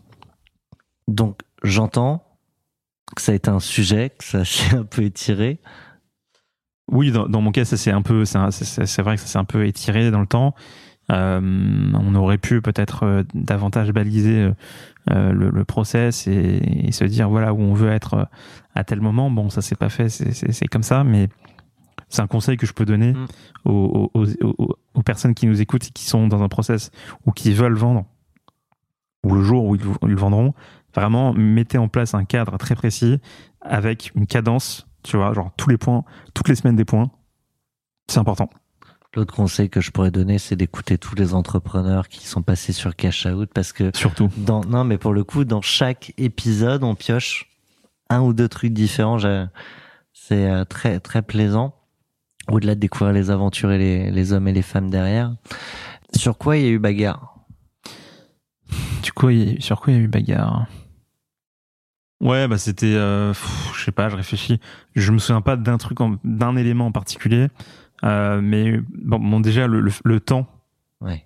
Donc, 1.06 1.40
j'entends 1.62 2.24
que 3.14 3.22
ça 3.22 3.32
a 3.32 3.34
été 3.34 3.50
un 3.50 3.60
sujet, 3.60 4.10
que 4.18 4.24
ça 4.24 4.44
s'est 4.44 4.76
un 4.76 4.84
peu 4.84 5.02
étiré. 5.02 5.60
Oui, 6.90 7.12
dans, 7.12 7.28
dans 7.28 7.40
mon 7.40 7.52
cas, 7.52 7.64
ça 7.64 7.76
c'est 7.76 7.92
un 7.92 8.02
peu, 8.02 8.24
c'est 8.24 8.38
vrai 9.02 9.14
que 9.14 9.20
ça 9.20 9.26
s'est 9.26 9.38
un 9.38 9.44
peu 9.44 9.66
étiré 9.66 10.10
dans 10.10 10.20
le 10.20 10.26
temps. 10.26 10.54
Euh, 11.11 11.40
on 11.94 12.14
aurait 12.14 12.38
pu 12.38 12.62
peut-être 12.62 13.04
euh, 13.04 13.22
davantage 13.34 13.90
baliser 13.92 14.50
euh, 15.11 15.32
le, 15.32 15.50
le, 15.50 15.64
process 15.64 16.26
et, 16.28 16.92
se 16.92 17.04
dire 17.04 17.28
voilà 17.28 17.52
où 17.52 17.61
on 17.61 17.74
veut 17.74 17.90
être 17.90 18.28
à 18.74 18.84
tel 18.84 19.00
moment. 19.00 19.30
Bon, 19.30 19.50
ça 19.50 19.62
s'est 19.62 19.76
pas 19.76 19.88
fait, 19.88 20.08
c'est 20.08 20.68
comme 20.68 20.82
ça, 20.82 21.02
mais 21.02 21.28
c'est 22.08 22.22
un 22.22 22.26
conseil 22.26 22.56
que 22.56 22.66
je 22.66 22.72
peux 22.72 22.84
donner 22.84 23.12
mm. 23.12 23.26
aux, 23.64 24.11
aux, 24.14 24.76
aux, 24.94 25.02
personnes 25.02 25.34
qui 25.34 25.46
nous 25.46 25.61
écoutent 25.61 25.86
et 25.86 25.90
qui 25.90 26.04
sont 26.04 26.28
dans 26.28 26.42
un 26.42 26.48
process 26.48 26.90
ou 27.26 27.32
qui 27.32 27.52
veulent 27.54 27.74
vendre, 27.74 28.04
ou 29.24 29.34
le 29.34 29.42
jour 29.42 29.64
où 29.64 29.74
ils, 29.74 29.82
ils 30.06 30.16
vendront. 30.16 30.54
Vraiment, 30.94 31.32
mettez 31.32 31.78
en 31.78 31.88
place 31.88 32.14
un 32.14 32.24
cadre 32.24 32.58
très 32.58 32.74
précis 32.74 33.20
avec 33.61 34.12
une 34.14 34.26
cadence, 34.26 34.86
tu 35.02 35.16
vois, 35.16 35.32
genre 35.32 35.50
tous 35.56 35.70
les 35.70 35.78
points, 35.78 36.04
toutes 36.34 36.48
les 36.48 36.54
semaines 36.54 36.76
des 36.76 36.84
points. 36.84 37.11
C'est 38.08 38.18
important. 38.18 38.50
L'autre 39.16 39.34
conseil 39.34 39.68
que 39.68 39.80
je 39.80 39.90
pourrais 39.90 40.12
donner, 40.12 40.38
c'est 40.38 40.54
d'écouter 40.54 40.96
tous 40.96 41.16
les 41.16 41.34
entrepreneurs 41.34 42.08
qui 42.08 42.26
sont 42.26 42.42
passés 42.42 42.72
sur 42.72 42.94
Cash 42.94 43.26
Out 43.26 43.50
parce 43.52 43.72
que 43.72 43.90
surtout 43.96 44.30
dans 44.36 44.62
non 44.64 44.84
mais 44.84 44.98
pour 44.98 45.12
le 45.12 45.24
coup 45.24 45.44
dans 45.44 45.62
chaque 45.62 46.12
épisode 46.16 46.84
on 46.84 46.94
pioche 46.94 47.48
un 48.08 48.20
ou 48.20 48.32
deux 48.32 48.48
trucs 48.48 48.72
différents. 48.72 49.18
C'est 50.12 50.48
euh, 50.48 50.64
très 50.64 51.00
très 51.00 51.22
plaisant 51.22 51.74
au-delà 52.48 52.76
de 52.76 52.80
découvrir 52.80 53.12
les 53.12 53.30
aventures 53.30 53.72
et 53.72 53.78
les, 53.78 54.11
les 54.12 54.32
hommes 54.32 54.46
et 54.46 54.52
les 54.52 54.62
femmes 54.62 54.90
derrière. 54.90 55.34
Sur 56.16 56.38
quoi 56.38 56.56
il 56.56 56.64
y 56.64 56.66
a 56.66 56.70
eu 56.70 56.78
bagarre? 56.78 57.34
Du 59.02 59.12
coup, 59.12 59.28
sur 59.58 59.80
quoi 59.80 59.92
il 59.92 59.96
y 59.96 60.00
a 60.00 60.02
eu 60.04 60.08
bagarre? 60.08 60.66
Ouais, 62.20 62.46
bah 62.48 62.58
c'était, 62.58 62.94
euh, 62.94 63.32
je 63.74 63.84
sais 63.84 63.92
pas, 63.92 64.08
je 64.08 64.16
réfléchis. 64.16 64.61
Je 64.94 65.11
me 65.11 65.18
souviens 65.18 65.40
pas 65.40 65.56
d'un 65.56 65.78
truc, 65.78 66.00
en- 66.00 66.18
d'un 66.22 66.54
élément 66.56 66.86
en 66.86 66.92
particulier, 66.92 67.48
Euh, 68.05 68.40
mais 68.42 68.78
bon, 68.94 69.18
bon, 69.18 69.40
déjà 69.40 69.66
le, 69.66 69.80
le, 69.80 69.92
le 70.05 70.20
temps, 70.20 70.46
Ouais. 71.01 71.24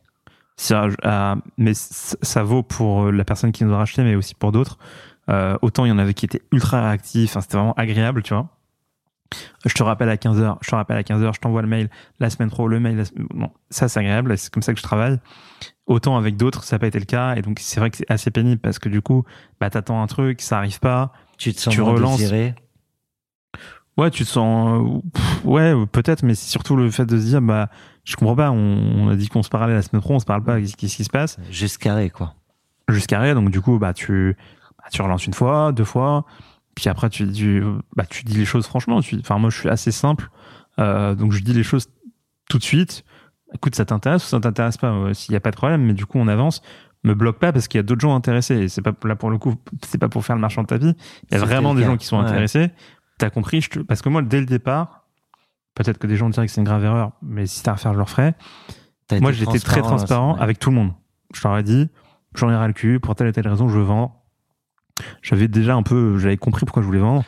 ça, 0.57 0.89
euh, 1.05 1.35
mais 1.59 1.75
c- 1.75 2.17
ça 2.23 2.43
vaut 2.43 2.63
pour 2.63 3.11
la 3.13 3.25
personne 3.25 3.53
qui 3.53 3.65
nous 3.65 3.73
a 3.73 3.79
racheté, 3.79 4.03
mais 4.03 4.15
aussi 4.17 4.35
pour 4.35 4.53
d'autres. 4.53 4.79
Euh, 5.31 5.57
autant 5.63 5.85
il 5.85 5.89
y 5.89 5.93
en 5.93 5.99
avait 5.99 6.15
qui 6.15 6.27
étaient 6.27 6.43
ultra 6.53 6.83
réactifs, 6.83 7.31
enfin, 7.31 7.41
c'était 7.41 7.57
vraiment 7.57 7.75
agréable, 7.75 8.23
tu 8.23 8.35
vois. 8.35 8.49
Je 9.67 9.75
te 9.75 9.83
rappelle 9.83 10.09
à 10.11 10.17
15h, 10.17 10.59
je 10.61 10.71
te 10.71 10.75
rappelle 10.75 10.97
à 10.99 11.03
15h, 11.03 11.33
je 11.35 11.41
t'envoie 11.41 11.63
le 11.63 11.67
mail, 11.69 11.89
la 12.21 12.31
semaine 12.31 12.51
pro, 12.51 12.69
le 12.69 12.79
mail, 12.79 12.97
la 12.99 13.05
bon, 13.35 13.51
ça 13.71 13.89
c'est 13.89 13.99
agréable, 14.01 14.37
c'est 14.39 14.53
comme 14.53 14.63
ça 14.63 14.73
que 14.75 14.79
je 14.79 14.85
travaille. 14.85 15.19
Autant 15.87 16.17
avec 16.17 16.37
d'autres, 16.37 16.63
ça 16.65 16.77
n'a 16.77 16.81
pas 16.81 16.87
été 16.87 16.99
le 16.99 17.05
cas, 17.05 17.35
et 17.35 17.43
donc 17.43 17.59
c'est 17.61 17.81
vrai 17.81 17.91
que 17.91 17.97
c'est 17.97 18.11
assez 18.11 18.31
pénible 18.31 18.61
parce 18.61 18.79
que 18.79 18.89
du 18.89 19.01
coup, 19.03 19.25
bah 19.61 19.71
t'attends 19.71 20.03
un 20.03 20.07
truc, 20.07 20.41
ça 20.41 20.59
arrive 20.59 20.79
pas, 20.79 21.13
Tu 21.39 21.53
te 21.53 21.61
sens 21.61 21.75
Tu 21.75 21.81
relances. 21.83 22.19
désiré. 22.19 22.55
Ouais, 23.97 24.11
tu 24.11 24.25
te 24.25 24.29
sens. 24.29 24.81
euh, 24.83 25.01
pff, 25.13 25.45
ouais, 25.45 25.73
peut-être, 25.93 26.23
mais 26.25 26.35
c'est 26.35 26.51
surtout 26.51 26.75
le 26.77 26.91
fait 26.91 27.07
de 27.07 27.17
se 27.19 27.25
dire, 27.27 27.41
bah, 27.41 27.69
je 28.05 28.17
comprends 28.17 28.35
pas. 28.37 28.51
On, 28.51 28.57
on 28.57 29.09
a 29.09 29.15
dit 29.17 29.29
qu'on 29.29 29.43
se 29.43 29.49
parlait 29.49 29.75
la 29.75 29.83
semaine 29.83 30.03
pro, 30.03 30.15
on 30.15 30.19
se 30.19 30.25
parle 30.25 30.43
pas. 30.43 30.61
Qu'est-ce 30.61 30.77
qui 30.97 31.05
se 31.05 31.11
passe? 31.11 31.39
Juste 31.51 31.79
carré, 31.79 32.11
quoi. 32.11 32.35
Jusqu'à 32.89 33.21
rien. 33.21 33.35
Donc 33.35 33.51
du 33.51 33.61
coup, 33.61 33.79
bah, 33.79 33.93
tu, 33.95 34.37
bah, 34.79 34.85
tu 34.93 35.01
relances 35.01 35.27
une 35.27 35.33
fois, 35.35 35.71
deux 35.73 35.85
fois, 35.85 36.25
puis 36.75 36.89
après 36.89 37.09
tu, 37.09 37.31
tu, 37.31 37.63
bah, 37.97 38.05
tu 38.09 38.25
dis 38.25 38.37
les 38.37 38.45
choses 38.45 38.67
franchement. 38.67 39.01
Tu, 39.01 39.17
enfin, 39.21 39.39
moi, 39.39 39.49
je 39.51 39.59
suis 39.59 39.69
assez 39.69 39.93
simple, 39.93 40.29
euh, 40.81 41.15
donc 41.15 41.33
je 41.33 41.43
dis 41.43 41.53
les 41.55 41.63
choses 41.63 41.87
tout 42.51 42.59
de 42.59 42.65
suite. 42.65 43.05
Écoute, 43.55 43.77
ça 43.77 43.85
t'intéresse 43.85 44.25
ou 44.25 44.29
ça 44.29 44.41
t'intéresse 44.41 44.77
pas? 44.77 44.89
Euh, 44.89 45.15
S'il 45.15 45.33
y 45.33 45.37
a 45.37 45.41
pas 45.41 45.53
de 45.53 45.57
problème, 45.57 45.83
mais 45.85 45.93
du 45.95 46.05
coup, 46.05 46.19
on 46.19 46.27
avance. 46.27 46.61
Me 47.05 47.15
bloque 47.15 47.39
pas 47.39 47.53
parce 47.53 47.69
qu'il 47.69 47.79
y 47.79 47.81
a 47.81 47.83
d'autres 47.85 48.01
gens 48.01 48.15
intéressés. 48.17 48.57
Et 48.57 48.69
c'est 48.69 48.83
pas 48.83 48.93
là 49.07 49.15
pour 49.15 49.31
le 49.31 49.39
coup, 49.39 49.55
c'est 49.87 49.99
pas 49.99 50.09
pour 50.09 50.25
faire 50.25 50.35
le 50.37 50.41
marchand 50.41 50.63
de 50.63 50.67
tapis. 50.67 50.95
Il 51.31 51.35
y 51.35 51.41
a 51.41 51.45
vraiment 51.45 51.75
des 51.75 51.85
gens 51.85 51.97
qui 51.97 52.07
sont 52.07 52.19
Ouais. 52.19 52.25
intéressés. 52.25 52.71
T'as 53.19 53.31
compris 53.31 53.61
je 53.61 53.71
te... 53.71 53.79
Parce 53.81 54.03
que 54.03 54.09
moi, 54.09 54.23
dès 54.23 54.41
le 54.41 54.47
départ, 54.47 55.07
peut-être 55.75 55.99
que 55.99 56.07
des 56.07 56.17
gens 56.17 56.29
diraient 56.29 56.47
que 56.47 56.53
c'est 56.53 56.61
une 56.61 56.67
grave 56.67 56.85
erreur, 56.85 57.13
mais 57.23 57.47
si 57.47 57.63
t'as 57.63 57.73
à 57.73 57.75
refaire, 57.75 57.93
je 57.93 57.99
le 57.99 58.03
referai. 58.03 58.35
T'as 59.07 59.21
Moi, 59.21 59.33
j'étais 59.33 59.59
très 59.59 59.83
transparent, 59.83 60.35
avec 60.37 60.59
tout 60.59 60.71
le 60.71 60.77
monde. 60.77 60.93
Je 61.35 61.47
leur 61.47 61.59
ai 61.59 61.63
dit, 61.63 61.89
j'en 62.35 62.51
ai 62.51 62.57
ras 62.57 62.67
le 62.67 62.73
cul, 62.73 63.01
pour 63.01 63.15
telle 63.15 63.29
et 63.29 63.33
telle 63.33 63.49
raison, 63.49 63.69
je 63.69 63.79
veux 63.79 63.85
vendre. 63.85 64.15
J'avais 65.23 65.49
déjà 65.49 65.75
un 65.75 65.83
peu, 65.83 66.19
j'avais 66.19 66.37
compris 66.37 66.65
pourquoi 66.65 66.83
je 66.83 66.87
voulais 66.87 67.01
vendre. 67.01 67.25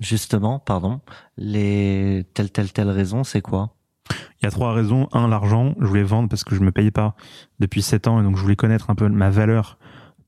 Justement, 0.00 0.58
pardon, 0.58 1.00
les 1.36 2.26
telle 2.34 2.50
telle 2.50 2.72
telle 2.72 2.90
raison, 2.90 3.24
c'est 3.24 3.40
quoi? 3.40 3.74
Il 4.10 4.44
y 4.44 4.46
a 4.46 4.50
trois 4.50 4.72
raisons. 4.74 5.08
Un, 5.12 5.28
l'argent. 5.28 5.74
Je 5.80 5.86
voulais 5.86 6.02
vendre 6.02 6.28
parce 6.28 6.44
que 6.44 6.54
je 6.54 6.60
me 6.60 6.72
payais 6.72 6.90
pas 6.90 7.14
depuis 7.60 7.80
sept 7.80 8.06
ans 8.08 8.20
et 8.20 8.22
donc 8.22 8.36
je 8.36 8.42
voulais 8.42 8.56
connaître 8.56 8.90
un 8.90 8.94
peu 8.94 9.08
ma 9.08 9.30
valeur 9.30 9.78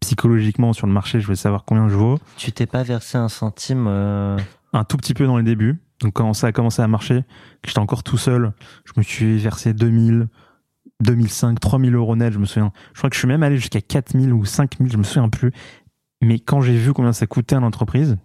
psychologiquement 0.00 0.72
sur 0.72 0.86
le 0.86 0.92
marché. 0.92 1.20
Je 1.20 1.26
voulais 1.26 1.36
savoir 1.36 1.64
combien 1.64 1.88
je 1.88 1.96
vaux. 1.96 2.18
Tu 2.36 2.52
t'es 2.52 2.66
pas 2.66 2.82
versé 2.82 3.18
un 3.18 3.28
centime 3.28 3.86
euh, 3.88 4.38
un 4.76 4.84
tout 4.84 4.96
petit 4.96 5.14
peu 5.14 5.26
dans 5.26 5.36
les 5.36 5.44
débuts. 5.44 5.80
Donc 6.00 6.14
quand 6.14 6.32
ça 6.34 6.48
a 6.48 6.52
commencé 6.52 6.82
à 6.82 6.88
marcher, 6.88 7.22
que 7.62 7.68
j'étais 7.68 7.78
encore 7.78 8.02
tout 8.02 8.18
seul, 8.18 8.52
je 8.84 8.92
me 8.96 9.02
suis 9.02 9.38
versé 9.38 9.72
2000, 9.72 10.28
2005, 11.00 11.58
3000 11.60 11.94
euros 11.94 12.16
net, 12.16 12.32
je 12.32 12.38
me 12.38 12.44
souviens. 12.44 12.72
Je 12.92 12.98
crois 12.98 13.10
que 13.10 13.14
je 13.14 13.20
suis 13.20 13.28
même 13.28 13.42
allé 13.42 13.56
jusqu'à 13.56 13.80
4000 13.80 14.32
ou 14.32 14.44
5000, 14.44 14.92
je 14.92 14.96
me 14.96 15.02
souviens 15.02 15.28
plus. 15.28 15.52
Mais 16.22 16.38
quand 16.38 16.60
j'ai 16.60 16.76
vu 16.76 16.92
combien 16.92 17.12
ça 17.12 17.26
coûtait 17.26 17.56
à 17.56 17.60
l'entreprise, 17.60 18.16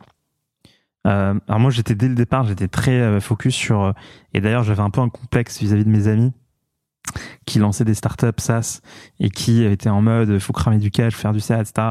euh, 1.07 1.39
alors 1.47 1.59
moi 1.59 1.71
j'étais 1.71 1.95
dès 1.95 2.07
le 2.07 2.15
départ, 2.15 2.45
j'étais 2.45 2.67
très 2.67 2.99
euh, 2.99 3.19
focus 3.19 3.55
sur, 3.55 3.81
euh, 3.81 3.91
et 4.33 4.41
d'ailleurs 4.41 4.63
j'avais 4.63 4.81
un 4.81 4.91
peu 4.91 5.01
un 5.01 5.09
complexe 5.09 5.59
vis-à-vis 5.59 5.83
de 5.83 5.89
mes 5.89 6.07
amis 6.07 6.31
qui 7.45 7.57
lançaient 7.57 7.83
des 7.83 7.95
startups 7.95 8.27
SaaS 8.37 8.81
et 9.19 9.29
qui 9.31 9.63
étaient 9.63 9.89
en 9.89 10.01
mode 10.01 10.37
faut 10.39 10.53
cramer 10.53 10.77
du 10.77 10.91
cash, 10.91 11.15
faire 11.15 11.33
du 11.33 11.39
SaaS, 11.39 11.61
etc. 11.61 11.89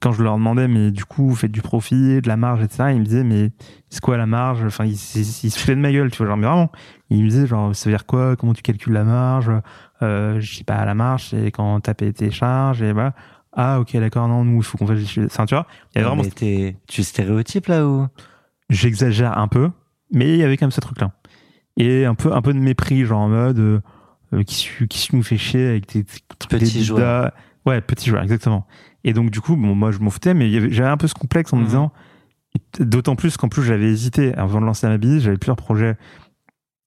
Quand 0.00 0.12
je 0.12 0.22
leur 0.22 0.36
demandais 0.38 0.66
mais 0.66 0.90
du 0.90 1.04
coup 1.04 1.28
vous 1.28 1.34
faites 1.36 1.52
du 1.52 1.60
profit, 1.62 2.20
de 2.22 2.26
la 2.28 2.36
marge, 2.38 2.62
etc. 2.62 2.84
Ils 2.92 3.00
me 3.00 3.04
disaient 3.04 3.24
mais 3.24 3.50
c'est 3.90 4.00
quoi 4.00 4.16
la 4.16 4.26
marge? 4.26 4.64
Enfin, 4.64 4.84
il, 4.86 4.92
il, 4.92 5.20
il 5.20 5.50
se 5.50 5.58
foutait 5.58 5.74
de 5.76 5.80
ma 5.80 5.92
gueule, 5.92 6.10
tu 6.10 6.18
vois. 6.18 6.26
Genre, 6.26 6.36
mais 6.38 6.46
vraiment, 6.46 6.70
il 7.10 7.22
me 7.22 7.28
disait 7.28 7.46
genre, 7.46 7.74
ça 7.76 7.90
veut 7.90 7.94
dire 7.94 8.06
quoi? 8.06 8.34
Comment 8.36 8.54
tu 8.54 8.62
calcules 8.62 8.92
la 8.94 9.04
marge? 9.04 9.50
Euh, 10.02 10.40
Je 10.40 10.54
sais 10.56 10.64
pas, 10.64 10.82
la 10.86 10.94
marge, 10.94 11.28
c'est 11.30 11.50
quand 11.50 11.80
t'as 11.80 11.92
payé 11.94 12.12
tes 12.12 12.30
charges 12.30 12.80
et 12.82 12.92
voilà. 12.92 13.12
Ah, 13.52 13.80
ok, 13.80 13.96
d'accord, 13.96 14.28
non, 14.28 14.44
nous, 14.44 14.58
il 14.58 14.62
faut 14.62 14.78
qu'on 14.78 14.86
fasse. 14.86 15.18
Enfin, 15.26 15.44
tu 15.44 15.54
vois, 15.54 15.66
il 15.94 16.00
y 16.00 16.04
a 16.04 16.06
vraiment. 16.06 16.22
t'es- 16.22 16.76
tu 16.86 17.02
stéréotypes 17.02 17.66
là 17.66 17.86
ou? 17.86 18.06
J'exagère 18.68 19.36
un 19.38 19.48
peu, 19.48 19.70
mais 20.12 20.30
il 20.30 20.36
y 20.36 20.44
avait 20.44 20.56
quand 20.56 20.66
même 20.66 20.70
ce 20.70 20.80
truc-là. 20.80 21.10
Et 21.76 22.04
un 22.04 22.14
peu, 22.14 22.32
un 22.32 22.42
peu 22.42 22.52
de 22.54 22.58
mépris, 22.58 23.04
genre 23.04 23.20
en 23.20 23.28
mode, 23.28 23.58
euh, 23.58 23.80
euh, 24.32 24.42
qui, 24.44 24.68
qui 24.88 25.16
nous 25.16 25.22
fait 25.22 25.36
chier 25.38 25.66
avec 25.68 25.92
des 25.92 26.04
trucs 26.04 26.50
Petit 26.50 26.78
des 26.78 26.84
joueur. 26.84 27.32
Ouais, 27.66 27.80
petit 27.80 28.08
joueur, 28.08 28.22
exactement. 28.22 28.66
Et 29.04 29.12
donc, 29.12 29.30
du 29.30 29.40
coup, 29.40 29.56
bon, 29.56 29.74
moi, 29.74 29.90
je 29.92 29.98
m'en 29.98 30.10
foutais, 30.10 30.34
mais 30.34 30.50
j'avais 30.70 30.90
un 30.90 30.96
peu 30.96 31.06
ce 31.08 31.14
complexe 31.14 31.52
en 31.52 31.56
me 31.56 31.62
Mhm. 31.62 31.66
disant, 31.68 31.92
d'autant 32.78 33.16
plus 33.16 33.36
qu'en 33.36 33.48
plus, 33.48 33.62
j'avais 33.62 33.86
hésité 33.90 34.34
avant 34.34 34.60
de 34.60 34.66
lancer 34.66 34.86
ma 34.88 34.98
bise, 34.98 35.22
j'avais 35.22 35.38
plusieurs 35.38 35.56
projets. 35.56 35.96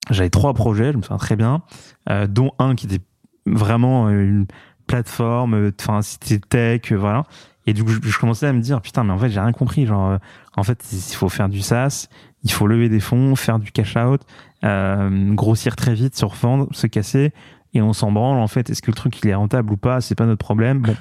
J'avais 0.10 0.30
trois 0.30 0.54
projets, 0.54 0.92
je 0.92 0.98
me 0.98 1.02
souviens 1.02 1.18
très 1.18 1.36
bien, 1.36 1.62
euh, 2.10 2.28
dont 2.28 2.52
un 2.60 2.76
qui 2.76 2.86
était 2.88 3.00
vraiment 3.46 4.08
euh, 4.08 4.22
une 4.24 4.46
plateforme, 4.86 5.54
euh, 5.54 5.72
enfin, 5.80 6.02
c'était 6.02 6.40
tech, 6.40 6.92
euh, 6.92 6.96
voilà. 6.98 7.24
Et 7.66 7.74
du 7.74 7.84
coup, 7.86 7.92
je, 7.92 8.00
je 8.04 8.20
commençais 8.20 8.46
à 8.48 8.52
me 8.54 8.60
dire, 8.60 8.82
putain, 8.82 9.06
mais 9.06 9.14
en 9.14 9.18
fait, 9.18 9.30
j'ai 9.30 9.40
rien 9.40 9.54
compris. 9.54 9.86
Genre, 9.86 10.18
en 10.58 10.64
fait, 10.64 10.84
il 10.92 11.16
faut 11.16 11.30
faire 11.30 11.48
du 11.48 11.62
SaaS, 11.62 12.10
il 12.44 12.52
faut 12.52 12.68
lever 12.68 12.90
des 12.90 13.00
fonds, 13.00 13.38
faire 13.38 13.58
du 13.60 13.72
cash 13.72 13.96
out, 13.96 14.22
euh, 14.66 15.34
grossir 15.34 15.78
très 15.78 15.94
vite, 15.94 16.18
se 16.18 16.26
revendre, 16.26 16.68
se 16.76 16.88
casser, 16.88 17.32
et 17.74 17.82
on 17.82 17.94
s'en 17.94 18.12
branle, 18.12 18.40
en 18.40 18.48
fait. 18.48 18.70
Est-ce 18.70 18.82
que 18.82 18.92
le 18.92 18.96
truc, 18.96 19.18
il 19.24 19.30
est 19.30 19.34
rentable 19.34 19.72
ou 19.72 19.78
pas? 19.78 20.02
C'est 20.02 20.16
pas 20.16 20.26
notre 20.26 20.44
problème. 20.44 20.80
Bon. 20.82 20.96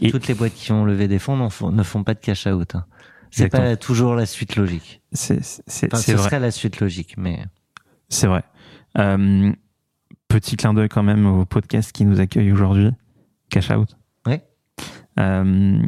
Et- 0.00 0.10
Toutes 0.10 0.26
les 0.28 0.34
boîtes 0.34 0.54
qui 0.54 0.72
ont 0.72 0.84
levé 0.84 1.08
des 1.08 1.18
fonds 1.18 1.48
font- 1.50 1.70
ne 1.72 1.82
font 1.82 2.02
pas 2.04 2.14
de 2.14 2.20
cash 2.20 2.46
out. 2.46 2.74
hein. 2.74 2.84
C'est 3.32 3.48
pas 3.48 3.76
toujours 3.76 4.14
la 4.16 4.26
suite 4.26 4.56
logique. 4.56 5.02
C'est, 5.12 5.38
Enfin, 5.38 5.96
ce 5.98 6.12
vrai. 6.12 6.24
serait 6.24 6.40
la 6.40 6.50
suite 6.50 6.80
logique, 6.80 7.14
mais 7.16 7.44
C'est 8.08 8.26
vrai. 8.26 8.42
Euh, 8.98 9.52
petit 10.26 10.56
clin 10.56 10.74
d'œil 10.74 10.88
quand 10.88 11.04
même 11.04 11.26
au 11.26 11.44
podcast 11.44 11.92
qui 11.92 12.04
nous 12.04 12.18
accueille 12.20 12.50
aujourd'hui, 12.50 12.90
Cash 13.50 13.70
Out. 13.70 13.96
Ouais. 14.26 14.44
Euh, 15.20 15.80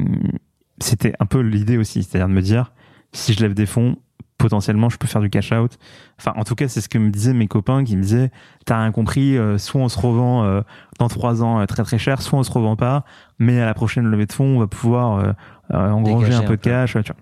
c'était 0.80 1.14
un 1.18 1.26
peu 1.26 1.40
l'idée 1.40 1.78
aussi, 1.78 2.02
c'est-à-dire 2.04 2.28
de 2.28 2.32
me 2.32 2.42
dire, 2.42 2.72
si 3.12 3.32
je 3.34 3.40
lève 3.40 3.54
des 3.54 3.66
fonds, 3.66 3.96
potentiellement 4.42 4.88
je 4.88 4.98
peux 4.98 5.06
faire 5.06 5.20
du 5.20 5.30
cash 5.30 5.52
out. 5.52 5.78
Enfin, 6.18 6.32
en 6.36 6.42
tout 6.42 6.56
cas, 6.56 6.66
c'est 6.66 6.80
ce 6.80 6.88
que 6.88 6.98
me 6.98 7.10
disaient 7.10 7.32
mes 7.32 7.46
copains 7.46 7.84
qui 7.84 7.96
me 7.96 8.02
disaient, 8.02 8.30
t'as 8.66 8.80
rien 8.80 8.90
compris, 8.90 9.38
euh, 9.38 9.56
soit 9.56 9.80
on 9.80 9.88
se 9.88 9.98
revend 9.98 10.44
euh, 10.44 10.62
dans 10.98 11.08
trois 11.08 11.42
ans 11.42 11.60
euh, 11.60 11.66
très 11.66 11.84
très 11.84 11.98
cher, 11.98 12.20
soit 12.20 12.38
on 12.38 12.42
se 12.42 12.50
revend 12.50 12.74
pas, 12.74 13.04
mais 13.38 13.60
à 13.60 13.66
la 13.66 13.74
prochaine 13.74 14.04
levée 14.04 14.26
de 14.26 14.32
fonds, 14.32 14.56
on 14.56 14.58
va 14.58 14.66
pouvoir 14.66 15.34
engranger 15.70 16.34
un 16.34 16.42
peu 16.42 16.56
de 16.56 16.62
cash. 16.62 16.96
ouais, 16.96 17.02
tu 17.02 17.12
vois. 17.12 17.20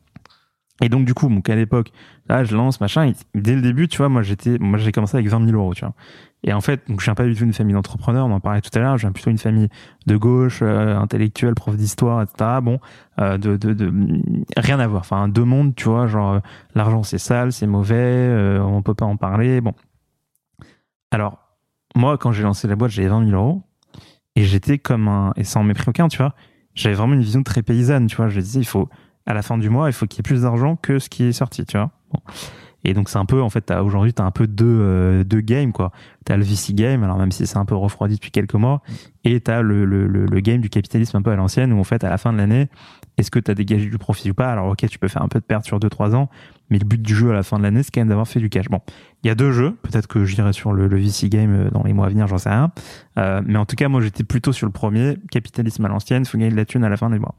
Et 0.83 0.89
donc 0.89 1.05
du 1.05 1.13
coup, 1.13 1.29
donc 1.29 1.49
à 1.51 1.55
l'époque, 1.55 1.93
là, 2.29 2.43
je 2.43 2.57
lance 2.57 2.81
machin. 2.81 3.09
et 3.09 3.15
dès 3.35 3.55
le 3.55 3.61
début, 3.61 3.87
tu 3.87 3.99
vois, 3.99 4.09
moi 4.09 4.23
j'étais, 4.23 4.57
moi 4.59 4.79
j'ai 4.79 4.93
commencé 4.93 5.15
avec 5.17 5.29
20 5.29 5.45
000 5.45 5.57
euros, 5.59 5.75
tu 5.75 5.85
vois. 5.85 5.93
Et 6.43 6.53
en 6.55 6.61
fait, 6.61 6.89
donc 6.89 7.01
je 7.01 7.05
viens 7.05 7.15
pas 7.15 7.25
du 7.25 7.35
tout 7.35 7.45
d'une 7.45 7.53
famille 7.53 7.75
d'entrepreneurs, 7.75 8.27
on 8.27 8.33
en 8.33 8.41
parlait 8.41 8.63
tout 8.63 8.71
à 8.75 8.79
l'heure. 8.81 8.97
Je 8.97 9.03
viens 9.03 9.13
plutôt 9.13 9.31
d'une 9.31 9.39
famille 9.39 9.69
de 10.07 10.17
gauche, 10.17 10.61
euh, 10.63 10.97
intellectuelle, 10.97 11.55
prof 11.55 11.77
d'histoire, 11.77 12.23
etc. 12.23 12.61
Bon, 12.63 12.81
euh, 13.21 13.37
de, 13.37 13.57
de, 13.57 13.75
de 13.75 13.93
rien 14.57 14.81
à 14.81 14.87
voir. 14.87 15.01
Enfin, 15.01 15.29
deux 15.29 15.45
mondes, 15.45 15.75
tu 15.75 15.89
vois. 15.89 16.07
Genre, 16.07 16.35
euh, 16.35 16.41
l'argent 16.75 17.03
c'est 17.03 17.19
sale, 17.19 17.53
c'est 17.53 17.67
mauvais, 17.67 17.95
euh, 17.97 18.61
on 18.61 18.83
peut 18.83 18.95
pas 18.95 19.05
en 19.05 19.17
parler. 19.17 19.61
Bon. 19.61 19.75
Alors, 21.11 21.39
moi, 21.95 22.17
quand 22.17 22.33
j'ai 22.33 22.43
lancé 22.43 22.69
la 22.69 22.77
boîte, 22.77 22.91
j'avais 22.91 23.09
20 23.09 23.27
000 23.27 23.37
euros 23.39 23.63
et 24.37 24.45
j'étais 24.45 24.79
comme 24.79 25.09
un 25.09 25.33
et 25.37 25.45
sans 25.45 25.63
mépris 25.63 25.89
aucun, 25.89 26.09
tu 26.09 26.19
vois. 26.19 26.35
J'avais 26.75 26.95
vraiment 26.95 27.15
une 27.15 27.23
vision 27.23 27.43
très 27.43 27.63
paysanne, 27.63 28.07
tu 28.07 28.17
vois. 28.17 28.29
Je 28.29 28.41
disais, 28.41 28.61
il 28.61 28.67
faut 28.67 28.89
à 29.27 29.35
la 29.35 29.43
fin 29.43 29.59
du 29.59 29.69
mois, 29.69 29.91
il 29.91 29.93
faut 29.93 30.07
qu'il 30.07 30.19
y 30.19 30.21
ait 30.21 30.29
plus 30.29 30.43
d'argent 30.43 30.77
que 30.77 30.99
ce 30.99 31.11
qui 31.11 31.25
est 31.25 31.33
sorti, 31.33 31.67
tu 31.67 31.77
vois. 31.77 31.91
Et 32.85 32.95
donc 32.95 33.09
c'est 33.09 33.19
un 33.19 33.27
peu, 33.27 33.43
en 33.43 33.51
fait, 33.51 33.71
aujourd'hui, 33.71 34.13
tu 34.13 34.23
as 34.23 34.25
un 34.25 34.31
peu 34.31 34.47
deux, 34.47 34.65
euh, 34.67 35.25
deux 35.25 35.41
games, 35.41 35.73
quoi. 35.73 35.93
Tu 36.25 36.33
as 36.33 36.37
le 36.37 36.45
VC 36.45 36.75
game, 36.75 37.03
alors 37.05 37.19
même 37.19 37.33
si 37.33 37.47
c'est 37.47 37.59
un 37.59 37.65
peu 37.65 37.75
refroidi 37.75 38.15
depuis 38.17 38.31
quelques 38.31 38.55
mois, 38.55 38.83
et 39.25 39.41
tu 39.41 39.51
as 39.51 39.63
le, 39.63 39.85
le, 39.85 40.07
le, 40.07 40.27
le 40.27 40.41
game 40.41 40.61
du 40.61 40.71
capitalisme 40.71 41.17
un 41.17 41.23
peu 41.23 41.31
à 41.31 41.37
l'ancienne, 41.37 41.73
où 41.73 41.79
en 41.81 41.85
fait, 41.85 42.05
à 42.05 42.11
la 42.11 42.19
fin 42.19 42.33
de 42.33 42.39
l'année, 42.39 42.69
est-ce 43.19 43.31
que 43.31 43.39
tu 43.39 43.51
as 43.51 43.55
dégagé 43.55 43.89
du 43.89 43.99
profit 43.99 44.31
ou 44.31 44.35
pas? 44.35 44.51
Alors 44.51 44.69
ok, 44.69 44.87
tu 44.89 44.99
peux 44.99 45.09
faire 45.09 45.23
un 45.23 45.29
peu 45.29 45.41
de 45.41 45.45
perte 45.45 45.67
sur 45.67 45.79
2-3 45.79 46.15
ans, 46.15 46.31
mais 46.71 46.79
le 46.79 46.87
but 46.87 47.03
du 47.03 47.15
jeu 47.15 47.31
à 47.31 47.35
la 47.35 47.43
fin 47.43 47.59
de 47.59 47.63
l'année, 47.63 47.83
c'est 47.83 47.91
quand 47.93 48.01
même 48.01 48.09
d'avoir 48.09 48.27
fait 48.27 48.41
du 48.41 48.49
cash. 48.49 48.69
Bon, 48.69 48.81
il 49.23 49.29
y 49.29 49.31
a 49.31 49.35
deux 49.35 49.53
jeux, 49.53 49.77
peut-être 49.83 50.07
que 50.07 50.25
j'irai 50.25 50.53
sur 50.53 50.73
le, 50.73 50.89
le 50.89 50.97
VC 50.97 51.29
game 51.29 51.53
euh, 51.53 51.71
dans 51.71 51.83
les 51.83 51.93
mois 51.93 52.07
à 52.07 52.09
venir, 52.09 52.27
j'en 52.27 52.39
sais 52.39 52.49
rien. 52.49 52.73
Euh, 53.19 53.43
mais 53.45 53.59
en 53.59 53.67
tout 53.67 53.77
cas, 53.77 53.89
moi, 53.89 54.01
j'étais 54.01 54.25
plutôt 54.25 54.53
sur 54.53 54.67
le 54.67 54.73
premier, 54.73 55.19
capitalisme 55.31 55.85
à 55.85 55.89
l'ancienne, 55.89 56.25
faut 56.25 56.39
gagner 56.39 56.53
de 56.53 56.57
la 56.57 56.65
thune 56.65 56.85
à 56.85 56.89
la 56.89 56.97
fin 56.97 57.11
des 57.11 57.19
mois. 57.19 57.35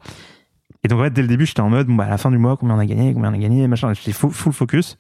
Et 0.84 0.88
donc, 0.88 1.00
en 1.00 1.04
fait, 1.04 1.12
dès 1.12 1.22
le 1.22 1.28
début, 1.28 1.46
j'étais 1.46 1.62
en 1.62 1.70
mode, 1.70 1.88
bon, 1.88 1.96
bah, 1.96 2.06
à 2.06 2.10
la 2.10 2.18
fin 2.18 2.32
du 2.32 2.38
mois, 2.38 2.58
combien 2.58 2.76
on 2.76 2.80
a 2.80 2.86
gagné, 2.86 3.14
combien 3.14 3.32
on 3.32 3.34
a 3.34 3.38
gagné, 3.38 3.68
machin. 3.68 3.94
J'étais 3.94 4.12
full 4.12 4.54
focus. 4.54 4.98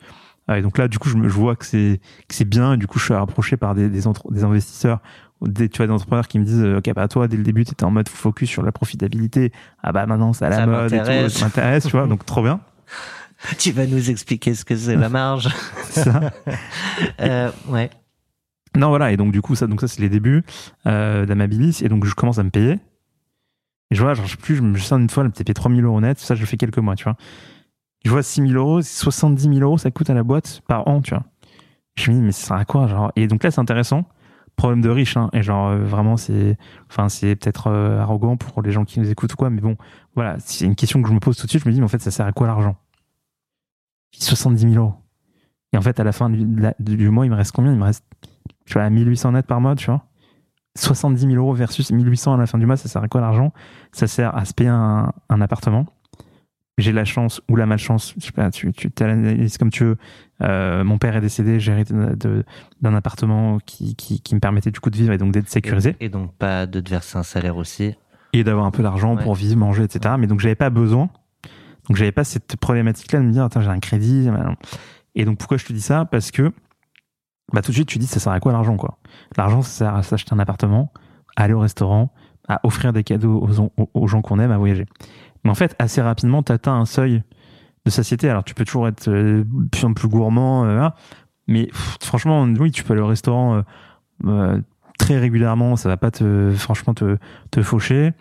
Euh, 0.50 0.56
et 0.56 0.62
donc 0.62 0.78
là, 0.78 0.88
du 0.88 0.98
coup, 1.00 1.10
je, 1.10 1.18
me, 1.18 1.30
je 1.30 1.34
vois 1.34 1.56
que 1.56 1.66
c'est 1.66 2.00
que 2.28 2.36
c'est 2.36 2.46
bien. 2.46 2.74
Et 2.74 2.78
du 2.78 2.88
coup, 2.88 3.00
je 3.00 3.06
suis 3.06 3.14
rapproché 3.14 3.58
par 3.58 3.76
des, 3.76 3.90
des, 3.90 4.08
entre- 4.08 4.32
des 4.32 4.44
investisseurs, 4.44 5.00
des, 5.42 5.70
tu 5.70 5.78
vois, 5.78 5.88
des 5.88 5.94
entrepreneurs 5.94 6.28
qui 6.28 6.40
me 6.40 6.46
disent, 6.46 6.64
euh, 6.64 6.78
ok, 6.80 6.94
bah, 6.94 7.08
toi, 7.08 7.28
dès 7.28 7.38
le 7.38 7.44
début, 7.44 7.64
tu 7.66 7.72
étais 7.72 7.84
en 7.84 7.92
mode 7.92 8.10
focus 8.10 8.50
sur 8.50 8.64
la 8.64 8.72
profitabilité. 8.72 9.52
Ah, 9.84 9.92
bah, 9.92 10.06
maintenant, 10.06 10.34
c'est 10.34 10.46
à 10.46 10.50
la 10.50 10.56
Ça 10.58 10.66
mode 10.66 10.94
et 10.94 11.00
tout. 11.00 11.30
Ça 11.30 11.46
m'intéresse, 11.46 11.86
tu 11.86 11.92
vois. 11.92 12.08
Donc, 12.08 12.26
trop 12.26 12.42
bien. 12.44 12.60
tu 13.58 13.72
vas 13.72 13.86
nous 13.88 14.10
expliquer 14.10 14.54
ce 14.56 14.66
que 14.66 14.76
c'est 14.76 14.96
la 14.96 15.10
marge. 15.10 15.50
C'est 15.84 16.04
ça. 16.04 16.32
euh, 17.22 17.52
ouais. 17.68 17.90
Non, 18.76 18.90
voilà. 18.90 19.12
Et 19.12 19.18
donc, 19.18 19.32
du 19.32 19.42
coup, 19.42 19.56
ça, 19.56 19.68
donc 19.68 19.82
ça, 19.82 19.88
c'est 19.88 20.02
les 20.02 20.10
débuts, 20.10 20.44
euh, 20.88 21.26
d'Amabilis. 21.26 21.82
Et 21.84 21.90
donc, 21.90 22.06
je 22.06 22.14
commence 22.16 22.40
à 22.40 22.44
me 22.44 22.50
payer. 22.50 22.80
Et 23.90 23.96
je 23.96 24.02
vois, 24.02 24.14
genre, 24.14 24.26
je 24.26 24.32
sais 24.32 24.38
plus, 24.38 24.56
je 24.56 24.62
me 24.62 24.78
sens 24.78 25.00
une 25.00 25.10
fois, 25.10 25.24
le 25.24 25.32
TP 25.32 25.54
3000 25.54 25.84
euros 25.84 26.00
net. 26.00 26.18
Ça, 26.20 26.36
je 26.36 26.40
le 26.40 26.46
fais 26.46 26.56
quelques 26.56 26.78
mois, 26.78 26.96
tu 26.96 27.04
vois. 27.04 27.18
Je 28.04 28.10
vois 28.10 28.24
6 28.24 28.48
000 28.48 28.54
euros, 28.54 28.82
70 28.82 29.44
000 29.44 29.60
euros, 29.60 29.78
ça 29.78 29.92
coûte 29.92 30.10
à 30.10 30.14
la 30.14 30.24
boîte 30.24 30.62
par 30.68 30.88
an, 30.88 31.02
tu 31.02 31.12
vois. 31.14 31.24
Je 31.96 32.10
me 32.12 32.16
dis, 32.16 32.22
mais 32.22 32.32
ça 32.32 32.48
sert 32.48 32.58
à 32.58 32.66
quoi 32.66 32.88
genre? 32.88 33.12
Et 33.16 33.28
donc 33.28 33.44
là, 33.44 33.52
c'est 33.52 33.60
intéressant. 33.60 34.06
Problème 34.56 34.82
de 34.82 34.90
riche, 34.90 35.18
hein. 35.18 35.30
Et 35.34 35.44
genre, 35.44 35.70
euh, 35.70 35.84
vraiment, 35.84 36.18
c'est 36.18 36.58
enfin, 36.90 37.10
c'est 37.10 37.36
peut-être 37.36 37.68
euh, 37.68 38.00
arrogant 38.00 38.38
pour 38.38 38.62
les 38.62 38.72
gens 38.72 38.86
qui 38.86 39.00
nous 39.00 39.10
écoutent 39.10 39.34
ou 39.34 39.36
quoi, 39.36 39.50
mais 39.50 39.62
bon, 39.62 39.78
voilà, 40.16 40.38
c'est 40.40 40.66
une 40.66 40.76
question 40.76 41.02
que 41.02 41.08
je 41.08 41.14
me 41.14 41.20
pose 41.20 41.38
tout 41.38 41.46
de 41.46 41.50
suite. 41.50 41.64
Je 41.64 41.70
me 41.70 41.74
dis, 41.74 41.80
mais 41.80 41.86
en 41.86 41.90
fait, 41.90 42.02
ça 42.02 42.12
sert 42.12 42.26
à 42.26 42.32
quoi 42.32 42.48
l'argent? 42.48 42.76
70 44.12 44.74
000 44.74 44.84
euros. 44.84 44.96
Et 45.74 45.78
en 45.78 45.82
fait, 45.82 46.00
à 46.00 46.04
la 46.04 46.12
fin 46.12 46.30
du, 46.30 46.46
du 46.80 47.10
mois, 47.10 47.26
il 47.26 47.32
me 47.32 47.36
reste 47.36 47.54
combien? 47.54 47.72
Il 47.72 47.78
me 47.78 47.86
reste, 47.86 48.04
tu 48.66 48.74
vois, 48.74 48.90
1800 48.90 49.32
net 49.34 49.48
par 49.48 49.62
mois, 49.62 49.76
tu 49.76 49.86
vois 49.86 50.04
70 50.78 51.28
000 51.28 51.34
euros 51.34 51.54
versus 51.54 51.92
1800 51.92 52.36
à 52.36 52.38
la 52.38 52.48
fin 52.48 52.58
du 52.58 52.66
mois, 52.66 52.78
ça 52.78 52.88
sert 52.88 53.04
à 53.04 53.08
quoi 53.08 53.22
l'argent? 53.22 53.52
Ça 53.92 54.08
sert 54.08 54.36
à 54.36 54.46
se 54.46 54.54
payer 54.54 54.70
un, 54.70 55.12
un 55.30 55.42
appartement. 55.42 55.86
J'ai 56.82 56.92
la 56.92 57.06
chance 57.06 57.42
ou 57.50 57.56
la 57.56 57.66
malchance, 57.66 58.14
je 58.18 58.26
sais 58.26 58.32
pas, 58.32 58.50
tu, 58.50 58.72
tu 58.74 58.90
t'analyses 58.90 59.58
comme 59.58 59.70
tu 59.70 59.84
veux. 59.84 59.98
Euh, 60.42 60.84
mon 60.84 60.98
père 60.98 61.16
est 61.16 61.22
décédé, 61.22 61.60
j'ai 61.60 61.72
hérité 61.72 61.94
d'un 62.82 62.96
appartement 62.96 63.60
qui, 63.60 63.96
qui, 63.96 64.20
qui, 64.22 64.36
me 64.36 64.40
permettait 64.40 64.72
du 64.72 64.80
coup 64.80 64.90
de 64.90 64.98
vivre 64.98 65.14
et 65.14 65.18
donc 65.18 65.32
d'être 65.32 65.50
sécurisé. 65.50 65.96
Et, 66.00 66.10
donc 66.10 66.34
pas 66.34 66.66
de 66.66 66.80
te 66.80 66.90
verser 66.90 67.18
un 67.18 67.24
salaire 67.24 67.58
aussi. 67.58 67.94
Et 68.34 68.44
d'avoir 68.44 68.66
un 68.66 68.72
peu 68.72 68.82
d'argent 68.82 69.16
pour 69.16 69.36
vivre, 69.36 69.58
manger, 69.58 69.84
etc. 69.84 70.16
Mais 70.18 70.28
donc 70.28 70.40
j'avais 70.40 70.56
pas 70.56 70.70
besoin. 70.70 71.10
Donc 71.88 71.98
j'avais 71.98 72.12
pas 72.12 72.24
cette 72.24 72.56
problématique-là 72.56 73.20
de 73.20 73.26
me 73.26 73.32
dire, 73.32 73.44
attends, 73.44 73.62
j'ai 73.62 73.70
un 73.70 73.80
crédit. 73.80 74.30
Et 75.16 75.26
donc 75.26 75.38
pourquoi 75.38 75.58
je 75.58 75.66
te 75.66 75.74
dis 75.74 75.82
ça? 75.82 76.06
Parce 76.06 76.32
que 76.32 76.52
bah 77.54 77.62
tout 77.62 77.72
de 77.72 77.76
suite 77.76 77.90
tu 77.90 78.00
dis 78.00 78.08
ça 78.08 78.20
sert 78.20 78.32
à 78.32 78.40
quoi 78.40 78.54
l'argent 78.54 78.78
quoi? 78.78 78.98
L'argent 79.38 79.62
ça 79.62 79.70
sert 79.70 79.96
à 79.96 80.04
s'acheter 80.04 80.34
un 80.34 80.40
appartement, 80.40 80.92
à 81.36 81.44
aller 81.44 81.54
au 81.54 81.60
restaurant, 81.60 82.14
à 82.48 82.62
offrir 82.64 82.94
des 82.94 83.04
cadeaux 83.04 83.46
aux, 83.46 83.88
aux 83.94 84.08
gens 84.08 84.22
qu'on 84.22 84.40
aime, 84.40 84.52
à 84.52 84.58
voyager. 84.58 84.86
Mais 85.44 85.50
en 85.52 85.56
fait 85.56 85.76
assez 85.80 86.02
rapidement 86.02 86.44
tu 86.44 86.52
atteins 86.52 86.74
un 86.76 86.86
seuil 86.86 87.24
de 87.86 87.90
satiété. 87.90 88.30
Alors 88.30 88.44
tu 88.44 88.54
peux 88.54 88.66
toujours 88.66 88.88
être 88.88 89.10
euh, 89.10 89.44
plus 89.72 89.86
en 89.86 89.94
plus 89.94 90.08
gourmand, 90.08 90.66
euh, 90.66 90.88
mais 91.48 91.70
franchement 92.00 92.44
oui 92.44 92.72
tu 92.72 92.84
peux 92.84 92.94
aller 92.94 93.02
au 93.02 93.08
restaurant 93.08 93.56
euh, 93.56 93.62
euh, 94.28 94.62
très 95.00 95.18
régulièrement, 95.18 95.76
ça 95.76 95.90
va 95.90 95.98
pas 95.98 96.12
te 96.12 96.52
franchement 96.56 96.94
te 96.94 97.18
te 97.50 97.64
faucher. 97.64 98.12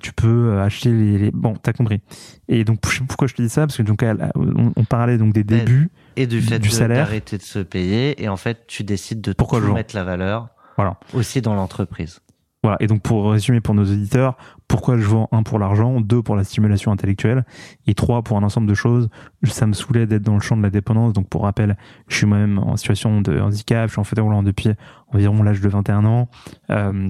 tu 0.00 0.12
peux 0.12 0.58
acheter 0.58 0.90
les, 0.90 1.16
les... 1.18 1.30
bon 1.30 1.54
t'as 1.54 1.72
compris. 1.72 2.00
Et 2.48 2.64
donc 2.64 2.80
pourquoi 3.06 3.28
je 3.28 3.34
te 3.34 3.42
dis 3.42 3.48
ça? 3.48 3.68
Parce 3.68 3.76
que 3.76 3.84
donc 3.84 4.02
on, 4.34 4.72
on 4.74 4.84
parlait 4.84 5.16
donc 5.16 5.32
des 5.32 5.44
débuts 5.44 5.90
et 6.16 6.26
du 6.26 6.42
fait 6.42 6.58
du 6.58 6.70
de 6.70 6.72
salaire. 6.74 7.04
d'arrêter 7.04 7.38
de 7.38 7.42
se 7.42 7.60
payer 7.60 8.20
et 8.20 8.28
en 8.28 8.36
fait 8.36 8.66
tu 8.66 8.82
décides 8.82 9.20
de 9.20 9.32
Pourquoi 9.32 9.60
tout 9.60 9.72
mettre 9.72 9.94
la 9.94 10.02
valeur 10.02 10.48
voilà. 10.76 10.98
aussi 11.14 11.40
dans 11.40 11.54
l'entreprise. 11.54 12.20
Voilà. 12.68 12.76
Et 12.82 12.86
donc 12.86 13.00
pour 13.00 13.32
résumer 13.32 13.62
pour 13.62 13.74
nos 13.74 13.84
auditeurs, 13.84 14.36
pourquoi 14.66 14.98
je 14.98 15.06
vends 15.06 15.26
un 15.32 15.42
pour 15.42 15.58
l'argent, 15.58 16.02
deux 16.02 16.22
pour 16.22 16.36
la 16.36 16.44
stimulation 16.44 16.92
intellectuelle 16.92 17.46
et 17.86 17.94
trois 17.94 18.20
pour 18.20 18.36
un 18.36 18.42
ensemble 18.42 18.66
de 18.66 18.74
choses. 18.74 19.08
Ça 19.44 19.66
me 19.66 19.72
saoulait 19.72 20.06
d'être 20.06 20.22
dans 20.22 20.34
le 20.34 20.40
champ 20.40 20.54
de 20.54 20.62
la 20.62 20.68
dépendance. 20.68 21.14
Donc 21.14 21.30
pour 21.30 21.44
rappel, 21.44 21.78
je 22.08 22.16
suis 22.16 22.26
moi-même 22.26 22.58
en 22.58 22.76
situation 22.76 23.22
de 23.22 23.40
handicap, 23.40 23.88
je 23.88 23.92
suis 23.92 24.00
en 24.00 24.04
fauteuil 24.04 24.22
roulant 24.22 24.42
depuis 24.42 24.68
environ 25.14 25.42
l'âge 25.42 25.62
de 25.62 25.68
21 25.70 26.04
ans. 26.04 26.28
Euh, 26.68 27.08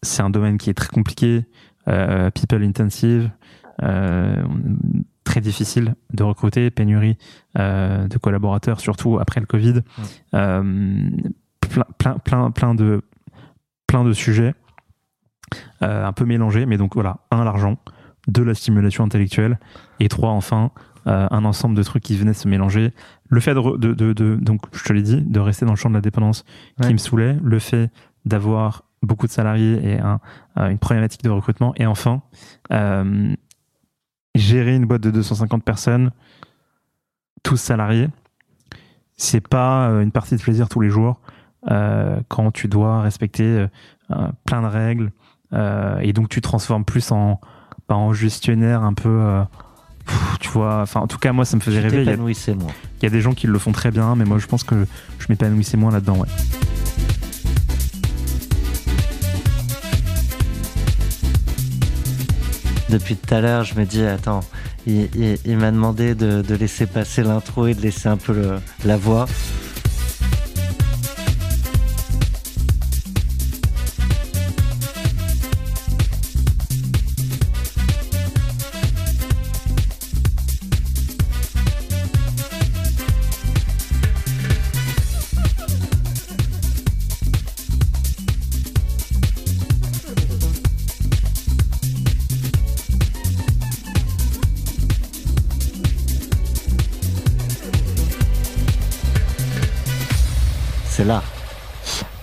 c'est 0.00 0.22
un 0.22 0.30
domaine 0.30 0.56
qui 0.56 0.70
est 0.70 0.74
très 0.74 0.88
compliqué, 0.88 1.44
euh, 1.86 2.30
people 2.30 2.64
intensive. 2.64 3.30
Euh, 3.82 4.42
très 5.24 5.42
difficile 5.42 5.94
de 6.14 6.22
recruter, 6.22 6.70
pénurie 6.70 7.18
de 7.54 8.18
collaborateurs, 8.18 8.80
surtout 8.80 9.18
après 9.18 9.40
le 9.40 9.46
Covid. 9.46 9.82
Euh, 10.32 11.10
plein, 11.60 11.84
plein, 11.98 12.18
plein, 12.18 12.50
plein 12.50 12.74
de, 12.74 13.02
plein 13.88 14.04
de 14.04 14.12
sujets, 14.12 14.54
euh, 15.82 16.06
un 16.06 16.12
peu 16.12 16.24
mélangés, 16.24 16.64
mais 16.66 16.76
donc 16.76 16.94
voilà, 16.94 17.18
un, 17.32 17.42
l'argent, 17.42 17.78
deux, 18.28 18.44
la 18.44 18.54
stimulation 18.54 19.02
intellectuelle, 19.02 19.58
et 19.98 20.08
trois, 20.08 20.30
enfin, 20.30 20.70
un 21.06 21.46
ensemble 21.46 21.74
de 21.74 21.82
trucs 21.82 22.02
qui 22.02 22.16
venaient 22.18 22.34
se 22.34 22.46
mélanger. 22.46 22.92
Le 23.28 23.40
fait 23.40 23.54
de, 23.54 23.76
de, 23.78 24.12
de, 24.12 24.36
donc 24.36 24.60
je 24.72 24.84
te 24.84 24.92
l'ai 24.92 25.00
dit, 25.00 25.22
de 25.22 25.40
rester 25.40 25.64
dans 25.64 25.72
le 25.72 25.76
champ 25.78 25.88
de 25.88 25.94
la 25.94 26.02
dépendance 26.02 26.44
qui 26.82 26.92
me 26.92 26.98
saoulait, 26.98 27.38
le 27.42 27.58
fait 27.58 27.90
d'avoir 28.26 28.84
beaucoup 29.02 29.26
de 29.26 29.32
salariés 29.32 29.80
et 29.82 29.98
un, 30.00 30.20
une 30.56 30.78
problématique 30.78 31.22
de 31.22 31.30
recrutement, 31.30 31.72
et 31.76 31.86
enfin, 31.86 32.22
euh, 32.72 33.34
gérer 34.34 34.76
une 34.76 34.86
boîte 34.86 35.02
de 35.02 35.10
250 35.10 35.64
personnes, 35.64 36.10
tous 37.42 37.56
salariés, 37.56 38.08
c'est 39.16 39.46
pas 39.46 39.90
euh, 39.90 40.02
une 40.02 40.12
partie 40.12 40.36
de 40.36 40.40
plaisir 40.40 40.68
tous 40.68 40.80
les 40.80 40.90
jours 40.90 41.20
euh, 41.26 41.27
quand 41.66 42.50
tu 42.52 42.68
dois 42.68 43.02
respecter 43.02 43.66
euh, 44.10 44.28
plein 44.44 44.62
de 44.62 44.66
règles 44.66 45.12
et 46.00 46.12
donc 46.12 46.28
tu 46.28 46.40
transformes 46.40 46.84
plus 46.84 47.10
en, 47.10 47.40
bah, 47.88 47.96
en 47.96 48.12
gestionnaire 48.12 48.82
un 48.82 48.94
peu. 48.94 49.42
tu 50.40 50.48
vois, 50.50 50.80
enfin 50.82 51.00
en 51.00 51.06
tout 51.06 51.18
cas 51.18 51.32
moi 51.32 51.44
ça 51.44 51.56
me 51.56 51.62
faisait 51.62 51.80
rêver. 51.80 52.02
Il 52.02 52.06
y, 52.06 52.10
a, 52.10 52.14
il 52.14 53.02
y 53.02 53.06
a 53.06 53.10
des 53.10 53.20
gens 53.20 53.32
qui 53.32 53.46
le 53.46 53.58
font 53.58 53.72
très 53.72 53.90
bien, 53.90 54.14
mais 54.14 54.24
moi 54.24 54.38
je 54.38 54.46
pense 54.46 54.62
que 54.62 54.86
je 55.18 55.26
m'épanouissais 55.28 55.76
moins 55.76 55.90
là-dedans. 55.90 56.18
Ouais. 56.18 56.28
depuis 62.88 63.16
tout 63.16 63.34
à 63.34 63.40
l'heure, 63.40 63.64
je 63.64 63.74
me 63.74 63.84
dis, 63.84 64.02
attends, 64.02 64.40
il, 64.86 65.58
m'a 65.58 65.70
demandé 65.70 66.14
de, 66.14 66.54
laisser 66.54 66.86
passer 66.86 67.22
l'intro 67.22 67.66
et 67.66 67.74
de 67.74 67.80
laisser 67.80 68.08
un 68.08 68.16
peu 68.16 68.58
la 68.84 68.96
voix. 68.96 69.26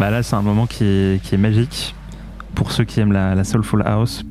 Bah 0.06 0.12
là, 0.12 0.22
c'est 0.22 0.36
un 0.36 0.44
moment 0.44 0.68
qui 0.68 0.84
est, 0.84 1.38
magique 1.38 1.96
pour 2.54 2.72
ceux 2.72 2.84
qui 2.84 3.00
aiment 3.00 3.12
la, 3.12 3.34
la 3.34 3.44
Soulful 3.44 3.82
House. 3.84 4.24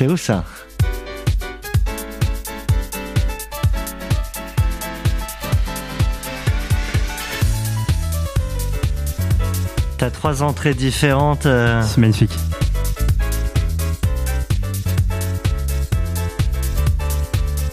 C'est 0.00 0.06
où 0.06 0.16
ça 0.16 0.44
T'as 9.98 10.08
trois 10.08 10.42
entrées 10.42 10.72
différentes. 10.72 11.44
Euh. 11.44 11.82
C'est 11.82 11.98
magnifique. 11.98 12.32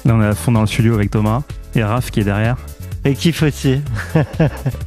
Là, 0.03 0.13
on 0.13 0.21
est 0.21 0.25
à 0.25 0.35
fond 0.35 0.51
dans 0.51 0.59
le 0.59 0.67
studio 0.67 0.95
avec 0.95 1.09
Thomas 1.11 1.43
et 1.75 1.83
Raph 1.85 2.11
qui 2.11 2.19
est 2.19 2.25
derrière. 2.25 2.57
Et 3.05 3.15
qui 3.15 3.33
aussi. 3.41 3.79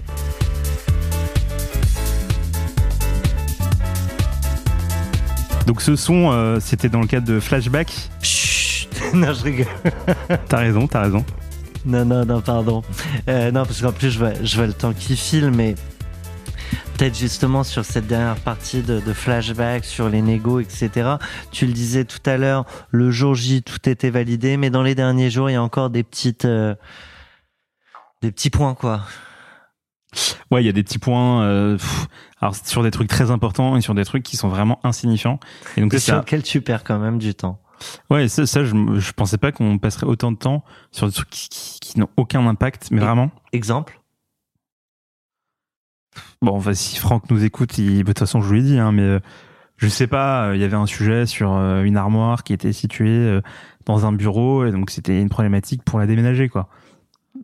Donc 5.70 5.82
ce 5.82 5.94
son, 5.94 6.32
euh, 6.32 6.58
c'était 6.58 6.88
dans 6.88 7.00
le 7.00 7.06
cadre 7.06 7.28
de 7.28 7.38
Flashback. 7.38 7.92
Chut 8.22 8.88
Non, 9.14 9.32
je 9.32 9.44
rigole. 9.44 9.66
t'as 10.48 10.56
raison, 10.56 10.88
t'as 10.88 11.02
raison. 11.02 11.24
Non, 11.86 12.04
non, 12.04 12.24
non, 12.24 12.40
pardon. 12.40 12.82
Euh, 13.28 13.52
non, 13.52 13.64
parce 13.64 13.80
qu'en 13.80 13.92
plus, 13.92 14.10
je 14.10 14.18
vois, 14.18 14.32
je 14.42 14.56
vois 14.56 14.66
le 14.66 14.72
temps 14.72 14.92
qui 14.92 15.14
file, 15.14 15.52
mais 15.52 15.76
peut-être 16.96 17.16
justement 17.16 17.62
sur 17.62 17.84
cette 17.84 18.08
dernière 18.08 18.34
partie 18.34 18.82
de, 18.82 19.00
flashback, 19.12 19.84
sur 19.84 20.08
les 20.08 20.22
négos, 20.22 20.58
etc. 20.58 20.90
Tu 21.52 21.66
le 21.66 21.72
disais 21.72 22.04
tout 22.04 22.18
à 22.26 22.36
l'heure, 22.36 22.66
le 22.90 23.12
jour 23.12 23.36
J, 23.36 23.62
tout 23.62 23.88
était 23.88 24.10
validé, 24.10 24.56
mais 24.56 24.70
dans 24.70 24.82
les 24.82 24.96
derniers 24.96 25.30
jours, 25.30 25.50
il 25.50 25.52
y 25.52 25.56
a 25.56 25.62
encore 25.62 25.88
des 25.88 26.02
petites, 26.02 26.46
euh, 26.46 26.74
des 28.22 28.32
petits 28.32 28.50
points, 28.50 28.74
quoi. 28.74 29.02
Ouais, 30.50 30.62
il 30.62 30.66
y 30.66 30.68
a 30.68 30.72
des 30.72 30.82
petits 30.82 30.98
points. 30.98 31.42
Euh, 31.42 31.78
alors 32.40 32.54
sur 32.54 32.82
des 32.82 32.90
trucs 32.90 33.08
très 33.08 33.30
importants 33.30 33.76
et 33.76 33.80
sur 33.80 33.94
des 33.94 34.04
trucs 34.04 34.22
qui 34.22 34.36
sont 34.36 34.48
vraiment 34.48 34.80
insignifiants. 34.82 35.38
Et 35.76 35.80
donc 35.80 35.94
sur 35.94 36.16
lequel 36.16 36.42
tu 36.42 36.60
perds 36.60 36.84
quand 36.84 36.98
même 36.98 37.18
du 37.18 37.34
temps? 37.34 37.60
Ouais, 38.10 38.28
ça, 38.28 38.46
ça 38.46 38.64
je, 38.64 38.74
je 38.96 39.12
pensais 39.12 39.38
pas 39.38 39.52
qu'on 39.52 39.78
passerait 39.78 40.06
autant 40.06 40.32
de 40.32 40.36
temps 40.36 40.64
sur 40.90 41.06
des 41.06 41.12
trucs 41.12 41.30
qui, 41.30 41.48
qui, 41.80 41.98
n'ont 41.98 42.10
aucun 42.16 42.46
impact, 42.46 42.88
mais 42.90 43.00
vraiment. 43.00 43.30
Exemple? 43.52 44.00
bon, 46.42 46.52
enfin, 46.52 46.74
si 46.74 46.96
Franck 46.98 47.30
nous 47.30 47.44
écoute, 47.44 47.78
il, 47.78 47.98
de 47.98 48.02
toute 48.04 48.18
façon, 48.18 48.40
je 48.40 48.52
lui 48.52 48.60
ai 48.60 48.62
dit, 48.62 48.78
hein, 48.78 48.92
mais 48.92 49.02
euh, 49.02 49.20
je 49.76 49.88
sais 49.88 50.06
pas, 50.06 50.48
euh, 50.48 50.56
il 50.56 50.60
y 50.60 50.64
avait 50.64 50.76
un 50.76 50.86
sujet 50.86 51.26
sur 51.26 51.52
euh, 51.54 51.82
une 51.82 51.96
armoire 51.96 52.44
qui 52.44 52.52
était 52.52 52.72
située 52.72 53.40
dans 53.86 54.06
un 54.06 54.12
bureau, 54.12 54.64
et 54.64 54.72
donc 54.72 54.90
c'était 54.90 55.20
une 55.20 55.28
problématique 55.28 55.82
pour 55.84 55.98
la 55.98 56.06
déménager, 56.06 56.48
quoi. 56.48 56.68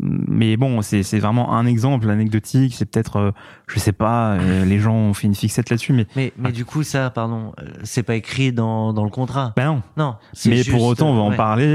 Mais 0.01 0.57
bon, 0.57 0.82
c'est 0.82 1.18
vraiment 1.18 1.55
un 1.55 1.64
exemple 1.64 2.11
anecdotique. 2.11 2.74
C'est 2.74 2.84
peut-être, 2.91 3.16
euh, 3.16 3.30
je 3.68 3.78
sais 3.78 3.93
pas, 3.93 4.32
euh, 4.32 4.64
les 4.66 4.78
gens 4.78 4.95
ont 4.95 5.14
fait 5.14 5.26
une 5.28 5.34
fixette 5.34 5.70
là-dessus, 5.70 5.93
mais 5.93 6.07
Mais, 6.16 6.32
mais 6.37 6.53
du 6.53 6.64
coup, 6.64 6.82
ça, 6.82 7.09
pardon, 7.11 7.53
euh, 7.61 7.68
c'est 7.84 8.03
pas 8.03 8.16
écrit 8.16 8.53
dans, 8.53 8.93
dans 8.93 9.05
le 9.05 9.11
contrat. 9.11 9.53
ben 9.57 9.66
non. 9.66 9.82
Non. 9.97 10.16
Mais 10.47 10.57
juste, 10.57 10.72
pour 10.72 10.82
autant, 10.84 11.11
on 11.11 11.14
va 11.14 11.22
en 11.22 11.37
parler, 11.37 11.66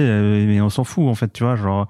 mais 0.46 0.60
on 0.62 0.70
s'en 0.70 0.84
fout 0.84 1.08
en 1.08 1.16
fait, 1.16 1.32
tu 1.32 1.44
vois. 1.44 1.56
Genre, 1.56 1.88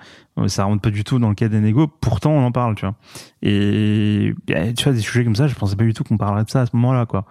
ça 0.47 0.63
rentre 0.65 0.81
pas 0.81 0.91
du 0.91 1.03
tout 1.03 1.19
dans 1.19 1.29
le 1.29 1.35
cadre 1.35 1.51
des 1.53 1.59
négos. 1.59 1.87
Pourtant, 1.87 2.31
on 2.31 2.45
en 2.45 2.51
parle, 2.51 2.75
tu 2.75 2.85
vois. 2.85 2.95
Et 3.41 4.33
tu 4.47 4.83
vois, 4.83 4.93
des 4.93 4.99
sujets 5.01 5.23
comme 5.23 5.35
ça, 5.35 5.47
je 5.47 5.55
pensais 5.55 5.75
pas 5.75 5.83
du 5.83 5.93
tout 5.93 6.03
qu'on 6.03 6.17
parlerait 6.17 6.45
de 6.45 6.49
ça 6.49 6.61
à 6.61 6.65
ce 6.65 6.75
moment-là, 6.75 7.05
quoi. 7.07 7.25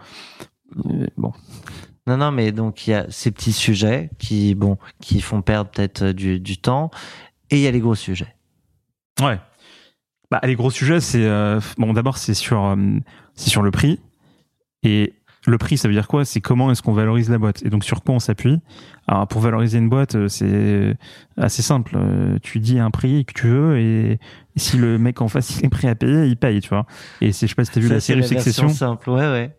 Bon, 1.16 1.32
Non, 2.06 2.16
non, 2.16 2.32
mais 2.32 2.52
donc 2.52 2.86
il 2.86 2.90
y 2.90 2.94
a 2.94 3.06
ces 3.08 3.30
petits 3.30 3.52
sujets 3.52 4.10
qui, 4.18 4.54
bon, 4.54 4.78
qui 5.00 5.20
font 5.20 5.42
perdre 5.42 5.70
peut-être 5.70 6.06
du, 6.12 6.38
du 6.40 6.58
temps, 6.58 6.90
et 7.50 7.56
il 7.56 7.62
y 7.62 7.66
a 7.66 7.70
les 7.70 7.80
gros 7.80 7.94
sujets. 7.94 8.34
Ouais. 9.20 9.38
Bah, 10.30 10.40
les 10.44 10.54
gros 10.54 10.70
sujets, 10.70 11.00
c'est 11.00 11.24
euh, 11.24 11.60
bon. 11.78 11.92
D'abord, 11.92 12.16
c'est 12.18 12.34
sur, 12.34 12.64
euh, 12.64 12.76
c'est 13.34 13.50
sur 13.50 13.62
le 13.62 13.70
prix. 13.70 13.98
Et 14.82 15.14
le 15.46 15.58
prix, 15.58 15.76
ça 15.76 15.88
veut 15.88 15.94
dire 15.94 16.06
quoi? 16.06 16.24
C'est 16.24 16.40
comment 16.40 16.70
est-ce 16.70 16.82
qu'on 16.82 16.92
valorise 16.92 17.28
la 17.30 17.38
boîte? 17.38 17.62
Et 17.64 17.70
donc, 17.70 17.82
sur 17.82 18.02
quoi 18.02 18.14
on 18.14 18.18
s'appuie? 18.20 18.60
Alors, 19.08 19.26
pour 19.26 19.40
valoriser 19.40 19.78
une 19.78 19.88
boîte, 19.88 20.14
euh, 20.14 20.28
c'est 20.28 20.96
assez 21.36 21.62
simple. 21.62 21.98
Tu 22.42 22.60
dis 22.60 22.78
un 22.78 22.90
prix 22.90 23.24
que 23.24 23.32
tu 23.32 23.48
veux 23.48 23.78
et 23.78 24.20
si 24.56 24.76
le 24.76 24.98
mec 24.98 25.20
en 25.20 25.28
face 25.28 25.58
il 25.58 25.66
est 25.66 25.68
prêt 25.68 25.88
à 25.88 25.94
payer, 25.94 26.26
il 26.26 26.36
paye, 26.36 26.60
tu 26.60 26.68
vois. 26.68 26.86
Et 27.20 27.32
c'est, 27.32 27.46
je 27.46 27.50
sais 27.50 27.54
pas 27.56 27.64
si 27.64 27.72
t'as 27.72 27.80
vu 27.80 27.88
Ça, 27.88 27.94
la 27.94 28.00
série 28.00 28.20
version 28.20 28.38
Succession. 28.38 28.68
simple, 28.68 29.10
ouais, 29.10 29.26
ouais. 29.28 29.56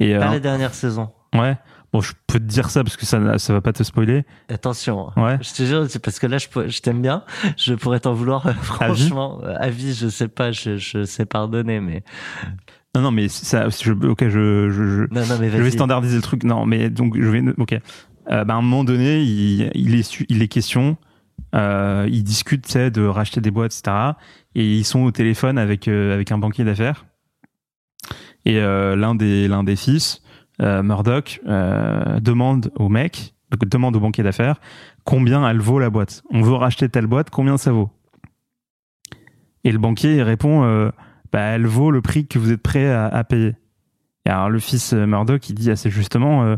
Et 0.00 0.16
Pas 0.16 0.28
euh, 0.28 0.32
la 0.32 0.40
dernière 0.40 0.74
saison. 0.74 1.10
ouais. 1.34 1.56
Bon, 1.92 2.00
je 2.00 2.12
peux 2.28 2.38
te 2.38 2.44
dire 2.44 2.70
ça 2.70 2.84
parce 2.84 2.96
que 2.96 3.04
ça, 3.04 3.38
ça 3.38 3.52
va 3.52 3.60
pas 3.60 3.72
te 3.72 3.82
spoiler. 3.82 4.24
Attention. 4.48 5.10
Ouais. 5.16 5.38
Je 5.42 5.52
te 5.54 5.62
jure, 5.64 5.86
c'est 5.88 5.98
parce 5.98 6.18
que 6.20 6.26
là, 6.28 6.38
je, 6.38 6.46
je 6.68 6.80
t'aime 6.80 7.02
bien. 7.02 7.24
Je 7.56 7.74
pourrais 7.74 7.98
t'en 8.00 8.12
vouloir, 8.14 8.46
euh, 8.46 8.52
franchement. 8.62 9.40
euh, 9.42 9.56
À 9.58 9.70
vie, 9.70 9.92
je 9.94 10.08
sais 10.08 10.28
pas, 10.28 10.52
je, 10.52 10.76
je 10.76 11.04
sais 11.04 11.26
pardonner, 11.26 11.80
mais. 11.80 12.04
Non, 12.94 13.02
non, 13.02 13.10
mais 13.10 13.28
ça, 13.28 13.68
je, 13.68 13.92
ok, 13.92 14.24
je, 14.28 14.70
je, 14.70 14.70
je, 14.70 15.02
Non, 15.12 15.26
non, 15.26 15.38
mais 15.40 15.50
je 15.50 15.56
vais 15.62 15.70
standardiser 15.70 16.16
le 16.16 16.22
truc. 16.22 16.44
Non, 16.44 16.64
mais 16.66 16.90
donc 16.90 17.16
je 17.20 17.28
vais. 17.28 17.42
Ok. 17.58 17.72
Euh, 18.30 18.44
bah, 18.44 18.54
à 18.54 18.56
un 18.58 18.62
moment 18.62 18.84
donné, 18.84 19.22
il, 19.22 19.70
il 19.74 19.94
est, 19.94 20.20
il 20.28 20.42
est 20.42 20.48
question. 20.48 20.96
Euh, 21.54 22.06
ils 22.10 22.22
discutent, 22.22 22.76
de 22.76 23.04
racheter 23.04 23.40
des 23.40 23.50
boîtes, 23.50 23.72
etc. 23.76 23.96
Et 24.54 24.64
ils 24.76 24.84
sont 24.84 25.00
au 25.00 25.10
téléphone 25.10 25.58
avec 25.58 25.88
euh, 25.88 26.14
avec 26.14 26.30
un 26.30 26.38
banquier 26.38 26.62
d'affaires. 26.64 27.06
Et 28.44 28.58
euh, 28.58 28.94
l'un 28.96 29.14
des 29.14 29.48
l'un 29.48 29.64
des 29.64 29.76
fils, 29.76 30.22
euh, 30.22 30.29
Murdoch, 30.60 31.40
euh, 31.46 32.20
demande 32.20 32.70
au 32.76 32.88
mec, 32.88 33.34
demande 33.66 33.96
au 33.96 34.00
banquier 34.00 34.22
d'affaires, 34.22 34.60
combien 35.04 35.48
elle 35.48 35.60
vaut 35.60 35.78
la 35.78 35.90
boîte. 35.90 36.22
On 36.30 36.42
veut 36.42 36.54
racheter 36.54 36.88
telle 36.88 37.06
boîte, 37.06 37.30
combien 37.30 37.56
ça 37.56 37.72
vaut? 37.72 37.90
Et 39.64 39.72
le 39.72 39.78
banquier 39.78 40.16
il 40.16 40.22
répond, 40.22 40.64
euh, 40.64 40.90
bah 41.32 41.40
elle 41.40 41.66
vaut 41.66 41.90
le 41.90 42.00
prix 42.00 42.26
que 42.26 42.38
vous 42.38 42.52
êtes 42.52 42.62
prêt 42.62 42.90
à, 42.90 43.06
à 43.06 43.24
payer. 43.24 43.54
Et 44.26 44.30
alors 44.30 44.50
le 44.50 44.58
fils 44.58 44.92
euh, 44.92 45.06
Murdoch, 45.06 45.48
il 45.48 45.54
dit 45.54 45.70
assez 45.70 45.90
justement, 45.90 46.44
euh, 46.44 46.56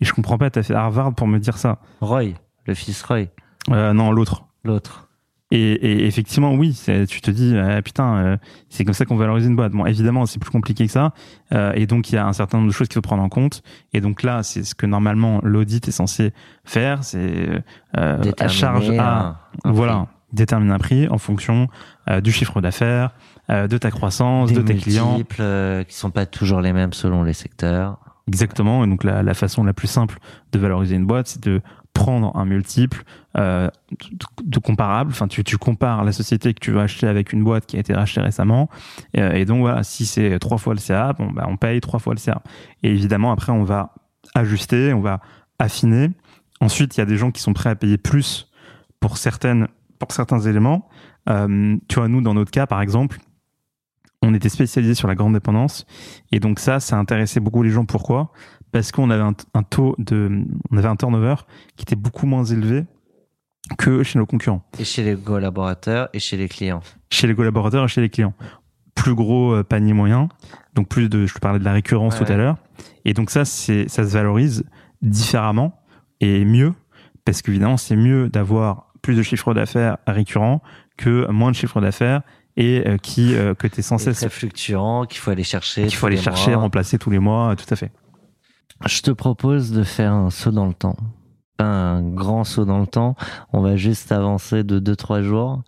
et 0.00 0.04
je 0.04 0.12
comprends 0.12 0.38
pas, 0.38 0.50
t'as 0.50 0.62
fait 0.62 0.74
Harvard 0.74 1.14
pour 1.14 1.26
me 1.26 1.38
dire 1.38 1.56
ça. 1.58 1.78
Roy, 2.00 2.32
le 2.66 2.74
fils 2.74 3.02
Roy, 3.02 3.26
Euh, 3.70 3.92
non, 3.92 4.10
l'autre. 4.12 4.44
l'autre. 4.64 5.03
Et, 5.56 5.72
et 5.72 6.06
effectivement, 6.06 6.52
oui, 6.54 6.76
tu 7.08 7.20
te 7.20 7.30
dis, 7.30 7.56
ah, 7.56 7.80
putain, 7.80 8.16
euh, 8.16 8.36
c'est 8.70 8.84
comme 8.84 8.92
ça 8.94 9.04
qu'on 9.04 9.16
valorise 9.16 9.46
une 9.46 9.54
boîte. 9.54 9.72
Bon, 9.72 9.86
évidemment, 9.86 10.26
c'est 10.26 10.40
plus 10.40 10.50
compliqué 10.50 10.86
que 10.86 10.92
ça. 10.92 11.12
Euh, 11.52 11.72
et 11.76 11.86
donc, 11.86 12.10
il 12.10 12.16
y 12.16 12.18
a 12.18 12.26
un 12.26 12.32
certain 12.32 12.58
nombre 12.58 12.68
de 12.70 12.74
choses 12.74 12.88
qu'il 12.88 12.96
faut 12.96 13.02
prendre 13.02 13.22
en 13.22 13.28
compte. 13.28 13.62
Et 13.92 14.00
donc 14.00 14.22
là, 14.24 14.42
c'est 14.42 14.64
ce 14.64 14.74
que 14.74 14.84
normalement 14.86 15.40
l'audit 15.44 15.86
est 15.86 15.92
censé 15.92 16.32
faire, 16.64 17.04
c'est 17.04 17.48
euh, 17.96 18.32
à 18.40 18.48
charge 18.48 18.90
à, 18.90 19.20
un- 19.28 19.36
un 19.64 19.72
voilà, 19.72 20.08
déterminer 20.32 20.72
un 20.72 20.78
prix 20.78 21.08
en 21.08 21.18
fonction 21.18 21.68
du 22.22 22.32
chiffre 22.32 22.60
d'affaires, 22.60 23.10
euh, 23.50 23.68
de 23.68 23.78
ta 23.78 23.90
croissance, 23.90 24.48
Des 24.50 24.56
de 24.56 24.62
tes 24.62 24.74
clients. 24.74 25.18
euh, 25.40 25.84
qui 25.84 25.94
sont 25.96 26.10
pas 26.10 26.26
toujours 26.26 26.60
les 26.60 26.72
mêmes 26.72 26.92
selon 26.92 27.22
les 27.22 27.32
secteurs. 27.34 27.98
Exactement. 28.26 28.84
Et 28.84 28.88
donc 28.88 29.04
la, 29.04 29.22
la 29.22 29.34
façon 29.34 29.62
la 29.64 29.72
plus 29.74 29.86
simple 29.88 30.18
de 30.52 30.58
valoriser 30.58 30.96
une 30.96 31.06
boîte, 31.06 31.28
c'est 31.28 31.42
de 31.44 31.60
prendre 31.94 32.36
un 32.36 32.44
multiple 32.44 33.04
euh, 33.38 33.70
de, 34.42 34.58
comparable. 34.58 35.12
Enfin, 35.12 35.28
tu, 35.28 35.56
compares 35.56 36.04
la 36.04 36.12
société 36.12 36.52
que 36.52 36.60
tu 36.60 36.72
veux 36.72 36.80
acheter 36.80 37.06
avec 37.06 37.32
une 37.32 37.42
boîte 37.42 37.64
qui 37.64 37.76
a 37.76 37.80
été 37.80 37.94
rachetée 37.94 38.20
récemment. 38.20 38.68
Et, 39.14 39.22
euh, 39.22 39.32
et 39.32 39.44
donc 39.46 39.60
voilà, 39.60 39.82
si 39.82 40.04
c'est 40.04 40.38
trois 40.38 40.58
fois 40.58 40.74
le 40.74 40.80
CA, 40.80 41.14
bon 41.14 41.30
bah 41.30 41.46
on 41.48 41.56
paye 41.56 41.80
trois 41.80 42.00
fois 42.00 42.12
le 42.12 42.18
CA. 42.18 42.42
Et 42.82 42.90
évidemment 42.90 43.32
après 43.32 43.52
on 43.52 43.64
va 43.64 43.94
ajuster, 44.34 44.92
on 44.92 45.00
va 45.00 45.20
affiner. 45.58 46.10
Ensuite, 46.60 46.96
il 46.96 47.00
y 47.00 47.02
a 47.02 47.06
des 47.06 47.16
gens 47.16 47.30
qui 47.30 47.40
sont 47.40 47.52
prêts 47.52 47.70
à 47.70 47.74
payer 47.76 47.96
plus 47.96 48.50
pour 49.00 49.16
certaines 49.16 49.68
pour 49.98 50.12
certains 50.12 50.40
éléments. 50.40 50.88
Euh, 51.30 51.76
tu 51.88 51.94
vois, 51.94 52.08
nous 52.08 52.20
dans 52.20 52.34
notre 52.34 52.50
cas 52.50 52.66
par 52.66 52.82
exemple, 52.82 53.18
on 54.20 54.34
était 54.34 54.48
spécialisé 54.48 54.94
sur 54.94 55.06
la 55.06 55.14
grande 55.14 55.34
dépendance 55.34 55.86
et 56.32 56.40
donc 56.40 56.58
ça, 56.58 56.80
ça 56.80 56.96
intéressait 56.96 57.40
beaucoup 57.40 57.62
les 57.62 57.70
gens. 57.70 57.84
Pourquoi? 57.84 58.32
Parce 58.74 58.90
qu'on 58.90 59.08
avait 59.08 59.22
un, 59.22 59.36
un 59.54 59.62
taux 59.62 59.94
de, 59.98 60.44
on 60.72 60.76
avait 60.76 60.88
un 60.88 60.96
turnover 60.96 61.36
qui 61.76 61.82
était 61.84 61.94
beaucoup 61.94 62.26
moins 62.26 62.44
élevé 62.44 62.84
que 63.78 64.02
chez 64.02 64.18
nos 64.18 64.26
concurrents, 64.26 64.64
Et 64.80 64.84
chez 64.84 65.04
les 65.04 65.14
collaborateurs 65.16 66.08
et 66.12 66.18
chez 66.18 66.36
les 66.36 66.48
clients. 66.48 66.80
chez 67.08 67.28
les 67.28 67.36
collaborateurs 67.36 67.84
et 67.84 67.88
chez 67.88 68.00
les 68.00 68.08
clients. 68.08 68.34
Plus 68.96 69.14
gros 69.14 69.52
euh, 69.54 69.62
panier 69.62 69.92
moyen, 69.92 70.28
donc 70.74 70.88
plus 70.88 71.08
de, 71.08 71.24
je 71.24 71.34
te 71.34 71.38
parlais 71.38 71.60
de 71.60 71.64
la 71.64 71.72
récurrence 71.72 72.18
Ouais, 72.18 72.26
tout 72.26 72.32
à 72.32 72.36
l'heure. 72.36 72.56
Et 73.04 73.14
donc 73.14 73.30
ça, 73.30 73.44
c'est, 73.44 73.86
ça 73.88 74.02
se 74.02 74.12
valorise 74.12 74.64
différemment 75.02 75.80
et 76.18 76.44
mieux, 76.44 76.74
parce 77.24 77.42
qu'évidemment, 77.42 77.76
c'est 77.76 77.94
mieux 77.94 78.28
d'avoir 78.28 78.92
plus 79.02 79.14
de 79.14 79.22
chiffre 79.22 79.54
d'affaires 79.54 79.98
récurrent 80.08 80.62
que 80.96 81.30
moins 81.30 81.52
de 81.52 81.56
chiffre 81.56 81.80
d'affaires 81.80 82.22
et 82.56 82.82
euh, 82.88 82.96
qui 82.96 83.36
euh, 83.36 83.54
que 83.54 83.68
tu 83.68 83.78
es 83.78 83.82
cesse 83.82 84.18
très 84.18 84.28
fluctuant, 84.28 85.04
qu'il 85.06 85.20
faut 85.20 85.30
aller 85.30 85.44
chercher. 85.44 85.86
qu'il 85.86 85.94
faut 85.94 86.06
aller 86.08 86.16
chercher, 86.16 86.50
mois. 86.50 86.62
remplacer 86.62 86.98
tous 86.98 87.10
les 87.10 87.20
mois, 87.20 87.54
tout 87.54 87.72
à 87.72 87.76
fait. 87.76 87.92
Je 88.86 89.00
te 89.00 89.10
propose 89.10 89.72
de 89.72 89.82
faire 89.82 90.12
un 90.12 90.30
saut 90.30 90.50
dans 90.50 90.66
le 90.66 90.74
temps. 90.74 90.96
Pas 91.56 91.64
un 91.64 92.02
grand 92.02 92.44
saut 92.44 92.64
dans 92.64 92.80
le 92.80 92.86
temps. 92.86 93.14
On 93.52 93.60
va 93.60 93.76
juste 93.76 94.12
avancer 94.12 94.64
de 94.64 94.80
2-3 94.80 95.22
jours. 95.22 95.62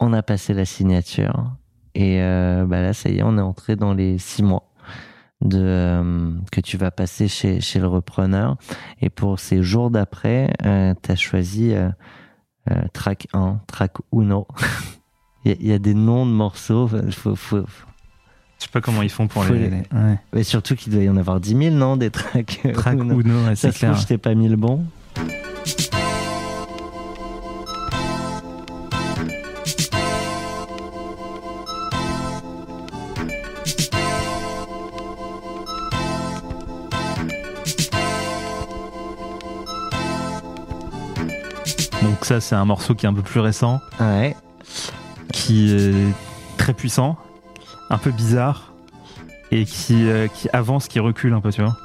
On 0.00 0.12
a 0.12 0.22
passé 0.22 0.54
la 0.54 0.64
signature. 0.64 1.52
Et 1.94 2.22
euh, 2.22 2.64
bah 2.66 2.80
là, 2.80 2.92
ça 2.92 3.10
y 3.10 3.18
est, 3.18 3.22
on 3.22 3.36
est 3.38 3.42
entré 3.42 3.74
dans 3.74 3.92
les 3.92 4.18
6 4.18 4.44
mois 4.44 4.70
euh, 5.52 6.32
que 6.52 6.60
tu 6.60 6.76
vas 6.76 6.90
passer 6.90 7.28
chez, 7.28 7.60
le 7.78 7.86
repreneur. 7.86 8.56
Et 9.00 9.10
pour 9.10 9.40
ces 9.40 9.62
jours 9.62 9.90
d'après, 9.90 10.52
euh, 10.64 10.94
tu 11.02 11.10
as 11.10 11.16
choisi 11.16 11.74
euh, 11.74 11.90
track 12.92 13.28
1, 13.32 13.60
track 13.66 13.94
Uno. 14.12 14.46
Il 15.44 15.66
y, 15.66 15.72
a- 15.72 15.78
des 15.78 15.94
noms 15.94 16.26
de 16.26 16.32
morceaux. 16.32 16.90
Je 18.58 18.64
sais 18.64 18.70
pas 18.72 18.80
comment 18.80 19.02
ils 19.02 19.10
font 19.10 19.28
pour 19.28 19.44
Faut 19.44 19.54
les, 19.54 19.68
ouais. 19.68 19.84
Mais 20.32 20.42
surtout 20.42 20.74
qu'il 20.74 20.92
doit 20.92 21.02
y 21.02 21.08
en 21.08 21.16
avoir 21.16 21.38
10 21.38 21.56
000, 21.56 21.74
non 21.76 21.96
Des 21.96 22.10
tracks 22.10 22.60
euh, 22.66 22.72
Track 22.72 22.94
Uno. 22.98 23.20
Uno, 23.20 23.44
ouais, 23.46 23.54
Ça 23.54 23.70
c'est 23.70 23.78
clair. 23.78 23.92
trouve, 23.92 24.02
je 24.02 24.08
t'ai 24.08 24.18
pas 24.18 24.34
mis 24.34 24.48
le 24.48 24.56
bon. 24.56 24.84
Donc 42.02 42.24
ça, 42.24 42.40
c'est 42.40 42.54
un 42.54 42.64
morceau 42.64 42.94
qui 42.94 43.06
est 43.06 43.08
un 43.08 43.14
peu 43.14 43.22
plus 43.22 43.40
récent, 43.40 43.80
Ouais. 44.00 44.36
qui 45.32 45.72
est 45.74 45.92
très 46.56 46.72
puissant, 46.72 47.16
un 47.90 47.98
peu 47.98 48.10
bizarre, 48.10 48.72
et 49.50 49.64
qui, 49.64 50.08
euh, 50.08 50.26
qui 50.28 50.48
avance, 50.52 50.88
qui 50.88 51.00
recule 51.00 51.32
un 51.32 51.40
peu, 51.40 51.50
tu 51.52 51.62
vois. 51.62 51.76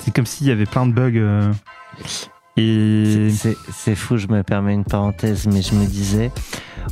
C'est 0.00 0.12
comme 0.14 0.26
s'il 0.26 0.46
y 0.48 0.50
avait 0.50 0.66
plein 0.66 0.86
de 0.86 0.92
bugs. 0.92 1.12
euh, 1.16 1.52
et 2.56 3.30
C'est- 3.72 3.94
fou, 3.94 4.16
je 4.18 4.26
me 4.26 4.42
permets 4.42 4.74
une 4.74 4.84
parenthèse, 4.84 5.46
mais 5.46 5.62
je 5.62 5.74
me 5.74 5.86
disais, 5.86 6.30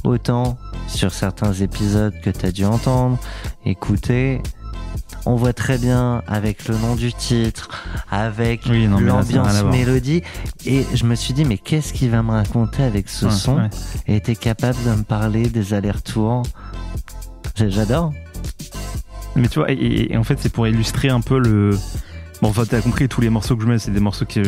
autant 0.05 0.57
sur 0.89 1.13
certains 1.13 1.53
épisodes 1.53 2.15
que 2.23 2.31
tu 2.31 2.47
as 2.47 2.53
dû 2.53 2.65
entendre, 2.65 3.19
écouter, 3.65 4.41
on 5.27 5.35
voit 5.37 5.53
très 5.53 5.77
bien 5.77 6.23
avec 6.27 6.67
le 6.69 6.77
nom 6.79 6.95
du 6.97 7.13
titre, 7.13 7.69
avec 8.11 8.63
Oui, 8.71 8.87
non, 8.87 8.99
mais 9.01 9.07
là, 9.07 9.13
ça 9.13 9.17
n'a 9.17 9.23
rien 9.23 9.37
l'ambiance 9.43 9.61
voir. 9.63 9.73
mélodie, 9.73 10.23
et 10.65 10.87
je 10.95 11.05
me 11.05 11.15
suis 11.15 11.35
dit, 11.35 11.45
mais 11.45 11.59
qu'est-ce 11.59 11.93
qu'il 11.93 12.11
va 12.11 12.23
me 12.23 12.31
raconter 12.31 12.83
avec 12.83 13.09
ce 13.09 13.27
Ouais, 13.27 13.31
son 13.33 13.57
ouais. 13.57 13.71
Et 14.07 14.17
était 14.17 14.37
capable 14.37 14.79
de 14.85 14.91
me 14.95 15.03
parler 15.03 15.49
des 15.49 15.75
allers-retours? 15.75 16.43
J'ai- 17.57 17.71
J'adore. 17.71 18.13
Mais 19.37 19.49
tu 19.49 19.59
vois, 19.61 19.71
et, 19.71 19.75
et- 19.75 20.13
et 20.13 20.17
en 20.17 20.25
fait, 20.25 20.39
c'est 20.41 20.53
pour 20.53 20.67
illustrer 20.67 21.09
un 21.09 21.21
peu 21.21 21.39
le. 21.39 21.71
Bon, 22.43 22.49
enfin, 22.49 22.63
t'as 22.69 22.81
compris, 22.81 23.07
tous 23.09 23.21
les 23.21 23.29
morceaux 23.31 23.55
que 23.57 23.63
je 23.63 23.69
mets, 23.69 23.79
c'est 23.79 23.91
des 23.91 24.01
morceaux 24.01 24.25
que, 24.25 24.41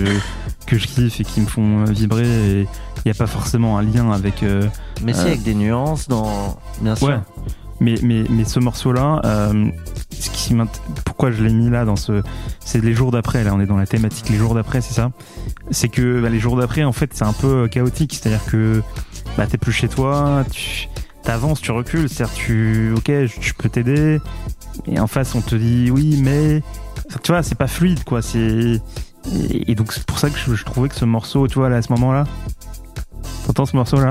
que 0.67 0.79
je 0.79 0.87
kiffe 0.87 1.21
et 1.21 1.25
qui 1.25 1.41
me 1.43 1.47
font 1.47 1.81
euh, 1.87 1.91
vibrer. 1.91 2.25
Et 2.27 2.61
il 2.63 3.03
n'y 3.07 3.11
a 3.11 3.15
pas 3.15 3.27
forcément 3.27 3.79
un 3.79 3.83
lien 3.83 4.11
avec. 4.13 4.43
euh, 4.43 4.67
Mais 5.05 5.13
si, 5.13 5.21
Euh. 5.21 5.27
avec 5.27 5.43
des 5.43 5.55
nuances 5.55 6.09
dans. 6.09 6.59
Bien 6.81 6.97
sûr. 6.97 7.09
Ouais. 7.09 7.19
Mais, 7.81 7.95
mais, 8.03 8.25
mais 8.31 8.45
ce 8.45 8.61
morceau-là, 8.61 9.21
euh, 9.25 9.69
ce 10.11 10.31
qui 10.31 10.55
pourquoi 11.05 11.33
je 11.33 11.43
l'ai 11.43 11.53
mis 11.53 11.69
là 11.69 11.85
dans 11.85 11.97
ce, 11.97 12.23
c'est 12.61 12.83
les 12.83 12.93
jours 12.95 13.11
d'après. 13.11 13.43
Là, 13.45 13.53
on 13.55 13.61
est 13.61 13.67
dans 13.67 13.77
la 13.77 13.87
thématique 13.87 14.29
les 14.31 14.37
jours 14.37 14.55
d'après, 14.55 14.81
c'est 14.81 14.95
ça? 14.95 15.11
C'est 15.71 15.89
que 15.89 16.21
bah, 16.23 16.29
les 16.29 16.39
jours 16.39 16.57
d'après, 16.57 16.85
en 16.85 16.93
fait, 16.93 17.11
c'est 17.13 17.25
un 17.25 17.33
peu 17.33 17.67
chaotique. 17.69 18.15
C'est-à-dire 18.15 18.45
que 18.47 18.83
bah, 19.37 19.47
t'es 19.47 19.59
plus 19.59 19.73
chez 19.73 19.89
toi, 19.89 20.45
tu 20.53 20.89
avances, 21.27 21.61
tu 21.61 21.73
recules. 21.73 22.09
C'est-à-dire 22.09 22.35
tu, 22.35 22.93
ok, 22.97 23.07
je, 23.09 23.53
peux 23.59 23.69
t'aider. 23.69 24.21
Et 24.87 24.99
en 24.99 25.07
face, 25.07 25.35
on 25.35 25.41
te 25.41 25.55
dit 25.55 25.91
oui, 25.91 26.19
mais 26.23 26.63
tu 27.23 27.33
vois, 27.33 27.43
c'est 27.43 27.55
pas 27.55 27.67
fluide, 27.67 28.05
quoi. 28.05 28.23
C'est 28.23 28.81
et, 29.31 29.75
donc 29.75 29.93
c'est 29.93 30.05
pour 30.05 30.19
ça 30.19 30.31
que 30.31 30.39
je, 30.39 30.55
je, 30.55 30.65
trouvais 30.65 30.89
que 30.89 30.97
ce 30.97 31.05
morceau, 31.05 31.47
tu 31.47 31.59
vois, 31.59 31.69
là, 31.69 31.77
à 31.77 31.83
ce 31.83 31.93
moment-là, 31.93 32.25
t'entends 33.47 33.67
ce 33.67 33.77
morceau 33.77 34.01
là 34.01 34.11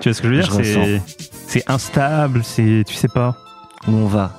Tu 0.00 0.10
vois 0.10 0.14
ce 0.14 0.22
que 0.22 0.28
je 0.28 0.34
veux 0.34 0.98
dire? 0.98 1.02
C'est 1.48 1.62
instable, 1.70 2.42
c'est 2.44 2.84
tu 2.86 2.94
sais 2.94 3.08
pas 3.08 3.36
où 3.88 3.92
on 3.92 4.06
va? 4.06 4.32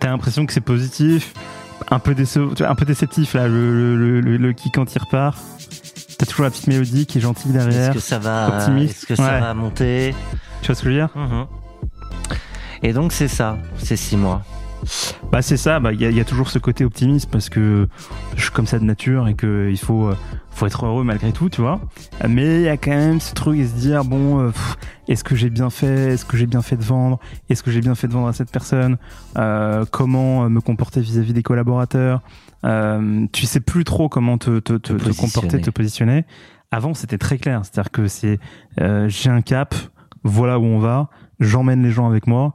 T'as 0.00 0.10
l'impression 0.10 0.46
que 0.46 0.52
c'est 0.52 0.60
positif, 0.60 1.32
un 1.90 1.98
peu, 1.98 2.14
un 2.14 2.74
peu 2.74 2.84
déceptif 2.84 3.34
là, 3.34 3.48
le, 3.48 3.96
le, 3.96 4.20
le, 4.20 4.52
qui 4.52 4.70
quand 4.70 4.94
il 4.94 4.98
repart. 4.98 5.38
T'as 6.18 6.26
toujours 6.26 6.44
la 6.44 6.50
petite 6.50 6.66
mélodie 6.66 7.06
qui 7.06 7.18
est 7.18 7.20
gentille 7.20 7.52
derrière. 7.52 7.90
Est-ce 7.90 7.94
que 7.94 8.00
ça 8.00 8.18
va, 8.18 8.68
est-ce 8.78 9.06
que 9.06 9.14
ça 9.14 9.40
va 9.40 9.54
monter? 9.54 10.14
Tu 10.60 10.66
vois 10.66 10.74
ce 10.74 10.82
que 10.82 10.90
je 10.90 10.94
veux 10.94 11.00
dire? 11.00 11.10
Mhm. 11.14 11.46
Et 12.82 12.92
donc 12.92 13.12
c'est 13.12 13.28
ça, 13.28 13.58
c'est 13.78 13.96
six 13.96 14.16
mois. 14.16 14.42
Bah 15.32 15.42
c'est 15.42 15.56
ça, 15.56 15.80
bah, 15.80 15.92
il 15.92 16.00
y, 16.00 16.20
a 16.20 16.24
toujours 16.24 16.48
ce 16.48 16.58
côté 16.58 16.84
optimiste 16.84 17.30
parce 17.30 17.48
que 17.48 17.88
je 18.36 18.42
suis 18.42 18.50
comme 18.50 18.66
ça 18.66 18.78
de 18.78 18.84
nature 18.84 19.28
et 19.28 19.34
qu'il 19.34 19.78
faut, 19.78 20.06
euh, 20.06 20.16
faut 20.50 20.66
être 20.66 20.86
heureux 20.86 21.04
malgré 21.04 21.32
tout, 21.32 21.48
tu 21.48 21.60
vois. 21.60 21.80
Mais 22.28 22.60
il 22.60 22.62
y 22.62 22.68
a 22.68 22.76
quand 22.76 22.90
même 22.90 23.20
ce 23.20 23.34
truc 23.34 23.58
et 23.58 23.66
se 23.66 23.74
dire 23.74 24.04
bon, 24.04 24.40
euh, 24.40 24.50
est-ce 25.08 25.24
que 25.24 25.36
j'ai 25.36 25.50
bien 25.50 25.70
fait 25.70 26.14
Est-ce 26.14 26.24
que 26.24 26.36
j'ai 26.36 26.46
bien 26.46 26.62
fait 26.62 26.76
de 26.76 26.82
vendre 26.82 27.18
Est-ce 27.48 27.62
que 27.62 27.70
j'ai 27.70 27.80
bien 27.80 27.94
fait 27.94 28.08
de 28.08 28.12
vendre 28.12 28.28
à 28.28 28.32
cette 28.32 28.50
personne 28.50 28.96
euh, 29.36 29.84
Comment 29.90 30.48
me 30.48 30.60
comporter 30.60 31.00
vis-à-vis 31.00 31.32
des 31.32 31.42
collaborateurs 31.42 32.22
Tu 33.32 33.46
sais 33.46 33.60
plus 33.60 33.84
trop 33.84 34.08
comment 34.08 34.38
te, 34.38 34.60
te, 34.60 34.74
te, 34.74 34.92
te 34.92 35.16
comporter, 35.16 35.60
te 35.60 35.70
positionner. 35.70 36.24
Avant 36.70 36.94
c'était 36.94 37.18
très 37.18 37.38
clair, 37.38 37.62
c'est-à-dire 37.64 37.90
que 37.90 38.08
c'est 38.08 38.38
j'ai 39.08 39.30
un 39.30 39.42
cap, 39.42 39.74
voilà 40.24 40.58
où 40.58 40.64
on 40.64 40.78
va, 40.78 41.10
j'emmène 41.40 41.82
les 41.82 41.90
gens 41.90 42.08
avec 42.08 42.26
moi, 42.26 42.54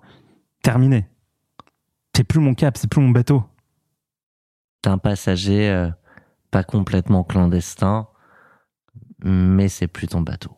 terminé 0.63 1.05
c'est 2.15 2.23
plus 2.23 2.39
mon 2.39 2.53
cap, 2.53 2.77
c'est 2.77 2.89
plus 2.89 3.01
mon 3.01 3.09
bateau. 3.09 3.43
T'es 4.81 4.89
un 4.89 4.97
passager 4.97 5.69
euh, 5.69 5.89
pas 6.51 6.63
complètement 6.63 7.23
clandestin, 7.23 8.07
mais 9.23 9.67
c'est 9.67 9.87
plus 9.87 10.07
ton 10.07 10.21
bateau. 10.21 10.51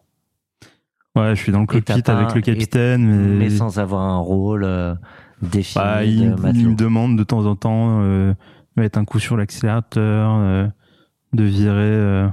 Ouais, 1.15 1.33
je 1.35 1.41
suis 1.41 1.51
dans 1.51 1.61
le 1.61 1.65
cockpit 1.65 2.01
avec 2.07 2.35
le 2.35 2.41
capitaine, 2.41 3.37
mais... 3.37 3.49
sans 3.49 3.79
avoir 3.79 4.01
un 4.01 4.17
rôle 4.17 4.65
euh, 4.65 4.95
défini. 5.41 5.83
Bah, 5.83 6.03
il, 6.03 6.69
me 6.69 6.75
demande 6.75 7.17
de 7.17 7.23
temps 7.23 7.45
en 7.45 7.55
temps 7.55 8.01
euh, 8.01 8.33
de 8.75 8.81
mettre 8.81 8.99
un 8.99 9.05
coup 9.05 9.19
sur 9.19 9.37
l'accélérateur, 9.37 10.71
de 11.31 11.43
virer 11.43 12.29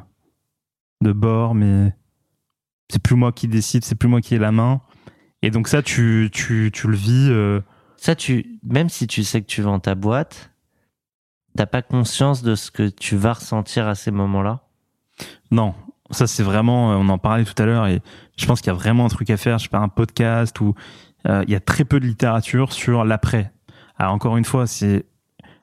de 1.01 1.13
bord, 1.13 1.55
mais 1.55 1.95
c'est 2.89 3.01
plus 3.01 3.15
moi 3.15 3.31
qui 3.31 3.47
décide, 3.47 3.85
c'est 3.85 3.95
plus 3.95 4.09
moi 4.09 4.21
qui 4.21 4.35
ai 4.35 4.39
la 4.39 4.51
main. 4.51 4.81
Et 5.43 5.51
donc 5.51 5.69
ça, 5.69 5.83
tu, 5.83 6.31
tu, 6.33 6.71
tu 6.73 6.89
le 6.89 6.97
vis 6.97 7.31
ça, 8.03 8.17
tu, 8.17 8.59
même 8.65 8.89
si 8.89 9.07
tu 9.07 9.23
sais 9.23 9.41
que 9.41 9.47
tu 9.47 9.63
vends 9.63 9.79
ta 9.79 9.95
boîte, 9.95 10.51
t'as 11.57 11.67
pas 11.67 11.83
conscience 11.83 12.43
de 12.43 12.57
ce 12.57 12.73
que 12.73 12.89
tu 12.89 13.15
vas 13.15 13.35
ressentir 13.35 13.87
à 13.87 13.95
ces 13.95 14.11
moments-là? 14.11 14.59
Non, 15.53 15.73
ça 16.11 16.27
c'est 16.27 16.43
vraiment, 16.43 16.89
on 16.99 17.09
en 17.09 17.19
parlait 17.19 17.45
tout 17.45 17.63
à 17.63 17.65
l'heure 17.65 17.87
et 17.87 18.03
je 18.37 18.45
pense 18.45 18.61
qu'il 18.61 18.73
y 18.73 18.75
a 18.75 18.77
vraiment 18.77 19.05
un 19.05 19.09
truc 19.09 19.31
à 19.31 19.37
faire. 19.37 19.59
Je 19.59 19.65
sais 19.65 19.69
pas 19.69 19.79
un 19.79 19.89
podcast 19.89 20.61
où 20.61 20.75
euh, 21.29 21.45
il 21.47 21.53
y 21.53 21.55
a 21.55 21.61
très 21.61 21.85
peu 21.85 22.01
de 22.01 22.07
littérature 22.07 22.73
sur 22.73 23.05
l'après. 23.05 23.53
Alors 23.97 24.15
encore 24.15 24.37
une 24.37 24.45
fois, 24.45 24.67
c'est 24.67 25.07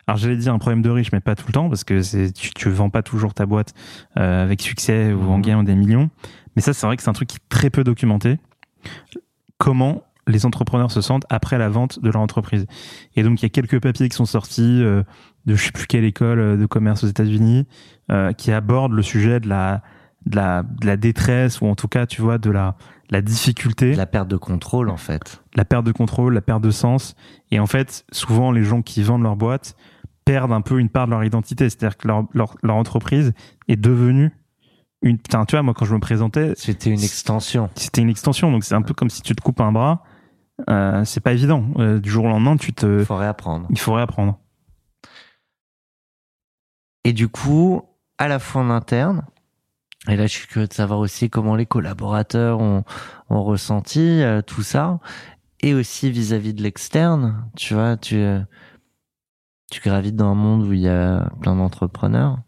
alors 0.07 0.15
j'allais 0.15 0.37
dire 0.37 0.53
un 0.53 0.59
problème 0.59 0.81
de 0.81 0.89
riche, 0.89 1.11
mais 1.11 1.19
pas 1.19 1.35
tout 1.35 1.47
le 1.47 1.51
temps 1.51 1.67
parce 1.67 1.83
que 1.83 2.01
c'est 2.01 2.31
tu, 2.31 2.53
tu 2.53 2.69
vends 2.69 2.89
pas 2.89 3.03
toujours 3.03 3.33
ta 3.33 3.45
boîte 3.45 3.73
euh, 4.17 4.43
avec 4.43 4.61
succès 4.61 5.11
ou 5.11 5.29
en 5.29 5.39
mmh. 5.39 5.41
gagnant 5.41 5.63
des 5.63 5.75
millions. 5.75 6.09
Mais 6.55 6.61
ça, 6.61 6.71
c'est 6.71 6.87
vrai 6.87 6.95
que 6.95 7.03
c'est 7.03 7.09
un 7.09 7.13
truc 7.13 7.27
qui 7.27 7.35
est 7.35 7.49
très 7.49 7.69
peu 7.69 7.83
documenté. 7.83 8.39
Comment 9.57 10.03
les 10.29 10.45
entrepreneurs 10.45 10.91
se 10.91 11.01
sentent 11.01 11.25
après 11.29 11.57
la 11.57 11.69
vente 11.69 11.99
de 11.99 12.09
leur 12.09 12.21
entreprise. 12.21 12.65
Et 13.15 13.23
donc 13.23 13.41
il 13.41 13.43
y 13.43 13.47
a 13.47 13.49
quelques 13.49 13.81
papiers 13.81 14.09
qui 14.09 14.15
sont 14.15 14.25
sortis 14.25 14.81
euh, 14.83 15.03
de 15.45 15.55
je 15.55 15.65
sais 15.65 15.71
plus 15.71 15.87
quelle 15.87 16.05
école 16.05 16.39
euh, 16.39 16.57
de 16.57 16.65
commerce 16.65 17.03
aux 17.03 17.07
États-Unis 17.07 17.67
euh, 18.11 18.31
qui 18.33 18.51
abordent 18.51 18.93
le 18.93 19.01
sujet 19.01 19.39
de 19.39 19.49
la, 19.49 19.81
de 20.25 20.35
la 20.35 20.63
de 20.63 20.85
la 20.85 20.97
détresse 20.97 21.61
ou 21.61 21.65
en 21.65 21.75
tout 21.75 21.87
cas 21.87 22.05
tu 22.05 22.21
vois 22.21 22.37
de 22.37 22.51
la 22.51 22.75
la 23.11 23.23
difficulté, 23.23 23.95
la 23.95 24.05
perte 24.05 24.27
de 24.27 24.37
contrôle 24.37 24.87
en 24.89 24.97
fait, 24.97 25.41
la 25.55 25.65
perte 25.65 25.83
de 25.83 25.91
contrôle, 25.91 26.35
la 26.35 26.41
perte 26.41 26.61
de 26.61 26.69
sens. 26.69 27.15
Et 27.49 27.59
en 27.59 27.65
fait, 27.65 28.05
souvent 28.11 28.51
les 28.51 28.63
gens 28.63 28.83
qui 28.83 29.01
vendent 29.01 29.23
leur 29.23 29.35
boîte 29.35 29.75
perdent 30.25 30.53
un 30.53 30.61
peu 30.61 30.79
une 30.79 30.89
part 30.89 31.07
de 31.07 31.11
leur 31.11 31.23
identité, 31.23 31.67
c'est-à-dire 31.71 31.97
que 31.97 32.07
leur, 32.07 32.25
leur, 32.33 32.55
leur 32.61 32.75
entreprise 32.75 33.33
est 33.67 33.77
devenue 33.77 34.31
une 35.01 35.17
putain 35.17 35.45
tu 35.45 35.55
vois 35.55 35.63
moi 35.63 35.73
quand 35.73 35.85
je 35.85 35.95
me 35.95 35.99
présentais 35.99 36.53
c'était 36.55 36.89
une 36.89 37.01
extension. 37.01 37.69
c'était 37.75 38.01
une 38.01 38.09
extension. 38.09 38.51
Donc 38.51 38.63
c'est 38.63 38.75
un 38.75 38.81
peu 38.81 38.93
comme 38.93 39.09
si 39.09 39.21
tu 39.21 39.35
te 39.35 39.41
coupes 39.41 39.61
un 39.61 39.71
bras 39.71 40.03
euh, 40.67 41.05
c'est 41.05 41.21
pas 41.21 41.33
évident. 41.33 41.65
Euh, 41.77 41.99
du 41.99 42.09
jour 42.09 42.25
au 42.25 42.27
lendemain, 42.27 42.57
tu 42.57 42.73
te. 42.73 42.99
Il 42.99 43.05
faut 43.05 43.15
réapprendre. 43.15 43.67
Il 43.69 43.79
faut 43.79 43.93
réapprendre. 43.93 44.39
Et 47.03 47.13
du 47.13 47.29
coup, 47.29 47.81
à 48.17 48.27
la 48.27 48.39
fois 48.39 48.61
en 48.61 48.69
interne, 48.69 49.25
et 50.07 50.17
là 50.17 50.27
je 50.27 50.33
suis 50.33 50.47
curieux 50.47 50.67
de 50.67 50.73
savoir 50.73 50.99
aussi 50.99 51.29
comment 51.29 51.55
les 51.55 51.65
collaborateurs 51.65 52.59
ont, 52.59 52.83
ont 53.29 53.43
ressenti 53.43 54.21
euh, 54.21 54.41
tout 54.41 54.63
ça, 54.63 54.99
et 55.61 55.73
aussi 55.73 56.11
vis-à-vis 56.11 56.53
de 56.53 56.61
l'externe, 56.61 57.49
tu 57.55 57.73
vois, 57.73 57.95
tu, 57.95 58.21
tu 59.71 59.81
gravites 59.81 60.15
dans 60.15 60.31
un 60.31 60.35
monde 60.35 60.63
où 60.63 60.73
il 60.73 60.81
y 60.81 60.89
a 60.89 61.29
plein 61.41 61.55
d'entrepreneurs. 61.55 62.39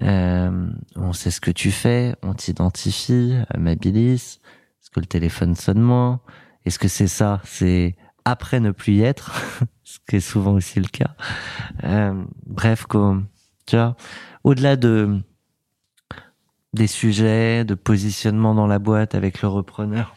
on 0.00 1.12
sait 1.12 1.30
ce 1.30 1.40
que 1.40 1.50
tu 1.50 1.70
fais, 1.70 2.14
on 2.22 2.34
t'identifie, 2.34 3.34
Mabilis, 3.56 4.40
est-ce 4.80 4.90
que 4.90 5.00
le 5.00 5.06
téléphone 5.06 5.54
sonne 5.54 5.80
moins 5.80 6.20
est-ce 6.66 6.78
que 6.78 6.88
c'est 6.88 7.08
ça 7.08 7.40
C'est 7.44 7.94
après 8.24 8.60
ne 8.60 8.72
plus 8.72 8.94
y 8.94 9.02
être, 9.02 9.32
ce 9.84 9.98
qui 10.08 10.16
est 10.16 10.20
souvent 10.20 10.52
aussi 10.52 10.80
le 10.80 10.88
cas. 10.88 11.14
Euh, 11.84 12.24
bref, 12.44 12.86
tu 13.66 13.76
vois, 13.76 13.96
au-delà 14.44 14.76
de 14.76 15.20
des 16.72 16.88
sujets, 16.88 17.64
de 17.64 17.74
positionnement 17.74 18.54
dans 18.54 18.66
la 18.66 18.78
boîte 18.78 19.14
avec 19.14 19.40
le 19.40 19.48
repreneur 19.48 20.14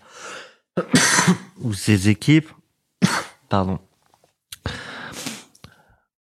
ou 1.62 1.74
ses 1.74 2.10
équipes, 2.10 2.50
pardon. 3.50 3.80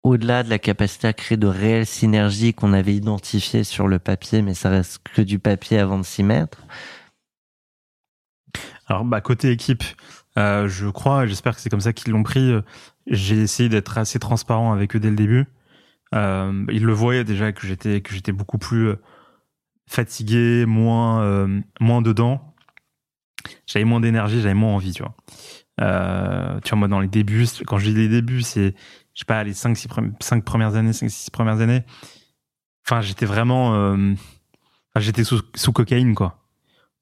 Au-delà 0.02 0.42
de 0.42 0.50
la 0.50 0.58
capacité 0.58 1.08
à 1.08 1.12
créer 1.12 1.38
de 1.38 1.46
réelles 1.46 1.86
synergies 1.86 2.52
qu'on 2.52 2.72
avait 2.72 2.94
identifiées 2.94 3.64
sur 3.64 3.86
le 3.86 3.98
papier, 3.98 4.42
mais 4.42 4.54
ça 4.54 4.70
reste 4.70 5.00
que 5.14 5.22
du 5.22 5.38
papier 5.38 5.78
avant 5.78 5.98
de 5.98 6.04
s'y 6.04 6.22
mettre. 6.22 6.64
Alors, 8.90 9.04
bah, 9.04 9.20
côté 9.20 9.52
équipe, 9.52 9.84
euh, 10.36 10.66
je 10.68 10.88
crois, 10.88 11.24
j'espère 11.24 11.54
que 11.54 11.60
c'est 11.60 11.70
comme 11.70 11.80
ça 11.80 11.92
qu'ils 11.92 12.12
l'ont 12.12 12.24
pris. 12.24 12.50
Euh, 12.50 12.60
j'ai 13.06 13.40
essayé 13.40 13.68
d'être 13.68 13.96
assez 13.96 14.18
transparent 14.18 14.72
avec 14.72 14.96
eux 14.96 15.00
dès 15.00 15.10
le 15.10 15.16
début. 15.16 15.46
Euh, 16.12 16.64
ils 16.70 16.84
le 16.84 16.92
voyaient 16.92 17.22
déjà 17.22 17.52
que 17.52 17.66
j'étais 17.66 18.00
que 18.00 18.12
j'étais 18.12 18.32
beaucoup 18.32 18.58
plus 18.58 18.88
euh, 18.88 18.96
fatigué, 19.88 20.66
moins 20.66 21.22
euh, 21.22 21.60
moins 21.78 22.02
dedans. 22.02 22.54
J'avais 23.66 23.84
moins 23.84 24.00
d'énergie, 24.00 24.40
j'avais 24.40 24.54
moins 24.54 24.74
envie, 24.74 24.92
tu 24.92 25.02
vois. 25.02 25.14
tu 26.62 26.70
vois, 26.70 26.78
moi, 26.78 26.88
dans 26.88 27.00
les 27.00 27.08
débuts, 27.08 27.46
quand 27.66 27.78
je 27.78 27.90
dis 27.90 27.94
les 27.94 28.08
débuts, 28.08 28.42
c'est, 28.42 28.74
je 29.14 29.20
sais 29.20 29.24
pas, 29.24 29.44
les 29.44 29.54
5, 29.54 29.76
6 29.76 29.88
cinq 30.20 30.44
premières 30.44 30.74
années, 30.74 30.92
5, 30.92 31.08
6 31.08 31.30
premières 31.30 31.60
années. 31.60 31.84
Enfin, 32.86 33.00
j'étais 33.00 33.24
vraiment, 33.24 33.96
j'étais 34.96 35.24
sous, 35.24 35.40
sous 35.54 35.72
cocaïne, 35.72 36.14
quoi 36.14 36.39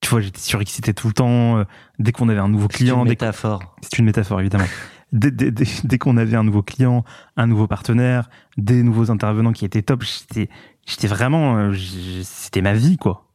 tu 0.01 0.11
vois, 0.11 0.21
j'étais 0.21 0.41
surexcité 0.41 0.95
tout 0.95 1.09
le 1.09 1.13
temps. 1.13 1.59
Euh, 1.59 1.65
dès 1.99 2.13
qu'on 2.13 2.29
avait 2.29 2.41
un 2.41 2.49
nouveau 2.49 2.69
client. 2.69 2.97
C'est 2.97 3.03
une 3.03 3.09
métaphore. 3.09 3.77
C'est 3.83 3.99
une 3.99 4.05
métaphore, 4.05 4.41
évidemment. 4.41 4.67
dès, 5.13 5.31
dès, 5.31 5.51
dès, 5.51 5.99
qu'on 5.99 6.17
avait 6.17 6.37
un 6.37 6.45
nouveau 6.45 6.63
client, 6.63 7.05
un 7.37 7.47
nouveau 7.47 7.67
partenaire, 7.67 8.31
des 8.57 8.83
nouveaux 8.83 9.11
intervenants 9.11 9.53
qui 9.53 9.65
étaient 9.65 9.83
top, 9.83 10.03
j'étais, 10.03 10.49
j'étais 10.87 11.09
vraiment, 11.09 11.57
euh, 11.57 11.75
c'était 12.23 12.63
ma 12.63 12.75
vie, 12.75 12.97
quoi. 12.97 13.27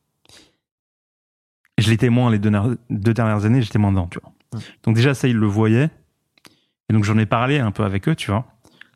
Je 1.77 1.89
l'étais 1.89 2.09
moins 2.09 2.31
les 2.31 2.39
deux, 2.39 2.51
deux 2.89 3.13
dernières 3.13 3.45
années, 3.45 3.61
j'étais 3.61 3.79
moins 3.79 3.91
dedans, 3.91 4.07
tu 4.07 4.19
vois. 4.21 4.61
Donc 4.83 4.95
déjà, 4.95 5.13
ça, 5.13 5.27
ils 5.27 5.35
le 5.35 5.47
voyaient. 5.47 5.89
Et 6.89 6.93
donc, 6.93 7.03
j'en 7.03 7.17
ai 7.17 7.25
parlé 7.25 7.59
un 7.59 7.71
peu 7.71 7.83
avec 7.83 8.07
eux, 8.07 8.15
tu 8.15 8.31
vois. 8.31 8.45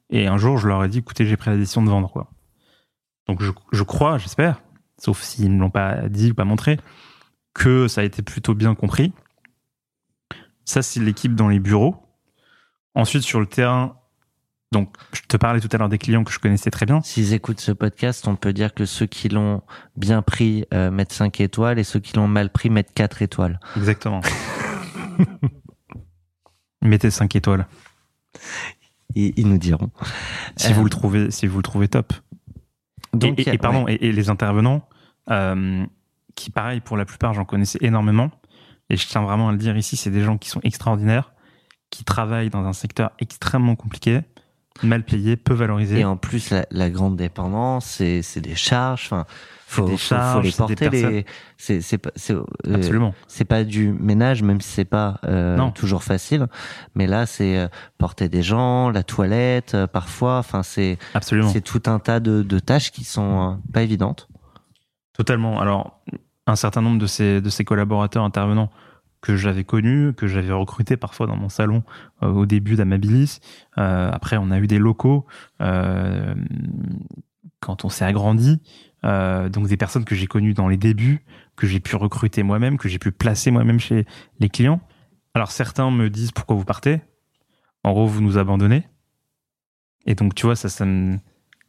Et 0.10 0.28
un 0.28 0.38
jour, 0.38 0.58
je 0.58 0.68
leur 0.68 0.84
ai 0.84 0.88
dit, 0.88 1.00
écoutez, 1.00 1.26
j'ai 1.26 1.36
pris 1.36 1.50
la 1.50 1.58
décision 1.58 1.82
de 1.82 1.90
vendre, 1.90 2.12
quoi. 2.12 2.30
Donc, 3.28 3.42
je, 3.42 3.52
je 3.74 3.84
crois, 3.84 4.18
j'espère, 4.20 4.62
sauf 5.00 5.22
s'ils 5.22 5.54
ne 5.54 5.60
l'ont 5.60 5.70
pas 5.70 6.08
dit 6.08 6.32
ou 6.32 6.34
pas 6.34 6.46
montré, 6.46 6.78
que 7.58 7.88
ça 7.88 8.02
a 8.02 8.04
été 8.04 8.22
plutôt 8.22 8.54
bien 8.54 8.76
compris. 8.76 9.14
Ça, 10.66 10.82
c'est 10.82 11.00
l'équipe 11.00 11.34
dans 11.36 11.48
les 11.48 11.60
bureaux. 11.60 11.96
Ensuite, 12.96 13.24
sur 13.24 13.40
le 13.40 13.46
terrain, 13.48 13.96
donc, 14.74 14.94
je 15.14 15.22
te 15.28 15.38
parlais 15.38 15.62
tout 15.62 15.70
à 15.72 15.78
l'heure 15.78 15.88
des 15.90 15.98
clients 15.98 16.24
que 16.26 16.32
je 16.32 16.40
connaissais 16.40 16.70
très 16.72 16.86
bien. 16.86 17.02
S'ils 17.02 17.34
écoutent 17.34 17.62
ce 17.62 17.72
podcast, 17.72 18.28
on 18.28 18.36
peut 18.36 18.52
dire 18.54 18.74
que 18.74 18.86
ceux 18.86 19.06
qui 19.06 19.30
l'ont 19.30 19.62
bien 19.96 20.22
pris 20.22 20.66
euh, 20.74 20.92
mettent 20.92 21.14
5 21.14 21.40
étoiles 21.40 21.80
et 21.80 21.84
ceux 21.86 22.00
qui 22.02 22.16
l'ont 22.18 22.28
mal 22.28 22.52
pris 22.52 22.70
mettent 22.70 22.94
4 22.94 23.22
étoiles. 23.22 23.60
Exactement. 23.78 24.20
Mettez 26.82 27.12
5 27.12 27.36
étoiles. 27.36 27.68
Et 29.16 29.34
ils 29.38 29.48
nous 29.48 29.58
diront. 29.58 29.90
Si 30.58 30.74
vous 30.74 30.84
le 30.84 30.90
trouvez, 30.90 31.32
si 31.32 31.48
vous 31.48 31.58
le 31.58 31.64
trouvez 31.64 31.88
top. 31.88 32.14
Donc, 33.14 33.40
et, 33.40 33.50
et- 33.50 33.54
et 33.54 33.58
pardon, 33.58 33.86
ouais. 33.86 33.96
et, 33.96 34.08
et 34.08 34.12
les 34.12 34.30
intervenants, 34.30 34.88
euh, 35.32 35.86
qui 36.38 36.52
pareil 36.52 36.80
pour 36.80 36.96
la 36.96 37.04
plupart, 37.04 37.34
j'en 37.34 37.44
connaissais 37.46 37.80
énormément. 37.82 38.32
Et 38.90 38.96
je 38.96 39.06
tiens 39.08 39.22
vraiment 39.24 39.50
à 39.50 39.52
le 39.52 39.58
dire 39.58 39.76
ici, 39.76 39.98
c'est 39.98 40.12
des 40.12 40.22
gens 40.24 40.38
qui 40.38 40.48
sont 40.50 40.62
extraordinaires, 40.64 41.34
qui 41.90 42.06
travaillent 42.06 42.50
dans 42.50 42.64
un 42.66 42.72
secteur 42.74 43.12
extrêmement 43.20 43.76
compliqué, 43.76 44.22
mal 44.84 45.04
payé, 45.04 45.36
peu 45.36 45.54
valorisé. 45.54 46.00
Et 46.00 46.06
en 46.06 46.16
plus, 46.16 46.52
la, 46.52 46.66
la 46.72 46.90
grande 46.90 47.18
dépendance, 47.18 47.86
c'est 47.86 48.22
c'est 48.22 48.40
des 48.40 48.56
charges. 48.56 49.08
Enfin, 49.08 49.26
faut, 49.70 49.84
des 49.86 49.92
faut- 49.94 49.98
faut 49.98 50.04
charges, 50.16 50.46
les 50.46 50.52
porter. 50.54 50.90
Les, 50.92 51.26
c'est 51.58 51.82
c'est 51.82 51.98
pas 51.98 52.12
c'est 52.16 52.34
euh, 52.34 52.44
Absolument. 52.74 53.14
c'est 53.28 53.44
pas 53.44 53.66
du 53.66 53.92
ménage, 53.92 54.42
même 54.44 54.62
si 54.62 54.70
c'est 54.70 54.86
pas 54.86 55.20
euh, 55.26 55.58
Non. 55.58 55.72
toujours 55.72 56.04
facile. 56.04 56.48
Mais 56.96 57.08
là, 57.08 57.26
c'est 57.26 57.58
euh, 57.58 57.68
porter 57.98 58.30
des 58.30 58.44
gens, 58.44 58.90
la 58.92 59.04
toilette, 59.04 59.76
parfois. 59.92 60.38
Enfin, 60.38 60.64
c'est 60.64 60.98
Absolument. 61.14 61.50
c'est 61.50 61.60
tout 61.62 61.82
un 61.88 62.00
tas 62.00 62.22
de, 62.22 62.44
de 62.44 62.60
tâches 62.60 62.92
qui 62.92 63.04
sont 63.04 63.60
pas 63.74 63.82
évidentes. 63.82 64.30
Totalement. 65.14 65.60
Alors, 65.60 66.00
un 66.48 66.56
certain 66.56 66.82
nombre 66.82 66.98
de 66.98 67.06
ces, 67.06 67.42
de 67.42 67.50
ces 67.50 67.64
collaborateurs 67.64 68.24
intervenants 68.24 68.72
que 69.22 69.36
j'avais 69.36 69.64
connus, 69.64 70.14
que 70.14 70.28
j'avais 70.28 70.54
recrutés 70.54 70.96
parfois 70.96 71.28
dans 71.28 71.36
mon 71.36 71.50
salon 71.50 71.84
euh, 72.24 72.28
au 72.28 72.46
début 72.46 72.76
d'Amabilis. 72.76 73.40
Euh, 73.78 74.10
après, 74.12 74.38
on 74.38 74.52
a 74.52 74.60
eu 74.60 74.68
des 74.68 74.80
locaux 74.80 75.26
euh, 75.62 76.34
quand 77.60 77.84
on 77.84 77.90
s'est 77.90 78.06
agrandi. 78.06 78.62
Donc 79.04 79.68
des 79.68 79.78
personnes 79.78 80.04
que 80.04 80.16
j'ai 80.16 80.28
connues 80.28 80.54
dans 80.54 80.68
les 80.68 80.76
débuts, 80.76 81.24
que 81.56 81.66
j'ai 81.66 81.80
pu 81.80 81.96
recruter 81.96 82.44
moi-même, 82.44 82.78
que 82.78 82.90
j'ai 82.90 83.00
pu 83.00 83.14
placer 83.14 83.52
moi-même 83.52 83.80
chez 83.80 84.06
les 84.40 84.50
clients. 84.50 84.82
Alors 85.34 85.52
certains 85.52 85.90
me 85.92 86.10
disent 86.10 86.34
pourquoi 86.34 86.58
vous 86.58 86.66
partez? 86.66 87.00
En 87.86 87.94
gros, 87.94 88.06
vous 88.06 88.20
nous 88.20 88.38
abandonnez. 88.38 88.86
Et 90.06 90.16
donc 90.16 90.36
tu 90.36 90.46
vois, 90.46 90.58
ça, 90.58 90.68
ça 90.68 90.84
me... 90.84 91.20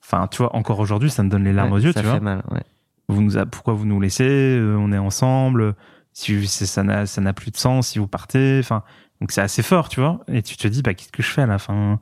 Enfin, 0.02 0.26
tu 0.26 0.38
vois, 0.38 0.56
encore 0.56 0.80
aujourd'hui, 0.80 1.10
ça 1.10 1.22
me 1.22 1.28
donne 1.28 1.44
les 1.44 1.52
larmes 1.52 1.70
Ouais, 1.70 1.78
aux 1.78 1.82
yeux, 1.84 1.92
ça 1.92 2.00
tu 2.00 2.06
fait 2.06 2.10
vois 2.10 2.20
mal. 2.20 2.42
Ouais. 2.50 2.62
Vous 3.09 3.22
nous 3.22 3.39
a, 3.39 3.47
pourquoi 3.47 3.74
vous 3.74 3.86
nous 3.86 4.01
laissez 4.01 4.28
euh, 4.59 4.76
On 4.78 4.93
est 4.93 4.98
ensemble. 4.98 5.74
Si 6.12 6.47
ça 6.48 6.82
n'a 6.82 7.06
ça 7.06 7.20
n'a 7.20 7.32
plus 7.32 7.51
de 7.52 7.56
sens 7.56 7.89
si 7.89 7.98
vous 7.98 8.09
partez. 8.09 8.59
Enfin, 8.62 8.82
donc 9.20 9.30
c'est 9.32 9.40
assez 9.40 9.62
fort, 9.62 9.89
tu 9.89 10.01
vois. 10.01 10.20
Et 10.28 10.43
tu 10.43 10.56
te 10.56 10.66
dis, 10.68 10.82
bah 10.82 10.94
qu'est-ce 10.94 11.12
que 11.12 11.22
je 11.22 11.30
fais 11.30 11.43
à 11.43 11.47
la 11.47 11.59
fin 11.59 12.01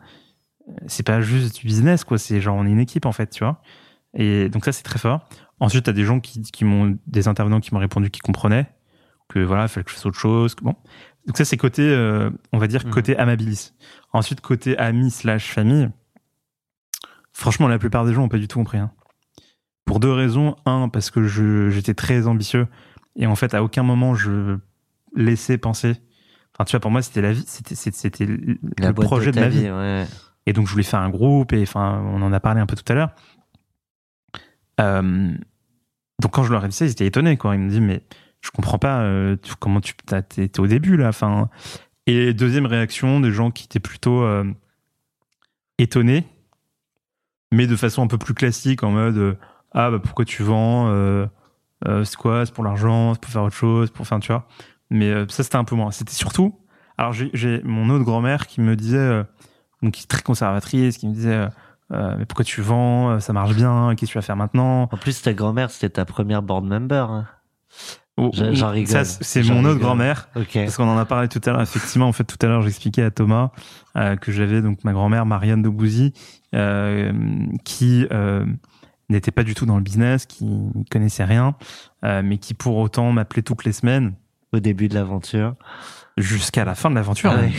C'est 0.87 1.03
pas 1.07 1.21
juste 1.21 1.57
du 1.61 1.67
business, 1.67 2.05
quoi. 2.05 2.19
C'est 2.19 2.41
genre 2.41 2.57
on 2.57 2.67
est 2.67 2.71
une 2.71 2.81
équipe 2.81 3.07
en 3.07 3.13
fait, 3.13 3.29
tu 3.31 3.45
vois. 3.45 3.61
Et 4.15 4.49
donc 4.49 4.65
ça 4.65 4.73
c'est 4.73 4.83
très 4.83 4.99
fort. 4.99 5.29
Ensuite, 5.61 5.85
t'as 5.85 5.93
des 5.93 6.05
gens 6.05 6.21
qui, 6.21 6.43
qui 6.43 6.65
m'ont, 6.65 6.99
des 7.07 7.29
intervenants 7.29 7.61
qui 7.61 7.73
m'ont 7.75 7.81
répondu, 7.81 8.11
qui 8.11 8.21
comprenaient 8.21 8.67
que 9.29 9.39
voilà, 9.41 9.65
il 9.65 9.69
fallait 9.69 9.85
que 9.85 9.91
je 9.91 9.97
fasse 9.97 10.07
autre 10.07 10.19
chose. 10.19 10.55
que 10.55 10.65
bon. 10.65 10.75
Donc 11.27 11.37
ça 11.37 11.45
c'est 11.45 11.57
côté, 11.57 11.83
euh, 11.83 12.31
on 12.53 12.59
va 12.59 12.69
dire 12.69 12.85
Mhm. 12.87 12.93
côté 12.93 13.17
amabilis. 13.19 13.73
Ensuite 14.13 14.41
côté 14.41 14.79
ami 14.79 15.11
slash 15.11 15.51
famille. 15.53 15.89
Franchement, 17.33 17.69
la 17.69 17.79
plupart 17.79 18.05
des 18.07 18.15
gens 18.15 18.23
ont 18.25 18.29
pas 18.29 18.39
du 18.39 18.49
tout 18.49 18.59
compris. 18.59 18.79
hein. 18.79 18.91
Pour 19.87 19.99
deux 20.01 20.13
raisons. 20.13 20.57
Un, 20.67 20.91
parce 20.91 21.11
que 21.11 21.25
j'étais 21.71 21.95
très 21.95 22.27
ambitieux 22.27 22.67
et 23.17 23.27
en 23.27 23.35
fait, 23.35 23.55
à 23.55 23.63
aucun 23.63 23.83
moment 23.83 24.15
je 24.15 24.59
laissais 25.15 25.57
penser. 25.57 25.95
Enfin, 26.55 26.65
tu 26.65 26.73
vois, 26.73 26.81
pour 26.81 26.91
moi, 26.91 27.03
c'était 27.03 27.23
la 27.23 27.33
vie, 27.33 27.45
c'était, 27.47 28.27
le 28.27 28.93
projet 28.93 29.31
de, 29.33 29.41
ma 29.41 29.49
vie. 29.49 29.63
vie. 29.63 29.71
ouais. 29.71 30.07
Et 30.47 30.53
donc, 30.53 30.67
je 30.67 30.73
voulais 30.73 30.85
faire 30.85 31.01
un 31.01 31.11
groupe 31.11 31.53
et 31.53 31.63
enfin, 31.63 32.03
on 32.07 32.23
en 32.23 32.33
a 32.33 32.41
parlé 32.41 32.61
un 32.61 32.67
peu 32.67 32.77
tout 32.77 32.91
à 32.93 32.95
l'heure. 32.95 33.11
Euh, 34.81 35.33
donc, 36.21 36.33
quand 36.33 36.45
je 36.45 36.53
leur 36.53 36.65
ai 36.65 36.69
dit 36.69 36.77
ça, 36.77 36.87
ils 36.87 36.91
étaient 36.93 37.07
étonnés, 37.07 37.37
quoi. 37.37 37.55
Ils 37.55 37.61
me 37.61 37.69
disent, 37.69 37.81
mais 37.81 38.03
je 38.41 38.51
comprends 38.51 38.79
pas 38.79 39.01
euh, 39.01 39.37
tu- 39.43 39.55
comment 39.57 39.81
tu 39.81 39.95
t'es 39.95 40.61
au 40.61 40.67
début, 40.67 40.97
là. 40.97 41.09
Enfin, 41.09 41.51
et 42.07 42.33
deuxième 42.33 42.67
réaction, 42.67 43.21
des 43.21 43.33
gens 43.33 43.51
qui 43.51 43.65
étaient 43.65 43.81
plutôt 43.81 44.23
euh, 44.23 44.45
étonnés, 45.79 46.25
mais 47.53 47.67
de 47.67 47.77
façon 47.77 48.03
un 48.03 48.07
peu 48.07 48.19
plus 48.19 48.35
classique, 48.35 48.83
en 48.83 48.93
mode, 48.93 49.17
euh, 49.19 49.35
ah, 49.77 49.91
bah, 49.91 49.99
pourquoi 50.03 50.25
tu 50.25 50.43
vends 50.43 50.89
euh, 50.89 51.27
euh, 51.87 52.03
C'est 52.05 52.17
quoi? 52.17 52.45
C'est 52.47 52.55
pour 52.55 52.65
l'argent 52.65 53.15
C'est 53.15 53.21
pour 53.21 53.31
faire 53.31 53.43
autre 53.45 53.55
chose 53.55 53.91
pour, 53.91 54.03
Enfin, 54.03 54.19
tu 54.19 54.33
vois. 54.33 54.49
Mais 54.91 55.11
euh, 55.11 55.27
ça, 55.29 55.43
c'était 55.45 55.57
un 55.57 55.65
peu 55.65 55.77
moins. 55.77 55.91
C'était 55.93 56.13
surtout. 56.13 56.59
Alors, 56.99 57.13
j'ai, 57.13 57.61
mon 57.63 57.91
autre 57.91 58.05
grand-mère 58.05 58.47
qui 58.47 58.61
me 58.61 58.75
disait, 58.75 59.23
donc 59.83 59.93
qui 59.93 60.05
est 60.05 60.07
très 60.09 60.23
conservatrice, 60.23 60.97
qui 60.97 61.07
me 61.07 61.13
disait, 61.13 61.47
mais 61.91 62.25
pourquoi 62.27 62.45
tu 62.45 62.63
vends? 62.63 63.21
Ça 63.21 63.33
marche 63.35 63.55
bien. 63.55 63.91
Qu'est-ce 63.95 64.11
que 64.11 64.13
tu 64.15 64.19
vas 64.19 64.23
faire 64.23 64.37
maintenant? 64.37 64.85
En 64.91 64.97
plus, 64.97 65.21
ta 65.21 65.35
grand-mère, 65.35 65.71
c'était 65.71 65.91
ta 65.91 66.05
première 66.07 66.41
board 66.43 66.65
member. 66.65 67.11
hein. 67.11 67.27
Oh, 68.19 68.31
J'en- 68.33 68.55
j'en 68.55 68.71
rigole. 68.71 68.89
Ça, 68.89 69.05
c'est 69.05 69.43
mon 69.43 69.63
autre 69.67 69.79
grand-mère. 69.79 70.29
Ok. 70.37 70.53
Parce 70.55 70.79
qu'on 70.79 70.89
en 70.89 70.97
a 70.97 71.05
parlé 71.05 71.29
tout 71.29 71.41
à 71.45 71.51
l'heure. 71.51 71.61
Effectivement, 71.61 72.09
en 72.09 72.13
fait, 72.13 72.25
tout 72.25 72.39
à 72.41 72.47
l'heure, 72.49 72.63
j'expliquais 72.63 73.03
à 73.03 73.11
Thomas 73.11 73.51
euh, 73.97 74.17
que 74.17 74.33
j'avais 74.33 74.63
donc 74.63 74.85
ma 74.85 74.93
grand-mère 74.95 75.27
Marianne 75.27 75.61
de 75.61 75.69
Bouzy, 75.69 76.15
euh, 76.55 77.13
qui 77.65 78.07
euh, 78.13 78.47
n'était 79.09 79.31
pas 79.31 79.43
du 79.45 79.55
tout 79.55 79.67
dans 79.67 79.77
le 79.77 79.83
business, 79.83 80.27
qui 80.27 80.45
n'y 80.45 80.85
connaissait 80.87 81.25
rien, 81.25 81.55
euh, 82.05 82.23
mais 82.25 82.39
qui 82.39 82.55
pour 82.55 82.77
autant 82.79 83.13
m'appelait 83.13 83.43
toutes 83.43 83.65
les 83.65 83.73
semaines 83.73 84.15
Au 84.53 84.59
début 84.61 84.89
de 84.89 84.95
l'aventure. 84.95 85.55
jusqu'à 86.17 86.65
la 86.65 86.75
fin 86.75 86.91
de 86.91 86.95
l'aventure. 86.95 87.31
Ah 87.35 87.41
ouais. 87.41 87.53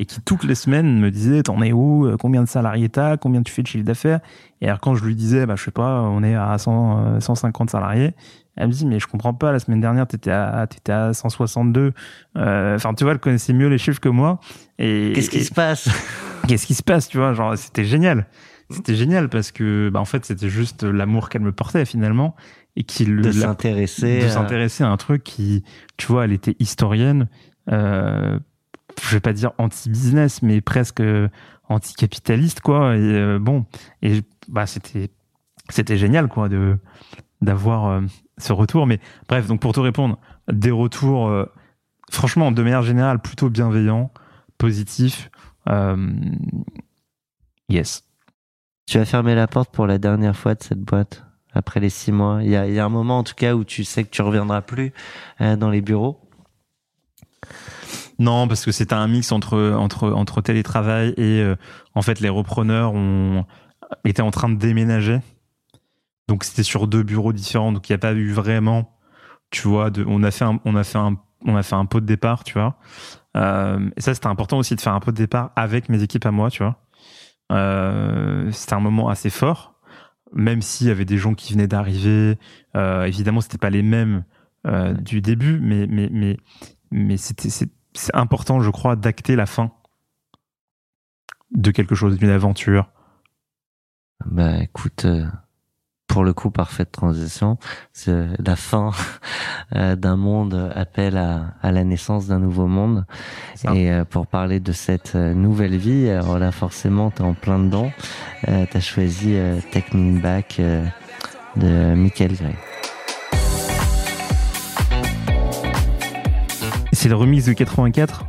Et 0.00 0.06
qui 0.06 0.20
toutes 0.22 0.44
les 0.44 0.54
semaines 0.56 0.98
me 0.98 1.10
disait 1.10 1.42
T'en 1.44 1.62
es 1.62 1.72
où? 1.72 2.06
Euh, 2.06 2.16
Combien 2.16 2.42
de 2.42 2.48
salariés 2.48 2.88
t'as? 2.88 3.16
Combien 3.16 3.42
tu 3.42 3.52
fais 3.52 3.62
de 3.62 3.66
chiffre 3.68 3.84
d'affaires 3.84 4.20
Et 4.60 4.66
alors, 4.66 4.80
quand 4.80 4.94
je 4.96 5.04
lui 5.04 5.14
disais 5.14 5.46
bah, 5.46 5.54
Je 5.56 5.62
sais 5.64 5.70
pas, 5.70 6.00
on 6.02 6.22
est 6.24 6.34
à 6.34 6.56
100, 6.58 7.16
euh, 7.16 7.20
150 7.20 7.70
salariés, 7.70 8.12
elle 8.56 8.68
me 8.68 8.72
dit 8.72 8.86
Mais 8.86 8.98
je 8.98 9.06
comprends 9.06 9.34
pas, 9.34 9.52
la 9.52 9.58
semaine 9.60 9.80
dernière, 9.80 10.06
t'étais 10.08 10.32
à, 10.32 10.66
t'étais 10.68 10.90
à 10.92 11.12
162. 11.12 11.92
Euh, 12.36 12.74
Enfin, 12.76 12.92
tu 12.94 13.04
vois, 13.04 13.12
elle 13.12 13.20
connaissait 13.20 13.52
mieux 13.52 13.68
les 13.68 13.78
chiffres 13.78 14.00
que 14.00 14.08
moi. 14.08 14.40
Et 14.80 15.12
Qu'est-ce 15.14 15.30
qui 15.30 15.44
se 15.44 15.54
passe? 15.54 15.88
qu'est-ce 16.48 16.66
qui 16.66 16.74
se 16.74 16.82
passe, 16.82 17.08
tu 17.08 17.18
vois 17.18 17.32
Genre, 17.34 17.56
c'était 17.56 17.84
génial. 17.84 18.26
C'était 18.74 18.94
génial 18.94 19.28
parce 19.28 19.52
que, 19.52 19.88
bah, 19.92 20.00
en 20.00 20.04
fait, 20.04 20.24
c'était 20.24 20.48
juste 20.48 20.82
l'amour 20.84 21.28
qu'elle 21.28 21.42
me 21.42 21.52
portait 21.52 21.84
finalement 21.84 22.34
et 22.76 22.84
qu'il 22.84 23.16
de 23.16 23.30
s'intéresser 23.32 24.20
de 24.20 24.24
à- 24.26 24.30
s'intéresser 24.30 24.84
à 24.84 24.88
un 24.88 24.96
truc 24.96 25.22
qui, 25.24 25.62
tu 25.96 26.06
vois, 26.06 26.24
elle 26.24 26.32
était 26.32 26.56
historienne, 26.58 27.28
euh, 27.70 28.38
je 29.02 29.10
vais 29.14 29.20
pas 29.20 29.32
dire 29.32 29.52
anti-business, 29.58 30.42
mais 30.42 30.60
presque 30.60 31.00
euh, 31.00 31.28
anti-capitaliste, 31.68 32.60
quoi. 32.60 32.96
Et 32.96 33.00
euh, 33.00 33.38
bon, 33.38 33.64
et 34.02 34.22
bah 34.48 34.66
c'était 34.66 35.10
c'était 35.70 35.96
génial, 35.96 36.28
quoi, 36.28 36.48
de 36.48 36.78
d'avoir 37.40 37.86
euh, 37.86 38.00
ce 38.38 38.52
retour. 38.52 38.86
Mais 38.86 39.00
bref, 39.28 39.46
donc 39.46 39.60
pour 39.60 39.72
te 39.72 39.80
répondre, 39.80 40.18
des 40.52 40.70
retours, 40.70 41.28
euh, 41.28 41.46
franchement, 42.10 42.52
de 42.52 42.62
manière 42.62 42.82
générale, 42.82 43.20
plutôt 43.20 43.50
bienveillants, 43.50 44.12
positifs. 44.58 45.30
Yes. 47.68 48.02
Tu 48.86 48.98
as 48.98 49.04
fermé 49.04 49.34
la 49.34 49.46
porte 49.46 49.70
pour 49.70 49.86
la 49.86 49.98
dernière 49.98 50.36
fois 50.36 50.54
de 50.54 50.62
cette 50.62 50.80
boîte 50.80 51.24
après 51.52 51.80
les 51.80 51.88
six 51.90 52.12
mois. 52.12 52.40
Il 52.42 52.50
y 52.50 52.56
a, 52.56 52.84
un 52.84 52.88
moment 52.88 53.18
en 53.18 53.24
tout 53.24 53.34
cas 53.34 53.54
où 53.54 53.64
tu 53.64 53.84
sais 53.84 54.04
que 54.04 54.10
tu 54.10 54.22
reviendras 54.22 54.60
plus 54.60 54.92
euh, 55.40 55.56
dans 55.56 55.70
les 55.70 55.80
bureaux. 55.80 56.20
Non, 58.18 58.46
parce 58.46 58.64
que 58.64 58.72
c'était 58.72 58.94
un 58.94 59.08
mix 59.08 59.32
entre 59.32 60.40
télétravail 60.40 61.14
et 61.16 61.40
euh, 61.40 61.56
en 61.94 62.02
fait 62.02 62.20
les 62.20 62.28
repreneurs 62.28 62.92
étaient 64.04 64.22
en 64.22 64.30
train 64.30 64.48
de 64.48 64.56
déménager. 64.56 65.20
Donc 66.28 66.44
c'était 66.44 66.62
sur 66.62 66.86
deux 66.86 67.02
bureaux 67.02 67.32
différents, 67.32 67.72
donc 67.72 67.88
il 67.88 67.92
n'y 67.92 67.96
a 67.96 67.98
pas 67.98 68.12
eu 68.12 68.32
vraiment, 68.32 68.96
tu 69.50 69.68
vois, 69.68 69.90
on 70.06 70.22
a 70.22 70.30
fait 70.30 70.44
un, 70.44 71.16
on 71.44 71.86
pot 71.86 72.00
de 72.00 72.06
départ, 72.06 72.44
tu 72.44 72.54
vois. 72.54 72.76
Euh, 73.36 73.90
et 73.96 74.00
ça 74.00 74.14
c'était 74.14 74.28
important 74.28 74.58
aussi 74.58 74.76
de 74.76 74.80
faire 74.80 74.94
un 74.94 75.00
pot 75.00 75.10
de 75.10 75.16
départ 75.16 75.50
avec 75.56 75.88
mes 75.88 76.02
équipes 76.02 76.24
à 76.24 76.30
moi, 76.30 76.50
tu 76.50 76.62
vois. 76.62 76.83
Euh, 77.52 78.50
c'était 78.52 78.74
un 78.74 78.80
moment 78.80 79.08
assez 79.08 79.30
fort, 79.30 79.80
même 80.32 80.62
s'il 80.62 80.86
y 80.88 80.90
avait 80.90 81.04
des 81.04 81.18
gens 81.18 81.34
qui 81.34 81.52
venaient 81.52 81.68
d'arriver. 81.68 82.38
Euh, 82.76 83.04
évidemment, 83.04 83.40
c'était 83.40 83.58
pas 83.58 83.70
les 83.70 83.82
mêmes 83.82 84.24
euh, 84.66 84.94
du 84.94 85.20
début, 85.20 85.58
mais 85.60 85.86
mais 85.86 86.08
mais 86.10 86.38
mais 86.90 87.16
c'était 87.16 87.50
c'est 87.50 87.70
c'est 87.94 88.14
important, 88.16 88.60
je 88.60 88.70
crois, 88.70 88.96
d'acter 88.96 89.36
la 89.36 89.46
fin 89.46 89.72
de 91.52 91.70
quelque 91.70 91.94
chose, 91.94 92.18
d'une 92.18 92.30
aventure. 92.30 92.90
Bah 94.26 94.62
écoute, 94.62 95.06
pour 96.14 96.22
le 96.22 96.32
coup, 96.32 96.52
parfaite 96.52 96.92
transition. 96.92 97.58
C'est 97.92 98.14
la 98.38 98.54
fin 98.54 98.92
euh, 99.74 99.96
d'un 99.96 100.14
monde 100.14 100.70
appelle 100.76 101.16
à, 101.16 101.46
à 101.60 101.72
la 101.72 101.82
naissance 101.82 102.28
d'un 102.28 102.38
nouveau 102.38 102.68
monde. 102.68 103.04
Et 103.74 103.90
euh, 103.90 104.04
pour 104.04 104.28
parler 104.28 104.60
de 104.60 104.70
cette 104.70 105.16
euh, 105.16 105.34
nouvelle 105.34 105.76
vie, 105.76 106.08
alors 106.08 106.38
là 106.38 106.52
forcément 106.52 107.10
t'es 107.10 107.22
en 107.22 107.34
plein 107.34 107.58
dedans. 107.58 107.90
Euh, 108.46 108.64
T'as 108.70 108.78
choisi 108.78 109.34
euh, 109.34 109.58
Take 109.72 109.96
Me 109.96 110.20
Back 110.20 110.58
euh, 110.60 110.86
de 111.56 111.94
Michael 111.96 112.34
Gray. 112.36 112.54
C'est 116.92 117.08
le 117.08 117.16
remix 117.16 117.44
de 117.46 117.54
84 117.54 118.24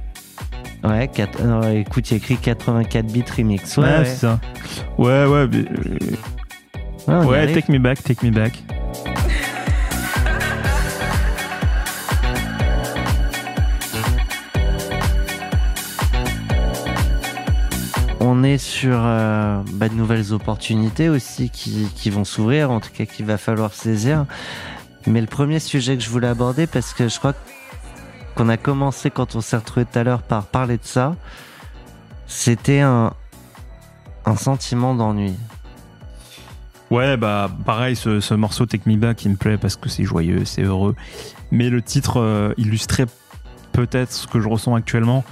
Ouais, 0.83 1.07
écoute, 1.81 2.09
il 2.09 2.13
y 2.13 2.13
a 2.15 2.17
écrit 2.17 2.37
84 2.37 3.05
bits 3.05 3.23
remix. 3.37 3.77
Ouais, 3.77 4.05
c'est 4.05 4.15
ça. 4.15 4.39
Ouais, 4.97 5.25
ouais. 5.25 5.47
Ouais, 7.07 7.25
ouais 7.25 7.53
take 7.53 7.71
me 7.71 7.79
back, 7.79 8.03
take 8.03 8.25
me 8.25 8.31
back. 8.31 8.63
on 18.25 18.43
est 18.43 18.57
sur 18.57 18.97
euh, 19.01 19.61
bah, 19.73 19.87
de 19.87 19.93
nouvelles 19.93 20.33
opportunités 20.33 21.09
aussi 21.09 21.49
qui, 21.49 21.87
qui 21.95 22.09
vont 22.09 22.23
s'ouvrir, 22.23 22.71
en 22.71 22.79
tout 22.79 22.89
cas 22.91 23.05
qu'il 23.05 23.25
va 23.25 23.37
falloir 23.37 23.73
saisir. 23.73 24.25
Mais 25.05 25.21
le 25.21 25.27
premier 25.27 25.59
sujet 25.59 25.95
que 25.95 26.03
je 26.03 26.09
voulais 26.09 26.27
aborder, 26.27 26.65
parce 26.65 26.93
que 26.93 27.07
je 27.07 27.19
crois 27.19 27.33
qu'on 28.35 28.49
a 28.49 28.57
commencé 28.57 29.11
quand 29.11 29.35
on 29.35 29.41
s'est 29.41 29.57
retrouvé 29.57 29.85
tout 29.85 29.99
à 29.99 30.03
l'heure 30.03 30.23
par 30.23 30.45
parler 30.45 30.77
de 30.77 30.83
ça, 30.83 31.15
c'était 32.27 32.79
un, 32.79 33.13
un 34.25 34.35
sentiment 34.35 34.95
d'ennui. 34.95 35.35
Ouais, 36.91 37.17
bah 37.17 37.49
pareil, 37.65 37.95
ce, 37.95 38.19
ce 38.19 38.33
morceau 38.33 38.65
Take 38.65 38.89
Me 38.89 38.95
Back, 38.95 39.25
il 39.25 39.31
me 39.31 39.35
plaît 39.35 39.57
parce 39.57 39.75
que 39.75 39.89
c'est 39.89 40.03
joyeux, 40.03 40.45
c'est 40.45 40.61
heureux. 40.61 40.95
Mais 41.51 41.69
le 41.69 41.81
titre 41.81 42.19
euh, 42.19 42.53
illustrait 42.57 43.07
peut-être 43.71 44.11
ce 44.11 44.27
que 44.27 44.39
je 44.39 44.47
ressens 44.47 44.75
actuellement. 44.75 45.23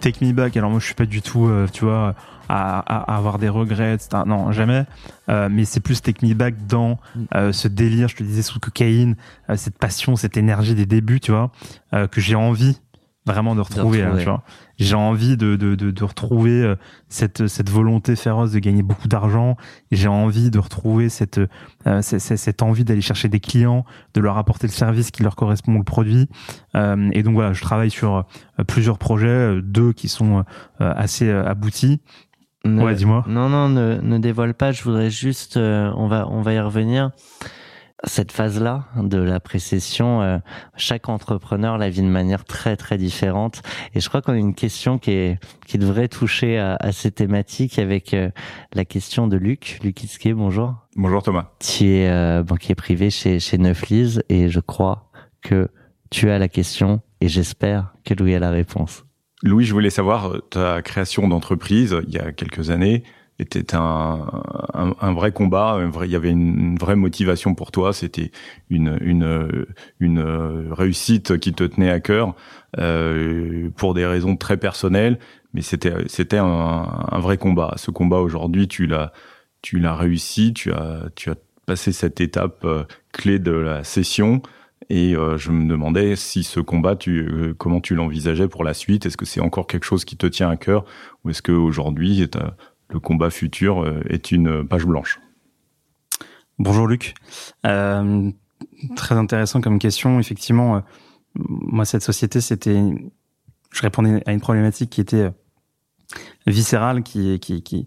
Take 0.00 0.24
Me 0.24 0.32
Back, 0.32 0.56
alors 0.56 0.70
moi 0.70 0.80
je 0.80 0.86
suis 0.86 0.94
pas 0.94 1.06
du 1.06 1.22
tout, 1.22 1.46
euh, 1.46 1.66
tu 1.72 1.84
vois, 1.84 2.14
à, 2.48 3.16
avoir 3.16 3.38
des 3.38 3.48
regrets, 3.48 3.94
etc. 3.94 4.22
Non, 4.26 4.52
jamais. 4.52 4.84
Euh, 5.28 5.48
mais 5.50 5.64
c'est 5.64 5.80
plus 5.80 6.00
Take 6.00 6.26
Me 6.26 6.34
Back 6.34 6.66
dans 6.66 6.98
euh, 7.34 7.52
ce 7.52 7.68
délire, 7.68 8.08
je 8.08 8.16
te 8.16 8.22
disais, 8.22 8.42
sous 8.42 8.58
cocaïne, 8.58 9.16
euh, 9.50 9.56
cette 9.56 9.78
passion, 9.78 10.16
cette 10.16 10.36
énergie 10.36 10.74
des 10.74 10.86
débuts, 10.86 11.20
tu 11.20 11.32
vois, 11.32 11.50
que 12.10 12.20
j'ai 12.20 12.34
envie 12.34 12.78
vraiment 13.28 13.54
de 13.54 13.60
retrouver, 13.60 14.02
hein. 14.02 14.40
J'ai 14.78 14.94
envie 14.94 15.36
de, 15.36 15.56
de, 15.56 15.74
de, 15.74 15.90
de 15.90 16.04
retrouver 16.04 16.62
euh, 16.62 16.76
cette, 17.08 17.48
cette 17.48 17.68
volonté 17.68 18.14
féroce 18.14 18.52
de 18.52 18.58
gagner 18.60 18.82
beaucoup 18.82 19.08
d'argent. 19.08 19.56
J'ai 19.90 20.08
envie 20.08 20.50
de 20.50 20.58
retrouver 20.58 21.08
cette, 21.08 21.38
euh, 21.86 22.00
cette, 22.00 22.20
cette, 22.20 22.62
envie 22.62 22.84
d'aller 22.84 23.00
chercher 23.00 23.28
des 23.28 23.40
clients, 23.40 23.84
de 24.14 24.20
leur 24.20 24.38
apporter 24.38 24.66
le 24.66 24.72
service 24.72 25.10
qui 25.10 25.22
leur 25.22 25.36
correspond 25.36 25.76
au 25.76 25.82
produit. 25.82 26.28
Euh, 26.74 27.10
et 27.12 27.22
donc 27.22 27.34
voilà, 27.34 27.52
je 27.52 27.60
travaille 27.60 27.90
sur 27.90 28.24
plusieurs 28.66 28.98
projets, 28.98 29.60
deux 29.62 29.92
qui 29.92 30.08
sont 30.08 30.44
assez 30.78 31.30
aboutis. 31.30 32.00
ouais, 32.64 32.94
dis-moi. 32.94 33.24
Non, 33.28 33.48
non, 33.48 33.68
ne, 33.68 34.00
ne 34.00 34.18
dévoile 34.18 34.54
pas. 34.54 34.72
Je 34.72 34.82
voudrais 34.82 35.10
juste, 35.10 35.56
on 35.56 36.06
va, 36.08 36.28
on 36.28 36.42
va 36.42 36.52
y 36.52 36.60
revenir 36.60 37.10
cette 38.04 38.30
phase-là 38.30 38.84
de 38.96 39.18
la 39.18 39.40
précession, 39.40 40.22
euh, 40.22 40.38
chaque 40.76 41.08
entrepreneur 41.08 41.78
la 41.78 41.90
vit 41.90 42.02
de 42.02 42.06
manière 42.06 42.44
très 42.44 42.76
très 42.76 42.96
différente. 42.96 43.62
Et 43.94 44.00
je 44.00 44.08
crois 44.08 44.22
qu'on 44.22 44.32
a 44.32 44.38
une 44.38 44.54
question 44.54 44.98
qui 44.98 45.10
est 45.10 45.38
qui 45.66 45.78
devrait 45.78 46.08
toucher 46.08 46.58
à, 46.58 46.92
ces 46.92 47.10
thématiques 47.10 47.78
avec 47.78 48.14
euh, 48.14 48.30
la 48.72 48.84
question 48.84 49.26
de 49.26 49.36
Luc. 49.36 49.80
Luc 49.82 50.02
Iske, 50.02 50.28
bonjour. 50.32 50.74
Bonjour 50.96 51.22
Thomas. 51.22 51.50
Tu 51.58 51.86
es 51.86 52.08
euh, 52.08 52.42
banquier 52.42 52.74
privé 52.74 53.10
chez 53.10 53.40
chez 53.40 53.58
Neuflise 53.58 54.22
et 54.28 54.48
je 54.48 54.60
crois 54.60 55.10
que 55.42 55.68
tu 56.10 56.30
as 56.30 56.38
la 56.38 56.48
question 56.48 57.00
et 57.20 57.28
j'espère 57.28 57.94
que 58.04 58.14
Louis 58.14 58.34
a 58.34 58.38
la 58.38 58.50
réponse. 58.50 59.04
Louis, 59.42 59.64
je 59.64 59.72
voulais 59.72 59.90
savoir 59.90 60.34
ta 60.50 60.82
création 60.82 61.28
d'entreprise 61.28 61.96
il 62.06 62.14
y 62.14 62.18
a 62.18 62.32
quelques 62.32 62.70
années 62.70 63.04
était 63.38 63.74
un, 63.74 64.26
un, 64.74 64.94
un, 65.00 65.12
vrai 65.12 65.32
combat. 65.32 65.78
il 66.02 66.10
y 66.10 66.16
avait 66.16 66.30
une, 66.30 66.76
vraie 66.76 66.96
motivation 66.96 67.54
pour 67.54 67.70
toi. 67.70 67.92
C'était 67.92 68.30
une, 68.70 68.98
une, 69.00 69.66
une 70.00 70.72
réussite 70.72 71.38
qui 71.38 71.52
te 71.52 71.64
tenait 71.64 71.90
à 71.90 72.00
cœur 72.00 72.34
euh, 72.78 73.70
pour 73.76 73.94
des 73.94 74.06
raisons 74.06 74.36
très 74.36 74.56
personnelles, 74.56 75.18
mais 75.54 75.62
c'était 75.62 75.94
c'était 76.06 76.38
un, 76.38 77.06
un, 77.10 77.18
vrai 77.20 77.38
combat. 77.38 77.74
Ce 77.76 77.90
combat 77.90 78.18
aujourd'hui, 78.18 78.68
tu 78.68 78.86
l'as 78.86 79.12
tu 79.62 79.78
l'as 79.78 79.94
réussi. 79.94 80.52
Tu 80.52 80.72
as 80.72 81.08
tu 81.14 81.30
as 81.30 81.36
passé 81.68 81.92
cette 81.92 82.20
étape 82.20 82.64
euh, 82.64 82.84
clé 83.12 83.38
de 83.38 83.52
la 83.52 83.84
session. 83.84 84.42
Et 84.90 85.14
euh, 85.14 85.36
je 85.36 85.50
me 85.50 85.68
demandais 85.68 86.16
si 86.16 86.42
ce 86.42 86.60
combat, 86.60 86.96
tu, 86.96 87.20
euh, 87.20 87.54
comment 87.56 87.80
tu 87.80 87.94
l'envisageais 87.94 88.48
pour 88.48 88.64
la 88.64 88.72
suite? 88.72 89.04
Est-ce 89.04 89.18
que 89.18 89.26
c'est 89.26 89.40
encore 89.40 89.66
quelque 89.66 89.84
chose 89.84 90.04
qui 90.06 90.16
te 90.16 90.26
tient 90.26 90.48
à 90.48 90.56
cœur? 90.56 90.86
Ou 91.24 91.30
est-ce 91.30 91.42
qu'aujourd'hui, 91.42 92.26
le 92.90 93.00
combat 93.00 93.30
futur 93.30 93.82
euh, 93.82 94.00
est 94.08 94.30
une 94.30 94.66
page 94.66 94.86
blanche. 94.86 95.20
Bonjour 96.58 96.86
Luc. 96.86 97.14
Euh, 97.66 98.30
très 98.96 99.14
intéressant 99.14 99.60
comme 99.60 99.78
question. 99.78 100.18
Effectivement, 100.18 100.76
euh, 100.76 100.80
moi 101.34 101.84
cette 101.84 102.02
société, 102.02 102.40
c'était, 102.40 102.80
je 103.70 103.82
répondais 103.82 104.22
à 104.26 104.32
une 104.32 104.40
problématique 104.40 104.90
qui 104.90 105.00
était 105.00 105.30
viscérale, 106.46 107.02
qui, 107.02 107.38
qui, 107.38 107.62
qui 107.62 107.86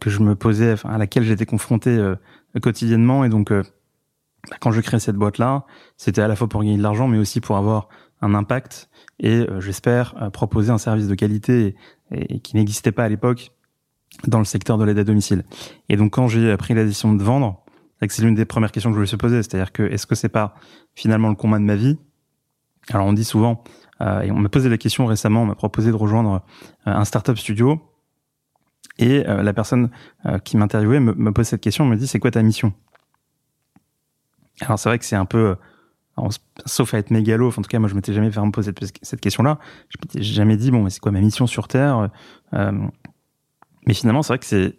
que 0.00 0.10
je 0.10 0.20
me 0.20 0.34
posais, 0.34 0.72
enfin, 0.72 0.90
à 0.90 0.98
laquelle 0.98 1.22
j'étais 1.22 1.46
confronté 1.46 2.14
quotidiennement. 2.60 3.24
Et 3.24 3.28
donc, 3.28 3.52
quand 4.60 4.72
je 4.72 4.80
crée 4.80 4.98
cette 4.98 5.14
boîte-là, 5.14 5.64
c'était 5.96 6.20
à 6.20 6.26
la 6.26 6.34
fois 6.34 6.48
pour 6.48 6.62
gagner 6.62 6.76
de 6.76 6.82
l'argent, 6.82 7.06
mais 7.06 7.18
aussi 7.18 7.40
pour 7.40 7.56
avoir 7.56 7.88
un 8.20 8.34
impact 8.34 8.90
et 9.20 9.46
j'espère 9.60 10.30
proposer 10.32 10.72
un 10.72 10.78
service 10.78 11.06
de 11.06 11.14
qualité 11.14 11.76
et 12.10 12.40
qui 12.40 12.56
n'existait 12.56 12.92
pas 12.92 13.04
à 13.04 13.08
l'époque 13.08 13.53
dans 14.26 14.38
le 14.38 14.44
secteur 14.44 14.78
de 14.78 14.84
l'aide 14.84 14.98
à 14.98 15.04
domicile. 15.04 15.44
Et 15.88 15.96
donc 15.96 16.12
quand 16.12 16.28
j'ai 16.28 16.56
pris 16.56 16.74
la 16.74 16.84
décision 16.84 17.12
de 17.14 17.22
vendre, 17.22 17.64
c'est 18.08 18.22
l'une 18.22 18.34
des 18.34 18.44
premières 18.44 18.72
questions 18.72 18.90
que 18.90 18.94
je 18.94 18.98
voulais 18.98 19.06
se 19.06 19.16
poser, 19.16 19.36
c'est-à-dire 19.42 19.72
que 19.72 19.82
est-ce 19.82 20.06
que 20.06 20.14
c'est 20.14 20.28
pas 20.28 20.54
finalement 20.94 21.28
le 21.28 21.34
combat 21.34 21.58
de 21.58 21.64
ma 21.64 21.76
vie? 21.76 21.98
Alors 22.90 23.06
on 23.06 23.12
dit 23.12 23.24
souvent, 23.24 23.64
euh, 24.00 24.20
et 24.20 24.30
on 24.30 24.38
m'a 24.38 24.48
posé 24.48 24.68
la 24.68 24.78
question 24.78 25.06
récemment, 25.06 25.42
on 25.42 25.46
m'a 25.46 25.54
proposé 25.54 25.90
de 25.90 25.96
rejoindre 25.96 26.42
euh, 26.86 26.92
un 26.92 27.04
startup 27.04 27.38
studio, 27.38 27.80
et 28.98 29.26
euh, 29.26 29.42
la 29.42 29.52
personne 29.52 29.90
euh, 30.26 30.38
qui 30.38 30.56
m'interviewait 30.56 31.00
me, 31.00 31.14
me, 31.14 31.32
pose 31.32 31.46
cette 31.46 31.60
question, 31.60 31.86
me 31.86 31.96
dit 31.96 32.06
c'est 32.06 32.18
quoi 32.18 32.30
ta 32.30 32.42
mission? 32.42 32.72
Alors 34.60 34.78
c'est 34.78 34.88
vrai 34.88 34.98
que 34.98 35.04
c'est 35.04 35.16
un 35.16 35.24
peu, 35.24 35.56
sauf 36.66 36.94
à 36.94 36.98
être 36.98 37.10
mégalo, 37.10 37.48
en 37.48 37.52
tout 37.52 37.62
cas 37.62 37.78
moi 37.78 37.88
je 37.88 37.94
m'étais 37.94 38.12
jamais 38.12 38.30
fait 38.30 38.40
me 38.40 38.52
poser 38.52 38.72
cette, 39.02 39.20
question-là, 39.20 39.58
je 39.88 39.96
m'étais 40.00 40.22
jamais 40.22 40.56
dit 40.56 40.70
bon 40.70 40.82
mais 40.82 40.90
c'est 40.90 41.00
quoi 41.00 41.10
ma 41.10 41.20
mission 41.20 41.46
sur 41.46 41.66
Terre? 41.66 42.10
Mais 43.86 43.94
finalement, 43.94 44.22
c'est 44.22 44.28
vrai 44.28 44.38
que 44.38 44.46
c'est 44.46 44.78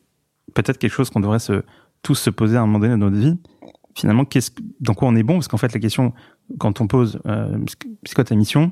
peut-être 0.53 0.77
quelque 0.77 0.91
chose 0.91 1.10
qu'on 1.10 1.19
devrait 1.19 1.40
se, 1.40 1.64
tous 2.02 2.15
se 2.15 2.30
poser 2.30 2.57
à 2.57 2.61
un 2.61 2.65
moment 2.65 2.80
donné 2.80 2.94
dans 2.94 3.10
notre 3.10 3.18
vie. 3.18 3.38
Finalement, 3.95 4.26
qu'est-ce, 4.26 4.52
dans 4.80 4.94
quoi 4.94 5.07
on 5.07 5.15
est 5.15 5.23
bon? 5.23 5.36
Parce 5.36 5.48
qu'en 5.48 5.57
fait, 5.57 5.73
la 5.73 5.80
question, 5.80 6.14
quand 6.60 6.82
on 6.82 6.88
pose, 6.88 7.19
euh, 7.26 7.57
c'est 8.03 8.14
quoi 8.14 8.23
ta 8.23 8.36
mission 8.36 8.72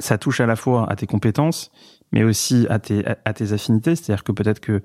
Ça 0.00 0.18
touche 0.18 0.40
à 0.40 0.46
la 0.46 0.56
fois 0.56 0.90
à 0.90 0.96
tes 0.96 1.06
compétences, 1.06 1.70
mais 2.10 2.24
aussi 2.24 2.66
à 2.70 2.78
tes, 2.78 3.04
à, 3.06 3.32
tes 3.32 3.52
affinités. 3.52 3.96
C'est-à-dire 3.96 4.24
que 4.24 4.32
peut-être 4.32 4.60
que, 4.60 4.82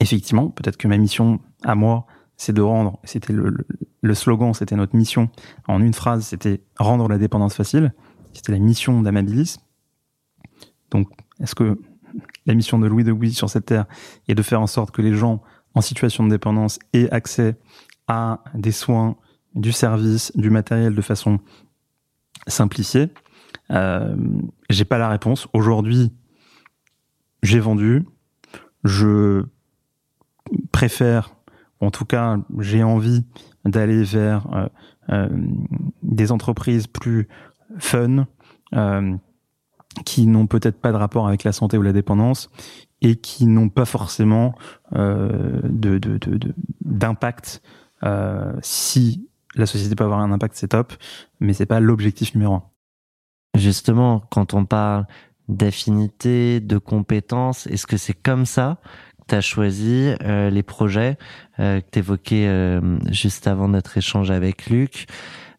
effectivement, 0.00 0.48
peut-être 0.48 0.76
que 0.76 0.88
ma 0.88 0.96
mission 0.96 1.40
à 1.62 1.74
moi, 1.74 2.06
c'est 2.36 2.52
de 2.52 2.62
rendre, 2.62 2.98
c'était 3.04 3.32
le, 3.32 3.54
le, 4.00 4.14
slogan, 4.14 4.54
c'était 4.54 4.74
notre 4.74 4.96
mission. 4.96 5.28
En 5.68 5.80
une 5.80 5.94
phrase, 5.94 6.24
c'était 6.24 6.62
rendre 6.78 7.06
la 7.08 7.18
dépendance 7.18 7.54
facile. 7.54 7.92
C'était 8.32 8.52
la 8.52 8.58
mission 8.58 9.02
d'Amabilis. 9.02 9.58
Donc, 10.90 11.08
est-ce 11.38 11.54
que 11.54 11.78
la 12.46 12.54
mission 12.54 12.78
de 12.78 12.86
Louis 12.86 13.04
de 13.04 13.12
Gouy 13.12 13.32
sur 13.32 13.48
cette 13.50 13.66
terre 13.66 13.86
est 14.28 14.34
de 14.34 14.42
faire 14.42 14.60
en 14.60 14.66
sorte 14.66 14.90
que 14.90 15.02
les 15.02 15.14
gens 15.14 15.42
en 15.74 15.80
situation 15.80 16.24
de 16.24 16.30
dépendance 16.30 16.78
aient 16.92 17.10
accès 17.10 17.56
à 18.06 18.44
des 18.54 18.72
soins, 18.72 19.16
du 19.54 19.72
service, 19.72 20.32
du 20.36 20.50
matériel 20.50 20.94
de 20.94 21.02
façon 21.02 21.40
simplifiée. 22.46 23.10
Euh, 23.70 24.14
j'ai 24.68 24.84
pas 24.84 24.98
la 24.98 25.08
réponse. 25.08 25.48
Aujourd'hui, 25.52 26.12
j'ai 27.42 27.60
vendu. 27.60 28.04
Je 28.84 29.44
préfère, 30.72 31.34
en 31.80 31.90
tout 31.90 32.04
cas, 32.04 32.38
j'ai 32.58 32.82
envie 32.82 33.24
d'aller 33.64 34.02
vers 34.02 34.46
euh, 34.52 34.68
euh, 35.10 35.28
des 36.02 36.32
entreprises 36.32 36.86
plus 36.86 37.28
fun, 37.78 38.26
euh, 38.74 39.16
qui 40.04 40.26
n'ont 40.26 40.46
peut-être 40.46 40.80
pas 40.80 40.92
de 40.92 40.96
rapport 40.96 41.26
avec 41.26 41.44
la 41.44 41.52
santé 41.52 41.78
ou 41.78 41.82
la 41.82 41.92
dépendance 41.92 42.50
et 43.00 43.16
qui 43.16 43.46
n'ont 43.46 43.68
pas 43.68 43.84
forcément 43.84 44.54
euh, 44.94 45.60
d'impact. 46.82 47.62
Euh, 48.02 48.52
si 48.62 49.28
la 49.54 49.66
société 49.66 49.94
peut 49.94 50.04
avoir 50.04 50.20
un 50.20 50.32
impact, 50.32 50.54
c'est 50.56 50.68
top, 50.68 50.92
mais 51.40 51.52
c'est 51.52 51.66
pas 51.66 51.80
l'objectif 51.80 52.34
numéro 52.34 52.54
un. 52.54 52.62
Justement, 53.56 54.22
quand 54.30 54.54
on 54.54 54.64
parle 54.64 55.06
d'affinité, 55.48 56.60
de 56.60 56.78
compétences, 56.78 57.66
est-ce 57.66 57.86
que 57.86 57.96
c'est 57.96 58.14
comme 58.14 58.46
ça 58.46 58.78
que 59.20 59.26
tu 59.28 59.34
as 59.36 59.40
choisi 59.40 60.12
euh, 60.22 60.50
les 60.50 60.62
projets 60.62 61.18
que 61.58 61.80
tu 61.92 61.98
évoquais 62.00 62.80
juste 63.10 63.46
avant 63.46 63.68
notre 63.68 63.96
échange 63.96 64.30
avec 64.30 64.66
Luc? 64.66 65.06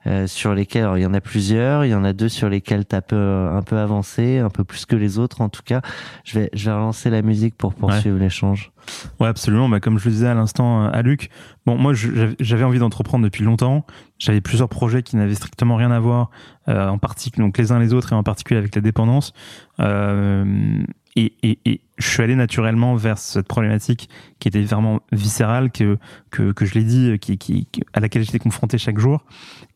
Euh, 0.07 0.27
sur 0.27 0.53
lesquels, 0.53 0.83
alors 0.83 0.97
il 0.97 1.01
y 1.01 1.05
en 1.05 1.13
a 1.13 1.21
plusieurs, 1.21 1.85
il 1.85 1.89
y 1.89 1.95
en 1.95 2.03
a 2.03 2.13
deux 2.13 2.29
sur 2.29 2.49
lesquels 2.49 2.85
tu 2.85 2.95
as 2.95 3.01
peu, 3.01 3.49
un 3.51 3.61
peu 3.61 3.77
avancé, 3.77 4.39
un 4.39 4.49
peu 4.49 4.63
plus 4.63 4.85
que 4.85 4.95
les 4.95 5.19
autres 5.19 5.41
en 5.41 5.49
tout 5.49 5.63
cas. 5.63 5.81
Je 6.23 6.39
vais, 6.39 6.49
je 6.53 6.65
vais 6.65 6.75
relancer 6.75 7.09
la 7.09 7.21
musique 7.21 7.55
pour 7.55 7.73
poursuivre 7.73 8.17
l'échange. 8.17 8.71
Ouais, 9.19 9.27
absolument. 9.27 9.67
Bah, 9.67 9.79
comme 9.79 9.97
je 9.97 10.05
le 10.05 10.11
disais 10.11 10.27
à 10.27 10.33
l'instant 10.33 10.85
à 10.85 11.01
Luc, 11.01 11.29
bon, 11.65 11.77
moi 11.77 11.93
j'avais 11.93 12.63
envie 12.63 12.79
d'entreprendre 12.79 13.23
depuis 13.23 13.43
longtemps. 13.43 13.85
J'avais 14.19 14.41
plusieurs 14.41 14.69
projets 14.69 15.03
qui 15.03 15.15
n'avaient 15.15 15.35
strictement 15.35 15.75
rien 15.75 15.91
à 15.91 15.99
voir, 15.99 16.29
euh, 16.67 16.87
en 16.87 16.97
particulier 16.97 17.45
donc 17.45 17.57
les 17.57 17.71
uns 17.71 17.79
les 17.79 17.93
autres 17.93 18.13
et 18.13 18.15
en 18.15 18.23
particulier 18.23 18.59
avec 18.59 18.75
la 18.75 18.81
dépendance. 18.81 19.33
Euh, 19.79 20.83
et, 21.15 21.33
et, 21.43 21.59
et, 21.65 21.81
je 21.97 22.07
suis 22.07 22.21
allé 22.21 22.35
naturellement 22.35 22.95
vers 22.95 23.17
cette 23.17 23.47
problématique 23.47 24.09
qui 24.39 24.49
était 24.49 24.61
vraiment 24.63 24.99
viscérale, 25.11 25.71
que, 25.71 25.97
que, 26.29 26.51
que 26.51 26.65
je 26.65 26.73
l'ai 26.73 26.83
dit, 26.83 27.17
qui, 27.19 27.37
qui, 27.37 27.67
à 27.93 28.01
laquelle 28.01 28.23
j'étais 28.23 28.39
confronté 28.39 28.77
chaque 28.77 28.99
jour. 28.99 29.23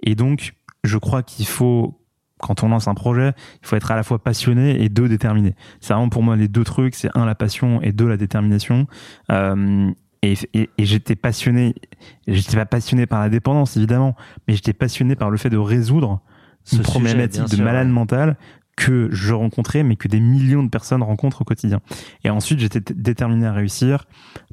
Et 0.03 0.15
donc, 0.15 0.53
je 0.83 0.97
crois 0.97 1.23
qu'il 1.23 1.47
faut, 1.47 1.97
quand 2.39 2.63
on 2.63 2.69
lance 2.69 2.87
un 2.87 2.93
projet, 2.93 3.33
il 3.61 3.67
faut 3.67 3.77
être 3.77 3.89
à 3.91 3.95
la 3.95 4.03
fois 4.03 4.19
passionné 4.21 4.83
et 4.83 4.89
deux, 4.89 5.07
déterminé. 5.07 5.55
C'est 5.79 5.93
vraiment 5.93 6.09
pour 6.09 6.23
moi 6.23 6.35
les 6.35 6.49
deux 6.49 6.65
trucs, 6.65 6.95
c'est 6.95 7.09
un, 7.15 7.25
la 7.25 7.35
passion 7.35 7.81
et 7.81 7.93
deux, 7.93 8.07
la 8.07 8.17
détermination. 8.17 8.87
Euh, 9.31 9.89
et, 10.21 10.33
et, 10.53 10.69
et 10.77 10.85
j'étais 10.85 11.15
passionné, 11.15 11.75
j'étais 12.27 12.57
pas 12.57 12.65
passionné 12.65 13.05
par 13.05 13.21
la 13.21 13.29
dépendance 13.29 13.77
évidemment, 13.77 14.15
mais 14.47 14.55
j'étais 14.55 14.73
passionné 14.73 15.15
par 15.15 15.29
le 15.29 15.37
fait 15.37 15.49
de 15.49 15.57
résoudre 15.57 16.21
Ce 16.65 16.75
une 16.75 16.81
problématique 16.81 17.45
de 17.45 17.63
malade 17.63 17.87
mental 17.87 18.35
que 18.79 19.09
je 19.11 19.33
rencontrais, 19.33 19.83
mais 19.83 19.97
que 19.97 20.07
des 20.07 20.21
millions 20.21 20.63
de 20.63 20.69
personnes 20.69 21.03
rencontrent 21.03 21.41
au 21.41 21.43
quotidien. 21.43 21.81
Et 22.23 22.29
ensuite, 22.29 22.59
j'étais 22.59 22.79
déterminé 22.93 23.45
à 23.45 23.51
réussir 23.51 24.05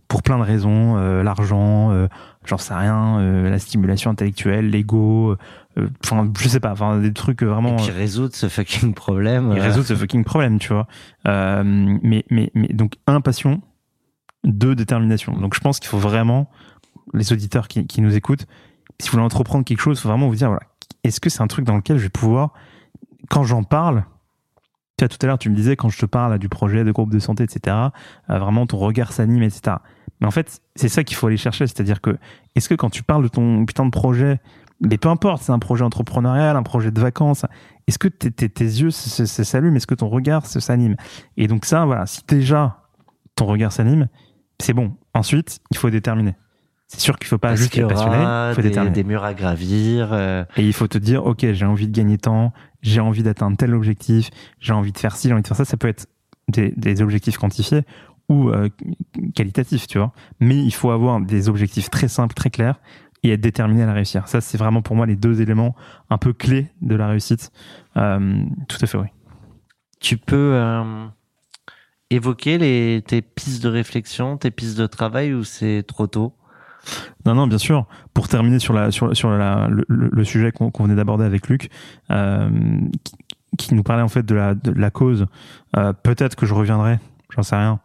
pour 0.08 0.22
plein 0.22 0.36
de 0.36 0.42
raisons, 0.42 0.96
euh, 0.98 1.22
l'argent, 1.22 1.92
euh, 1.92 2.08
j'en 2.44 2.58
sais 2.58 2.74
rien, 2.74 3.20
euh, 3.20 3.48
la 3.48 3.60
stimulation 3.60 4.10
intellectuelle, 4.10 4.68
l'ego, 4.68 5.36
enfin, 6.04 6.28
je 6.38 6.48
sais 6.48 6.58
pas, 6.58 6.72
enfin 6.72 6.98
des 6.98 7.12
trucs 7.12 7.44
vraiment. 7.44 7.76
Et 7.76 7.82
puis 7.82 7.92
résoudre 7.92 8.34
ce 8.34 8.48
fucking 8.48 8.94
problème. 8.94 9.52
Et 9.52 9.60
résoudre 9.60 9.86
ce 9.86 9.94
fucking 9.96 10.24
problème, 10.24 10.58
tu 10.58 10.72
vois. 10.72 10.88
mais, 11.24 12.24
mais, 12.28 12.50
mais 12.54 12.68
donc 12.68 12.94
un 13.06 13.20
passion, 13.20 13.62
deux 14.42 14.74
détermination. 14.74 15.34
Donc 15.34 15.54
je 15.54 15.60
pense 15.60 15.78
qu'il 15.78 15.88
faut 15.88 15.98
vraiment 15.98 16.50
les 17.14 17.32
auditeurs 17.32 17.68
qui, 17.68 17.86
qui 17.86 18.00
nous 18.00 18.16
écoutent, 18.16 18.46
si 18.98 19.08
vous 19.08 19.12
voulez 19.12 19.24
entreprendre 19.24 19.64
quelque 19.64 19.80
chose, 19.80 19.98
il 19.98 20.02
faut 20.02 20.08
vraiment 20.08 20.28
vous 20.28 20.34
dire 20.34 20.48
voilà, 20.48 20.66
est-ce 21.04 21.20
que 21.20 21.30
c'est 21.30 21.42
un 21.42 21.46
truc 21.46 21.64
dans 21.64 21.76
lequel 21.76 21.98
je 21.98 22.04
vais 22.04 22.08
pouvoir, 22.08 22.52
quand 23.28 23.44
j'en 23.44 23.62
parle, 23.62 24.04
tu 24.96 25.04
vois, 25.04 25.08
tout 25.08 25.18
à 25.22 25.26
l'heure, 25.26 25.38
tu 25.38 25.50
me 25.50 25.54
disais, 25.54 25.76
quand 25.76 25.90
je 25.90 25.98
te 25.98 26.06
parle 26.06 26.38
du 26.38 26.48
projet 26.48 26.82
de 26.82 26.90
groupe 26.90 27.12
de 27.12 27.18
santé, 27.18 27.44
etc., 27.44 27.76
euh, 28.30 28.38
vraiment 28.38 28.66
ton 28.66 28.78
regard 28.78 29.12
s'anime, 29.12 29.42
etc. 29.42 29.76
Mais 30.20 30.26
en 30.26 30.30
fait, 30.30 30.62
c'est 30.74 30.88
ça 30.88 31.04
qu'il 31.04 31.16
faut 31.16 31.26
aller 31.26 31.36
chercher. 31.36 31.66
C'est-à-dire 31.66 32.00
que, 32.00 32.16
est-ce 32.54 32.68
que 32.68 32.74
quand 32.74 32.88
tu 32.88 33.02
parles 33.02 33.22
de 33.22 33.28
ton 33.28 33.66
putain 33.66 33.84
de 33.84 33.90
projet, 33.90 34.40
mais 34.80 34.96
peu 34.96 35.08
importe, 35.08 35.42
c'est 35.42 35.52
un 35.52 35.58
projet 35.58 35.84
entrepreneurial, 35.84 36.56
un 36.56 36.62
projet 36.62 36.90
de 36.90 37.00
vacances, 37.00 37.44
est-ce 37.86 37.98
que 37.98 38.08
tes 38.08 38.64
yeux 38.64 38.90
s'allument 38.90 39.76
Est-ce 39.76 39.86
que 39.86 39.94
ton 39.94 40.08
regard 40.08 40.46
s'anime? 40.46 40.96
Et 41.36 41.46
donc 41.46 41.66
ça, 41.66 41.84
voilà, 41.84 42.06
si 42.06 42.22
déjà 42.26 42.78
ton 43.34 43.44
regard 43.44 43.72
s'anime, 43.72 44.08
c'est 44.58 44.72
bon. 44.72 44.96
Ensuite, 45.14 45.60
il 45.70 45.76
faut 45.76 45.90
déterminer. 45.90 46.34
C'est 46.88 47.00
sûr 47.00 47.18
qu'il 47.18 47.26
faut 47.26 47.38
pas 47.38 47.56
juste 47.56 47.76
être 47.76 47.88
passionné, 47.88 48.16
il 48.16 48.54
faut 48.54 48.62
des, 48.62 48.90
des 48.90 49.04
murs 49.04 49.24
à 49.24 49.34
gravir. 49.34 50.10
Euh... 50.12 50.44
Et 50.56 50.64
il 50.64 50.72
faut 50.72 50.86
te 50.86 50.98
dire, 50.98 51.26
ok, 51.26 51.52
j'ai 51.52 51.64
envie 51.66 51.88
de 51.88 51.92
gagner 51.92 52.16
temps, 52.16 52.52
j'ai 52.80 53.00
envie 53.00 53.24
d'atteindre 53.24 53.56
tel 53.56 53.74
objectif, 53.74 54.30
j'ai 54.60 54.72
envie 54.72 54.92
de 54.92 54.98
faire 54.98 55.16
ci, 55.16 55.26
j'ai 55.26 55.34
envie 55.34 55.42
de 55.42 55.48
faire 55.48 55.56
ça. 55.56 55.64
Ça 55.64 55.76
peut 55.76 55.88
être 55.88 56.06
des, 56.48 56.72
des 56.76 57.02
objectifs 57.02 57.38
quantifiés 57.38 57.82
ou 58.28 58.50
euh, 58.50 58.68
qualitatifs, 59.34 59.88
tu 59.88 59.98
vois. 59.98 60.12
Mais 60.38 60.56
il 60.56 60.72
faut 60.72 60.90
avoir 60.90 61.20
des 61.20 61.48
objectifs 61.48 61.90
très 61.90 62.06
simples, 62.06 62.34
très 62.34 62.50
clairs 62.50 62.80
et 63.24 63.30
être 63.30 63.40
déterminé 63.40 63.82
à 63.82 63.86
la 63.86 63.92
réussir. 63.92 64.28
Ça, 64.28 64.40
c'est 64.40 64.56
vraiment 64.56 64.82
pour 64.82 64.94
moi 64.94 65.06
les 65.06 65.16
deux 65.16 65.40
éléments 65.40 65.74
un 66.08 66.18
peu 66.18 66.32
clés 66.32 66.68
de 66.82 66.94
la 66.94 67.08
réussite. 67.08 67.50
Euh, 67.96 68.44
tout 68.68 68.78
à 68.80 68.86
fait, 68.86 68.98
oui. 68.98 69.08
Tu 69.98 70.18
peux 70.18 70.60
évoquer 72.10 72.58
les, 72.58 73.02
tes 73.04 73.22
pistes 73.22 73.62
de 73.62 73.68
réflexion, 73.68 74.36
tes 74.36 74.52
pistes 74.52 74.78
de 74.78 74.86
travail 74.86 75.34
ou 75.34 75.42
c'est 75.42 75.82
trop 75.84 76.06
tôt? 76.06 76.32
Non, 77.24 77.34
non, 77.34 77.46
bien 77.46 77.58
sûr. 77.58 77.86
Pour 78.14 78.28
terminer 78.28 78.58
sur 78.58 78.72
la 78.72 78.90
sur 78.90 79.16
sur 79.16 79.30
la, 79.30 79.68
le, 79.68 79.84
le 79.88 80.24
sujet 80.24 80.52
qu'on 80.52 80.70
venait 80.84 80.94
d'aborder 80.94 81.24
avec 81.24 81.48
Luc, 81.48 81.70
euh, 82.10 82.48
qui, 83.04 83.14
qui, 83.58 83.74
nous 83.74 83.82
parlait 83.82 84.02
en 84.02 84.08
fait 84.08 84.24
de 84.24 84.34
la 84.34 84.54
de 84.54 84.70
la 84.72 84.90
cause. 84.90 85.26
Euh, 85.76 85.92
Peut-être 85.92 86.36
que 86.36 86.46
je 86.46 86.54
reviendrai, 86.54 86.98
j'en 87.34 87.42
sais 87.42 87.56
rien, 87.56 87.80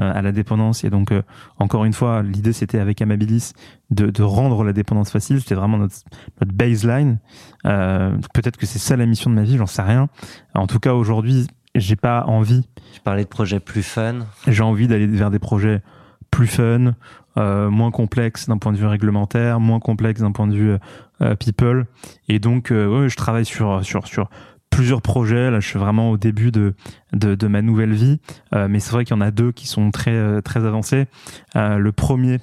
euh, 0.00 0.12
à 0.12 0.22
la 0.22 0.32
dépendance. 0.32 0.84
Et 0.84 0.90
donc, 0.90 1.12
encore 1.58 1.84
une 1.84 1.92
fois, 1.92 2.22
l'idée 2.22 2.52
c'était 2.52 2.78
avec 2.78 3.02
Amabilis 3.02 3.52
de, 3.90 4.10
de 4.10 4.22
rendre 4.22 4.64
la 4.64 4.72
dépendance 4.72 5.10
facile. 5.10 5.40
C'était 5.40 5.54
vraiment 5.54 5.78
notre 5.78 5.96
notre 6.40 6.52
baseline. 6.52 7.18
Peut-être 7.62 8.56
que 8.56 8.66
c'est 8.66 8.78
ça 8.78 8.96
la 8.96 9.06
mission 9.06 9.30
de 9.30 9.34
ma 9.34 9.42
vie, 9.42 9.56
j'en 9.56 9.66
sais 9.66 9.82
rien. 9.82 10.08
En 10.54 10.66
tout 10.66 10.80
cas, 10.80 10.94
aujourd'hui, 10.94 11.46
j'ai 11.74 11.96
pas 11.96 12.24
envie. 12.24 12.66
Tu 12.94 13.00
parlais 13.00 13.24
de 13.24 13.28
projets 13.28 13.60
plus 13.60 13.82
fun. 13.82 14.20
J'ai 14.46 14.62
envie 14.62 14.88
d'aller 14.88 15.06
vers 15.06 15.30
des 15.30 15.38
projets 15.38 15.82
plus 16.30 16.46
fun, 16.46 16.94
euh, 17.38 17.70
moins 17.70 17.90
complexe 17.90 18.48
d'un 18.48 18.58
point 18.58 18.72
de 18.72 18.78
vue 18.78 18.86
réglementaire, 18.86 19.60
moins 19.60 19.80
complexe 19.80 20.20
d'un 20.20 20.32
point 20.32 20.46
de 20.46 20.54
vue 20.54 20.76
euh, 21.22 21.34
people. 21.34 21.86
Et 22.28 22.38
donc, 22.38 22.70
euh, 22.70 23.08
je 23.08 23.16
travaille 23.16 23.46
sur 23.46 23.82
sur 23.82 24.06
sur 24.06 24.28
plusieurs 24.68 25.00
projets. 25.00 25.50
Là, 25.50 25.60
je 25.60 25.66
suis 25.66 25.78
vraiment 25.78 26.10
au 26.10 26.18
début 26.18 26.50
de 26.50 26.74
de, 27.14 27.34
de 27.34 27.46
ma 27.46 27.62
nouvelle 27.62 27.94
vie, 27.94 28.20
euh, 28.54 28.68
mais 28.68 28.80
c'est 28.80 28.92
vrai 28.92 29.06
qu'il 29.06 29.16
y 29.16 29.18
en 29.18 29.22
a 29.22 29.30
deux 29.30 29.50
qui 29.50 29.66
sont 29.66 29.90
très 29.90 30.42
très 30.42 30.66
avancés. 30.66 31.06
le 31.54 31.90
premier 31.90 32.38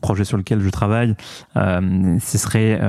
projet 0.00 0.24
sur 0.24 0.38
lequel 0.38 0.60
je 0.60 0.70
travaille, 0.70 1.14
ce 1.54 2.38
serait 2.38 2.80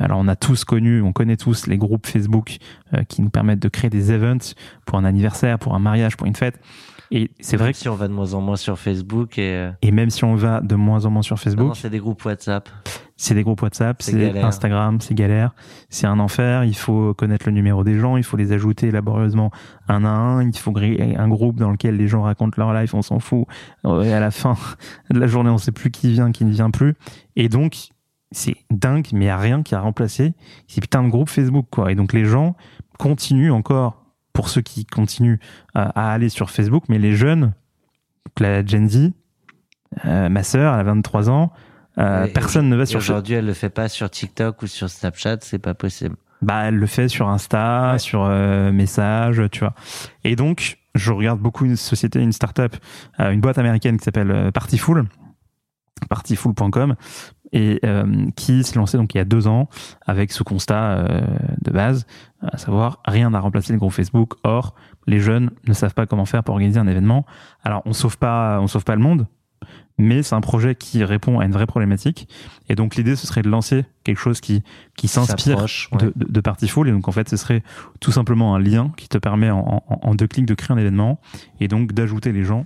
alors 0.00 0.18
on 0.18 0.28
a 0.28 0.36
tous 0.36 0.64
connu, 0.64 1.02
on 1.02 1.12
connaît 1.12 1.36
tous 1.36 1.66
les 1.66 1.76
groupes 1.76 2.06
Facebook 2.06 2.56
qui 3.08 3.20
nous 3.20 3.28
permettent 3.28 3.60
de 3.60 3.68
créer 3.68 3.90
des 3.90 4.10
events 4.12 4.54
pour 4.86 4.96
un 4.96 5.04
anniversaire, 5.04 5.58
pour 5.58 5.74
un 5.74 5.78
mariage, 5.78 6.16
pour 6.16 6.26
une 6.26 6.36
fête. 6.36 6.58
Et 7.14 7.30
c'est 7.40 7.58
vrai 7.58 7.72
que 7.72 7.78
si 7.78 7.90
on 7.90 7.94
va 7.94 8.08
de 8.08 8.14
moins 8.14 8.32
en 8.32 8.40
moins 8.40 8.56
sur 8.56 8.78
Facebook 8.78 9.38
et 9.38 9.52
euh, 9.52 9.70
et 9.82 9.90
même 9.90 10.08
si 10.08 10.24
on 10.24 10.34
va 10.34 10.62
de 10.62 10.74
moins 10.76 11.04
en 11.04 11.10
moins 11.10 11.20
sur 11.20 11.38
Facebook, 11.38 11.76
c'est 11.76 11.90
des 11.90 11.98
groupes 11.98 12.24
WhatsApp. 12.24 12.70
C'est 13.18 13.34
des 13.34 13.42
groupes 13.42 13.60
WhatsApp, 13.60 14.00
c'est 14.00 14.38
Instagram, 14.38 14.98
c'est 15.00 15.14
galère, 15.14 15.54
c'est 15.90 16.06
un 16.06 16.18
enfer. 16.18 16.64
Il 16.64 16.74
faut 16.74 17.12
connaître 17.12 17.46
le 17.46 17.52
numéro 17.52 17.84
des 17.84 17.98
gens, 17.98 18.16
il 18.16 18.24
faut 18.24 18.38
les 18.38 18.52
ajouter 18.52 18.90
laborieusement 18.90 19.50
un 19.88 20.06
à 20.06 20.08
un. 20.08 20.48
Il 20.48 20.56
faut 20.56 20.72
créer 20.72 21.14
un 21.16 21.28
groupe 21.28 21.56
dans 21.56 21.70
lequel 21.70 21.98
les 21.98 22.08
gens 22.08 22.22
racontent 22.22 22.54
leur 22.56 22.72
life, 22.72 22.94
on 22.94 23.02
s'en 23.02 23.20
fout. 23.20 23.44
Et 23.84 24.12
à 24.12 24.18
la 24.18 24.30
fin 24.30 24.56
de 25.10 25.20
la 25.20 25.26
journée, 25.26 25.50
on 25.50 25.58
sait 25.58 25.70
plus 25.70 25.90
qui 25.90 26.10
vient, 26.10 26.32
qui 26.32 26.46
ne 26.46 26.50
vient 26.50 26.70
plus. 26.70 26.94
Et 27.36 27.50
donc 27.50 27.90
c'est 28.30 28.56
dingue, 28.70 29.06
mais 29.12 29.26
il 29.26 29.28
n'y 29.28 29.28
a 29.28 29.36
rien 29.36 29.62
qui 29.62 29.74
a 29.74 29.80
remplacé 29.80 30.32
ces 30.66 30.80
putains 30.80 31.04
de 31.04 31.10
groupes 31.10 31.28
Facebook, 31.28 31.66
quoi. 31.70 31.92
Et 31.92 31.94
donc 31.94 32.14
les 32.14 32.24
gens 32.24 32.56
continuent 32.98 33.52
encore 33.52 34.01
pour 34.32 34.48
ceux 34.48 34.62
qui 34.62 34.84
continuent 34.86 35.38
à, 35.74 36.12
aller 36.12 36.28
sur 36.28 36.50
Facebook, 36.50 36.84
mais 36.88 36.98
les 36.98 37.14
jeunes, 37.14 37.52
la 38.38 38.64
Gen 38.64 38.88
Z, 38.88 39.12
euh, 40.04 40.28
ma 40.28 40.42
sœur, 40.42 40.74
elle 40.74 40.80
a 40.80 40.84
23 40.84 41.30
ans, 41.30 41.52
euh, 41.98 42.26
personne 42.32 42.68
ne 42.68 42.76
va 42.76 42.86
sur 42.86 42.98
Aujourd'hui, 42.98 43.34
elle 43.34 43.46
le 43.46 43.52
fait 43.52 43.68
pas 43.68 43.88
sur 43.88 44.08
TikTok 44.08 44.62
ou 44.62 44.66
sur 44.66 44.88
Snapchat, 44.88 45.38
c'est 45.40 45.58
pas 45.58 45.74
possible. 45.74 46.16
Bah, 46.42 46.64
elle 46.64 46.76
le 46.76 46.86
fait 46.86 47.08
sur 47.08 47.28
Insta, 47.28 47.98
sur 47.98 48.24
euh, 48.24 48.72
message, 48.72 49.42
tu 49.52 49.60
vois. 49.60 49.74
Et 50.24 50.34
donc, 50.34 50.78
je 50.96 51.12
regarde 51.12 51.38
beaucoup 51.38 51.64
une 51.64 51.76
société, 51.76 52.20
une 52.20 52.32
startup, 52.32 52.76
euh, 53.20 53.30
une 53.30 53.40
boîte 53.40 53.58
américaine 53.58 53.96
qui 53.96 54.04
s'appelle 54.04 54.30
euh, 54.30 54.50
Partyful, 54.50 55.04
partyful.com, 56.10 56.96
et 57.52 57.80
euh, 57.84 58.26
qui 58.36 58.64
s'est 58.64 58.76
lancé 58.76 58.96
donc 58.96 59.14
il 59.14 59.18
y 59.18 59.20
a 59.20 59.24
deux 59.24 59.46
ans 59.46 59.68
avec 60.06 60.32
ce 60.32 60.42
constat 60.42 60.92
euh, 60.92 61.20
de 61.60 61.70
base, 61.70 62.06
à 62.40 62.56
savoir 62.58 63.00
rien 63.04 63.30
n'a 63.30 63.40
remplacé 63.40 63.72
le 63.72 63.78
groupe 63.78 63.92
Facebook. 63.92 64.34
Or, 64.42 64.74
les 65.06 65.20
jeunes 65.20 65.50
ne 65.66 65.72
savent 65.72 65.94
pas 65.94 66.06
comment 66.06 66.24
faire 66.24 66.42
pour 66.42 66.54
organiser 66.54 66.80
un 66.80 66.86
événement. 66.86 67.26
Alors, 67.62 67.82
on 67.84 67.92
sauve 67.92 68.18
pas, 68.18 68.58
on 68.60 68.66
sauve 68.66 68.84
pas 68.84 68.96
le 68.96 69.02
monde, 69.02 69.26
mais 69.98 70.22
c'est 70.22 70.34
un 70.34 70.40
projet 70.40 70.74
qui 70.74 71.04
répond 71.04 71.38
à 71.40 71.44
une 71.44 71.52
vraie 71.52 71.66
problématique. 71.66 72.28
Et 72.68 72.74
donc 72.74 72.96
l'idée, 72.96 73.16
ce 73.16 73.26
serait 73.26 73.42
de 73.42 73.50
lancer 73.50 73.84
quelque 74.04 74.18
chose 74.18 74.40
qui 74.40 74.62
qui 74.96 75.06
s'inspire 75.06 75.58
ouais. 75.58 75.98
de, 75.98 76.12
de, 76.16 76.32
de 76.32 76.40
Partyful. 76.40 76.88
Et 76.88 76.92
donc 76.92 77.06
en 77.08 77.12
fait, 77.12 77.28
ce 77.28 77.36
serait 77.36 77.62
tout 78.00 78.12
simplement 78.12 78.54
un 78.54 78.58
lien 78.58 78.92
qui 78.96 79.08
te 79.08 79.18
permet 79.18 79.50
en, 79.50 79.82
en, 79.86 80.00
en 80.02 80.14
deux 80.14 80.26
clics 80.26 80.46
de 80.46 80.54
créer 80.54 80.74
un 80.74 80.78
événement 80.78 81.20
et 81.60 81.68
donc 81.68 81.92
d'ajouter 81.92 82.32
les 82.32 82.44
gens 82.44 82.64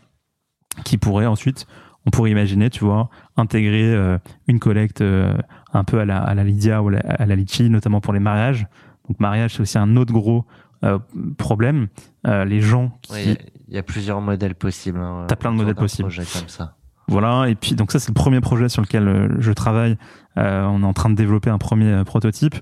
qui 0.84 0.98
pourraient 0.98 1.26
ensuite 1.26 1.66
on 2.06 2.10
pourrait 2.10 2.30
imaginer, 2.30 2.70
tu 2.70 2.84
vois, 2.84 3.10
intégrer 3.36 3.92
euh, 3.92 4.18
une 4.46 4.60
collecte 4.60 5.00
euh, 5.00 5.36
un 5.72 5.84
peu 5.84 5.98
à 5.98 6.04
la, 6.04 6.22
à 6.22 6.34
la 6.34 6.44
Lydia 6.44 6.82
ou 6.82 6.88
à 6.88 6.92
la, 6.92 7.00
à 7.00 7.26
la 7.26 7.34
Litchi, 7.36 7.68
notamment 7.68 8.00
pour 8.00 8.12
les 8.12 8.20
mariages. 8.20 8.66
Donc 9.08 9.20
mariage, 9.20 9.54
c'est 9.54 9.60
aussi 9.60 9.78
un 9.78 9.96
autre 9.96 10.12
gros 10.12 10.44
euh, 10.84 10.98
problème. 11.36 11.88
les 12.24 12.60
gens 12.60 12.96
qui... 13.02 13.12
Il 13.12 13.28
ouais, 13.30 13.38
y, 13.68 13.74
y, 13.74 13.78
a 13.78 13.82
plusieurs 13.82 14.20
modèles 14.20 14.54
possibles. 14.54 14.98
Hein, 14.98 15.24
T'as 15.28 15.36
plein 15.36 15.50
de 15.50 15.56
modèles 15.56 15.74
possibles. 15.74 16.08
Comme 16.08 16.48
ça. 16.48 16.75
Voilà, 17.08 17.48
et 17.48 17.54
puis 17.54 17.76
donc 17.76 17.92
ça 17.92 18.00
c'est 18.00 18.08
le 18.08 18.14
premier 18.14 18.40
projet 18.40 18.68
sur 18.68 18.82
lequel 18.82 19.06
euh, 19.06 19.28
je 19.38 19.52
travaille. 19.52 19.96
Euh, 20.38 20.64
on 20.64 20.82
est 20.82 20.86
en 20.86 20.92
train 20.92 21.08
de 21.08 21.14
développer 21.14 21.48
un 21.48 21.56
premier 21.56 21.90
euh, 21.90 22.04
prototype. 22.04 22.56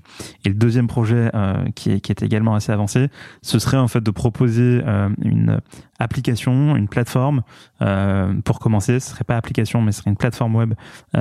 Et 0.45 0.49
le 0.49 0.55
deuxième 0.55 0.87
projet 0.87 1.29
qui, 1.75 1.91
est, 1.91 1.99
qui 1.99 2.11
est 2.11 2.21
également 2.21 2.55
assez 2.55 2.71
avancé, 2.71 3.09
ce 3.41 3.59
serait 3.59 3.77
en 3.77 3.87
fait 3.87 4.01
de 4.01 4.11
proposer 4.11 4.81
une 5.21 5.59
application, 5.99 6.75
une 6.75 6.87
plateforme 6.87 7.41
pour 8.43 8.59
commencer. 8.59 8.99
Ce 8.99 9.11
serait 9.11 9.23
pas 9.23 9.35
application, 9.35 9.81
mais 9.81 9.91
ce 9.91 10.01
serait 10.01 10.11
une 10.11 10.17
plateforme 10.17 10.55
web 10.55 10.73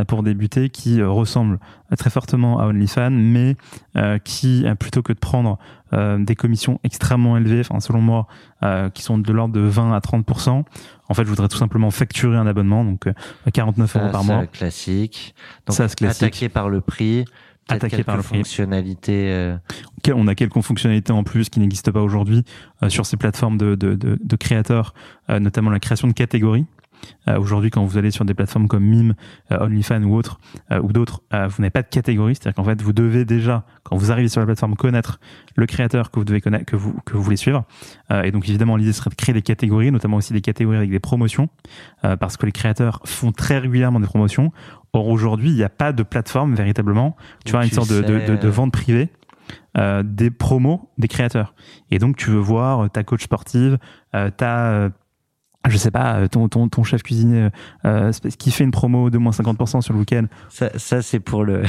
pour 0.06 0.22
débuter 0.22 0.68
qui 0.68 1.02
ressemble 1.02 1.58
très 1.96 2.10
fortement 2.10 2.60
à 2.60 2.66
OnlyFans, 2.66 3.10
mais 3.10 3.56
qui 4.24 4.64
plutôt 4.78 5.02
que 5.02 5.12
de 5.12 5.18
prendre 5.18 5.58
des 5.92 6.36
commissions 6.36 6.78
extrêmement 6.84 7.36
élevées, 7.36 7.60
enfin 7.60 7.80
selon 7.80 8.00
moi, 8.00 8.26
qui 8.92 9.02
sont 9.02 9.18
de 9.18 9.32
l'ordre 9.32 9.54
de 9.54 9.60
20 9.60 9.92
à 9.92 10.00
30 10.00 10.26
en 11.08 11.14
fait, 11.14 11.24
je 11.24 11.28
voudrais 11.28 11.48
tout 11.48 11.56
simplement 11.56 11.90
facturer 11.90 12.36
un 12.36 12.46
abonnement, 12.46 12.84
donc 12.84 13.08
49 13.52 13.96
euh, 13.96 13.98
euros 13.98 14.10
par 14.10 14.24
mois. 14.24 14.46
Classique. 14.46 15.34
Donc, 15.66 15.76
ça, 15.76 15.88
classique. 15.88 16.22
Attaqué 16.22 16.48
par 16.48 16.68
le 16.68 16.80
prix. 16.80 17.24
Attaqué 17.68 18.04
par 18.04 18.16
le 18.16 18.22
prix. 18.22 18.38
Fonctionnalités. 18.38 19.30
Euh... 19.32 19.56
On 20.14 20.26
a 20.28 20.34
quelques 20.34 20.60
fonctionnalités 20.60 21.12
en 21.12 21.24
plus 21.24 21.48
qui 21.48 21.60
n'existent 21.60 21.92
pas 21.92 22.02
aujourd'hui 22.02 22.44
euh, 22.82 22.88
sur 22.88 23.06
ces 23.06 23.16
plateformes 23.16 23.56
de, 23.56 23.74
de, 23.74 23.94
de, 23.94 24.18
de 24.22 24.36
créateurs, 24.36 24.94
euh, 25.30 25.38
notamment 25.40 25.70
la 25.70 25.80
création 25.80 26.08
de 26.08 26.12
catégories. 26.12 26.66
Euh, 27.28 27.38
aujourd'hui, 27.38 27.70
quand 27.70 27.84
vous 27.84 27.98
allez 27.98 28.10
sur 28.10 28.24
des 28.24 28.34
plateformes 28.34 28.68
comme 28.68 28.84
Mime, 28.84 29.14
euh, 29.52 29.64
OnlyFans 29.64 30.02
ou 30.02 30.14
autres, 30.14 30.38
euh, 30.72 30.80
ou 30.80 30.92
d'autres, 30.92 31.22
vous 31.30 31.62
n'avez 31.62 31.70
pas 31.70 31.82
de 31.82 31.88
catégorie. 31.88 32.34
C'est-à-dire 32.34 32.54
qu'en 32.54 32.64
fait, 32.64 32.80
vous 32.82 32.92
devez 32.92 33.24
déjà, 33.24 33.64
quand 33.82 33.96
vous 33.96 34.12
arrivez 34.12 34.28
sur 34.28 34.40
la 34.40 34.46
plateforme, 34.46 34.76
connaître 34.76 35.20
le 35.56 35.66
créateur 35.66 36.10
que 36.10 36.18
vous 36.18 36.24
devez 36.24 36.40
connaître, 36.40 36.64
que 36.64 36.76
vous 36.76 36.94
que 37.04 37.14
vous 37.14 37.22
voulez 37.22 37.36
suivre. 37.36 37.64
et 38.10 38.30
donc, 38.30 38.48
évidemment, 38.48 38.76
l'idée 38.76 38.92
serait 38.92 39.10
de 39.10 39.14
créer 39.14 39.32
des 39.32 39.42
catégories, 39.42 39.90
notamment 39.90 40.18
aussi 40.18 40.32
des 40.32 40.40
catégories 40.40 40.76
avec 40.76 40.90
des 40.90 41.00
promotions, 41.00 41.48
parce 42.02 42.36
que 42.36 42.46
les 42.46 42.52
créateurs 42.52 43.00
font 43.04 43.32
très 43.32 43.58
régulièrement 43.58 44.00
des 44.00 44.06
promotions. 44.06 44.52
Or, 44.92 45.08
aujourd'hui, 45.08 45.50
il 45.50 45.56
n'y 45.56 45.64
a 45.64 45.68
pas 45.68 45.92
de 45.92 46.02
plateforme 46.02 46.54
véritablement. 46.54 47.16
Tu 47.44 47.52
vois, 47.52 47.64
une 47.64 47.70
sorte 47.70 47.90
de, 47.90 48.00
de, 48.00 48.36
de, 48.36 48.48
vente 48.48 48.72
privée. 48.72 49.10
Euh, 49.76 50.02
des 50.04 50.30
promos 50.30 50.88
des 50.98 51.08
créateurs. 51.08 51.54
Et 51.90 51.98
donc 51.98 52.16
tu 52.16 52.30
veux 52.30 52.38
voir 52.38 52.88
ta 52.90 53.02
coach 53.02 53.24
sportive, 53.24 53.78
euh, 54.14 54.30
ta 54.30 54.90
je 55.68 55.76
sais 55.76 55.90
pas, 55.90 56.16
euh, 56.16 56.28
ton, 56.28 56.48
ton, 56.48 56.68
ton 56.68 56.82
chef 56.82 57.02
cuisinier 57.02 57.48
euh, 57.84 58.12
qui 58.38 58.50
fait 58.50 58.64
une 58.64 58.70
promo 58.70 59.10
de 59.10 59.18
moins 59.18 59.32
50% 59.32 59.80
sur 59.80 59.94
le 59.94 60.00
week-end. 60.00 60.26
Ça 60.48 61.02
c'est 61.02 61.20
pour 61.20 61.44
le, 61.44 61.62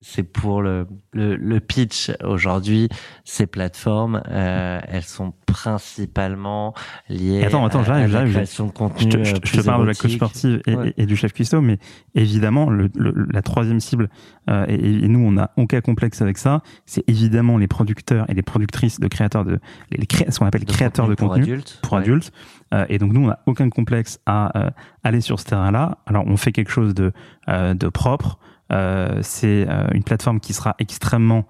c'est 0.00 0.22
pour 0.22 0.62
le, 0.62 0.86
le, 1.12 1.34
le 1.34 1.60
pitch. 1.60 2.12
Aujourd'hui, 2.22 2.88
ces 3.24 3.46
plateformes, 3.46 4.22
euh, 4.28 4.80
elles 4.86 5.02
sont 5.02 5.32
principalement 5.46 6.72
liées 7.08 7.44
attends, 7.44 7.66
attends, 7.66 7.82
à, 7.82 8.06
la 8.06 8.24
création 8.26 8.66
de 8.66 8.72
contenu. 8.72 9.10
Je 9.10 9.34
te, 9.34 9.46
je, 9.46 9.60
te 9.60 9.64
parle 9.64 9.82
de 9.82 9.86
la 9.88 9.94
coach 9.94 10.14
sportive 10.14 10.60
et, 10.66 10.76
et, 10.96 11.06
du 11.06 11.16
chef 11.16 11.32
cuistot, 11.32 11.60
mais 11.60 11.78
évidemment, 12.14 12.70
le, 12.70 12.90
la 12.96 13.42
troisième 13.42 13.80
cible, 13.80 14.08
euh, 14.48 14.66
et, 14.68 14.74
et, 14.74 15.08
nous, 15.08 15.20
on 15.20 15.36
a 15.36 15.50
aucun 15.56 15.80
complexe 15.80 16.22
avec 16.22 16.38
ça, 16.38 16.62
c'est 16.86 17.02
évidemment 17.08 17.58
les 17.58 17.66
producteurs 17.66 18.28
et 18.30 18.34
les 18.34 18.42
productrices 18.42 19.00
de 19.00 19.08
créateurs 19.08 19.44
de, 19.44 19.58
les, 19.90 19.98
les 19.98 20.30
ce 20.30 20.38
qu'on 20.38 20.46
appelle 20.46 20.64
créateurs 20.64 21.08
de 21.08 21.14
contenu 21.14 21.42
pour 21.42 21.52
adultes. 21.52 21.78
Pour 21.82 21.96
adultes. 21.96 22.32
Euh, 22.74 22.84
et 22.88 22.98
donc 22.98 23.12
nous, 23.12 23.22
on 23.24 23.28
n'a 23.28 23.40
aucun 23.46 23.70
complexe 23.70 24.20
à 24.26 24.56
euh, 24.58 24.70
aller 25.02 25.20
sur 25.20 25.40
ce 25.40 25.46
terrain-là. 25.46 25.98
Alors 26.06 26.24
on 26.26 26.36
fait 26.36 26.52
quelque 26.52 26.70
chose 26.70 26.94
de, 26.94 27.12
euh, 27.48 27.74
de 27.74 27.88
propre. 27.88 28.38
C'est 28.70 29.66
une 29.92 30.02
plateforme 30.04 30.40
qui 30.40 30.52
sera 30.52 30.74
extrêmement 30.78 31.46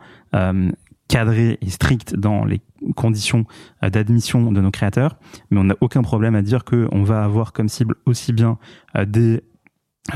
cadrée 1.08 1.58
et 1.62 1.70
stricte 1.70 2.14
dans 2.14 2.44
les 2.44 2.60
conditions 2.94 3.44
d'admission 3.82 4.52
de 4.52 4.60
nos 4.60 4.70
créateurs, 4.70 5.16
mais 5.50 5.58
on 5.58 5.64
n'a 5.64 5.76
aucun 5.80 6.02
problème 6.02 6.34
à 6.34 6.42
dire 6.42 6.64
que 6.64 6.86
on 6.92 7.02
va 7.02 7.24
avoir 7.24 7.52
comme 7.52 7.68
cible 7.68 7.96
aussi 8.06 8.32
bien 8.32 8.58
des, 9.06 9.42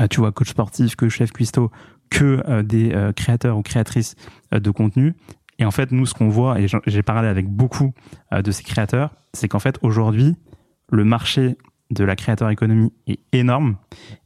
tu 0.09 0.19
vois, 0.19 0.31
coach 0.31 0.53
que 0.95 1.09
chef 1.09 1.31
cuistot, 1.31 1.71
que 2.09 2.61
des 2.61 3.11
créateurs 3.15 3.57
ou 3.57 3.63
créatrices 3.63 4.15
de 4.51 4.71
contenu. 4.71 5.15
Et 5.59 5.65
en 5.65 5.71
fait, 5.71 5.91
nous, 5.91 6.05
ce 6.05 6.13
qu'on 6.13 6.29
voit, 6.29 6.59
et 6.59 6.67
j'ai 6.85 7.03
parlé 7.03 7.27
avec 7.27 7.47
beaucoup 7.47 7.93
de 8.31 8.51
ces 8.51 8.63
créateurs, 8.63 9.15
c'est 9.33 9.47
qu'en 9.47 9.59
fait, 9.59 9.79
aujourd'hui, 9.81 10.35
le 10.91 11.03
marché 11.03 11.57
de 11.91 12.03
la 12.03 12.15
créateur 12.15 12.49
économie 12.49 12.91
est 13.07 13.19
énorme 13.31 13.75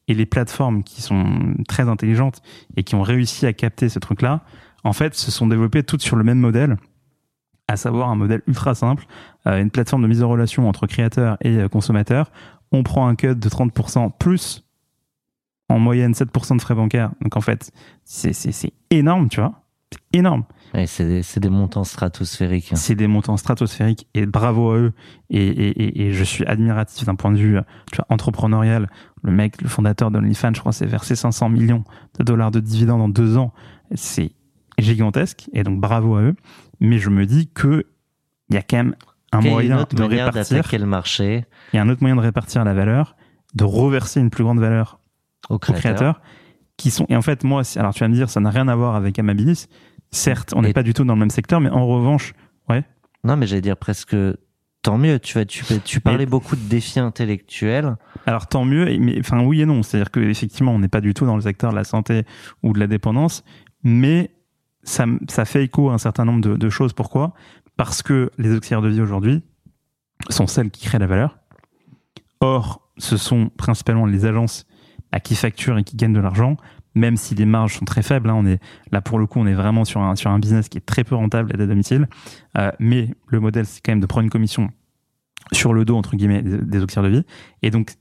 et 0.08 0.14
les 0.14 0.26
plateformes 0.26 0.84
qui 0.84 1.02
sont 1.02 1.56
très 1.68 1.90
intelligentes 1.90 2.42
et 2.76 2.84
qui 2.84 2.96
ont 2.96 3.02
réussi 3.02 3.46
à 3.46 3.54
capter 3.54 3.90
ce 3.90 4.00
truc-là, 4.00 4.44
en 4.84 4.94
fait, 4.94 5.16
se 5.16 5.32
sont 5.32 5.48
développées 5.48 5.84
toutes 5.84 6.02
sur 6.02 6.16
le 6.16 6.24
même 6.24 6.40
modèle, 6.40 6.78
à 7.68 7.76
savoir 7.76 8.10
un 8.10 8.16
modèle 8.16 8.42
ultra 8.48 8.74
simple, 8.74 9.06
euh, 9.46 9.62
une 9.62 9.72
plateforme 9.72 10.04
de 10.04 10.08
mise 10.08 10.24
en 10.24 10.30
relation 10.30 10.70
entre 10.70 10.88
créateurs 10.88 11.38
et 11.42 11.58
euh, 11.58 11.68
consommateurs. 11.68 12.32
On 12.72 12.84
prend 12.84 13.08
un 13.08 13.16
cut 13.16 13.36
de 13.36 13.50
30% 13.50 14.12
plus 14.18 14.64
en 15.70 15.80
moyenne 15.80 16.14
7% 16.14 16.56
de 16.56 16.62
frais 16.62 16.76
bancaires. 16.76 17.12
Donc 17.22 17.36
en 17.36 17.42
fait, 17.42 17.72
c'est 18.06 18.72
énorme, 18.90 19.28
tu 19.28 19.42
vois. 19.42 19.64
C'est 19.92 20.18
énorme 20.20 20.44
c'est 20.86 21.40
des, 21.40 21.50
montants 21.50 21.84
stratosphériques. 21.84 22.72
C'est 22.76 22.96
des 22.96 23.08
montants 23.08 23.38
stratosphériques 23.38 24.08
et 24.14 24.26
bravo 24.26 24.72
à 24.72 24.78
eux. 24.78 24.94
Et, 25.30 26.12
je 26.12 26.24
suis 26.24 26.46
admiratif 26.46 27.06
d'un 27.06 27.16
point 27.16 27.32
de 27.32 27.38
vue 27.38 27.58
tu 27.92 27.98
vois, 27.98 28.06
entrepreneurial. 28.10 28.90
Le 29.24 29.32
mec, 29.32 29.62
le 29.62 29.70
fondateur 29.70 30.12
d'OnlyFans, 30.12 30.54
je 30.54 30.60
crois, 30.60 30.74
s'est 30.74 30.86
versé 30.86 31.16
500 31.16 31.50
millions 31.50 31.84
de 32.20 32.24
dollars 32.24 32.52
de 32.52 32.60
dividendes 32.60 33.02
en 33.02 33.10
deux 33.10 33.38
ans. 33.38 33.54
C'est 33.96 34.32
gigantesque 34.78 35.50
et 35.54 35.64
donc 35.64 35.80
bravo 35.80 36.16
à 36.16 36.22
eux. 36.22 36.36
Mais 36.80 37.00
je 37.00 37.10
me 37.10 37.26
dis 37.26 37.48
que 37.48 37.86
il 38.50 38.56
y 38.56 38.58
a 38.58 38.62
quand 38.62 38.78
même 38.78 38.96
un 39.32 39.42
moyen 39.42 39.86
de 39.90 40.04
répartir 40.04 40.64
le 40.80 40.86
marché? 40.86 41.46
Il 41.74 41.78
y 41.78 41.80
a 41.80 41.82
un 41.82 41.90
autre 41.90 42.02
moyen 42.02 42.16
de 42.16 42.22
répartir 42.22 42.64
la 42.64 42.74
valeur, 42.74 43.16
de 43.56 43.64
reverser 43.64 44.20
une 44.20 44.30
plus 44.30 44.44
grande 44.44 44.60
valeur 44.60 45.00
aux 45.50 45.60
créateurs, 45.60 46.22
qui 46.78 46.92
sont 46.92 47.06
et 47.10 47.16
en 47.16 47.22
fait 47.22 47.44
moi 47.44 47.64
alors 47.76 47.94
tu 47.94 48.02
vas 48.02 48.08
me 48.08 48.14
dire 48.14 48.30
ça 48.30 48.40
n'a 48.40 48.52
rien 48.52 48.68
à 48.68 48.76
voir 48.76 48.96
avec 48.96 49.18
Amabilis 49.18 49.68
Certes, 50.12 50.54
on 50.56 50.62
n'est 50.62 50.74
pas 50.74 50.84
du 50.84 50.94
tout 50.94 51.04
dans 51.04 51.14
le 51.14 51.20
même 51.20 51.30
secteur, 51.30 51.60
mais 51.60 51.70
en 51.70 51.86
revanche, 51.86 52.34
ouais. 52.70 52.84
Non, 53.24 53.36
mais 53.36 53.46
j'allais 53.48 53.62
dire 53.62 53.78
presque 53.78 54.16
tant 54.82 54.98
mieux. 54.98 55.20
Tu 55.20 55.34
vois, 55.34 55.46
tu, 55.46 55.64
tu 55.84 56.00
parlais 56.00 56.26
beaucoup 56.26 56.56
de 56.56 56.62
défis 56.62 57.00
intellectuels. 57.00 57.98
Alors 58.26 58.48
tant 58.48 58.64
mieux, 58.64 58.98
mais 59.00 59.20
enfin 59.20 59.44
oui 59.44 59.62
et 59.62 59.66
non. 59.66 59.84
C'est-à-dire 59.84 60.12
que 60.12 60.20
effectivement, 60.20 60.74
on 60.74 60.80
n'est 60.80 60.88
pas 60.88 61.02
du 61.02 61.14
tout 61.14 61.26
dans 61.26 61.36
le 61.36 61.42
secteur 61.42 61.72
de 61.72 61.76
la 61.76 61.84
santé 61.84 62.24
ou 62.64 62.74
de 62.74 62.80
la 62.80 62.88
dépendance, 62.88 63.44
mais 63.84 64.32
ça, 64.84 65.06
ça 65.28 65.44
fait 65.44 65.66
écho 65.66 65.90
à 65.90 65.94
un 65.94 65.98
certain 65.98 66.24
nombre 66.24 66.42
de, 66.42 66.56
de 66.56 66.70
choses. 66.70 66.94
Pourquoi? 66.94 67.34
Parce 67.76 68.02
que 68.02 68.32
les 68.38 68.56
auxiliaires 68.56 68.82
de 68.82 68.90
vie 68.90 69.02
aujourd'hui 69.02 69.44
sont 70.30 70.48
celles 70.48 70.72
qui 70.72 70.86
créent 70.86 71.00
la 71.00 71.08
valeur. 71.08 71.38
Or, 72.40 72.90
ce 72.98 73.18
sont 73.18 73.50
principalement 73.50 74.06
les 74.06 74.26
agences 74.26 74.66
à 75.12 75.20
qui 75.20 75.36
facturent 75.36 75.78
et 75.78 75.84
qui 75.84 75.96
gagnent 75.96 76.14
de 76.14 76.20
l'argent 76.20 76.58
même 76.98 77.18
si 77.18 77.36
les 77.36 77.46
marges 77.46 77.78
sont 77.78 77.86
très 77.86 78.02
faibles. 78.02 78.30
Hein, 78.30 78.36
on 78.38 78.46
est 78.46 78.60
là 78.92 79.02
pour 79.02 79.20
le 79.20 79.26
coup, 79.26 79.40
on 79.40 79.48
est 79.48 79.54
vraiment 79.54 79.86
sur 79.86 80.02
un 80.02 80.16
sur 80.16 80.32
un 80.32 80.40
business 80.40 80.70
qui 80.70 80.78
est 80.78 80.86
très 80.86 81.04
peu 81.04 81.16
rentable 81.16 81.54
à 81.54 81.66
domicile. 81.66 82.08
Euh, 82.58 82.72
mais 82.80 83.10
le 83.28 83.40
modèle, 83.40 83.66
c'est 83.66 83.82
quand 83.82 83.92
même 83.92 84.02
de 84.02 84.06
prendre 84.06 84.24
une 84.24 84.30
commission 84.30 84.70
sur 85.54 85.74
le 85.74 85.86
dos 85.86 85.96
entre 85.96 86.16
guillemets 86.16 86.42
des, 86.42 86.58
des 86.58 86.82
auxiliaires 86.82 87.10
de 87.10 87.18
vie. 87.18 87.26
Et 87.62 87.72
donc, 87.72 87.94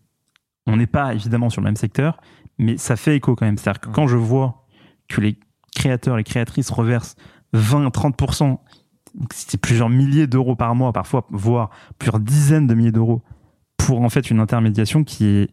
on 0.67 0.77
n'est 0.77 0.87
pas 0.87 1.15
évidemment 1.15 1.51
sur 1.51 1.61
le 1.61 1.67
même 1.67 1.77
secteur, 1.77 2.21
mais 2.59 2.77
ça 2.77 2.97
fait 2.97 3.17
écho 3.17 3.37
quand 3.37 3.47
même. 3.47 3.59
C'est-à-dire 3.59 3.81
que 3.81 3.91
quand 3.91 4.09
je 4.09 4.17
vois 4.17 4.67
que 5.09 5.21
les 5.21 5.39
créateurs, 5.75 6.17
les 6.17 6.25
créatrices 6.25 6.71
reversent 6.71 7.17
20, 7.53 7.89
30%, 7.89 8.59
c'est 9.33 9.61
plusieurs 9.61 9.89
milliers 9.89 10.27
d'euros 10.27 10.57
par 10.57 10.75
mois, 10.75 10.93
parfois, 10.93 11.27
voire 11.31 11.71
plusieurs 11.99 12.21
dizaines 12.21 12.67
de 12.67 12.75
milliers 12.75 12.93
d'euros 12.93 13.23
pour 13.77 14.03
en 14.03 14.09
fait 14.09 14.31
une 14.31 14.41
intermédiation 14.41 15.05
qui 15.05 15.27
est 15.27 15.51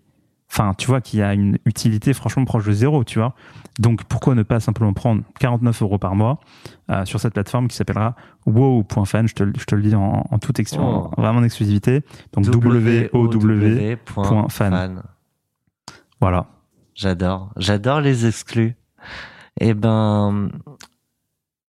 enfin, 0.54 0.74
tu 0.78 0.86
vois, 0.88 1.02
qui 1.02 1.22
a 1.22 1.34
une 1.34 1.58
utilité 1.66 2.14
franchement 2.14 2.46
proche 2.46 2.66
de 2.66 2.72
zéro, 2.74 3.04
tu 3.04 3.18
vois. 3.18 3.34
Donc, 3.80 4.04
pourquoi 4.04 4.36
ne 4.36 4.44
pas 4.44 4.60
simplement 4.60 4.94
prendre 4.94 5.24
49 5.40 5.82
euros 5.82 5.98
par 5.98 6.14
mois 6.16 6.40
euh, 6.92 7.06
sur 7.06 7.20
cette 7.20 7.34
plateforme 7.34 7.68
qui 7.68 7.76
s'appellera 7.76 8.16
wow.fan, 8.46 9.28
je 9.28 9.34
te, 9.34 9.44
je 9.58 9.66
te 9.66 9.74
le 9.74 9.82
dis 9.82 9.96
en, 9.96 10.28
en 10.30 10.38
toute 10.38 10.60
exception, 10.60 11.06
oh. 11.06 11.12
vraiment 11.18 11.40
en 11.40 11.44
exclusivité. 11.44 12.04
Donc, 12.34 12.46
w-o-w.fan. 12.46 13.74
Voilà. 16.22 16.46
J'adore. 16.94 17.52
J'adore 17.58 18.02
les 18.02 18.28
exclus. 18.28 18.76
Eh 19.60 19.74
ben, 19.74 20.52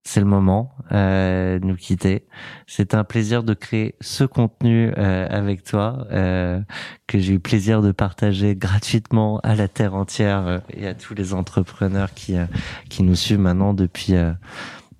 c'est 0.07 0.21
le 0.21 0.27
moment 0.27 0.73
euh, 0.93 1.59
de 1.59 1.65
nous 1.65 1.77
quitter. 1.77 2.27
C'est 2.67 2.95
un 2.95 3.05
plaisir 3.05 3.43
de 3.43 3.55
créer 3.55 3.95
ce 4.03 4.25
contenu 4.25 4.93
euh, 4.99 5.27
avec 5.31 5.65
toi, 5.65 6.07
euh, 6.13 6.61
que 7.07 7.19
j'ai 7.19 7.35
eu 7.35 7.41
plaisir 7.41 7.81
de 7.81 7.91
partager 7.91 8.55
gratuitement 8.55 9.41
à 9.43 9.55
la 9.55 9.67
terre 9.67 9.95
entière 9.95 10.47
euh, 10.47 10.59
et 10.71 10.87
à 10.87 10.95
tous 10.95 11.15
les 11.15 11.33
entrepreneurs 11.33 12.13
qui 12.13 12.37
euh, 12.37 12.45
qui 12.91 13.03
nous 13.03 13.15
suivent 13.15 13.39
maintenant 13.39 13.73
depuis 13.73 14.15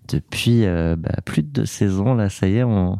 depuis 0.09 0.67
bah, 0.67 1.21
plus 1.25 1.43
de 1.43 1.49
deux 1.49 1.67
saisons. 1.67 2.15
Là, 2.15 2.29
ça 2.31 2.49
y 2.49 2.57
est, 2.57 2.65
on 2.65 2.99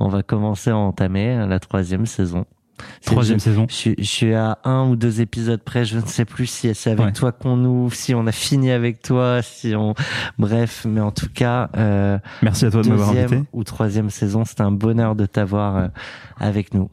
on 0.00 0.08
va 0.08 0.22
commencer 0.22 0.70
à 0.70 0.76
entamer 0.76 1.46
la 1.46 1.60
troisième 1.60 2.06
saison. 2.06 2.46
Troisième 3.04 3.38
saison. 3.38 3.66
Je, 3.68 3.94
suis 4.02 4.34
à 4.34 4.58
un 4.64 4.88
ou 4.88 4.96
deux 4.96 5.20
épisodes 5.20 5.60
près. 5.62 5.84
Je 5.84 5.98
ne 5.98 6.06
sais 6.06 6.24
plus 6.24 6.46
si 6.46 6.74
c'est 6.74 6.90
avec 6.90 7.12
toi 7.14 7.32
qu'on 7.32 7.64
ouvre, 7.64 7.94
si 7.94 8.14
on 8.14 8.26
a 8.26 8.32
fini 8.32 8.70
avec 8.70 9.00
toi, 9.02 9.40
si 9.42 9.74
on. 9.76 9.94
Bref, 10.38 10.84
mais 10.88 11.00
en 11.00 11.10
tout 11.12 11.28
cas. 11.32 11.70
Euh, 11.76 12.18
Merci 12.42 12.66
à 12.66 12.70
toi 12.70 12.82
de 12.82 12.88
m'avoir 12.88 13.10
invité. 13.10 13.42
Ou 13.52 13.64
troisième 13.64 14.10
saison, 14.10 14.44
c'était 14.44 14.62
un 14.62 14.72
bonheur 14.72 15.14
de 15.14 15.26
t'avoir 15.26 15.76
euh, 15.76 15.88
avec 16.38 16.74
nous. 16.74 16.90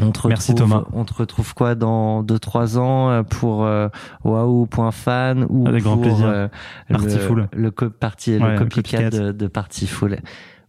On 0.00 0.10
te 0.10 0.26
Merci, 0.26 0.52
retrouve- 0.52 0.70
Thomas. 0.70 0.84
On 0.92 1.04
te 1.04 1.14
retrouve 1.14 1.54
quoi 1.54 1.74
dans 1.76 2.24
2-3 2.24 2.78
ans 2.78 3.10
euh, 3.10 3.22
pour 3.22 3.64
euh, 3.64 3.88
waouh.fan 4.24 5.46
ou 5.48 5.66
Avec 5.68 5.82
grand 5.84 5.94
pour 5.96 6.02
plaisir. 6.02 6.26
euh, 6.26 6.48
Party 6.90 7.16
le, 7.34 7.46
le, 7.52 7.70
co- 7.70 7.90
parti, 7.90 8.32
Ouais, 8.32 8.38
le 8.40 8.52
le 8.52 8.58
copycat, 8.58 8.98
copycat. 9.04 9.10
de, 9.10 9.32
de 9.32 9.46
Party 9.46 9.86
Full 9.86 10.18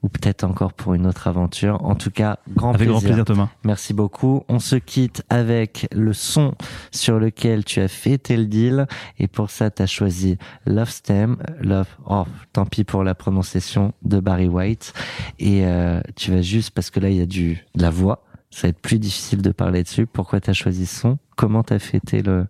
ou 0.05 0.09
peut-être 0.09 0.43
encore 0.43 0.73
pour 0.73 0.93
une 0.93 1.07
autre 1.07 1.27
aventure. 1.27 1.83
En 1.83 1.95
tout 1.95 2.11
cas, 2.11 2.37
grand 2.55 2.69
Avec 2.75 2.87
plaisir. 2.87 2.93
grand 2.93 3.01
plaisir, 3.01 3.25
Thomas. 3.25 3.49
Merci 3.63 3.95
beaucoup. 3.95 4.43
On 4.47 4.59
se 4.59 4.75
quitte 4.75 5.23
avec 5.31 5.87
le 5.91 6.13
son 6.13 6.53
sur 6.91 7.17
lequel 7.17 7.65
tu 7.65 7.81
as 7.81 7.87
fêté 7.87 8.37
le 8.37 8.45
deal. 8.45 8.85
Et 9.17 9.27
pour 9.27 9.49
ça, 9.49 9.71
tu 9.71 9.81
as 9.81 9.87
choisi 9.87 10.37
Love 10.67 10.91
Stem. 10.91 11.37
Love, 11.59 11.87
oh, 12.05 12.25
tant 12.53 12.67
pis 12.67 12.83
pour 12.83 13.03
la 13.03 13.15
prononciation 13.15 13.93
de 14.03 14.19
Barry 14.19 14.47
White. 14.47 14.93
Et 15.39 15.65
euh, 15.65 15.99
tu 16.15 16.29
vas 16.29 16.43
juste, 16.43 16.69
parce 16.69 16.91
que 16.91 16.99
là, 16.99 17.09
il 17.09 17.15
y 17.15 17.21
a 17.21 17.25
du, 17.25 17.65
de 17.73 17.81
la 17.81 17.89
voix. 17.89 18.23
Ça 18.51 18.67
va 18.67 18.69
être 18.69 18.79
plus 18.81 18.99
difficile 18.99 19.41
de 19.41 19.51
parler 19.51 19.81
dessus. 19.81 20.05
Pourquoi 20.05 20.39
tu 20.39 20.51
as 20.51 20.53
choisi 20.53 20.85
ce 20.85 20.99
son? 21.01 21.17
Comment 21.35 21.63
tu 21.63 21.73
as 21.73 21.79
fêté 21.79 22.21
le, 22.21 22.45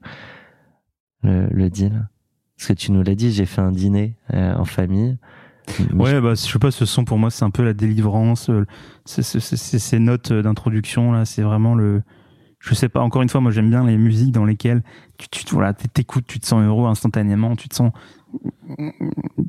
le, 1.24 1.48
le 1.48 1.70
deal? 1.70 2.10
Parce 2.58 2.68
que 2.68 2.74
tu 2.74 2.92
nous 2.92 3.02
l'as 3.02 3.16
dit, 3.16 3.32
j'ai 3.32 3.46
fait 3.46 3.62
un 3.62 3.72
dîner 3.72 4.18
euh, 4.34 4.56
en 4.56 4.66
famille. 4.66 5.18
Ouais, 5.94 6.22
bah, 6.22 6.32
je 6.32 6.36
sais 6.36 6.60
pas, 6.60 6.72
ce 6.72 6.86
son 6.86 7.06
pour 7.06 7.18
moi, 7.18 7.30
c'est 7.32 7.44
un 7.46 7.50
peu 7.50 7.64
la 7.64 7.74
délivrance. 7.74 8.50
euh, 8.50 8.66
c'est- 9.06 9.22
c'est- 9.24 9.40
c'est- 9.40 9.58
c'est- 9.58 9.80
Ces 9.80 10.00
notes 10.00 10.32
euh, 10.32 10.42
d'introduction, 10.42 11.12
là, 11.12 11.26
c'est 11.26 11.42
vraiment 11.42 11.76
le. 11.76 12.02
Je 12.60 12.74
sais 12.74 12.90
pas, 12.90 13.02
encore 13.02 13.22
une 13.22 13.30
fois, 13.30 13.42
moi 13.42 13.52
j'aime 13.52 13.70
bien 13.70 13.86
les 13.86 13.96
musiques 13.98 14.32
dans 14.32 14.46
lesquelles 14.46 14.82
tu, 15.20 15.28
tu 15.28 15.54
voilà, 15.54 15.74
t'écoutes, 15.74 16.26
tu 16.26 16.40
te 16.40 16.48
sens 16.48 16.64
heureux 16.64 16.88
instantanément, 16.88 17.56
tu 17.56 17.70
te 17.70 17.76
sens. 17.76 17.92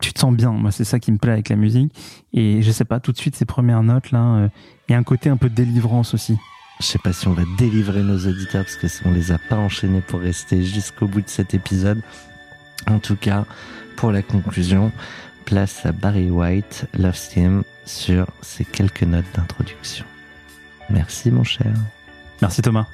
Tu 0.00 0.12
te 0.12 0.18
sens 0.20 0.34
bien. 0.34 0.52
Moi, 0.52 0.70
c'est 0.70 0.84
ça 0.84 0.98
qui 0.98 1.10
me 1.12 1.16
plaît 1.18 1.32
avec 1.32 1.48
la 1.48 1.56
musique. 1.56 1.92
Et 2.34 2.60
je 2.62 2.70
sais 2.70 2.84
pas, 2.84 3.00
tout 3.00 3.12
de 3.12 3.16
suite, 3.16 3.34
ces 3.34 3.44
premières 3.46 3.82
notes, 3.82 4.10
là, 4.10 4.22
euh, 4.36 4.48
il 4.88 4.92
y 4.92 4.94
a 4.94 4.98
un 4.98 5.02
côté 5.02 5.30
un 5.30 5.36
peu 5.36 5.48
de 5.48 5.54
délivrance 5.54 6.12
aussi. 6.14 6.36
Je 6.80 6.84
sais 6.86 6.98
pas 6.98 7.12
si 7.14 7.26
on 7.26 7.32
va 7.32 7.42
délivrer 7.56 8.02
nos 8.02 8.18
auditeurs 8.18 8.64
parce 8.64 8.76
que 8.76 8.86
on 9.08 9.12
les 9.12 9.32
a 9.32 9.38
pas 9.38 9.56
enchaînés 9.56 10.02
pour 10.02 10.20
rester 10.20 10.62
jusqu'au 10.62 11.06
bout 11.08 11.22
de 11.22 11.28
cet 11.28 11.54
épisode. 11.54 12.02
En 12.86 12.98
tout 12.98 13.16
cas, 13.16 13.46
pour 13.96 14.12
la 14.12 14.20
conclusion, 14.20 14.92
place 15.46 15.86
à 15.86 15.92
Barry 15.92 16.28
White, 16.28 16.86
Love 16.98 17.16
Steam 17.16 17.62
sur 17.86 18.26
ces 18.42 18.64
quelques 18.64 19.04
notes 19.04 19.24
d'introduction. 19.34 20.04
Merci 20.90 21.30
mon 21.30 21.44
cher. 21.44 21.72
Merci 22.42 22.60
Thomas. 22.60 22.86